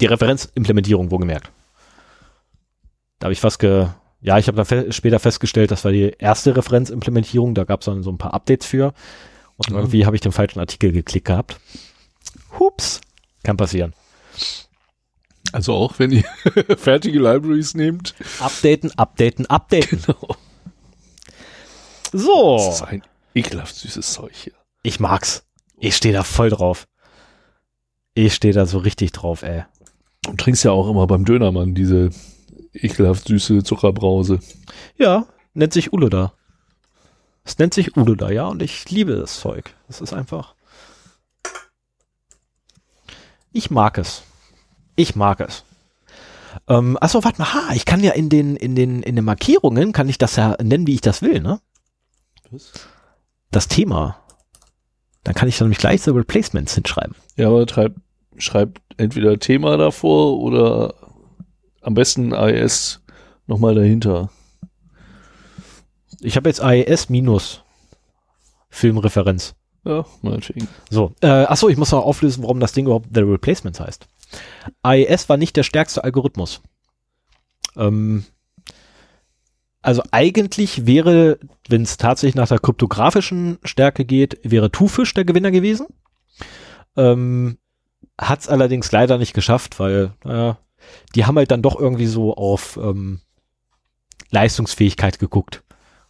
Die 0.00 0.06
Referenzimplementierung, 0.06 1.12
wo 1.12 1.18
gemerkt. 1.18 1.52
Da 3.20 3.26
habe 3.26 3.32
ich 3.32 3.40
fast 3.40 3.60
ge... 3.60 3.86
Ja, 4.20 4.38
ich 4.38 4.48
habe 4.48 4.56
da 4.56 4.64
fe 4.64 4.90
später 4.90 5.20
festgestellt, 5.20 5.70
das 5.70 5.84
war 5.84 5.92
die 5.92 6.12
erste 6.18 6.56
Referenzimplementierung, 6.56 7.54
da 7.54 7.62
gab 7.62 7.80
es 7.80 7.86
dann 7.86 8.02
so 8.02 8.10
ein 8.10 8.18
paar 8.18 8.34
Updates 8.34 8.66
für 8.66 8.94
und 9.58 9.70
Ja. 9.70 9.76
irgendwie 9.76 10.06
habe 10.06 10.16
ich 10.16 10.22
den 10.22 10.32
falschen 10.32 10.58
Artikel 10.58 10.90
geklickt 10.90 11.26
gehabt. 11.28 11.60
Hups, 12.58 13.00
kann 13.44 13.56
passieren. 13.56 13.92
Also 15.54 15.72
auch, 15.72 16.00
wenn 16.00 16.10
ihr 16.10 16.24
fertige 16.76 17.20
Libraries 17.20 17.74
nehmt. 17.74 18.16
Updaten, 18.40 18.90
updaten, 18.98 19.46
updaten. 19.46 20.02
Genau. 20.04 20.34
So. 22.12 22.56
Das 22.56 22.74
ist 22.74 22.82
ein 22.82 23.02
ekelhaft 23.36 23.76
süßes 23.76 24.14
Zeug 24.14 24.34
hier. 24.34 24.54
Ich 24.82 24.98
mag's. 24.98 25.46
Ich 25.78 25.94
stehe 25.94 26.12
da 26.12 26.24
voll 26.24 26.50
drauf. 26.50 26.88
Ich 28.14 28.34
stehe 28.34 28.52
da 28.52 28.66
so 28.66 28.78
richtig 28.78 29.12
drauf, 29.12 29.44
ey. 29.44 29.64
Du 30.22 30.32
trinkst 30.32 30.64
ja 30.64 30.72
auch 30.72 30.90
immer 30.90 31.06
beim 31.06 31.24
Dönermann 31.24 31.72
diese 31.72 32.10
ekelhaft 32.72 33.28
süße 33.28 33.62
Zuckerbrause. 33.62 34.40
Ja, 34.96 35.28
nennt 35.52 35.72
sich 35.72 35.92
Uluda. 35.92 36.32
Es 37.44 37.58
nennt 37.58 37.74
sich 37.74 37.96
Uluda, 37.96 38.28
ja, 38.28 38.48
und 38.48 38.60
ich 38.60 38.90
liebe 38.90 39.14
das 39.14 39.38
Zeug. 39.38 39.72
Das 39.86 40.00
ist 40.00 40.14
einfach. 40.14 40.56
Ich 43.52 43.70
mag 43.70 43.98
es. 43.98 44.24
Ich 44.96 45.16
mag 45.16 45.40
es. 45.40 45.64
Ähm, 46.68 46.96
achso, 47.00 47.24
warte 47.24 47.38
mal, 47.40 47.52
ha, 47.52 47.74
ich 47.74 47.84
kann 47.84 48.02
ja 48.02 48.12
in 48.12 48.28
den, 48.28 48.56
in 48.56 48.74
den, 48.74 49.02
in 49.02 49.16
den 49.16 49.24
Markierungen, 49.24 49.92
kann 49.92 50.08
ich 50.08 50.18
das 50.18 50.36
ja 50.36 50.56
nennen, 50.62 50.86
wie 50.86 50.94
ich 50.94 51.00
das 51.00 51.20
will, 51.20 51.40
ne? 51.40 51.60
Das 53.50 53.68
Thema. 53.68 54.18
Dann 55.24 55.34
kann 55.34 55.48
ich 55.48 55.58
dann 55.58 55.66
nämlich 55.66 55.78
gleich 55.78 56.02
so 56.02 56.12
Replacements 56.12 56.74
hinschreiben. 56.74 57.16
Ja, 57.36 57.48
aber 57.48 57.66
treib, 57.66 57.94
schreib 58.36 58.80
entweder 58.96 59.38
Thema 59.38 59.76
davor 59.76 60.38
oder 60.38 60.94
am 61.80 61.94
besten 61.94 62.32
AES 62.32 63.00
nochmal 63.46 63.74
dahinter. 63.74 64.30
Ich 66.20 66.36
habe 66.36 66.48
jetzt 66.48 66.62
AES 66.62 67.08
minus 67.08 67.62
Filmreferenz. 68.70 69.54
Ja, 69.84 70.06
meinetwegen. 70.22 70.68
So, 70.88 71.12
äh, 71.20 71.26
achso, 71.26 71.68
ich 71.68 71.76
muss 71.76 71.92
noch 71.92 72.04
auflösen, 72.04 72.42
warum 72.42 72.60
das 72.60 72.72
Ding 72.72 72.86
überhaupt 72.86 73.08
The 73.12 73.20
Replacements 73.20 73.80
heißt. 73.80 74.08
AES 74.82 75.28
war 75.28 75.36
nicht 75.36 75.56
der 75.56 75.62
stärkste 75.62 76.04
Algorithmus. 76.04 76.62
Ähm, 77.76 78.24
also 79.82 80.02
eigentlich 80.12 80.86
wäre, 80.86 81.38
wenn 81.68 81.82
es 81.82 81.98
tatsächlich 81.98 82.36
nach 82.36 82.48
der 82.48 82.58
kryptografischen 82.58 83.58
Stärke 83.64 84.04
geht, 84.06 84.38
wäre 84.42 84.70
Tufish 84.70 85.12
der 85.12 85.26
Gewinner 85.26 85.50
gewesen. 85.50 85.86
Ähm, 86.96 87.58
Hat 88.18 88.40
es 88.40 88.48
allerdings 88.48 88.90
leider 88.92 89.18
nicht 89.18 89.34
geschafft, 89.34 89.78
weil, 89.78 90.14
naja, 90.24 90.58
die 91.14 91.26
haben 91.26 91.36
halt 91.36 91.50
dann 91.50 91.62
doch 91.62 91.78
irgendwie 91.78 92.06
so 92.06 92.34
auf 92.34 92.78
ähm, 92.78 93.20
Leistungsfähigkeit 94.30 95.18
geguckt. 95.18 95.64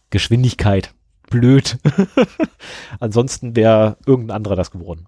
Geschwindigkeit. 0.09 0.93
Blöd. 1.29 1.77
Ansonsten 2.99 3.55
wäre 3.55 3.97
irgendein 4.05 4.37
anderer 4.37 4.55
das 4.55 4.71
geworden. 4.71 5.07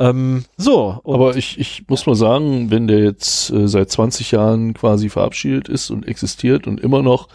Ähm, 0.00 0.44
so, 0.56 1.00
Aber 1.04 1.36
ich, 1.36 1.58
ich 1.58 1.84
muss 1.88 2.06
mal 2.06 2.16
sagen, 2.16 2.70
wenn 2.70 2.88
der 2.88 2.98
jetzt 3.00 3.50
äh, 3.50 3.68
seit 3.68 3.90
20 3.90 4.32
Jahren 4.32 4.74
quasi 4.74 5.08
verabschiedet 5.08 5.68
ist 5.68 5.90
und 5.90 6.06
existiert 6.08 6.66
und 6.66 6.80
immer 6.80 7.00
noch 7.02 7.28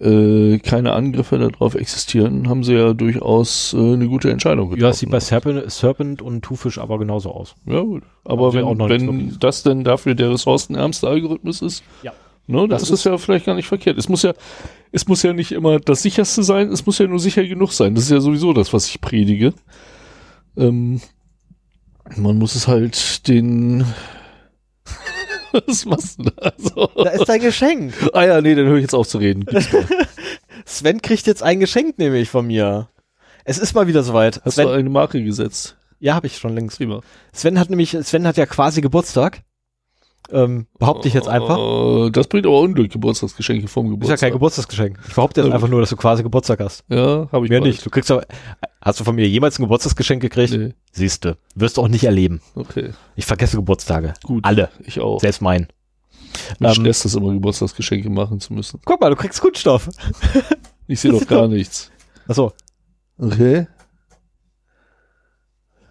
äh, 0.00 0.58
keine 0.58 0.94
Angriffe 0.94 1.38
darauf 1.38 1.76
existieren, 1.76 2.48
haben 2.48 2.64
sie 2.64 2.74
ja 2.74 2.92
durchaus 2.92 3.72
äh, 3.72 3.76
eine 3.78 4.08
gute 4.08 4.30
Entscheidung 4.32 4.70
getroffen. 4.70 4.82
ja, 4.82 4.88
es 4.90 4.98
sieht 4.98 5.10
bei 5.10 5.20
Serpent, 5.20 5.70
Serpent 5.70 6.22
und 6.22 6.42
Tufish 6.42 6.78
aber 6.78 6.98
genauso 6.98 7.30
aus. 7.30 7.54
Ja, 7.66 7.80
gut. 7.82 8.02
Aber 8.24 8.52
wenn, 8.52 8.66
wenn 8.80 9.36
das 9.38 9.62
denn 9.62 9.84
dafür 9.84 10.16
der 10.16 10.32
ressourcenärmste 10.32 11.06
Algorithmus 11.06 11.62
ist, 11.62 11.84
Ja. 12.02 12.12
ne, 12.48 12.58
dann 12.62 12.70
Das 12.70 12.82
ist 12.82 12.90
es 12.90 13.04
ja 13.04 13.16
vielleicht 13.16 13.46
gar 13.46 13.54
nicht 13.54 13.68
verkehrt. 13.68 13.96
Es 13.96 14.08
muss 14.08 14.22
ja, 14.22 14.32
es 14.90 15.06
muss 15.06 15.22
ja 15.22 15.32
nicht 15.32 15.52
immer 15.52 15.78
das 15.78 16.02
sicherste 16.02 16.42
sein, 16.42 16.72
es 16.72 16.84
muss 16.84 16.98
ja 16.98 17.06
nur 17.06 17.20
sicher 17.20 17.46
genug 17.46 17.70
sein. 17.72 17.94
Das 17.94 18.02
ist 18.04 18.10
ja 18.10 18.20
sowieso 18.20 18.52
das, 18.52 18.72
was 18.72 18.88
ich 18.88 19.00
predige. 19.00 19.54
Ähm, 20.56 21.00
man 22.16 22.38
muss 22.38 22.54
es 22.54 22.68
halt 22.68 23.26
den. 23.28 23.84
was 25.66 25.84
machst 25.84 26.18
du 26.18 26.24
da? 26.24 26.52
So. 26.56 26.90
Da 26.96 27.10
ist 27.10 27.28
dein 27.28 27.40
Geschenk. 27.40 27.94
Ah 28.12 28.24
ja, 28.24 28.40
nee, 28.40 28.54
dann 28.54 28.66
höre 28.66 28.76
ich 28.76 28.82
jetzt 28.82 28.94
auf 28.94 29.08
zu 29.08 29.18
reden. 29.18 29.44
Sven 30.64 31.02
kriegt 31.02 31.26
jetzt 31.26 31.42
ein 31.42 31.60
Geschenk 31.60 31.98
nämlich 31.98 32.30
von 32.30 32.46
mir. 32.46 32.88
Es 33.44 33.58
ist 33.58 33.74
mal 33.74 33.86
wieder 33.86 34.02
soweit. 34.02 34.40
Hast 34.44 34.54
Sven, 34.54 34.66
du 34.66 34.72
eine 34.72 34.90
Marke 34.90 35.22
gesetzt? 35.22 35.76
ja, 35.98 36.14
habe 36.14 36.26
ich 36.26 36.38
schon 36.38 36.54
längst. 36.54 36.78
Prima. 36.78 37.00
Sven 37.32 37.58
hat 37.58 37.70
nämlich, 37.70 37.96
Sven 38.02 38.26
hat 38.26 38.36
ja 38.36 38.46
quasi 38.46 38.80
Geburtstag. 38.80 39.42
Ähm, 40.30 40.66
behaupte 40.78 41.08
ich 41.08 41.14
jetzt 41.14 41.28
einfach. 41.28 41.58
Äh, 42.06 42.10
das 42.10 42.26
bringt 42.28 42.46
aber 42.46 42.58
Unglück, 42.60 42.90
Geburtstagsgeschenke 42.92 43.68
vom 43.68 43.86
Ist 43.86 43.90
ja 43.90 43.94
Geburtstag. 43.96 44.20
kein 44.20 44.32
Geburtstagsgeschenk. 44.32 44.98
Ich 45.08 45.14
behaupte 45.14 45.42
jetzt 45.42 45.52
einfach 45.52 45.68
nur, 45.68 45.80
dass 45.80 45.90
du 45.90 45.96
quasi 45.96 46.22
Geburtstag 46.22 46.60
hast. 46.60 46.84
Ja, 46.88 47.28
habe 47.32 47.44
ich 47.44 47.50
Mehr 47.50 47.60
bald. 47.60 47.72
nicht. 47.72 47.84
Du 47.84 47.90
kriegst 47.90 48.10
aber, 48.10 48.24
hast 48.80 49.00
du 49.00 49.04
von 49.04 49.14
mir 49.14 49.28
jemals 49.28 49.58
ein 49.58 49.62
Geburtstagsgeschenk 49.62 50.22
gekriegt? 50.22 50.52
Nee, 50.52 50.74
Siehste. 50.92 51.36
Wirst 51.54 51.76
du 51.76 51.82
auch 51.82 51.88
nicht 51.88 52.04
erleben. 52.04 52.40
okay. 52.54 52.90
Ich 53.16 53.26
vergesse 53.26 53.56
Geburtstage. 53.56 54.14
Gut. 54.22 54.44
Alle. 54.44 54.70
Ich 54.84 55.00
auch. 55.00 55.20
Selbst 55.20 55.42
mein. 55.42 55.68
Mich 56.58 56.68
Ähm, 56.70 56.74
stresst 56.82 57.04
das 57.04 57.14
immer, 57.14 57.32
Geburtstagsgeschenke 57.32 58.08
machen 58.08 58.40
zu 58.40 58.54
müssen. 58.54 58.80
Guck 58.84 59.00
mal, 59.00 59.10
du 59.10 59.16
kriegst 59.16 59.40
Kunststoff. 59.40 59.88
Ich 60.86 61.00
sehe 61.00 61.12
doch 61.12 61.26
gar 61.26 61.46
nichts. 61.48 61.90
Achso. 62.26 62.52
Okay. 63.18 63.66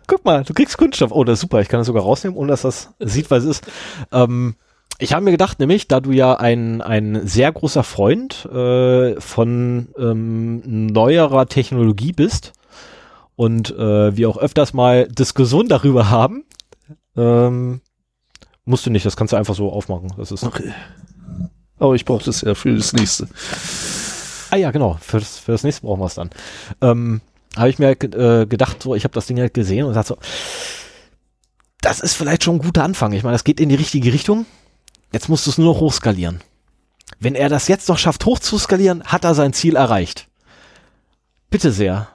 Guck 0.07 0.26
mal, 0.26 0.44
du 0.44 0.53
kriegst 0.53 0.78
Kunststoff. 0.78 1.11
Oh, 1.11 1.23
das 1.23 1.36
ist 1.36 1.41
super. 1.41 1.61
Ich 1.61 1.68
kann 1.69 1.80
das 1.80 1.88
sogar 1.88 2.03
rausnehmen, 2.03 2.38
ohne 2.38 2.49
dass 2.49 2.64
das 2.64 2.90
sieht, 2.99 3.32
was 3.32 3.44
es 3.44 3.60
ist. 3.60 3.72
Ähm, 4.11 4.56
ich 4.99 5.14
habe 5.14 5.23
mir 5.26 5.32
gedacht, 5.32 5.60
nämlich, 5.60 5.88
da 5.88 5.99
du 5.99 6.11
ja 6.11 6.36
ein, 6.36 6.82
ein 6.82 7.26
sehr 7.28 7.52
großer 7.52 7.84
Freund 7.84 8.45
äh, 8.45 9.19
von 9.19 9.88
ähm, 9.98 10.88
neuerer 10.88 11.48
Technologie 11.48 12.11
bist 12.11 12.53
und 13.36 13.72
äh, 13.72 14.15
wir 14.15 14.30
auch 14.30 14.38
öfters 14.38 14.73
mal 14.73 15.07
Diskussionen 15.07 15.69
darüber 15.69 16.11
haben, 16.11 16.44
ähm, 17.18 17.82
musst 18.65 18.86
du 18.86 18.91
nicht, 18.91 19.06
das 19.06 19.18
kannst 19.18 19.34
du 19.34 19.38
einfach 19.38 19.56
so 19.56 19.72
aufmachen. 19.72 20.14
Das 20.18 20.32
ist, 20.32 20.44
Okay. 20.44 20.72
Aber 21.80 21.95
ich 21.95 22.06
brauche 22.06 22.23
das 22.23 22.41
ja 22.41 22.53
für 22.53 22.76
das 22.76 22.94
nächste. 22.94 23.28
ah 24.52 24.56
ja, 24.56 24.69
genau, 24.69 24.98
für 25.02 25.18
das, 25.18 25.40
für 25.40 25.52
das 25.52 25.64
nächste 25.64 25.82
brauchen 25.82 25.99
wir 25.99 26.06
es 26.06 26.14
dann. 26.14 26.30
Ähm, 26.80 27.22
habe 27.56 27.69
ich 27.69 27.80
mir 27.80 27.91
äh, 27.91 28.45
gedacht, 28.45 28.82
so, 28.82 28.95
ich 28.95 29.03
habe 29.03 29.14
das 29.14 29.28
Ding 29.28 29.40
halt 29.40 29.53
gesehen 29.53 29.86
und 29.86 29.94
dachte 29.94 30.10
so, 30.10 30.18
das 31.82 31.99
ist 31.99 32.14
vielleicht 32.14 32.44
schon 32.44 32.56
ein 32.56 32.61
guter 32.61 32.84
Anfang. 32.84 33.11
Ich 33.14 33.23
meine, 33.23 33.34
das 33.34 33.44
geht 33.44 33.60
in 33.60 33.69
die 33.69 33.76
richtige 33.76 34.14
Richtung. 34.14 34.45
Jetzt 35.11 35.30
musst 35.30 35.45
du 35.45 35.49
es 35.49 35.57
nur 35.57 35.73
noch 35.73 35.82
hochskalieren. 35.82 36.41
Wenn 37.19 37.36
er 37.36 37.49
das 37.49 37.68
jetzt 37.68 37.90
noch 37.90 37.98
schafft, 37.98 38.26
hochzuskalieren, 38.26 39.03
hat 39.03 39.26
er 39.26 39.36
sein 39.36 39.53
Ziel 39.53 39.76
erreicht. 39.76 40.28
Bitte 41.49 41.72
sehr. 41.72 42.07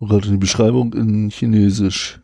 Gerade 0.00 0.28
die 0.28 0.36
Beschreibung 0.36 0.92
in 0.92 1.30
Chinesisch. 1.30 2.20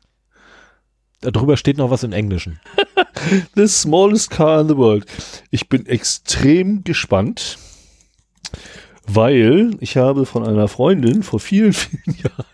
Darüber 1.22 1.56
steht 1.56 1.78
noch 1.78 1.90
was 1.90 2.02
im 2.02 2.12
Englischen. 2.12 2.60
The 3.54 3.66
smallest 3.66 4.30
car 4.30 4.60
in 4.60 4.68
the 4.68 4.76
world. 4.76 5.06
Ich 5.50 5.68
bin 5.68 5.86
extrem 5.86 6.84
gespannt, 6.84 7.58
weil 9.14 9.76
ich 9.80 9.96
habe 9.96 10.26
von 10.26 10.46
einer 10.46 10.68
Freundin 10.68 11.22
vor 11.22 11.40
vielen, 11.40 11.72
vielen 11.74 12.16
Jahren 12.16 12.44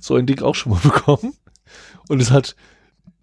so 0.00 0.14
ein 0.14 0.26
Ding 0.26 0.42
auch 0.42 0.54
schon 0.54 0.72
mal 0.72 0.80
bekommen. 0.80 1.34
Und 2.08 2.20
es 2.20 2.30
hat 2.30 2.56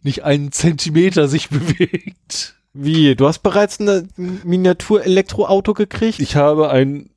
nicht 0.03 0.23
einen 0.23 0.51
Zentimeter 0.51 1.27
sich 1.27 1.49
bewegt. 1.49 2.55
Wie? 2.73 3.15
Du 3.15 3.27
hast 3.27 3.39
bereits 3.39 3.79
ein 3.79 4.09
Miniatur-Elektroauto 4.15 5.73
gekriegt? 5.73 6.19
Ich 6.19 6.35
habe 6.35 6.69
ein 6.69 7.09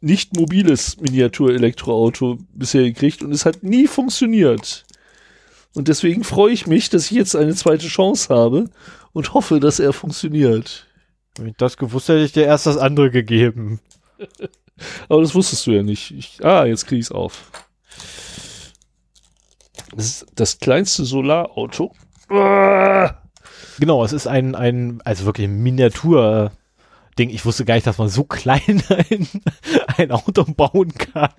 nicht 0.00 0.36
mobiles 0.36 0.98
Miniatur-Elektroauto 1.00 2.38
bisher 2.52 2.84
gekriegt 2.84 3.22
und 3.22 3.32
es 3.32 3.44
hat 3.44 3.62
nie 3.62 3.86
funktioniert. 3.86 4.84
Und 5.74 5.88
deswegen 5.88 6.24
freue 6.24 6.52
ich 6.52 6.66
mich, 6.66 6.88
dass 6.88 7.06
ich 7.06 7.10
jetzt 7.10 7.36
eine 7.36 7.54
zweite 7.54 7.86
Chance 7.86 8.34
habe 8.34 8.70
und 9.12 9.34
hoffe, 9.34 9.60
dass 9.60 9.78
er 9.78 9.92
funktioniert. 9.92 10.86
Wenn 11.36 11.48
ich 11.48 11.56
das 11.56 11.76
gewusst 11.76 12.08
hätte, 12.08 12.24
ich 12.24 12.32
dir 12.32 12.44
erst 12.44 12.66
das 12.66 12.78
andere 12.78 13.10
gegeben. 13.10 13.80
Aber 15.08 15.22
das 15.22 15.34
wusstest 15.34 15.66
du 15.66 15.72
ja 15.72 15.82
nicht. 15.82 16.10
Ich, 16.12 16.44
ah, 16.44 16.64
jetzt 16.64 16.86
krieg 16.86 16.98
ich's 16.98 17.12
auf. 17.12 17.50
Das 19.94 20.06
ist 20.06 20.26
das 20.34 20.58
kleinste 20.58 21.04
Solarauto. 21.04 21.92
Genau, 23.78 24.04
es 24.04 24.12
ist 24.12 24.26
ein, 24.26 24.54
ein 24.54 25.00
also 25.04 25.24
wirklich 25.26 25.48
Miniatur- 25.48 26.50
Ding. 27.18 27.30
Ich 27.30 27.44
wusste 27.44 27.64
gar 27.64 27.74
nicht, 27.74 27.86
dass 27.86 27.98
man 27.98 28.08
so 28.08 28.24
klein 28.28 28.82
ein, 28.88 29.28
ein 29.96 30.10
Auto 30.10 30.44
bauen 30.44 30.92
kann. 30.94 31.30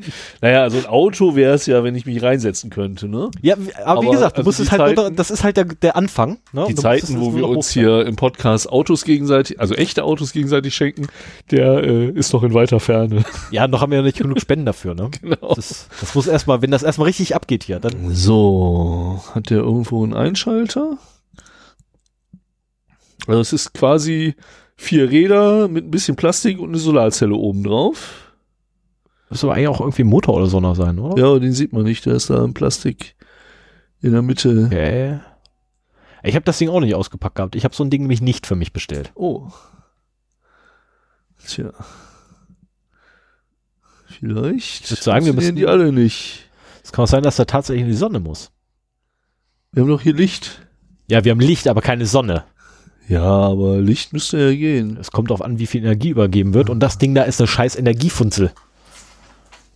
Naja, 0.42 0.64
also 0.64 0.78
ein 0.78 0.86
Auto 0.86 1.36
wäre 1.36 1.54
es 1.54 1.66
ja, 1.66 1.84
wenn 1.84 1.96
ich 1.96 2.06
mich 2.06 2.22
reinsetzen 2.22 2.70
könnte, 2.70 3.08
ne? 3.08 3.30
Ja, 3.42 3.56
aber, 3.56 4.02
wie 4.02 4.08
Aber, 4.08 4.12
gesagt, 4.12 4.38
du 4.38 4.40
also 4.42 4.48
musst 4.48 4.60
es 4.60 4.72
halt, 4.72 4.82
Zeiten- 4.82 5.00
unter, 5.00 5.12
das 5.12 5.32
ist 5.32 5.44
halt 5.44 5.58
der, 5.58 5.66
der 5.66 5.96
Anfang. 5.96 6.40
Ne? 6.52 6.66
Die 6.70 6.76
Zeiten, 6.76 7.20
wo 7.22 7.36
wir 7.36 7.48
uns 7.48 7.70
hier 7.70 8.06
im 8.06 8.16
Podcast 8.16 8.70
Autos 8.70 9.04
gegenseitig, 9.04 9.60
also 9.60 9.76
echte 9.76 10.04
Autos 10.04 10.32
gegenseitig 10.32 10.76
schenken, 10.76 11.08
der 11.52 11.84
äh, 11.84 12.10
ist 12.10 12.34
noch 12.34 12.44
in 12.44 12.54
weiter 12.54 12.80
Ferne. 12.80 13.24
Ja, 13.52 13.68
noch 13.68 13.82
haben 13.82 13.92
wir 13.92 14.00
ja 14.00 14.04
nicht 14.04 14.18
genug 14.18 14.42
Spenden 14.42 14.66
dafür, 14.66 14.94
ne? 14.94 15.10
genau. 15.22 15.54
Das, 15.56 15.88
das 16.00 16.16
muss 16.16 16.28
erstmal, 16.28 16.62
wenn 16.62 16.72
das 16.72 16.84
erstmal 16.84 17.06
richtig 17.08 17.36
abgeht 17.36 17.64
hier, 17.64 17.80
dann. 17.80 18.14
So, 18.14 19.22
hat 19.34 19.50
der 19.50 19.60
irgendwo 19.60 20.04
einen 20.04 20.14
Einschalter? 20.14 20.98
Also 23.28 23.42
es 23.42 23.54
ist 23.54 23.74
quasi 23.74 24.36
vier 24.78 25.10
Räder 25.10 25.68
mit 25.68 25.86
ein 25.86 25.92
bisschen 25.92 26.16
Plastik 26.16 26.60
und 26.60 26.70
eine 26.70 26.78
Solarzelle 26.78 27.36
oben 27.36 27.64
drauf. 27.64 28.34
Müsste 29.30 29.48
aber 29.48 29.56
eigentlich 29.56 29.68
auch 29.68 29.82
irgendwie 29.82 30.04
ein 30.04 30.08
Motor 30.08 30.36
oder 30.36 30.46
so 30.48 30.60
noch 30.60 30.76
sein, 30.76 31.00
oder? 31.00 31.22
Ja, 31.22 31.40
den 31.40 31.52
sieht 31.52 31.74
man 31.74 31.84
nicht, 31.84 32.06
der 32.06 32.14
ist 32.14 32.30
da 32.30 32.44
im 32.44 32.54
Plastik 32.54 33.16
in 34.02 34.14
der 34.14 34.22
Mitte. 34.22 34.66
Okay. 34.68 35.20
Ich 36.24 36.36
habe 36.36 36.46
das 36.46 36.58
Ding 36.58 36.70
auch 36.70 36.80
nicht 36.80 36.96
ausgepackt 36.96 37.36
gehabt. 37.36 37.56
Ich 37.56 37.64
habe 37.64 37.76
so 37.76 37.84
ein 37.84 37.90
Ding 37.90 38.02
nämlich 38.04 38.22
nicht 38.22 38.48
für 38.48 38.56
mich 38.56 38.72
bestellt. 38.74 39.12
Oh. 39.16 39.50
Tja. 41.46 41.72
Vielleicht. 44.06 44.86
Ich 44.86 44.92
würd 44.92 45.04
sagen, 45.04 45.26
wir 45.26 45.34
müssen- 45.34 45.56
die 45.56 45.68
alle 45.68 45.92
nicht. 45.92 46.50
Es 46.84 46.92
kann 46.92 47.04
auch 47.04 47.08
sein, 47.10 47.24
dass 47.24 47.36
da 47.36 47.46
tatsächlich 47.46 47.84
in 47.84 47.90
die 47.90 47.96
Sonne 47.98 48.20
muss. 48.20 48.52
Wir 49.72 49.84
haben 49.84 49.90
doch 49.90 50.02
hier 50.02 50.14
Licht. 50.14 50.66
Ja, 51.10 51.24
wir 51.24 51.32
haben 51.32 51.40
Licht, 51.40 51.68
aber 51.68 51.82
keine 51.82 52.06
Sonne. 52.06 52.46
Ja, 53.08 53.24
aber 53.24 53.78
Licht 53.78 54.12
müsste 54.12 54.38
ja 54.38 54.52
gehen. 54.54 54.98
Es 55.00 55.12
kommt 55.12 55.30
darauf 55.30 55.42
an, 55.42 55.60
wie 55.60 55.68
viel 55.68 55.84
Energie 55.84 56.10
übergeben 56.10 56.54
wird. 56.54 56.70
Und 56.70 56.82
das 56.82 56.98
Ding 56.98 57.16
da 57.16 57.24
ist 57.24 57.40
eine 57.40 57.48
scheiß 57.48 57.76
Energiefunzel. 57.76 58.52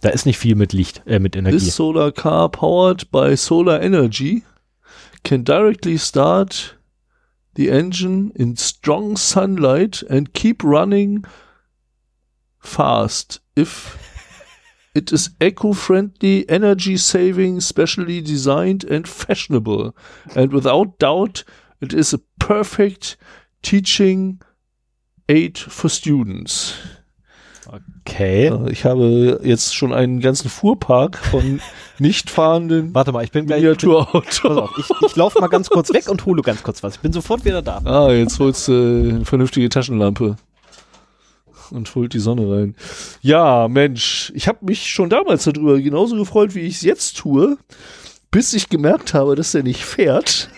Da 0.02 0.10
ist 0.10 0.26
nicht 0.26 0.38
viel 0.38 0.56
mit 0.56 0.74
Licht, 0.74 1.04
äh, 1.06 1.20
mit 1.20 1.36
Energie. 1.36 1.58
This 1.58 1.76
solar 1.76 2.12
car 2.12 2.50
powered 2.50 3.10
by 3.12 3.38
solar 3.38 3.82
energy 3.82 4.44
can 5.24 5.44
directly 5.46 5.98
start 5.98 6.78
the 7.56 7.70
engine 7.70 8.32
in 8.36 8.58
strong 8.58 9.16
sunlight 9.16 10.04
and 10.10 10.34
keep 10.34 10.64
running 10.64 11.26
fast 12.60 13.42
if 13.56 13.98
it 14.94 15.12
is 15.12 15.32
eco-friendly, 15.40 16.50
energy 16.50 16.98
saving, 16.98 17.62
specially 17.62 18.22
designed 18.22 18.84
and 18.84 19.08
fashionable. 19.08 19.96
And 20.36 20.52
without 20.52 21.00
doubt, 21.00 21.44
it 21.82 21.94
is 21.94 22.14
a 22.14 22.20
perfect 22.40 23.18
teaching 23.62 24.40
aid 25.28 25.58
for 25.58 25.90
students. 25.90 26.76
okay. 28.06 28.48
Äh, 28.48 28.72
Ich 28.72 28.86
habe 28.86 29.40
jetzt 29.44 29.76
schon 29.76 29.94
einen 29.94 30.20
ganzen 30.20 30.50
Fuhrpark 30.50 31.18
von 31.18 31.60
nicht 32.00 32.30
fahrenden 32.30 32.94
Warte 32.94 33.12
mal, 33.12 33.24
ich 33.24 33.32
bin 33.32 33.46
gleich. 33.46 33.66
Auf, 33.68 33.84
ich, 34.78 34.90
ich 35.06 35.16
laufe 35.16 35.40
mal 35.40 35.48
ganz 35.48 35.70
kurz 35.70 35.94
weg 35.94 36.10
und 36.10 36.26
hole 36.26 36.42
ganz 36.42 36.64
kurz 36.64 36.84
was. 36.84 36.96
Ich 36.96 37.02
bin 37.02 37.14
sofort 37.14 37.46
wieder 37.46 37.62
da. 37.62 37.80
Ah, 37.86 38.12
jetzt 38.12 38.40
holst 38.40 38.68
du 38.68 38.72
äh, 38.74 39.10
eine 39.16 39.26
vernünftige 39.26 39.70
Taschenlampe 39.70 40.38
und 41.72 41.94
holt 41.96 42.14
die 42.14 42.20
Sonne 42.20 42.52
rein. 42.52 42.76
Ja, 43.22 43.68
Mensch, 43.70 44.32
ich 44.36 44.48
habe 44.48 44.66
mich 44.66 44.90
schon 44.90 45.10
damals 45.10 45.46
darüber 45.46 45.80
genauso 45.80 46.18
gefreut, 46.18 46.54
wie 46.54 46.62
ich 46.62 46.76
es 46.76 46.82
jetzt 46.82 47.18
tue, 47.18 47.58
bis 48.30 48.54
ich 48.54 48.68
gemerkt 48.70 49.14
habe, 49.14 49.36
dass 49.36 49.54
der 49.54 49.64
nicht 49.64 49.86
fährt. 49.86 50.50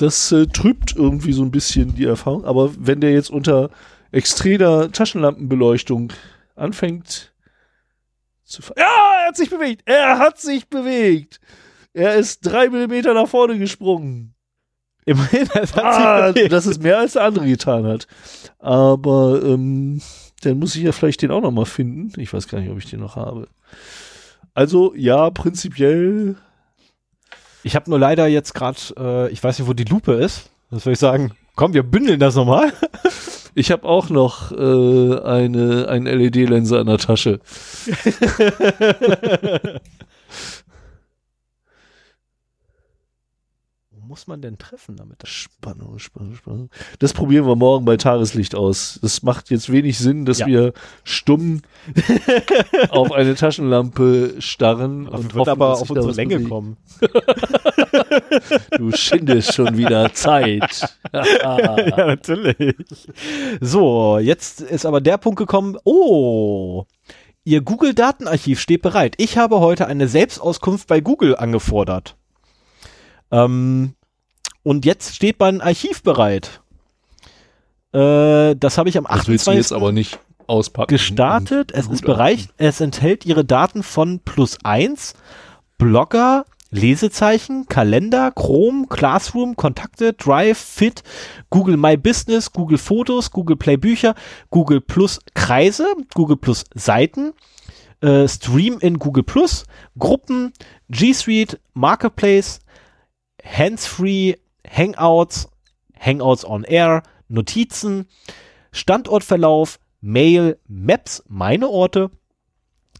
Das 0.00 0.32
äh, 0.32 0.46
trübt 0.46 0.96
irgendwie 0.96 1.32
so 1.32 1.42
ein 1.42 1.50
bisschen 1.50 1.94
die 1.94 2.06
Erfahrung. 2.06 2.44
Aber 2.44 2.72
wenn 2.78 3.00
der 3.00 3.12
jetzt 3.12 3.30
unter 3.30 3.70
extremer 4.12 4.90
Taschenlampenbeleuchtung 4.90 6.12
anfängt 6.56 7.34
zu 8.44 8.62
fahren. 8.62 8.76
Ja, 8.78 9.20
er 9.20 9.28
hat 9.28 9.36
sich 9.36 9.50
bewegt. 9.50 9.82
Er 9.84 10.18
hat 10.18 10.40
sich 10.40 10.68
bewegt. 10.68 11.40
Er 11.92 12.14
ist 12.16 12.40
drei 12.40 12.68
Millimeter 12.68 13.14
nach 13.14 13.28
vorne 13.28 13.58
gesprungen. 13.58 14.34
Immerhin, 15.04 15.48
das 15.54 15.74
hat 15.74 15.84
Ah, 15.84 16.32
das 16.32 16.66
ist 16.66 16.82
mehr 16.82 16.98
als 16.98 17.12
der 17.12 17.24
andere 17.24 17.46
getan 17.46 17.86
hat. 17.86 18.06
Aber 18.58 19.42
ähm, 19.42 20.00
dann 20.42 20.58
muss 20.58 20.76
ich 20.76 20.82
ja 20.82 20.92
vielleicht 20.92 21.22
den 21.22 21.30
auch 21.30 21.42
noch 21.42 21.50
mal 21.50 21.66
finden. 21.66 22.18
Ich 22.18 22.32
weiß 22.32 22.48
gar 22.48 22.60
nicht, 22.60 22.70
ob 22.70 22.78
ich 22.78 22.88
den 22.88 23.00
noch 23.00 23.16
habe. 23.16 23.48
Also 24.54 24.94
ja, 24.96 25.28
prinzipiell. 25.30 26.36
Ich 27.62 27.76
habe 27.76 27.90
nur 27.90 27.98
leider 27.98 28.26
jetzt 28.26 28.54
gerade, 28.54 28.78
äh, 28.98 29.30
ich 29.32 29.42
weiß 29.42 29.58
nicht, 29.58 29.68
wo 29.68 29.72
die 29.72 29.84
Lupe 29.84 30.12
ist. 30.12 30.50
Das 30.70 30.86
würde 30.86 30.92
ich 30.94 30.98
sagen, 30.98 31.32
komm, 31.56 31.74
wir 31.74 31.82
bündeln 31.82 32.20
das 32.20 32.34
nochmal. 32.34 32.72
Ich 33.56 33.72
habe 33.72 33.82
auch 33.84 34.10
noch 34.10 34.52
äh, 34.52 35.20
eine 35.22 35.88
ein 35.88 36.04
LED-Linse 36.04 36.78
an 36.78 36.86
der 36.86 36.98
Tasche. 36.98 37.40
muss 44.10 44.26
man 44.26 44.42
denn 44.42 44.58
treffen 44.58 44.96
damit? 44.96 45.26
Spannung, 45.26 45.98
Spannung, 46.00 46.34
Spannung. 46.34 46.70
Das 46.98 47.12
probieren 47.14 47.46
wir 47.46 47.54
morgen 47.54 47.84
bei 47.84 47.96
Tageslicht 47.96 48.54
aus. 48.56 48.98
Das 49.00 49.22
macht 49.22 49.50
jetzt 49.50 49.70
wenig 49.70 49.98
Sinn, 49.98 50.24
dass 50.26 50.40
Ja. 50.40 50.46
wir 50.48 50.72
stumm 51.04 51.62
auf 52.90 53.12
eine 53.12 53.36
Taschenlampe 53.36 54.34
starren 54.40 55.06
Und 55.06 55.14
und 55.20 55.34
hoffen, 55.34 55.48
aber 55.50 55.74
auf 55.74 55.88
unsere 55.88 56.12
Länge 56.12 56.36
bewegt. 56.36 56.50
kommen. 56.50 56.76
Du 58.76 58.92
schindest 58.92 59.54
schon 59.54 59.76
wieder 59.76 60.12
Zeit. 60.12 60.88
ja, 61.12 62.06
natürlich. 62.06 63.08
So, 63.60 64.18
jetzt 64.18 64.60
ist 64.60 64.86
aber 64.86 65.00
der 65.00 65.18
Punkt 65.18 65.38
gekommen. 65.38 65.76
Oh, 65.84 66.84
Ihr 67.44 67.62
Google-Datenarchiv 67.62 68.60
steht 68.60 68.82
bereit. 68.82 69.14
Ich 69.18 69.38
habe 69.38 69.60
heute 69.60 69.86
eine 69.86 70.08
Selbstauskunft 70.08 70.86
bei 70.88 71.00
Google 71.00 71.36
angefordert. 71.36 72.16
Ähm, 73.30 73.94
und 74.62 74.84
jetzt 74.84 75.14
steht 75.14 75.38
mein 75.40 75.60
Archiv 75.60 76.02
bereit. 76.02 76.60
Äh, 77.92 78.54
das 78.56 78.78
habe 78.78 78.88
ich 78.88 78.98
am 78.98 79.04
Das 79.04 79.26
willst 79.28 79.46
du 79.46 79.50
28. 79.50 79.54
jetzt 79.56 79.72
aber 79.72 79.92
nicht 79.92 80.18
auspacken. 80.46 80.88
gestartet. 80.88 81.72
Es 81.72 81.86
ist 81.86 82.02
bereit. 82.04 82.48
Es 82.56 82.80
enthält 82.80 83.26
Ihre 83.26 83.44
Daten 83.44 83.82
von 83.82 84.20
Plus 84.20 84.58
1, 84.64 85.14
Blogger, 85.78 86.44
Lesezeichen, 86.70 87.66
Kalender, 87.66 88.30
Chrome, 88.30 88.86
Classroom, 88.88 89.56
Kontakte, 89.56 90.12
Drive, 90.12 90.58
Fit, 90.58 91.02
Google 91.50 91.76
My 91.76 91.96
Business, 91.96 92.52
Google 92.52 92.78
Fotos, 92.78 93.32
Google 93.32 93.56
Play 93.56 93.76
Bücher, 93.76 94.14
Google 94.50 94.80
Plus 94.80 95.18
Kreise, 95.34 95.86
Google 96.14 96.36
Plus 96.36 96.64
Seiten, 96.74 97.32
äh, 98.02 98.28
Stream 98.28 98.78
in 98.80 99.00
Google 99.00 99.24
Plus, 99.24 99.64
Gruppen, 99.98 100.52
G 100.90 101.12
Suite, 101.12 101.58
Marketplace, 101.74 102.60
Handsfree, 103.44 104.36
Hangouts, 104.66 105.48
Hangouts 105.98 106.44
on 106.44 106.64
Air, 106.64 107.02
Notizen, 107.28 108.06
Standortverlauf, 108.72 109.78
Mail, 110.00 110.58
Maps, 110.66 111.22
meine 111.28 111.68
Orte, 111.68 112.10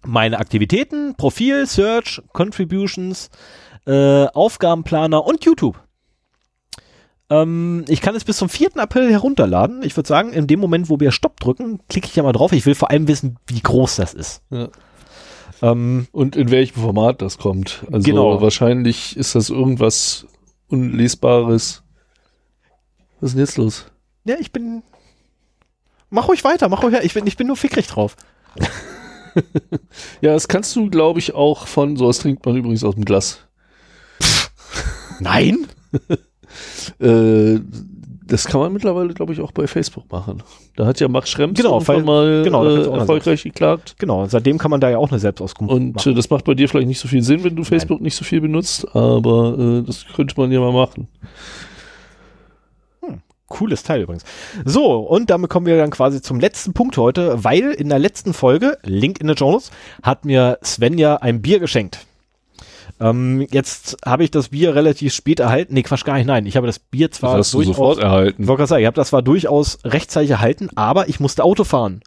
meine 0.05 0.39
Aktivitäten, 0.39 1.15
Profil, 1.17 1.67
Search, 1.67 2.23
Contributions, 2.33 3.31
äh, 3.87 4.27
Aufgabenplaner 4.27 5.25
und 5.25 5.45
YouTube. 5.45 5.81
Ähm, 7.31 7.85
ich 7.89 8.01
kann 8.01 8.17
es 8.17 8.25
bis 8.25 8.37
zum 8.37 8.49
4. 8.49 8.77
April 8.77 9.11
herunterladen. 9.11 9.83
Ich 9.83 9.97
würde 9.97 10.09
sagen, 10.09 10.33
in 10.33 10.47
dem 10.47 10.61
Moment, 10.61 10.91
wo 10.91 11.01
wir 11.01 11.13
Stopp 11.13 11.39
drücken, 11.41 11.81
klicke 11.89 12.09
ich 12.09 12.17
ja 12.17 12.23
mal 12.23 12.33
drauf. 12.33 12.53
Ich 12.53 12.67
will 12.67 12.75
vor 12.75 12.91
allem 12.91 13.09
wissen, 13.09 13.39
wie 13.47 13.61
groß 13.61 13.97
das 13.97 14.15
ist. 14.15 14.43
Ja. 14.51 14.69
Ähm, 15.63 16.07
Und 16.13 16.37
in 16.37 16.51
welchem 16.51 16.81
Format 16.83 17.21
das 17.23 17.39
kommt. 17.39 17.85
Also 17.93 18.05
Genau. 18.05 18.41
wahrscheinlich 18.41 19.17
ist 19.17 19.35
das 19.35 19.51
irgendwas 19.51 20.27
Unlesbares. 20.69 21.83
Was 23.21 23.31
ist 23.31 23.35
denn 23.35 23.41
jetzt 23.45 23.57
los? 23.59 23.87
ja, 24.25 24.37
ich 24.39 24.53
bin. 24.53 24.83
Mach 26.11 26.29
ruhig 26.29 26.43
weiter, 26.45 26.69
mach 26.69 26.83
ruhig 26.83 26.93
weiter. 26.95 27.05
Ich 27.05 27.15
bin, 27.15 27.27
ich 27.27 27.37
bin 27.37 27.47
nur 27.47 27.57
fickrig 27.57 27.87
drauf. 27.87 28.17
Ja, 30.21 30.33
das 30.33 30.49
kannst 30.49 30.75
du, 30.75 30.91
glaube 30.91 31.21
ich, 31.21 31.35
auch 31.35 31.69
von, 31.69 31.97
sowas 31.97 32.19
trinkt 32.19 32.45
man 32.45 32.57
übrigens 32.57 32.83
aus 32.83 32.97
dem 32.97 33.05
Glas. 33.05 33.39
Nein? 35.21 35.67
Äh, 36.99 37.61
das 38.31 38.47
kann 38.47 38.61
man 38.61 38.73
mittlerweile, 38.73 39.13
glaube 39.13 39.33
ich, 39.33 39.41
auch 39.41 39.53
bei 39.53 39.67
Facebook 39.67 40.11
machen. 40.11 40.43
Da 40.77 40.87
hat 40.87 40.99
ja 41.01 41.09
Max 41.09 41.29
Schrems 41.31 41.57
Genau, 41.59 41.87
weil- 41.87 42.03
mal 42.03 42.43
genau, 42.43 42.65
äh, 42.65 42.87
erfolgreich 42.99 43.43
geklagt. 43.43 43.97
Genau, 43.99 44.25
seitdem 44.27 44.57
kann 44.57 44.71
man 44.71 44.81
da 44.81 44.89
ja 44.89 44.97
auch 44.99 45.11
eine 45.11 45.19
Selbstauskunft 45.19 45.75
Und 45.75 45.97
machen. 45.97 46.13
äh, 46.13 46.15
das 46.15 46.31
macht 46.31 46.45
bei 46.45 46.55
dir 46.55 46.69
vielleicht 46.69 46.89
nicht 46.89 47.01
so 47.01 47.09
viel 47.09 47.23
Sinn, 47.23 47.45
wenn 47.45 47.57
du 47.57 47.65
Facebook 47.65 48.01
nicht 48.01 48.15
so 48.17 48.25
viel 48.25 48.41
benutzt, 48.41 48.87
aber 48.97 49.59
äh, 49.59 49.83
das 49.83 50.07
könnte 50.15 50.35
man 50.41 50.51
ja 50.51 50.61
mal 50.61 50.73
machen. 50.73 51.09
Cooles 53.49 53.83
Teil 53.83 54.03
übrigens. 54.03 54.23
So, 54.65 54.95
und 55.01 55.29
damit 55.29 55.51
kommen 55.51 55.67
wir 55.67 55.77
dann 55.77 55.91
quasi 55.91 56.23
zum 56.23 56.39
letzten 56.39 56.73
Punkt 56.73 56.97
heute, 56.97 57.43
weil 57.43 57.73
in 57.73 57.89
der 57.89 57.99
letzten 57.99 58.33
Folge, 58.33 58.79
Link 58.85 59.21
in 59.21 59.27
the 59.27 59.35
Journals, 59.35 59.73
hat 60.05 60.25
mir 60.25 60.59
Svenja 60.65 61.17
ein 61.17 61.43
Bier 61.43 61.59
geschenkt. 61.59 62.07
Ähm, 63.01 63.47
jetzt 63.51 63.97
habe 64.05 64.25
ich 64.25 64.31
das 64.31 64.51
Bier 64.51 64.75
relativ 64.75 65.15
spät 65.15 65.41
erhalten. 65.41 65.73
Nee, 65.75 65.83
Quatsch, 65.83 66.05
gar 66.05 66.15
nicht. 66.19 66.27
Nein, 66.27 66.45
ich 66.47 66.57
habe 66.57 66.67
das 66.67 66.79
Bier 66.79 67.09
Das 67.09 67.19
zwar 67.19 67.39
hast 67.39 67.55
du 67.55 67.63
sofort 67.63 67.99
Ich 67.99 68.05
erhalten. 68.05 68.47
wollte 68.47 68.59
gerade 68.59 68.69
sagen, 68.69 68.81
ich 68.83 68.87
habe 68.87 68.97
das 68.97 69.09
zwar 69.09 69.23
durchaus 69.23 69.79
rechtzeitig 69.85 70.31
erhalten, 70.31 70.69
aber 70.77 71.09
ich 71.09 71.19
musste 71.21 71.43
Auto 71.45 71.65
fahren. 71.65 72.01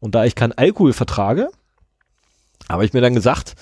Und 0.00 0.14
da 0.14 0.24
ich 0.24 0.34
keinen 0.34 0.52
Alkohol 0.52 0.92
vertrage, 0.92 1.50
habe 2.68 2.84
ich 2.84 2.92
mir 2.92 3.00
dann 3.00 3.14
gesagt, 3.14 3.54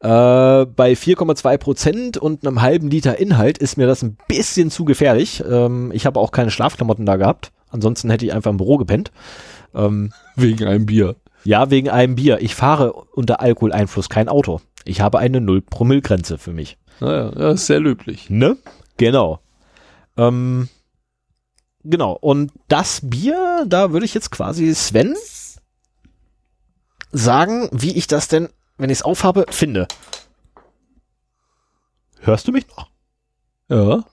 äh, 0.00 0.08
bei 0.08 0.92
4,2 0.94 1.58
Prozent 1.58 2.16
und 2.16 2.46
einem 2.46 2.60
halben 2.62 2.88
Liter 2.90 3.18
Inhalt 3.18 3.58
ist 3.58 3.76
mir 3.76 3.86
das 3.86 4.02
ein 4.02 4.16
bisschen 4.28 4.70
zu 4.70 4.84
gefährlich. 4.84 5.42
Ähm, 5.48 5.90
ich 5.94 6.06
habe 6.06 6.18
auch 6.20 6.32
keine 6.32 6.50
Schlafklamotten 6.50 7.06
da 7.06 7.16
gehabt. 7.16 7.52
Ansonsten 7.70 8.10
hätte 8.10 8.24
ich 8.26 8.32
einfach 8.32 8.50
im 8.50 8.56
Büro 8.58 8.76
gepennt. 8.78 9.10
Ähm, 9.74 10.12
Wegen 10.36 10.66
einem 10.66 10.86
Bier. 10.86 11.16
ja, 11.44 11.70
wegen 11.70 11.88
einem 11.88 12.14
Bier. 12.16 12.40
Ich 12.40 12.54
fahre 12.54 12.92
unter 12.92 13.40
Alkoholeinfluss 13.40 14.08
kein 14.08 14.28
Auto. 14.28 14.60
Ich 14.84 15.00
habe 15.00 15.18
eine 15.18 15.40
Null-Promille-Grenze 15.40 16.38
für 16.38 16.52
mich. 16.52 16.78
Naja, 17.00 17.32
ja, 17.36 17.50
ist 17.52 17.66
sehr 17.66 17.80
löblich. 17.80 18.30
Ne? 18.30 18.56
Genau. 18.96 19.40
Ähm, 20.16 20.68
genau. 21.84 22.12
Und 22.12 22.52
das 22.68 23.00
Bier, 23.02 23.64
da 23.66 23.92
würde 23.92 24.06
ich 24.06 24.14
jetzt 24.14 24.30
quasi 24.30 24.74
Sven 24.74 25.14
sagen, 27.12 27.68
wie 27.72 27.92
ich 27.96 28.06
das 28.06 28.28
denn, 28.28 28.48
wenn 28.78 28.90
ich 28.90 28.98
es 28.98 29.02
aufhabe, 29.02 29.46
finde. 29.50 29.86
Hörst 32.20 32.46
du 32.48 32.52
mich 32.52 32.66
noch? 32.68 32.88
Ja. 33.68 34.04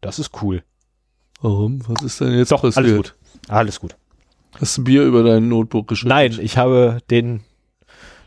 Das 0.00 0.18
ist 0.18 0.42
cool. 0.42 0.62
Warum? 1.42 1.80
Was 1.88 2.02
ist 2.02 2.20
denn 2.20 2.36
jetzt 2.36 2.52
Doch, 2.52 2.62
alles 2.62 2.74
passiert? 2.74 2.96
gut. 2.96 3.14
Alles 3.48 3.80
gut. 3.80 3.96
Hast 4.58 4.78
du 4.78 4.84
Bier 4.84 5.04
über 5.04 5.22
dein 5.22 5.48
Notebook 5.48 5.88
geschüttet? 5.88 6.08
Nein, 6.08 6.38
ich 6.40 6.56
habe 6.56 6.98
den, 7.10 7.42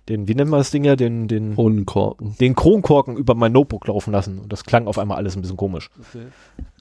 den, 0.10 0.28
wie 0.28 0.36
nennt 0.36 0.50
man 0.50 0.60
das 0.60 0.72
Ding 0.72 0.84
ja, 0.84 0.96
den, 0.96 1.28
den, 1.28 1.56
Kronenkorken. 1.56 2.36
den 2.38 2.56
Kronkorken 2.56 3.16
über 3.16 3.36
mein 3.36 3.54
Notebook 3.54 3.88
laufen 3.88 4.12
lassen. 4.12 4.40
Und 4.40 4.52
das 4.52 4.66
klang 4.66 4.88
auf 4.88 4.98
einmal 4.98 5.18
alles 5.18 5.36
ein 5.36 5.42
bisschen 5.42 5.58
komisch. 5.58 5.90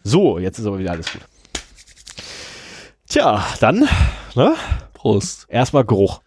So, 0.03 0.39
jetzt 0.39 0.59
ist 0.59 0.67
aber 0.67 0.79
wieder 0.79 0.91
alles 0.91 1.13
gut. 1.13 1.23
Tja, 3.09 3.45
dann, 3.61 3.89
ne? 4.35 4.55
Prost. 4.95 5.47
Erstmal 5.49 5.85
Geruch. 5.85 6.21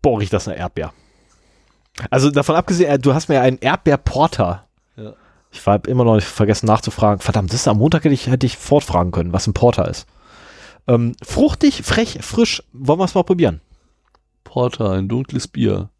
Boah, 0.00 0.18
riecht 0.18 0.32
das 0.32 0.46
nach 0.46 0.56
Erdbeer. 0.56 0.92
Also 2.10 2.30
davon 2.30 2.56
abgesehen, 2.56 2.90
äh, 2.90 2.98
du 2.98 3.14
hast 3.14 3.28
mir 3.28 3.36
ja 3.36 3.42
einen 3.42 3.58
Erdbeerporter. 3.58 4.66
Ja. 4.96 5.14
Ich 5.52 5.64
habe 5.66 5.88
immer 5.88 6.04
noch 6.04 6.16
nicht 6.16 6.26
vergessen 6.26 6.66
nachzufragen. 6.66 7.20
Verdammt, 7.20 7.52
das 7.52 7.60
ist 7.60 7.68
am 7.68 7.78
Montag 7.78 8.04
hätte 8.04 8.14
ich, 8.14 8.26
hätte 8.26 8.46
ich 8.46 8.56
fortfragen 8.56 9.12
können, 9.12 9.32
was 9.32 9.46
ein 9.46 9.54
Porter 9.54 9.86
ist. 9.86 10.06
Ähm, 10.88 11.14
fruchtig, 11.22 11.82
frech, 11.84 12.18
frisch. 12.22 12.62
Wollen 12.72 12.98
wir 12.98 13.04
es 13.04 13.14
mal 13.14 13.22
probieren? 13.22 13.60
Porter, 14.44 14.90
ein 14.90 15.08
dunkles 15.08 15.48
Bier. 15.48 15.90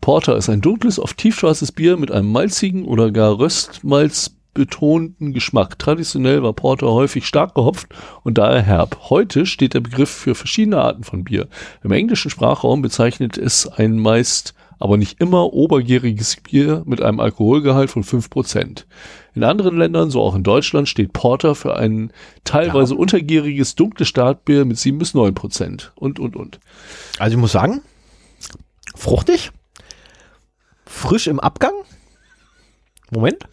Porter 0.00 0.36
ist 0.36 0.48
ein 0.48 0.60
dunkles, 0.60 0.98
oft 0.98 1.18
tiefschwarzes 1.18 1.72
Bier 1.72 1.96
mit 1.96 2.10
einem 2.10 2.32
malzigen 2.32 2.84
oder 2.84 3.10
gar 3.10 3.38
Röstmalz 3.38 4.36
betonten 4.54 5.32
Geschmack. 5.32 5.78
Traditionell 5.78 6.42
war 6.42 6.52
Porter 6.52 6.88
häufig 6.88 7.26
stark 7.26 7.54
gehopft 7.54 7.88
und 8.22 8.38
daher 8.38 8.62
herb. 8.62 9.10
Heute 9.10 9.46
steht 9.46 9.74
der 9.74 9.80
Begriff 9.80 10.10
für 10.10 10.34
verschiedene 10.34 10.78
Arten 10.78 11.04
von 11.04 11.24
Bier. 11.24 11.48
Im 11.82 11.92
englischen 11.92 12.30
Sprachraum 12.30 12.82
bezeichnet 12.82 13.38
es 13.38 13.68
ein 13.68 13.98
meist, 13.98 14.54
aber 14.78 14.96
nicht 14.96 15.20
immer 15.20 15.52
obergäriges 15.52 16.36
Bier 16.36 16.82
mit 16.86 17.02
einem 17.02 17.20
Alkoholgehalt 17.20 17.90
von 17.90 18.02
5%. 18.02 18.86
In 19.34 19.44
anderen 19.44 19.76
Ländern, 19.76 20.10
so 20.10 20.20
auch 20.22 20.34
in 20.34 20.42
Deutschland, 20.42 20.88
steht 20.88 21.12
Porter 21.12 21.54
für 21.54 21.76
ein 21.76 22.12
teilweise 22.44 22.94
untergäriges 22.94 23.74
dunkles 23.76 24.08
Startbier 24.08 24.64
mit 24.64 24.78
7 24.78 24.98
bis 24.98 25.14
9% 25.14 25.90
und, 25.94 26.18
und, 26.18 26.36
und. 26.36 26.58
Also 27.18 27.36
ich 27.36 27.40
muss 27.40 27.52
sagen, 27.52 27.82
fruchtig, 28.94 29.52
frisch 30.84 31.28
im 31.28 31.38
Abgang. 31.38 31.72
Moment. 33.10 33.44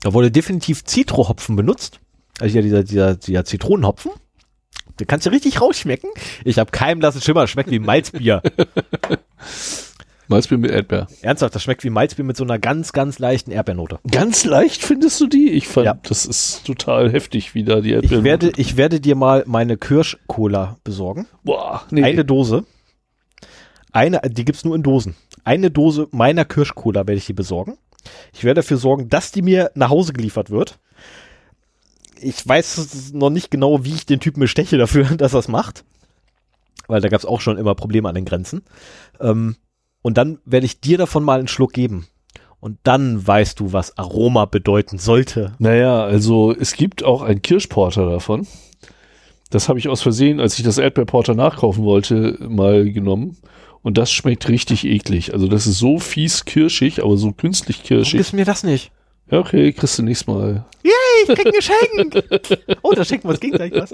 Da 0.00 0.12
wurde 0.12 0.32
definitiv 0.32 0.84
Zitrohopfen 0.84 1.54
benutzt. 1.54 2.00
Also 2.40 2.56
ja, 2.56 2.62
dieser, 2.62 2.82
dieser, 2.82 3.14
dieser 3.14 3.44
Zitronenhopfen. 3.44 4.10
Den 4.98 5.06
kannst 5.06 5.26
du 5.26 5.30
richtig 5.30 5.60
rausschmecken. 5.60 6.10
Ich 6.44 6.58
habe 6.58 6.70
keinem 6.70 7.00
lassen 7.00 7.20
Schimmer. 7.20 7.46
Schmeckt 7.46 7.70
wie 7.70 7.78
Malzbier. 7.78 8.42
Malzbier 10.32 10.58
mit 10.58 10.70
Erdbeer. 10.70 11.06
Ernsthaft, 11.22 11.54
das 11.54 11.62
schmeckt 11.62 11.84
wie 11.84 11.90
Malzbier 11.90 12.24
mit 12.24 12.36
so 12.36 12.44
einer 12.44 12.58
ganz, 12.58 12.92
ganz 12.92 13.18
leichten 13.18 13.50
Erdbeernote. 13.52 13.98
Ganz 14.10 14.44
leicht 14.44 14.82
findest 14.82 15.20
du 15.20 15.26
die? 15.26 15.50
Ich 15.50 15.68
fand, 15.68 15.86
Ja. 15.86 15.98
das 16.02 16.26
ist 16.26 16.64
total 16.66 17.10
heftig, 17.12 17.54
wie 17.54 17.64
da 17.64 17.80
die 17.80 17.90
Ich 17.90 17.94
Erdbeeren. 17.94 18.24
werde, 18.24 18.52
ich 18.56 18.76
werde 18.76 19.00
dir 19.00 19.14
mal 19.14 19.44
meine 19.46 19.76
Kirsch-Cola 19.76 20.78
besorgen. 20.84 21.26
Boah, 21.44 21.82
nee. 21.90 22.02
Eine 22.02 22.24
Dose. 22.24 22.64
Eine, 23.92 24.20
die 24.24 24.44
gibt's 24.44 24.64
nur 24.64 24.74
in 24.74 24.82
Dosen. 24.82 25.14
Eine 25.44 25.70
Dose 25.70 26.08
meiner 26.12 26.44
Kirschcola 26.44 27.00
werde 27.00 27.14
ich 27.18 27.26
dir 27.26 27.34
besorgen. 27.34 27.76
Ich 28.32 28.42
werde 28.44 28.60
dafür 28.62 28.78
sorgen, 28.78 29.08
dass 29.08 29.32
die 29.32 29.42
mir 29.42 29.70
nach 29.74 29.90
Hause 29.90 30.12
geliefert 30.12 30.50
wird. 30.50 30.78
Ich 32.20 32.46
weiß 32.46 33.12
noch 33.14 33.30
nicht 33.30 33.50
genau, 33.50 33.84
wie 33.84 33.94
ich 33.94 34.06
den 34.06 34.20
Typen 34.20 34.40
besteche 34.40 34.78
dafür, 34.78 35.04
dass 35.16 35.34
er 35.34 35.40
es 35.40 35.48
macht. 35.48 35.84
Weil 36.88 37.00
da 37.00 37.08
gab's 37.08 37.24
auch 37.24 37.40
schon 37.40 37.58
immer 37.58 37.74
Probleme 37.74 38.08
an 38.08 38.14
den 38.14 38.24
Grenzen. 38.24 38.62
Ähm, 39.20 39.56
und 40.02 40.18
dann 40.18 40.38
werde 40.44 40.66
ich 40.66 40.80
dir 40.80 40.98
davon 40.98 41.24
mal 41.24 41.38
einen 41.38 41.48
Schluck 41.48 41.72
geben. 41.72 42.06
Und 42.60 42.78
dann 42.84 43.26
weißt 43.26 43.58
du, 43.58 43.72
was 43.72 43.98
Aroma 43.98 44.44
bedeuten 44.44 44.98
sollte. 44.98 45.54
Naja, 45.58 46.04
also 46.04 46.54
es 46.54 46.74
gibt 46.74 47.02
auch 47.02 47.22
ein 47.22 47.42
Kirschporter 47.42 48.08
davon. 48.08 48.46
Das 49.50 49.68
habe 49.68 49.78
ich 49.78 49.88
aus 49.88 50.00
Versehen, 50.00 50.38
als 50.38 50.58
ich 50.58 50.64
das 50.64 50.78
Erdbeerporter 50.78 51.34
nachkaufen 51.34 51.82
wollte, 51.84 52.38
mal 52.40 52.90
genommen. 52.92 53.36
Und 53.82 53.98
das 53.98 54.12
schmeckt 54.12 54.48
richtig 54.48 54.84
eklig. 54.84 55.32
Also 55.32 55.48
das 55.48 55.66
ist 55.66 55.78
so 55.78 55.98
fies 55.98 56.44
kirschig, 56.44 57.02
aber 57.02 57.16
so 57.16 57.32
künstlich 57.32 57.82
kirschig. 57.82 58.18
gibst 58.18 58.32
mir 58.32 58.44
das 58.44 58.62
nicht? 58.62 58.92
Ja, 59.30 59.40
okay, 59.40 59.72
kriegst 59.72 59.98
du 59.98 60.04
nächstes 60.04 60.28
Mal. 60.28 60.64
Ich 60.82 61.34
krieg 61.34 61.46
ein 61.46 61.52
Geschenk. 61.52 62.78
oh, 62.82 62.92
da 62.92 63.04
schenken 63.04 63.24
wir 63.24 63.30
uns 63.30 63.40
gegenseitig 63.40 63.80
was. 63.80 63.92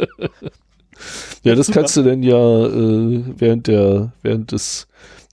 Ja, 1.42 1.54
das 1.54 1.70
kannst 1.70 1.96
du 1.96 2.02
denn 2.02 2.22
ja 2.22 2.66
äh, 2.66 3.22
während 3.36 3.66
der, 3.66 4.12
während 4.22 4.52
des 4.52 4.88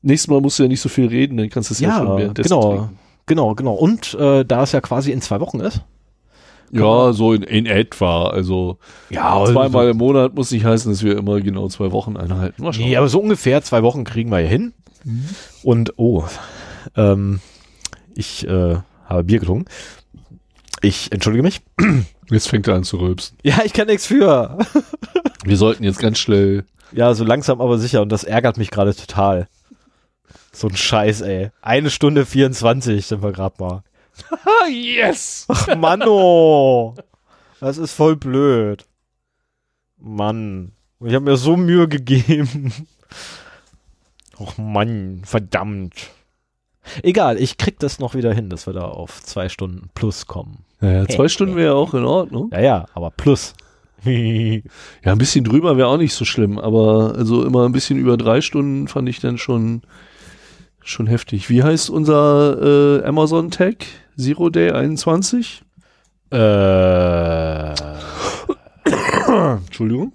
nächstes 0.05 0.29
Mal 0.29 0.41
musst 0.41 0.59
du 0.59 0.63
ja 0.63 0.69
nicht 0.69 0.81
so 0.81 0.89
viel 0.89 1.07
reden, 1.07 1.37
dann 1.37 1.49
kannst 1.49 1.69
du 1.69 1.73
es 1.73 1.79
ja, 1.79 1.89
Ja, 1.89 1.97
schon 1.97 2.17
währenddessen 2.17 2.49
genau. 2.49 2.69
trinken. 2.69 2.99
Genau, 3.25 3.55
genau. 3.55 3.73
Und 3.73 4.13
äh, 4.13 4.45
da 4.45 4.63
es 4.63 4.71
ja 4.71 4.81
quasi 4.81 5.11
in 5.11 5.21
zwei 5.21 5.39
Wochen 5.39 5.59
ist. 5.59 5.81
Ja, 6.71 7.13
so 7.13 7.33
in, 7.33 7.43
in 7.43 7.65
etwa. 7.65 8.27
Also 8.27 8.77
Ja, 9.09 9.43
zweimal 9.45 9.89
im 9.89 9.97
Monat 9.97 10.35
muss 10.35 10.51
nicht 10.51 10.65
heißen, 10.65 10.91
dass 10.91 11.03
wir 11.03 11.17
immer 11.17 11.39
genau 11.41 11.67
zwei 11.69 11.91
Wochen 11.91 12.17
einhalten. 12.17 12.61
Mal 12.61 12.73
schauen. 12.73 12.85
Nee, 12.85 12.97
aber 12.97 13.07
so 13.07 13.19
ungefähr 13.19 13.61
zwei 13.63 13.83
Wochen 13.83 14.03
kriegen 14.03 14.29
wir 14.29 14.39
hier 14.39 14.49
hin. 14.49 14.73
Und 15.63 15.93
oh, 15.97 16.23
ähm, 16.95 17.39
ich 18.15 18.47
äh, 18.47 18.77
habe 19.05 19.23
Bier 19.23 19.39
getrunken. 19.39 19.65
Ich 20.81 21.11
entschuldige 21.11 21.43
mich. 21.43 21.61
Jetzt 22.29 22.49
fängt 22.49 22.67
er 22.67 22.75
an 22.75 22.83
zu 22.83 22.97
rülpsen. 22.97 23.37
Ja, 23.43 23.59
ich 23.63 23.73
kann 23.73 23.87
nichts 23.87 24.07
für. 24.07 24.57
Wir 25.43 25.57
sollten 25.57 25.83
jetzt 25.83 25.99
ganz 25.99 26.17
schnell. 26.17 26.65
Ja, 26.91 27.13
so 27.13 27.23
langsam 27.23 27.61
aber 27.61 27.77
sicher. 27.77 28.01
Und 28.01 28.09
das 28.11 28.23
ärgert 28.23 28.57
mich 28.57 28.71
gerade 28.71 28.95
total. 28.95 29.47
So 30.55 30.67
ein 30.67 30.75
Scheiß, 30.75 31.19
ey. 31.21 31.51
Eine 31.61 31.89
Stunde 31.89 32.25
24 32.25 33.05
sind 33.05 33.21
wir 33.21 33.33
gerade 33.33 33.55
mal. 33.59 33.83
Yes! 34.71 35.45
Ach, 35.49 35.75
Manno. 35.75 36.95
Das 37.59 37.77
ist 37.77 37.91
voll 37.91 38.15
blöd. 38.15 38.85
Mann. 39.97 40.71
Ich 41.01 41.13
habe 41.13 41.25
mir 41.25 41.35
so 41.35 41.57
Mühe 41.57 41.87
gegeben. 41.89 42.71
Och 44.39 44.57
Mann, 44.57 45.21
verdammt. 45.25 46.09
Egal, 47.03 47.37
ich 47.37 47.57
krieg 47.57 47.79
das 47.79 47.99
noch 47.99 48.15
wieder 48.15 48.33
hin, 48.33 48.49
dass 48.49 48.65
wir 48.65 48.73
da 48.73 48.85
auf 48.85 49.21
zwei 49.23 49.49
Stunden 49.49 49.89
plus 49.93 50.25
kommen. 50.25 50.63
Naja, 50.79 51.05
zwei 51.07 51.27
Stunden 51.27 51.57
wäre 51.57 51.75
auch 51.75 51.93
in 51.93 52.05
Ordnung. 52.05 52.49
Ja, 52.53 52.61
ja, 52.61 52.85
aber 52.93 53.11
plus. 53.11 53.53
Ja, 54.07 55.11
ein 55.13 55.17
bisschen 55.17 55.43
drüber 55.43 55.77
wäre 55.77 55.87
auch 55.87 55.97
nicht 55.97 56.13
so 56.13 56.25
schlimm, 56.25 56.59
aber 56.59 57.15
also 57.17 57.43
immer 57.43 57.65
ein 57.65 57.71
bisschen 57.71 57.97
über 57.97 58.17
drei 58.17 58.41
Stunden 58.41 58.87
fand 58.87 59.09
ich 59.09 59.19
dann 59.19 59.39
schon, 59.39 59.81
schon 60.85 61.07
heftig. 61.07 61.49
Wie 61.49 61.63
heißt 61.63 61.89
unser 61.89 63.01
äh, 63.01 63.05
Amazon-Tag? 63.05 63.85
Zero 64.17 64.49
Day 64.49 64.71
21? 64.71 65.63
äh, 66.31 67.73
Entschuldigung. 69.65 70.13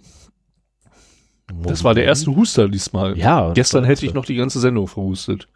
Das 1.63 1.85
war 1.85 1.95
der 1.95 2.05
erste 2.05 2.35
Huster 2.35 2.69
diesmal. 2.69 3.19
Ja. 3.19 3.53
Gestern 3.53 3.85
hätte 3.85 4.07
ich 4.07 4.15
noch 4.15 4.25
die 4.25 4.37
ganze 4.37 4.61
Sendung 4.61 4.87
verhustet. 4.89 5.49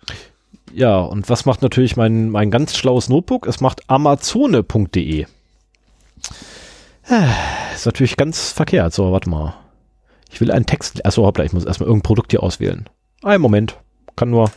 Ja, 0.72 0.98
und 1.00 1.28
was 1.30 1.44
macht 1.44 1.62
natürlich 1.62 1.96
mein, 1.96 2.30
mein 2.30 2.50
ganz 2.50 2.76
schlaues 2.76 3.08
Notebook? 3.08 3.46
Es 3.46 3.60
macht 3.60 3.88
amazone.de. 3.88 5.26
Äh, 7.08 7.26
Ist 7.74 7.86
natürlich 7.86 8.16
ganz 8.16 8.50
verkehrt. 8.52 8.92
So, 8.92 9.12
warte 9.12 9.30
mal. 9.30 9.54
Ich 10.30 10.40
will 10.40 10.50
einen 10.50 10.66
Text. 10.66 11.04
Achso, 11.06 11.24
hoppla, 11.24 11.44
ich 11.44 11.52
muss 11.52 11.64
erstmal 11.64 11.86
irgendein 11.86 12.08
Produkt 12.08 12.32
hier 12.32 12.42
auswählen. 12.42 12.88
Ein 13.22 13.40
Moment. 13.40 13.76
Kann 14.16 14.30
nur. 14.30 14.50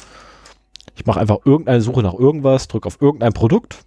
Ich 0.97 1.05
mache 1.05 1.19
einfach 1.19 1.37
irgendeine 1.45 1.79
Suche 1.81 2.01
nach 2.01 2.15
irgendwas, 2.15 2.67
drücke 2.67 2.87
auf 2.87 2.99
irgendein 2.99 3.31
Produkt, 3.31 3.85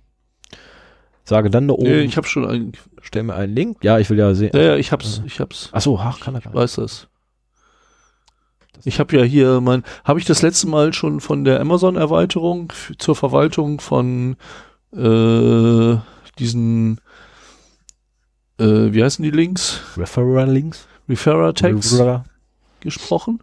sage 1.25 1.51
dann 1.51 1.67
da 1.67 1.75
oben, 1.75 1.83
Nee, 1.85 2.01
ich 2.03 2.17
habe 2.17 2.27
schon 2.29 2.47
einen. 2.47 2.73
stell 3.03 3.25
mir 3.25 3.35
einen 3.35 3.53
Link. 3.55 3.83
Ja, 3.83 3.99
ich 3.99 4.09
will 4.11 4.19
ja 4.19 4.33
sehen. 4.35 4.53
Ja, 4.55 4.63
ja, 4.63 4.77
ich 4.77 4.93
hab's, 4.93 5.21
ich 5.27 5.41
hab's. 5.41 5.71
Achso, 5.73 5.99
ach, 6.01 6.21
kann 6.21 6.35
er 6.37 6.41
gar 6.41 6.51
nicht. 6.53 6.57
Weiß 6.61 6.77
das. 6.77 7.09
Ich 8.85 8.99
habe 9.01 9.17
ja 9.17 9.25
hier 9.25 9.61
mein, 9.61 9.83
habe 10.05 10.21
ich 10.21 10.25
das 10.25 10.41
letzte 10.41 10.69
Mal 10.69 10.93
schon 10.95 11.21
von 11.21 11.45
der 11.45 11.61
Amazon-Erweiterung 11.61 12.73
zur 12.97 13.17
Verwaltung 13.17 13.81
von 13.81 14.37
äh, 14.97 15.97
diesen, 16.39 17.01
äh, 18.59 18.65
wie 18.93 19.03
heißen 19.05 19.23
die 19.23 19.31
Links? 19.33 19.81
Referral 19.97 20.51
Links? 20.51 20.87
Referrer 21.09 21.53
Tags 21.55 21.93
Referral. 21.93 22.25
gesprochen? 22.81 23.43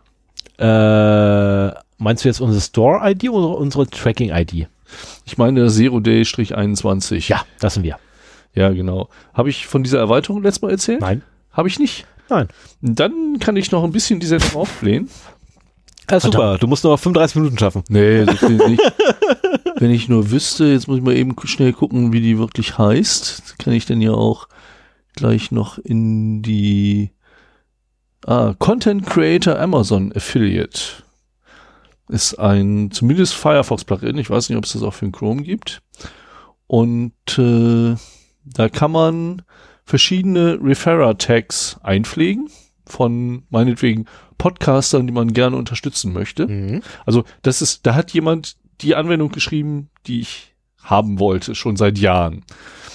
Äh, 0.58 1.72
meinst 1.98 2.24
du 2.24 2.30
jetzt 2.30 2.42
unsere 2.42 2.62
Store-ID 2.62 3.30
oder 3.30 3.58
unsere 3.58 3.88
Tracking-ID? 3.88 4.68
Ich 5.26 5.38
meine 5.38 5.68
Zero 5.70 6.00
Day-21. 6.00 7.30
Ja, 7.30 7.46
das 7.60 7.76
sind 7.76 7.84
wir. 7.84 7.98
Ja, 8.54 8.70
genau. 8.70 9.10
Habe 9.34 9.50
ich 9.50 9.68
von 9.68 9.84
dieser 9.84 10.00
Erweiterung 10.00 10.42
letztes 10.42 10.62
Mal 10.62 10.72
erzählt? 10.72 11.02
Nein. 11.02 11.22
Habe 11.52 11.68
ich 11.68 11.80
nicht. 11.80 12.06
Nein. 12.30 12.48
Dann 12.82 13.38
kann 13.40 13.56
ich 13.56 13.72
noch 13.72 13.84
ein 13.84 13.92
bisschen 13.92 14.20
die 14.20 14.28
Sendung 14.28 14.56
aufblähen. 14.56 15.10
Ja, 16.10 16.20
super. 16.20 16.58
Du 16.58 16.68
musst 16.68 16.84
nur 16.84 16.98
35 16.98 17.36
Minuten 17.36 17.58
schaffen. 17.58 17.84
Nee, 17.90 18.24
so 18.24 18.34
viel 18.34 18.58
nicht. 18.70 18.82
Wenn 19.76 19.92
ich 19.92 20.08
nur 20.08 20.32
wüsste, 20.32 20.66
jetzt 20.66 20.88
muss 20.88 20.98
ich 20.98 21.04
mal 21.04 21.16
eben 21.16 21.36
schnell 21.44 21.74
gucken, 21.74 22.14
wie 22.14 22.22
die 22.22 22.38
wirklich 22.38 22.78
heißt. 22.78 23.44
Das 23.44 23.58
kann 23.58 23.74
ich 23.74 23.86
dann 23.86 24.02
ja 24.02 24.12
auch 24.12 24.48
gleich 25.16 25.52
noch 25.52 25.78
in 25.78 26.42
die 26.42 27.12
ah, 28.26 28.54
Content 28.58 29.06
Creator 29.06 29.60
Amazon 29.60 30.14
Affiliate. 30.16 30.80
Ist 32.10 32.36
ein 32.36 32.90
zumindest 32.92 33.34
Firefox 33.34 33.84
Plugin. 33.84 34.18
Ich 34.18 34.30
weiß 34.30 34.50
nicht, 34.50 34.58
ob 34.58 34.64
es 34.64 34.74
das 34.74 34.84
auch 34.84 34.94
für 34.94 35.06
den 35.06 35.12
Chrome 35.12 35.44
gibt. 35.44 35.82
Und 36.68 37.14
äh, 37.38 37.96
da 38.44 38.70
kann 38.70 38.92
man 38.92 39.42
verschiedene 39.84 40.60
Referrer 40.62 41.18
Tags 41.18 41.80
einpflegen 41.82 42.50
von 42.86 43.44
meinetwegen 43.50 44.06
Podcastern, 44.38 45.08
die 45.08 45.14
man 45.14 45.34
gerne 45.34 45.56
unterstützen 45.56 46.14
möchte. 46.14 46.48
Mhm. 46.48 46.82
Also 47.06 47.24
das 47.42 47.62
ist, 47.62 47.86
da 47.86 47.96
hat 47.96 48.12
jemand 48.12 48.58
die 48.82 48.96
Anwendung 48.96 49.32
geschrieben, 49.32 49.90
die 50.06 50.22
ich 50.22 50.56
haben 50.82 51.20
wollte, 51.20 51.56
schon 51.56 51.76
seit 51.76 51.98
Jahren. 51.98 52.46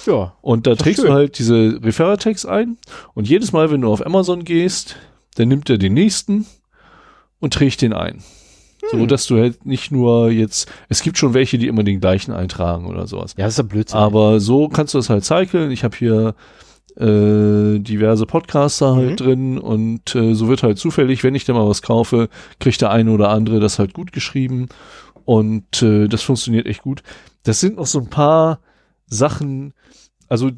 Ja. 0.05 0.35
Und 0.41 0.67
da 0.67 0.75
trägst 0.75 1.01
schön. 1.01 1.09
du 1.09 1.13
halt 1.13 1.37
diese 1.37 1.79
Referrer-Tags 1.83 2.45
ein 2.45 2.77
und 3.13 3.27
jedes 3.27 3.51
Mal, 3.51 3.71
wenn 3.71 3.81
du 3.81 3.91
auf 3.91 4.05
Amazon 4.05 4.43
gehst, 4.43 4.97
dann 5.35 5.47
nimmt 5.47 5.69
er 5.69 5.77
den 5.77 5.93
nächsten 5.93 6.45
und 7.39 7.53
trägt 7.53 7.81
den 7.81 7.93
ein. 7.93 8.23
Hm. 8.91 8.99
So, 8.99 9.05
dass 9.05 9.25
du 9.27 9.37
halt 9.37 9.65
nicht 9.65 9.91
nur 9.91 10.29
jetzt, 10.29 10.71
es 10.89 11.01
gibt 11.01 11.17
schon 11.17 11.33
welche, 11.33 11.57
die 11.57 11.67
immer 11.67 11.83
den 11.83 11.99
gleichen 11.99 12.31
eintragen 12.33 12.85
oder 12.85 13.07
sowas. 13.07 13.33
Ja, 13.37 13.45
das 13.45 13.53
ist 13.53 13.57
ja 13.57 13.63
Blödsinn. 13.63 13.97
Aber 13.99 14.39
so 14.39 14.67
kannst 14.69 14.93
du 14.93 14.97
das 14.97 15.09
halt 15.09 15.23
cyclen. 15.25 15.71
Ich 15.71 15.83
habe 15.83 15.95
hier 15.95 16.35
äh, 16.97 17.79
diverse 17.79 18.25
Podcaster 18.25 18.95
halt 18.95 19.11
Mhm. 19.11 19.15
drin 19.15 19.57
und 19.57 20.15
äh, 20.15 20.35
so 20.35 20.47
wird 20.47 20.63
halt 20.63 20.77
zufällig, 20.77 21.23
wenn 21.23 21.33
ich 21.33 21.45
da 21.45 21.53
mal 21.53 21.67
was 21.67 21.81
kaufe, 21.81 22.29
kriegt 22.59 22.81
der 22.81 22.91
eine 22.91 23.11
oder 23.11 23.29
andere 23.29 23.59
das 23.59 23.79
halt 23.79 23.93
gut 23.93 24.11
geschrieben 24.11 24.67
und 25.25 25.81
äh, 25.81 26.07
das 26.07 26.21
funktioniert 26.21 26.67
echt 26.67 26.83
gut. 26.83 27.01
Das 27.43 27.59
sind 27.59 27.77
noch 27.77 27.87
so 27.87 27.99
ein 27.99 28.09
paar 28.09 28.59
Sachen, 29.07 29.73
also 30.27 30.51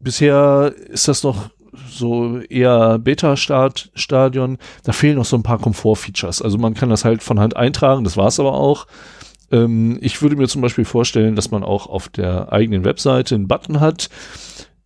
bisher 0.00 0.72
ist 0.88 1.08
das 1.08 1.22
noch 1.22 1.50
so 1.88 2.40
eher 2.40 2.98
Beta-Stadion, 2.98 4.58
da 4.84 4.92
fehlen 4.92 5.16
noch 5.16 5.24
so 5.24 5.36
ein 5.36 5.42
paar 5.42 5.58
Komfort-Features. 5.58 6.42
Also 6.42 6.58
man 6.58 6.74
kann 6.74 6.90
das 6.90 7.04
halt 7.04 7.22
von 7.22 7.40
Hand 7.40 7.56
eintragen, 7.56 8.04
das 8.04 8.16
war's 8.16 8.40
aber 8.40 8.54
auch. 8.54 8.86
Ähm, 9.50 9.98
ich 10.00 10.22
würde 10.22 10.36
mir 10.36 10.48
zum 10.48 10.62
Beispiel 10.62 10.84
vorstellen, 10.84 11.36
dass 11.36 11.50
man 11.50 11.62
auch 11.62 11.86
auf 11.86 12.08
der 12.08 12.52
eigenen 12.52 12.84
Webseite 12.84 13.34
einen 13.34 13.48
Button 13.48 13.80
hat, 13.80 14.08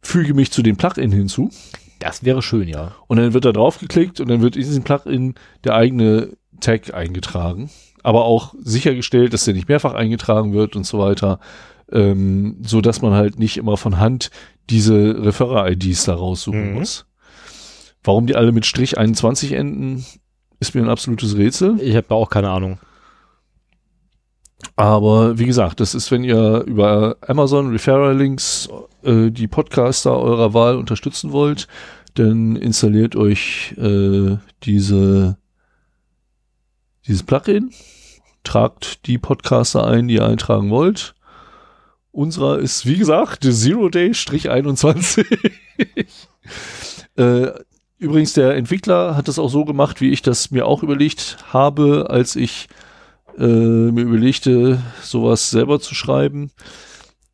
füge 0.03 0.35
mich 0.35 0.51
zu 0.51 0.63
dem 0.63 0.77
Plugin 0.77 1.13
hinzu 1.13 1.51
das 2.01 2.25
wäre 2.25 2.43
schön, 2.43 2.67
ja. 2.67 2.97
und 3.07 3.19
dann 3.19 3.35
wird 3.35 3.45
da 3.45 3.53
drauf 3.53 3.79
geklickt 3.79 4.21
und 4.21 4.29
dann 4.29 4.41
wird 4.41 4.57
in 4.57 4.63
diesem 4.63 4.83
Plugin 4.83 5.35
der 5.65 5.75
eigene 5.75 6.31
Tag 6.61 6.93
eingetragen, 6.93 7.71
aber 8.03 8.25
auch 8.25 8.55
sichergestellt, 8.59 9.33
dass 9.33 9.45
der 9.45 9.55
nicht 9.55 9.69
mehrfach 9.69 9.95
eingetragen 9.95 10.53
wird 10.53 10.77
und 10.77 10.87
so 10.87 10.99
weiter, 10.99 11.39
ähm, 11.93 12.57
so 12.63 12.81
dass 12.81 13.03
man 13.03 13.13
halt 13.13 13.39
nicht 13.39 13.59
immer 13.59 13.77
von 13.77 13.99
Hand 13.99 14.31
diese 14.71 15.25
Referrer-IDs 15.25 16.05
da 16.05 16.15
raussuchen 16.15 16.71
Mhm. 16.71 16.75
muss. 16.79 17.07
Warum 18.03 18.27
die 18.27 18.37
alle 18.37 18.53
mit 18.53 18.65
Strich 18.65 18.97
21 18.97 19.53
enden, 19.53 20.05
ist 20.61 20.75
mir 20.75 20.83
ein 20.83 20.89
absolutes 20.89 21.37
Rätsel. 21.37 21.79
Ich 21.83 21.95
habe 21.97 22.15
auch 22.15 22.31
keine 22.31 22.51
Ahnung. 22.51 22.79
Aber 24.77 25.39
wie 25.39 25.47
gesagt, 25.47 25.81
das 25.81 25.95
ist, 25.95 26.11
wenn 26.11 26.25
ihr 26.25 26.63
über 26.67 27.17
Amazon 27.27 27.71
Referral 27.71 28.17
Links 28.17 28.69
äh, 29.03 29.31
die 29.31 29.49
Podcaster 29.49 30.17
eurer 30.19 30.55
Wahl 30.55 30.77
unterstützen 30.77 31.33
wollt, 31.33 31.67
dann 32.15 32.57
installiert 32.57 33.17
euch 33.17 33.75
äh, 33.79 34.37
diese 34.65 35.39
dieses 37.07 37.23
Plugin, 37.23 37.71
tragt 38.45 39.07
die 39.07 39.19
Podcaster 39.19 39.87
ein, 39.87 40.09
die 40.09 40.15
ihr 40.17 40.27
eintragen 40.27 40.71
wollt. 40.71 41.15
Unserer 42.13 42.59
ist, 42.59 42.87
wie 42.87 42.97
gesagt, 42.97 43.45
Zero 43.45 43.89
Day-21. 43.89 45.25
äh, 47.17 47.51
übrigens, 47.99 48.33
der 48.33 48.57
Entwickler 48.57 49.17
hat 49.17 49.29
das 49.29 49.39
auch 49.39 49.49
so 49.49 49.65
gemacht, 49.65 50.01
wie 50.01 50.11
ich 50.11 50.23
das 50.23 50.51
mir 50.51 50.67
auch 50.67 50.83
überlegt 50.83 51.39
habe, 51.53 52.09
als 52.11 52.35
ich 52.35 52.69
äh, 53.39 53.45
mir 53.45 54.03
überlegte, 54.03 54.83
sowas 55.03 55.51
selber 55.51 55.81
zu 55.81 55.95
schreiben. 55.95 56.51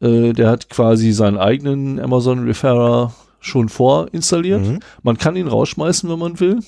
Äh, 0.01 0.32
der 0.35 0.51
hat 0.51 0.69
quasi 0.69 1.12
seinen 1.12 1.39
eigenen 1.39 1.98
Amazon 1.98 2.44
Referrer 2.44 3.15
schon 3.40 3.69
vorinstalliert. 3.69 4.62
Mhm. 4.62 4.81
Man 5.03 5.16
kann 5.16 5.36
ihn 5.36 5.48
rausschmeißen, 5.48 6.11
wenn 6.11 6.19
man 6.19 6.39
will. 6.40 6.61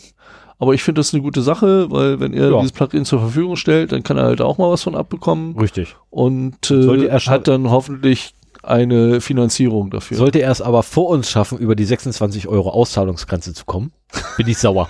Aber 0.60 0.74
ich 0.74 0.82
finde 0.82 0.98
das 1.01 1.14
eine 1.14 1.22
gute 1.22 1.43
Sache, 1.43 1.90
weil 1.90 2.18
wenn 2.20 2.32
er 2.35 2.51
Ja. 2.51 2.56
dieses 2.59 2.72
Plugin 2.72 3.05
zur 3.05 3.20
Verfügung 3.20 3.56
stellt, 3.56 3.93
dann 3.93 4.02
kann 4.02 4.16
er 4.16 4.24
halt 4.24 4.40
auch 4.40 4.59
mal 4.59 4.70
was 4.70 4.82
von 4.82 4.94
abbekommen 4.97 5.56
Richtig. 5.56 5.94
und 6.10 6.70
äh, 6.70 7.06
er 7.06 7.20
hat 7.20 7.47
dann 7.47 7.70
hoffentlich 7.70 8.35
eine 8.64 9.20
Finanzierung 9.20 9.90
dafür. 9.90 10.16
Sollte 10.16 10.40
er 10.40 10.51
es 10.51 10.60
aber 10.60 10.82
vor 10.82 11.10
uns 11.10 11.30
schaffen, 11.30 11.59
über 11.59 11.76
die 11.76 11.85
26 11.85 12.48
Euro 12.48 12.70
Auszahlungsgrenze 12.70 13.55
zu 13.55 13.64
kommen, 13.66 13.93
bin 14.36 14.48
ich 14.48 14.59
sauer. 14.59 14.89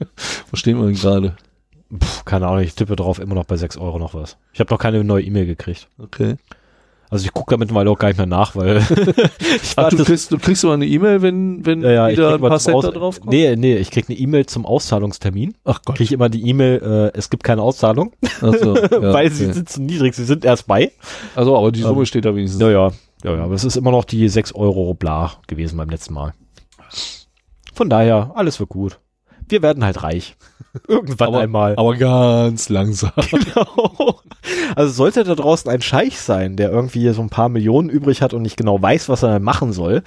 Verstehen 0.48 0.80
wir 0.80 0.88
ihn 0.88 0.94
gerade. 0.94 1.36
Puh, 1.90 2.06
keine 2.24 2.46
Ahnung, 2.48 2.62
ich 2.64 2.74
tippe 2.74 2.96
drauf 2.96 3.18
immer 3.18 3.34
noch 3.34 3.44
bei 3.44 3.56
6 3.56 3.76
Euro 3.76 3.98
noch 3.98 4.14
was. 4.14 4.38
Ich 4.54 4.60
habe 4.60 4.72
noch 4.72 4.78
keine 4.80 5.04
neue 5.04 5.22
E-Mail 5.24 5.44
gekriegt. 5.46 5.88
Okay. 5.98 6.36
Also 7.12 7.26
ich 7.26 7.34
gucke 7.34 7.50
da 7.52 7.58
mittlerweile 7.58 7.90
auch 7.90 7.98
gar 7.98 8.08
nicht 8.08 8.16
mehr 8.16 8.26
nach, 8.26 8.56
weil 8.56 8.78
ich 9.62 9.74
Ach, 9.76 9.90
du 9.90 10.02
kriegst, 10.02 10.32
du 10.32 10.38
kriegst 10.38 10.64
aber 10.64 10.72
eine 10.72 10.86
E-Mail, 10.86 11.20
wenn, 11.20 11.66
wenn 11.66 11.82
ja, 11.82 11.90
ja, 11.90 12.08
wieder 12.08 12.30
krieg 12.30 12.42
ein 12.42 12.48
paar 12.48 12.58
Cent 12.58 12.82
da 12.82 12.90
drauf 12.90 13.20
kommen? 13.20 13.30
Nee, 13.30 13.54
nee, 13.54 13.76
ich 13.76 13.90
krieg 13.90 14.06
eine 14.08 14.18
E-Mail 14.18 14.46
zum 14.46 14.64
Auszahlungstermin. 14.64 15.54
Ach 15.64 15.82
Gott. 15.84 15.96
Kriege 15.96 16.04
ich 16.04 16.12
immer 16.12 16.30
die 16.30 16.48
E-Mail, 16.48 17.12
äh, 17.14 17.18
es 17.18 17.28
gibt 17.28 17.44
keine 17.44 17.60
Auszahlung, 17.60 18.14
Ach 18.40 18.54
so, 18.54 18.76
ja, 18.78 19.12
weil 19.12 19.30
sie 19.30 19.44
okay. 19.44 19.52
sind 19.52 19.68
zu 19.68 19.82
niedrig, 19.82 20.14
sie 20.14 20.24
sind 20.24 20.46
erst 20.46 20.66
bei. 20.66 20.90
Also, 21.36 21.54
aber 21.54 21.70
die 21.70 21.82
Summe 21.82 22.00
Ähm, 22.00 22.06
steht 22.06 22.24
da 22.24 22.34
wenigstens. 22.34 22.62
Ja, 22.62 22.70
ja, 22.70 22.90
ja, 23.24 23.36
ja, 23.36 23.44
aber 23.44 23.54
es 23.54 23.64
ist 23.64 23.76
immer 23.76 23.90
noch 23.90 24.06
die 24.06 24.26
6 24.26 24.54
Euro 24.54 24.94
bla 24.94 25.32
gewesen 25.48 25.76
beim 25.76 25.90
letzten 25.90 26.14
Mal. 26.14 26.32
Von 27.74 27.90
daher, 27.90 28.32
alles 28.34 28.58
wird 28.58 28.70
gut. 28.70 28.98
Wir 29.48 29.62
werden 29.62 29.84
halt 29.84 30.02
reich. 30.02 30.36
Irgendwann 30.88 31.28
aber, 31.28 31.40
einmal. 31.40 31.76
aber 31.76 31.96
ganz 31.96 32.68
langsam. 32.68 33.12
Genau. 33.30 34.20
Also 34.74 34.92
sollte 34.92 35.24
da 35.24 35.34
draußen 35.34 35.70
ein 35.70 35.82
Scheich 35.82 36.18
sein, 36.18 36.56
der 36.56 36.70
irgendwie 36.70 37.08
so 37.10 37.22
ein 37.22 37.28
paar 37.28 37.48
Millionen 37.48 37.90
übrig 37.90 38.22
hat 38.22 38.34
und 38.34 38.42
nicht 38.42 38.56
genau 38.56 38.80
weiß, 38.80 39.08
was 39.08 39.22
er 39.22 39.38
machen 39.40 39.72
soll. 39.72 40.02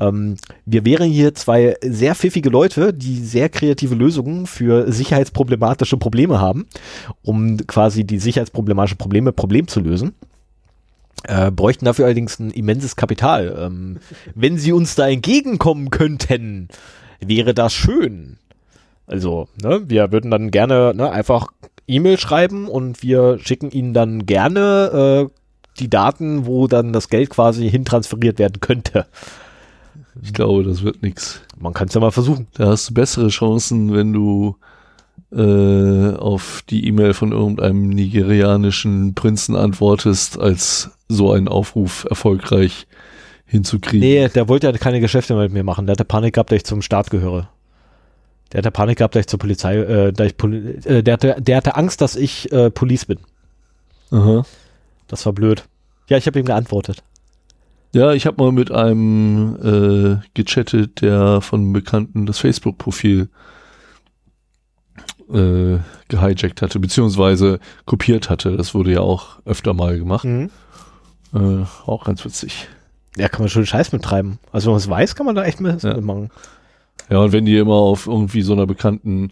Ähm, 0.00 0.36
wir 0.64 0.84
wären 0.84 1.10
hier 1.10 1.34
zwei 1.34 1.76
sehr 1.82 2.14
pfiffige 2.14 2.48
Leute, 2.48 2.94
die 2.94 3.16
sehr 3.16 3.48
kreative 3.48 3.94
Lösungen 3.94 4.46
für 4.46 4.90
sicherheitsproblematische 4.90 5.98
Probleme 5.98 6.40
haben, 6.40 6.66
um 7.22 7.58
quasi 7.66 8.04
die 8.04 8.18
sicherheitsproblematischen 8.18 8.98
Probleme 8.98 9.32
Problem 9.32 9.68
zu 9.68 9.80
lösen. 9.80 10.14
Äh, 11.24 11.50
bräuchten 11.50 11.84
dafür 11.84 12.06
allerdings 12.06 12.38
ein 12.38 12.50
immenses 12.50 12.96
Kapital. 12.96 13.56
Ähm, 13.58 13.98
wenn 14.34 14.58
sie 14.58 14.72
uns 14.72 14.94
da 14.94 15.08
entgegenkommen 15.08 15.90
könnten, 15.90 16.68
wäre 17.20 17.54
das 17.54 17.74
schön. 17.74 18.38
Also, 19.06 19.48
ne, 19.62 19.82
wir 19.86 20.10
würden 20.12 20.30
dann 20.30 20.50
gerne 20.50 20.92
ne, 20.94 21.10
einfach 21.10 21.48
E-Mail 21.86 22.18
schreiben 22.18 22.68
und 22.68 23.02
wir 23.02 23.38
schicken 23.38 23.70
Ihnen 23.70 23.94
dann 23.94 24.26
gerne 24.26 25.28
äh, 25.28 25.40
die 25.78 25.90
Daten, 25.90 26.46
wo 26.46 26.66
dann 26.66 26.92
das 26.92 27.08
Geld 27.08 27.30
quasi 27.30 27.70
hintransferiert 27.70 28.38
werden 28.38 28.60
könnte. 28.60 29.06
Ich 30.22 30.32
glaube, 30.32 30.64
das 30.64 30.82
wird 30.82 31.02
nix. 31.02 31.42
Man 31.58 31.74
kann 31.74 31.88
es 31.88 31.94
ja 31.94 32.00
mal 32.00 32.10
versuchen. 32.10 32.48
Da 32.54 32.68
hast 32.68 32.90
du 32.90 32.94
bessere 32.94 33.28
Chancen, 33.28 33.92
wenn 33.94 34.12
du 34.12 34.56
äh, 35.32 36.16
auf 36.16 36.62
die 36.68 36.86
E-Mail 36.86 37.14
von 37.14 37.32
irgendeinem 37.32 37.88
nigerianischen 37.88 39.14
Prinzen 39.14 39.54
antwortest, 39.56 40.38
als 40.38 40.90
so 41.08 41.32
einen 41.32 41.48
Aufruf 41.48 42.06
erfolgreich 42.08 42.86
hinzukriegen. 43.44 44.00
Nee, 44.00 44.28
der 44.28 44.48
wollte 44.48 44.66
ja 44.66 44.72
keine 44.72 45.00
Geschäfte 45.00 45.34
mehr 45.34 45.44
mit 45.44 45.52
mir 45.52 45.64
machen. 45.64 45.86
Der 45.86 45.92
hatte 45.92 46.04
Panik 46.04 46.34
gehabt, 46.34 46.50
dass 46.50 46.56
ich 46.56 46.64
zum 46.64 46.82
Staat 46.82 47.10
gehöre. 47.10 47.48
Der 48.52 48.58
hatte 48.58 48.70
Panik 48.70 48.98
gehabt, 48.98 49.14
dass 49.14 49.20
ich 49.20 49.26
zur 49.26 49.38
Polizei, 49.38 49.76
äh, 49.76 50.12
dass 50.12 50.28
ich 50.28 50.36
Poli 50.36 50.58
äh, 50.84 51.02
der, 51.02 51.14
hatte, 51.14 51.36
der 51.38 51.56
hatte 51.56 51.76
Angst, 51.76 52.00
dass 52.00 52.16
ich 52.16 52.50
äh, 52.52 52.70
Police 52.70 53.06
bin. 53.06 53.18
Aha. 54.10 54.44
Das 55.08 55.26
war 55.26 55.32
blöd. 55.32 55.64
Ja, 56.08 56.16
ich 56.16 56.26
habe 56.26 56.38
ihm 56.38 56.44
geantwortet. 56.46 57.02
Ja, 57.92 58.12
ich 58.12 58.26
habe 58.26 58.42
mal 58.42 58.52
mit 58.52 58.70
einem 58.70 60.20
äh, 60.22 60.26
gechattet, 60.34 61.00
der 61.00 61.40
von 61.40 61.60
einem 61.60 61.72
Bekannten 61.72 62.26
das 62.26 62.38
Facebook-Profil 62.38 63.28
äh, 65.32 65.78
gehijackt 66.08 66.62
hatte, 66.62 66.78
beziehungsweise 66.78 67.58
kopiert 67.84 68.30
hatte. 68.30 68.56
Das 68.56 68.74
wurde 68.74 68.92
ja 68.92 69.00
auch 69.00 69.40
öfter 69.44 69.74
mal 69.74 69.98
gemacht. 69.98 70.24
Mhm. 70.24 70.50
Äh, 71.34 71.64
auch 71.86 72.04
ganz 72.04 72.24
witzig. 72.24 72.68
Ja, 73.16 73.28
kann 73.28 73.40
man 73.42 73.48
schon 73.48 73.66
Scheiß 73.66 73.92
mittreiben. 73.92 74.38
Also 74.52 74.66
wenn 74.66 74.72
man 74.74 74.80
es 74.80 74.90
weiß, 74.90 75.14
kann 75.16 75.26
man 75.26 75.34
da 75.34 75.44
echt 75.44 75.60
mit 75.60 75.82
Ja. 75.82 75.94
mitmachen. 75.94 76.30
Ja, 77.10 77.18
und 77.18 77.32
wenn 77.32 77.44
die 77.44 77.56
immer 77.56 77.74
auf 77.74 78.06
irgendwie 78.06 78.42
so 78.42 78.52
einer 78.52 78.66
bekannten 78.66 79.30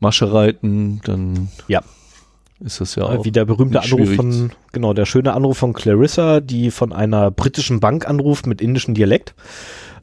Masche 0.00 0.32
reiten, 0.32 1.00
dann 1.04 1.48
Ja. 1.66 1.82
ist 2.60 2.80
das 2.80 2.94
ja 2.94 3.04
auch. 3.04 3.24
Wie 3.24 3.32
der 3.32 3.44
berühmte 3.44 3.80
Anruf 3.82 4.14
von, 4.14 4.52
genau, 4.72 4.92
der 4.92 5.06
schöne 5.06 5.32
Anruf 5.32 5.58
von 5.58 5.72
Clarissa, 5.72 6.40
die 6.40 6.70
von 6.70 6.92
einer 6.92 7.30
britischen 7.30 7.80
Bank 7.80 8.08
anruft 8.08 8.46
mit 8.46 8.60
indischem 8.60 8.94
Dialekt. 8.94 9.34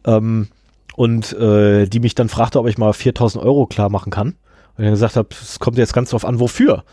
Ähm, 0.05 0.47
und 0.95 1.33
äh, 1.33 1.87
die 1.87 1.99
mich 1.99 2.15
dann 2.15 2.29
fragte, 2.29 2.59
ob 2.59 2.67
ich 2.67 2.77
mal 2.77 2.93
4000 2.93 3.43
Euro 3.43 3.65
klar 3.65 3.89
machen 3.89 4.11
kann. 4.11 4.29
Und 4.29 4.83
ich 4.83 4.85
dann 4.85 4.91
gesagt 4.91 5.15
habe, 5.17 5.29
es 5.31 5.59
kommt 5.59 5.77
jetzt 5.77 5.93
ganz 5.93 6.09
drauf 6.11 6.23
an, 6.25 6.39
wofür. 6.39 6.83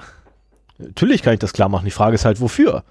Natürlich 0.79 1.23
kann 1.23 1.35
ich 1.35 1.41
das 1.41 1.53
klar 1.53 1.69
machen. 1.69 1.85
Die 1.85 1.91
Frage 1.93 2.15
ist 2.17 2.25
halt, 2.25 2.41
wofür? 2.41 2.83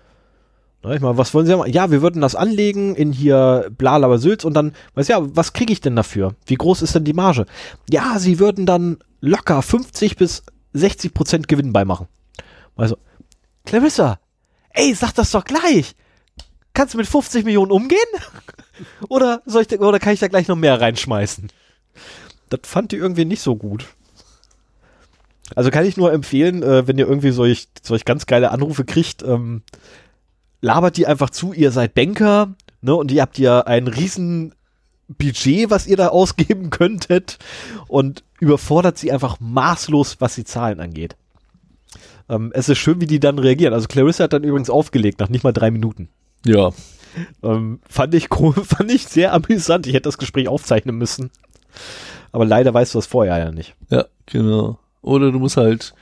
Na, 0.84 0.96
ich 0.96 1.02
meine, 1.02 1.18
was 1.18 1.34
wollen 1.34 1.46
Sie 1.46 1.54
haben? 1.54 1.72
Ja, 1.72 1.92
wir 1.92 2.02
würden 2.02 2.22
das 2.22 2.36
anlegen 2.36 2.96
in 2.96 3.12
hier 3.12 3.70
Blalabasülz 3.78 4.44
und 4.46 4.56
dann, 4.56 4.74
weiß 4.96 5.10
ja, 5.10 5.20
was 5.36 5.54
kriege 5.54 5.72
ich 5.72 5.82
denn 5.82 5.96
dafür? 5.96 6.36
Wie 6.46 6.56
groß 6.56 6.82
ist 6.82 6.96
denn 6.96 7.04
die 7.04 7.14
Marge? 7.14 7.46
Ja, 7.90 8.18
Sie 8.18 8.40
würden 8.40 8.66
dann 8.66 8.98
locker 9.20 9.62
50 9.62 10.16
bis 10.16 10.44
60 10.74 11.14
Prozent 11.14 11.48
Gewinn 11.48 11.72
beimachen. 11.72 12.08
Also, 12.76 12.98
Clarissa, 13.66 14.20
ey, 14.72 14.94
sag 14.96 15.14
das 15.14 15.32
doch 15.32 15.46
gleich. 15.46 15.96
Kannst 16.74 16.96
du 16.96 16.98
mit 16.98 17.08
50 17.08 17.46
Millionen 17.46 17.72
umgehen? 17.72 18.00
oder, 19.10 19.44
soll 19.46 19.64
ich, 19.70 19.80
oder 19.80 20.00
kann 20.00 20.14
ich 20.14 20.20
da 20.20 20.30
gleich 20.30 20.48
noch 20.48 20.56
mehr 20.56 20.82
reinschmeißen? 20.82 21.50
Das 22.50 22.62
fand 22.64 22.92
die 22.92 22.98
irgendwie 22.98 23.26
nicht 23.26 23.42
so 23.42 23.56
gut. 23.56 23.86
Also 25.54 25.70
kann 25.70 25.86
ich 25.86 25.98
nur 25.98 26.14
empfehlen, 26.14 26.64
äh, 26.64 26.88
wenn 26.88 26.98
ihr 26.98 27.08
irgendwie 27.08 27.32
solch, 27.32 27.68
solch 27.84 28.06
ganz 28.06 28.26
geile 28.26 28.52
Anrufe 28.52 28.86
kriegt, 28.86 29.22
ähm, 29.22 29.64
labert 30.62 30.98
die 30.98 31.08
einfach 31.08 31.30
zu, 31.30 31.54
ihr 31.54 31.72
seid 31.72 31.94
Banker, 31.94 32.54
ne, 32.82 32.96
und 32.96 33.12
ihr 33.12 33.22
habt 33.22 33.38
ja 33.38 33.62
ein 33.62 33.88
riesen 33.88 34.54
Budget, 35.08 35.70
was 35.70 35.88
ihr 35.88 35.98
da 35.98 36.10
ausgeben 36.10 36.70
könntet 36.70 37.40
und 37.88 38.24
überfordert 38.40 38.98
sie 38.98 39.12
einfach 39.12 39.40
maßlos, 39.40 40.18
was 40.20 40.36
die 40.36 40.46
Zahlen 40.46 40.80
angeht. 40.80 41.16
Ähm, 42.30 42.52
es 42.54 42.70
ist 42.70 42.78
schön, 42.78 43.02
wie 43.02 43.08
die 43.08 43.20
dann 43.20 43.40
reagieren. 43.40 43.74
Also 43.74 43.88
Clarissa 43.88 44.24
hat 44.24 44.34
dann 44.34 44.44
übrigens 44.44 44.70
aufgelegt, 44.70 45.20
nach 45.20 45.30
nicht 45.30 45.44
mal 45.44 45.52
drei 45.52 45.72
Minuten. 45.72 46.10
Ja, 46.46 46.72
Ähm, 47.44 47.82
fand, 47.90 48.16
ich, 48.16 48.30
fand 48.64 48.90
ich 48.90 49.08
sehr 49.08 49.34
amüsant. 49.34 49.86
Ich 49.86 49.94
hätte 49.94 50.08
das 50.08 50.18
Gespräch 50.18 50.48
aufzeichnen 50.48 50.98
müssen. 50.98 51.30
Aber 52.32 52.46
leider 52.46 52.74
weißt 52.74 52.94
du 52.94 53.00
das 53.00 53.06
vorher 53.06 53.38
ja 53.38 53.52
nicht. 53.52 53.76
ja, 53.90 54.06
genau. 54.26 54.80
Oder 55.02 55.32
du 55.32 55.40
musst 55.40 55.58
halt 55.58 55.94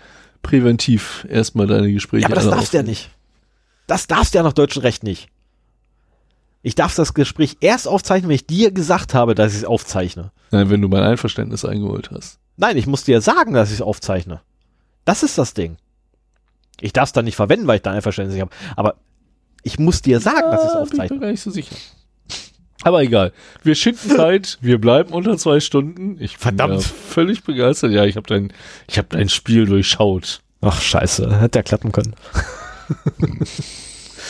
präventiv 0.44 1.26
erstmal 1.30 1.68
deine 1.68 1.91
Gespräche. 1.91 2.23
Ja, 2.23 2.27
aber 2.27 2.36
das 2.36 2.49
darfst 2.49 2.73
du 2.73 2.77
ja 2.77 2.84
nicht. 2.84 3.10
Das 3.90 4.06
darfst 4.06 4.34
du 4.34 4.38
ja 4.38 4.44
nach 4.44 4.53
deutschem 4.53 4.84
Recht 4.84 5.03
nicht. 5.03 5.30
Ich 6.61 6.76
darf 6.76 6.94
das 6.94 7.16
Gespräch 7.16 7.57
erst 7.60 7.88
aufzeichnen, 7.88 8.30
wenn 8.30 8.36
ich 8.36 8.45
dir 8.45 8.72
gesagt 8.72 9.16
habe, 9.16 9.34
dass 9.34 9.53
ich 9.53 9.60
es 9.60 9.66
aufzeichne. 9.66 10.32
Nein, 10.52 10.70
wenn 10.70 10.80
du 10.82 10.88
mein 10.90 11.02
Einverständnis 11.02 11.66
eingeholt 11.66 12.11
hast. 12.11 12.38
Nein, 12.56 12.78
ich 12.78 12.86
muss 12.86 13.03
dir 13.03 13.20
sagen, 13.20 13.53
dass 13.53 13.70
ich 13.70 13.76
es 13.78 13.82
aufzeichne. 13.82 14.41
Das 15.06 15.24
ist 15.24 15.40
das 15.40 15.56
Ding. 15.56 15.78
Ich 16.80 16.94
darf 16.94 17.10
es 17.10 17.14
dann 17.14 17.26
nicht 17.26 17.36
verwenden, 17.36 17.66
weil 17.66 17.78
ich 17.78 17.82
da 17.82 17.91
Einverständnis 17.91 18.36
nicht 18.36 18.41
habe. 18.44 18.53
Aber 18.76 18.95
ich 19.64 19.80
muss 19.80 20.03
dir 20.03 20.20
sagen, 20.20 20.52
dass 20.52 20.61
ich 20.64 20.68
es 20.68 20.74
bin 20.74 20.76
ich 20.76 20.76
mir 20.76 20.82
aufzeichne. 20.82 21.20
gar 21.20 21.32
nicht 21.32 21.41
so 21.41 21.49
sicher. 21.49 21.76
Aber 22.84 23.02
egal. 23.02 23.34
Wir 23.64 23.74
schicken 23.74 24.07
Zeit, 24.07 24.60
wir 24.61 24.80
bleiben 24.80 25.14
unter 25.14 25.36
zwei 25.38 25.60
Stunden. 25.61 26.22
Ich 26.22 26.34
bin 26.34 26.41
Verdammt. 26.41 26.76
ja 26.76 26.80
völlig 26.82 27.44
begeistert. 27.44 27.91
Ja, 27.91 28.06
ich 28.06 28.18
habe 28.18 28.28
dein, 28.28 28.53
ich 28.88 28.99
habe 28.99 29.07
dein 29.10 29.30
Spiel 29.30 29.66
durchschaut. 29.66 30.41
Ach, 30.61 30.80
scheiße. 30.80 31.41
Hätte 31.41 31.57
ja 31.57 31.64
klappen 31.64 31.91
können. 31.91 32.14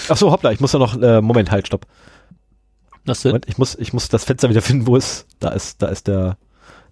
Ach 0.10 0.18
so, 0.18 0.31
hoppla, 0.31 0.52
ich 0.52 0.60
muss 0.60 0.73
ja 0.73 0.80
noch, 0.80 0.99
äh, 1.02 1.22
Moment, 1.22 1.52
halt, 1.52 1.68
stopp. 1.68 1.86
Was 3.06 3.22
denn? 3.22 3.31
Moment, 3.31 3.48
ich 3.48 3.57
muss, 3.57 3.76
ich 3.76 3.94
muss 3.94 4.10
das 4.10 4.23
Fenster 4.23 4.49
wieder 4.49 4.61
finden, 4.61 4.88
wo 4.88 4.95
es, 4.95 5.26
da 5.40 5.49
ist, 5.49 5.81
da 5.81 5.88
ist 5.88 6.07
der, 6.07 6.38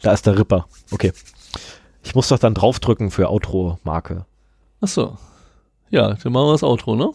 da 0.02 0.14
ist 0.14 0.26
der 0.26 0.38
Ripper. 0.38 0.68
Okay. 0.92 1.14
Ich 2.04 2.16
muss 2.16 2.30
doch 2.30 2.40
dann 2.40 2.54
draufdrücken 2.54 3.12
für 3.12 3.30
Outro-Marke. 3.30 4.26
Ach 4.82 4.88
so. 4.88 5.18
Ja, 5.90 6.14
dann 6.14 6.34
machen 6.34 6.48
wir 6.48 6.52
das 6.54 6.64
Outro, 6.64 6.96
ne? 6.96 7.12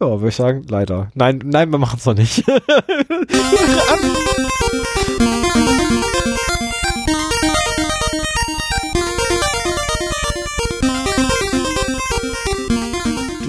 Ja, 0.00 0.08
würde 0.08 0.28
ich 0.28 0.36
sagen, 0.36 0.64
leider. 0.68 1.10
Nein, 1.14 1.40
nein, 1.44 1.70
wir 1.70 1.78
machen 1.78 1.98
es 1.98 2.06
noch 2.06 2.14
nicht. 2.14 2.44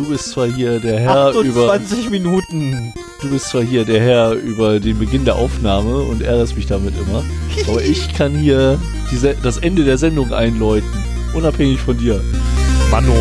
Du 0.07 0.13
bist 0.13 0.29
zwar 0.29 0.47
hier 0.47 0.79
der 0.79 1.01
Herr 1.01 1.31
über, 1.33 1.73
28 1.73 2.09
Minuten. 2.09 2.93
du 3.21 3.29
bist 3.29 3.49
zwar 3.49 3.61
hier 3.61 3.83
der 3.83 3.99
Herr 3.99 4.31
über 4.31 4.79
den 4.79 4.97
Beginn 4.97 5.25
der 5.25 5.35
Aufnahme 5.35 5.97
und 5.97 6.21
ärgerst 6.21 6.55
mich 6.55 6.65
damit 6.65 6.93
immer. 6.97 7.25
Aber 7.67 7.81
ich 7.83 8.13
kann 8.17 8.33
hier 8.33 8.79
das 9.43 9.57
Ende 9.57 9.83
der 9.83 9.97
Sendung 9.97 10.31
einläuten. 10.31 10.87
Unabhängig 11.33 11.81
von 11.81 11.97
dir. 11.97 12.21
Mano. 12.89 13.11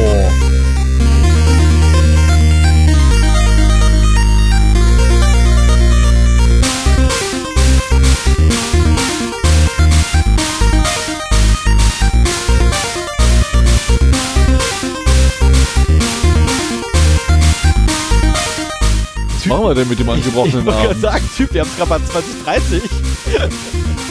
Was 19.47 19.59
machen 19.59 19.69
wir 19.69 19.75
denn 19.77 19.89
mit 19.89 19.99
dem 20.01 20.09
Ich 20.09 20.13
angebrochenen 20.15 20.65
gerade 20.65 20.89
Arm? 20.89 21.01
sagen, 21.01 21.31
Typ, 21.37 21.55
wir 21.55 21.61
haben 21.61 21.69
es 21.71 21.77
gerade 21.77 21.91
mal 21.91 22.01
2030. 22.05 22.83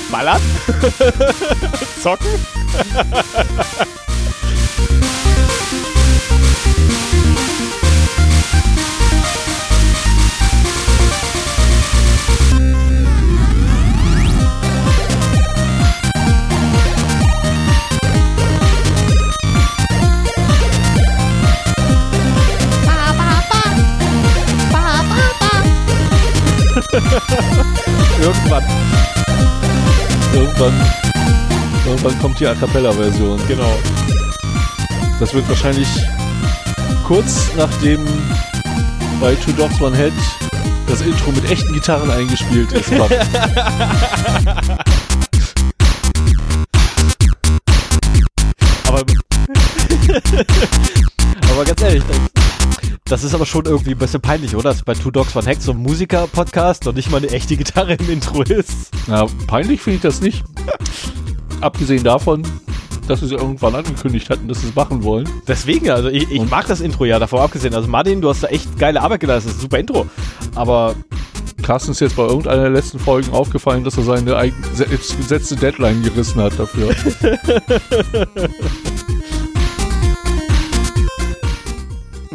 Ballern. 0.10 0.42
Zocken. 2.02 2.28
Irgendwann. 28.22 28.64
Irgendwann, 30.34 30.74
irgendwann 31.86 32.20
kommt 32.20 32.40
die 32.40 32.48
A 32.48 32.54
Cappella-Version. 32.56 33.40
Genau. 33.48 33.80
Das 35.20 35.34
wird 35.34 35.48
wahrscheinlich 35.48 35.88
kurz 37.06 37.52
nachdem 37.56 38.06
bei 39.22 39.34
Two 39.36 39.54
Dogs 39.54 39.80
One 39.80 39.96
Head 39.96 40.12
das 40.88 41.00
Intro 41.02 41.32
mit 41.32 41.50
echten 41.50 41.74
Gitarren 41.74 42.12
eingespielt 42.12 42.72
ist. 42.74 42.92
Aber, 48.88 49.02
das 53.08 53.24
ist 53.24 53.36
aber 53.36 53.46
schon 53.46 53.66
irgendwie 53.66 53.92
ein 53.92 54.00
bisschen 54.00 54.20
peinlich, 54.20 54.56
oder? 54.56 54.72
Dass 54.72 54.82
bei 54.82 54.96
Two 54.96 55.12
Dogs 55.12 55.36
One 55.36 55.46
Hack 55.46 55.62
so 55.62 55.74
ein 55.74 55.78
Musiker-Podcast 55.78 56.88
und 56.88 56.96
nicht 56.96 57.12
mal 57.12 57.18
eine 57.18 57.30
echte 57.30 57.56
Gitarre 57.56 57.94
im 57.94 58.10
Intro 58.10 58.42
ist. 58.42 58.90
Na, 59.06 59.28
peinlich 59.46 59.80
finde 59.80 59.98
ich 59.98 60.02
das 60.02 60.22
nicht. 60.22 60.44
Abgesehen 61.62 62.04
davon, 62.04 62.42
dass 63.08 63.20
sie 63.20 63.28
es 63.28 63.32
irgendwann 63.32 63.76
angekündigt 63.76 64.32
hatten, 64.32 64.48
dass 64.48 64.62
sie 64.62 64.70
es 64.70 64.76
machen 64.76 65.04
wollen. 65.04 65.30
Deswegen, 65.48 65.92
also 65.92 66.10
ich, 66.10 66.32
ich 66.32 66.50
mag 66.50 66.66
das 66.66 66.82
Intro 66.82 67.06
ja 67.06 67.20
davor 67.20 67.44
abgesehen. 67.44 67.76
Also 67.76 67.88
Martin, 67.88 68.22
du 68.22 68.30
hast 68.30 68.42
da 68.42 68.48
echt 68.48 68.76
geile 68.80 69.04
Arbeit 69.04 69.20
geleistet. 69.20 69.52
Das 69.52 69.58
ist 69.58 69.60
ein 69.60 69.62
super 69.62 69.78
Intro. 69.78 70.08
Aber 70.56 70.96
Carsten 71.62 71.92
ist 71.92 72.02
jetzt 72.02 72.16
bei 72.16 72.24
irgendeiner 72.24 72.64
der 72.64 72.72
letzten 72.72 72.98
Folgen 72.98 73.32
aufgefallen, 73.34 73.84
dass 73.84 73.98
er 73.98 74.04
seine 74.04 74.52
selbst 74.74 75.16
gesetzte 75.16 75.56
Deadline 75.56 76.02
gerissen 76.02 76.42
hat 76.42 76.58
dafür. 76.58 76.96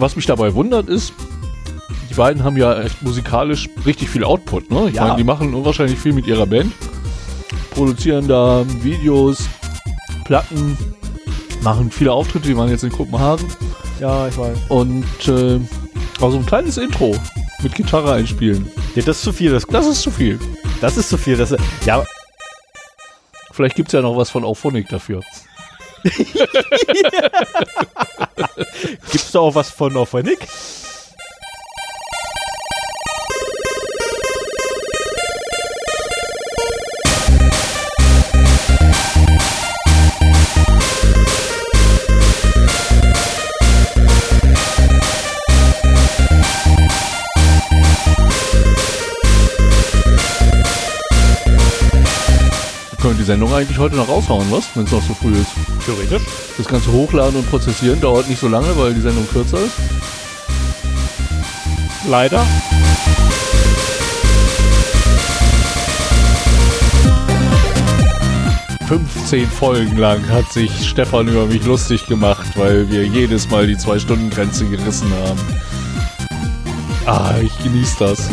Was 0.01 0.17
mich 0.17 0.27
dabei 0.27 0.55
wundert 0.55 0.89
ist, 0.89 1.13
die 2.09 2.15
beiden 2.15 2.43
haben 2.43 2.57
ja 2.57 2.81
echt 2.83 3.03
musikalisch 3.03 3.69
richtig 3.87 4.09
viel 4.11 4.25
Output. 4.25 4.71
Ne? 4.71 4.89
Ich 4.89 4.95
Ja. 4.97 5.05
meine, 5.05 5.17
die 5.17 5.25
machen 5.25 5.55
unwahrscheinlich 5.55 5.99
viel 5.99 6.13
mit 6.13 6.27
ihrer 6.27 6.47
Band, 6.47 6.73
produzieren 7.71 8.27
da 8.27 8.65
Videos, 8.83 9.49
Platten, 10.25 10.77
machen 11.63 11.91
viele 11.91 12.13
Auftritte, 12.13 12.49
die 12.49 12.57
waren 12.57 12.69
jetzt 12.71 12.83
in 12.85 12.91
Kopenhagen. 12.91 13.47
ja, 14.01 14.27
ich 14.29 14.37
weiß. 14.39 14.59
Und 14.71 15.05
äh, 15.29 15.61
also 16.21 16.39
ein 16.39 16.47
kleines 16.47 16.79
Intro 16.79 17.15
mit 17.63 17.75
Gitarre 17.75 18.15
einspielen. 18.15 18.71
Das 18.97 19.07
ist 19.07 19.23
zu 19.23 19.33
viel. 19.33 19.51
Das, 19.53 19.67
Das 19.67 19.87
ist 19.87 20.01
zu 20.03 20.11
viel. 20.11 20.39
das 20.81 20.97
ist 20.97 21.09
zu 21.11 21.19
viel. 21.19 21.37
Das, 21.37 21.55
ja, 21.85 22.03
Vielleicht 23.53 23.77
gibt 23.77 23.89
es 23.89 23.93
ja 23.93 24.01
noch 24.01 24.17
was 24.17 24.31
von 24.31 24.45
Auphonic 24.45 24.89
dafür. 24.89 25.21
gibt's 29.11 29.33
da 29.33 29.41
auch 29.41 29.55
was 29.55 29.71
von 29.71 29.97
Auphonic? 29.97 30.47
Die 53.21 53.27
Sendung 53.27 53.53
eigentlich 53.53 53.77
heute 53.77 53.97
noch 53.97 54.09
raushauen, 54.09 54.51
was? 54.51 54.65
Wenn 54.75 54.85
es 54.85 54.93
noch 54.93 55.03
so 55.03 55.13
früh 55.13 55.33
ist. 55.33 55.51
Theoretisch. 55.85 56.23
Das 56.57 56.67
ganze 56.67 56.91
Hochladen 56.91 57.37
und 57.37 57.51
Prozessieren 57.51 58.01
dauert 58.01 58.27
nicht 58.31 58.41
so 58.41 58.49
lange, 58.49 58.75
weil 58.79 58.95
die 58.95 59.03
Sendung 59.03 59.29
kürzer 59.29 59.59
ist. 59.59 59.75
Leider. 62.09 62.43
Fünfzehn 68.89 69.49
Folgen 69.51 69.99
lang 69.99 70.27
hat 70.31 70.51
sich 70.51 70.89
Stefan 70.89 71.29
über 71.29 71.45
mich 71.45 71.65
lustig 71.67 72.07
gemacht, 72.07 72.47
weil 72.57 72.91
wir 72.91 73.05
jedes 73.07 73.51
Mal 73.51 73.67
die 73.67 73.77
Zwei-Stunden-Grenze 73.77 74.65
gerissen 74.65 75.13
haben. 75.27 75.41
Ah, 77.05 77.35
ich 77.43 77.57
genieße 77.63 77.97
das. 77.99 78.31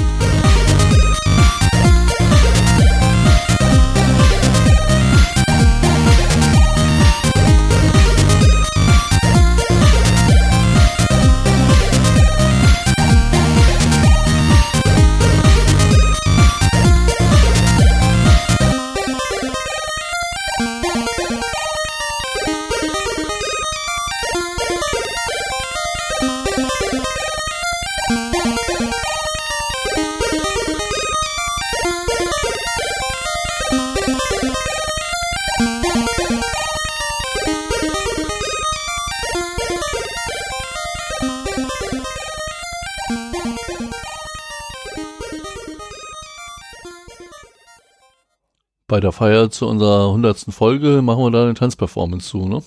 Bei 48.98 49.02
der 49.02 49.12
Feier 49.12 49.52
zu 49.52 49.68
unserer 49.68 50.12
hundertsten 50.12 50.52
Folge 50.52 51.04
machen 51.04 51.24
wir 51.24 51.30
da 51.30 51.44
eine 51.44 51.54
Tanzperformance 51.54 52.30
zu, 52.30 52.48
ne? 52.48 52.64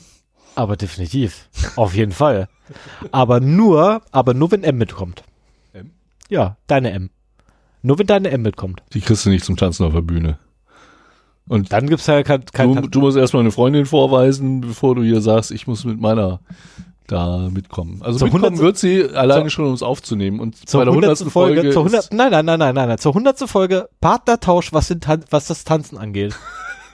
Aber 0.55 0.77
definitiv. 0.77 1.49
Auf 1.75 1.97
jeden 1.97 2.13
Fall. 2.13 2.49
Aber 3.11 3.41
nur, 3.41 4.03
aber 4.13 4.33
nur 4.33 4.53
wenn 4.53 4.63
M 4.63 4.79
mitkommt. 4.79 5.25
M? 5.73 5.91
Ja, 6.29 6.57
deine 6.69 6.93
M. 6.93 7.11
Nur 7.83 7.99
wenn 7.99 8.07
deine 8.07 8.31
M 8.31 8.43
mitkommt. 8.43 8.81
Die 8.95 9.01
kriegst 9.01 9.27
du 9.27 9.31
nicht 9.31 9.45
zum 9.45 9.57
Tanzen 9.57 9.85
auf 9.85 9.93
der 9.93 10.03
Bühne. 10.03 10.39
Und 11.49 11.73
Dann 11.73 11.89
gibt's 11.89 12.07
ja 12.07 12.23
kein, 12.23 12.45
kein 12.45 12.77
du, 12.77 12.87
du 12.87 13.01
musst 13.01 13.17
erstmal 13.17 13.41
eine 13.41 13.51
Freundin 13.51 13.85
vorweisen, 13.85 14.61
bevor 14.61 14.95
du 14.95 15.03
hier 15.03 15.23
sagst, 15.23 15.51
ich 15.51 15.67
muss 15.67 15.85
mit 15.85 16.01
meiner 16.01 16.39
da 17.11 17.49
mitkommen. 17.51 18.01
Also 18.03 18.19
Zur 18.19 18.27
mitkommen 18.27 18.45
100. 18.45 18.63
wird 18.65 18.79
sie 18.79 19.05
alleine 19.15 19.43
zur- 19.45 19.51
schon, 19.51 19.65
um 19.67 19.75
es 19.75 19.83
aufzunehmen. 19.83 20.41
Und 20.41 20.69
zur 20.69 20.81
bei 20.81 20.85
der 20.85 20.93
100. 20.95 21.19
100. 21.19 21.33
Folge, 21.33 21.55
Folge 21.63 21.71
zur 21.73 21.87
ist- 21.87 21.93
100. 21.93 22.13
Nein, 22.13 22.31
nein, 22.31 22.45
nein, 22.45 22.59
nein, 22.59 22.75
nein, 22.75 22.89
nein, 22.89 22.99
zur 22.99 23.13
100. 23.15 23.49
Folge 23.49 23.89
Partnertausch, 24.01 24.73
was, 24.73 24.89
den 24.89 25.01
was 25.31 25.47
das 25.47 25.65
Tanzen 25.65 25.99
angeht. 25.99 26.35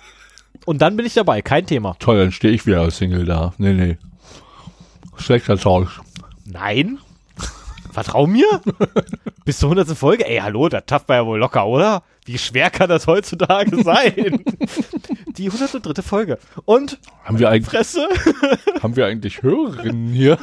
Und 0.64 0.82
dann 0.82 0.96
bin 0.96 1.06
ich 1.06 1.14
dabei, 1.14 1.42
kein 1.42 1.66
Thema. 1.66 1.94
Toll, 1.98 2.18
dann 2.18 2.32
stehe 2.32 2.52
ich 2.54 2.66
wieder 2.66 2.80
als 2.80 2.96
Single 2.96 3.24
da. 3.24 3.52
Nee, 3.58 3.72
nee. 3.74 3.98
Schlechter 5.16 5.56
Tausch. 5.56 6.00
Nein? 6.44 6.98
Vertrau 7.96 8.26
mir? 8.26 8.60
Bis 9.46 9.58
zur 9.58 9.70
100. 9.70 9.96
Folge? 9.96 10.28
Ey, 10.28 10.36
hallo, 10.36 10.68
das 10.68 10.82
schafft 10.86 11.08
man 11.08 11.16
ja 11.16 11.24
wohl 11.24 11.38
locker, 11.38 11.66
oder? 11.66 12.02
Wie 12.26 12.36
schwer 12.36 12.68
kann 12.68 12.90
das 12.90 13.06
heutzutage 13.06 13.82
sein? 13.82 14.44
Die 15.28 15.46
103. 15.46 16.02
Folge. 16.02 16.36
Und 16.66 16.98
Haben 17.24 17.38
wir 17.38 17.48
eigentlich, 17.48 17.70
Fresse? 17.70 18.06
haben 18.82 18.96
wir 18.96 19.06
eigentlich 19.06 19.40
Hörerinnen 19.40 20.12
hier? 20.12 20.36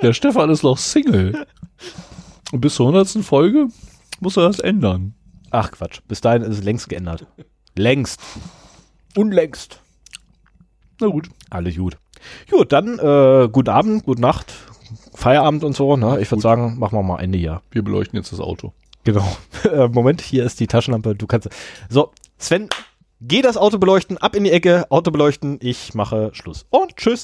Der 0.00 0.12
Stefan 0.12 0.48
ist 0.50 0.62
noch 0.62 0.78
Single. 0.78 1.44
Und 2.52 2.60
bis 2.60 2.76
zur 2.76 2.86
100. 2.86 3.24
Folge 3.24 3.66
muss 4.20 4.36
er 4.36 4.46
das 4.46 4.60
ändern. 4.60 5.14
Ach 5.50 5.72
Quatsch, 5.72 6.02
bis 6.06 6.20
dahin 6.20 6.42
ist 6.42 6.58
es 6.58 6.62
längst 6.62 6.88
geändert. 6.88 7.26
Längst. 7.74 8.20
Unlängst. 9.16 9.80
Na 11.00 11.08
gut. 11.08 11.30
Alles 11.50 11.74
gut. 11.74 11.96
Gut, 12.48 12.70
dann 12.70 13.00
äh, 13.00 13.48
guten 13.50 13.70
Abend, 13.70 14.04
gute 14.04 14.20
Nacht, 14.20 14.54
Feierabend 15.14 15.64
und 15.64 15.74
so. 15.74 15.96
Ne? 15.96 16.20
Ich 16.20 16.30
würde 16.30 16.42
sagen, 16.42 16.78
machen 16.78 16.98
wir 16.98 17.02
mal 17.02 17.20
Ende 17.20 17.38
hier. 17.38 17.62
Wir 17.70 17.82
beleuchten 17.82 18.16
jetzt 18.16 18.32
das 18.32 18.40
Auto. 18.40 18.72
Genau. 19.04 19.26
Äh, 19.64 19.88
Moment, 19.88 20.20
hier 20.20 20.44
ist 20.44 20.60
die 20.60 20.66
Taschenlampe. 20.66 21.14
Du 21.14 21.26
kannst. 21.26 21.48
So, 21.88 22.12
Sven, 22.36 22.68
geh 23.22 23.40
das 23.40 23.56
Auto 23.56 23.78
beleuchten, 23.78 24.18
ab 24.18 24.36
in 24.36 24.44
die 24.44 24.50
Ecke, 24.50 24.84
Auto 24.90 25.10
beleuchten. 25.10 25.58
Ich 25.62 25.94
mache 25.94 26.30
Schluss. 26.34 26.66
Und 26.68 26.96
tschüss. 26.96 27.22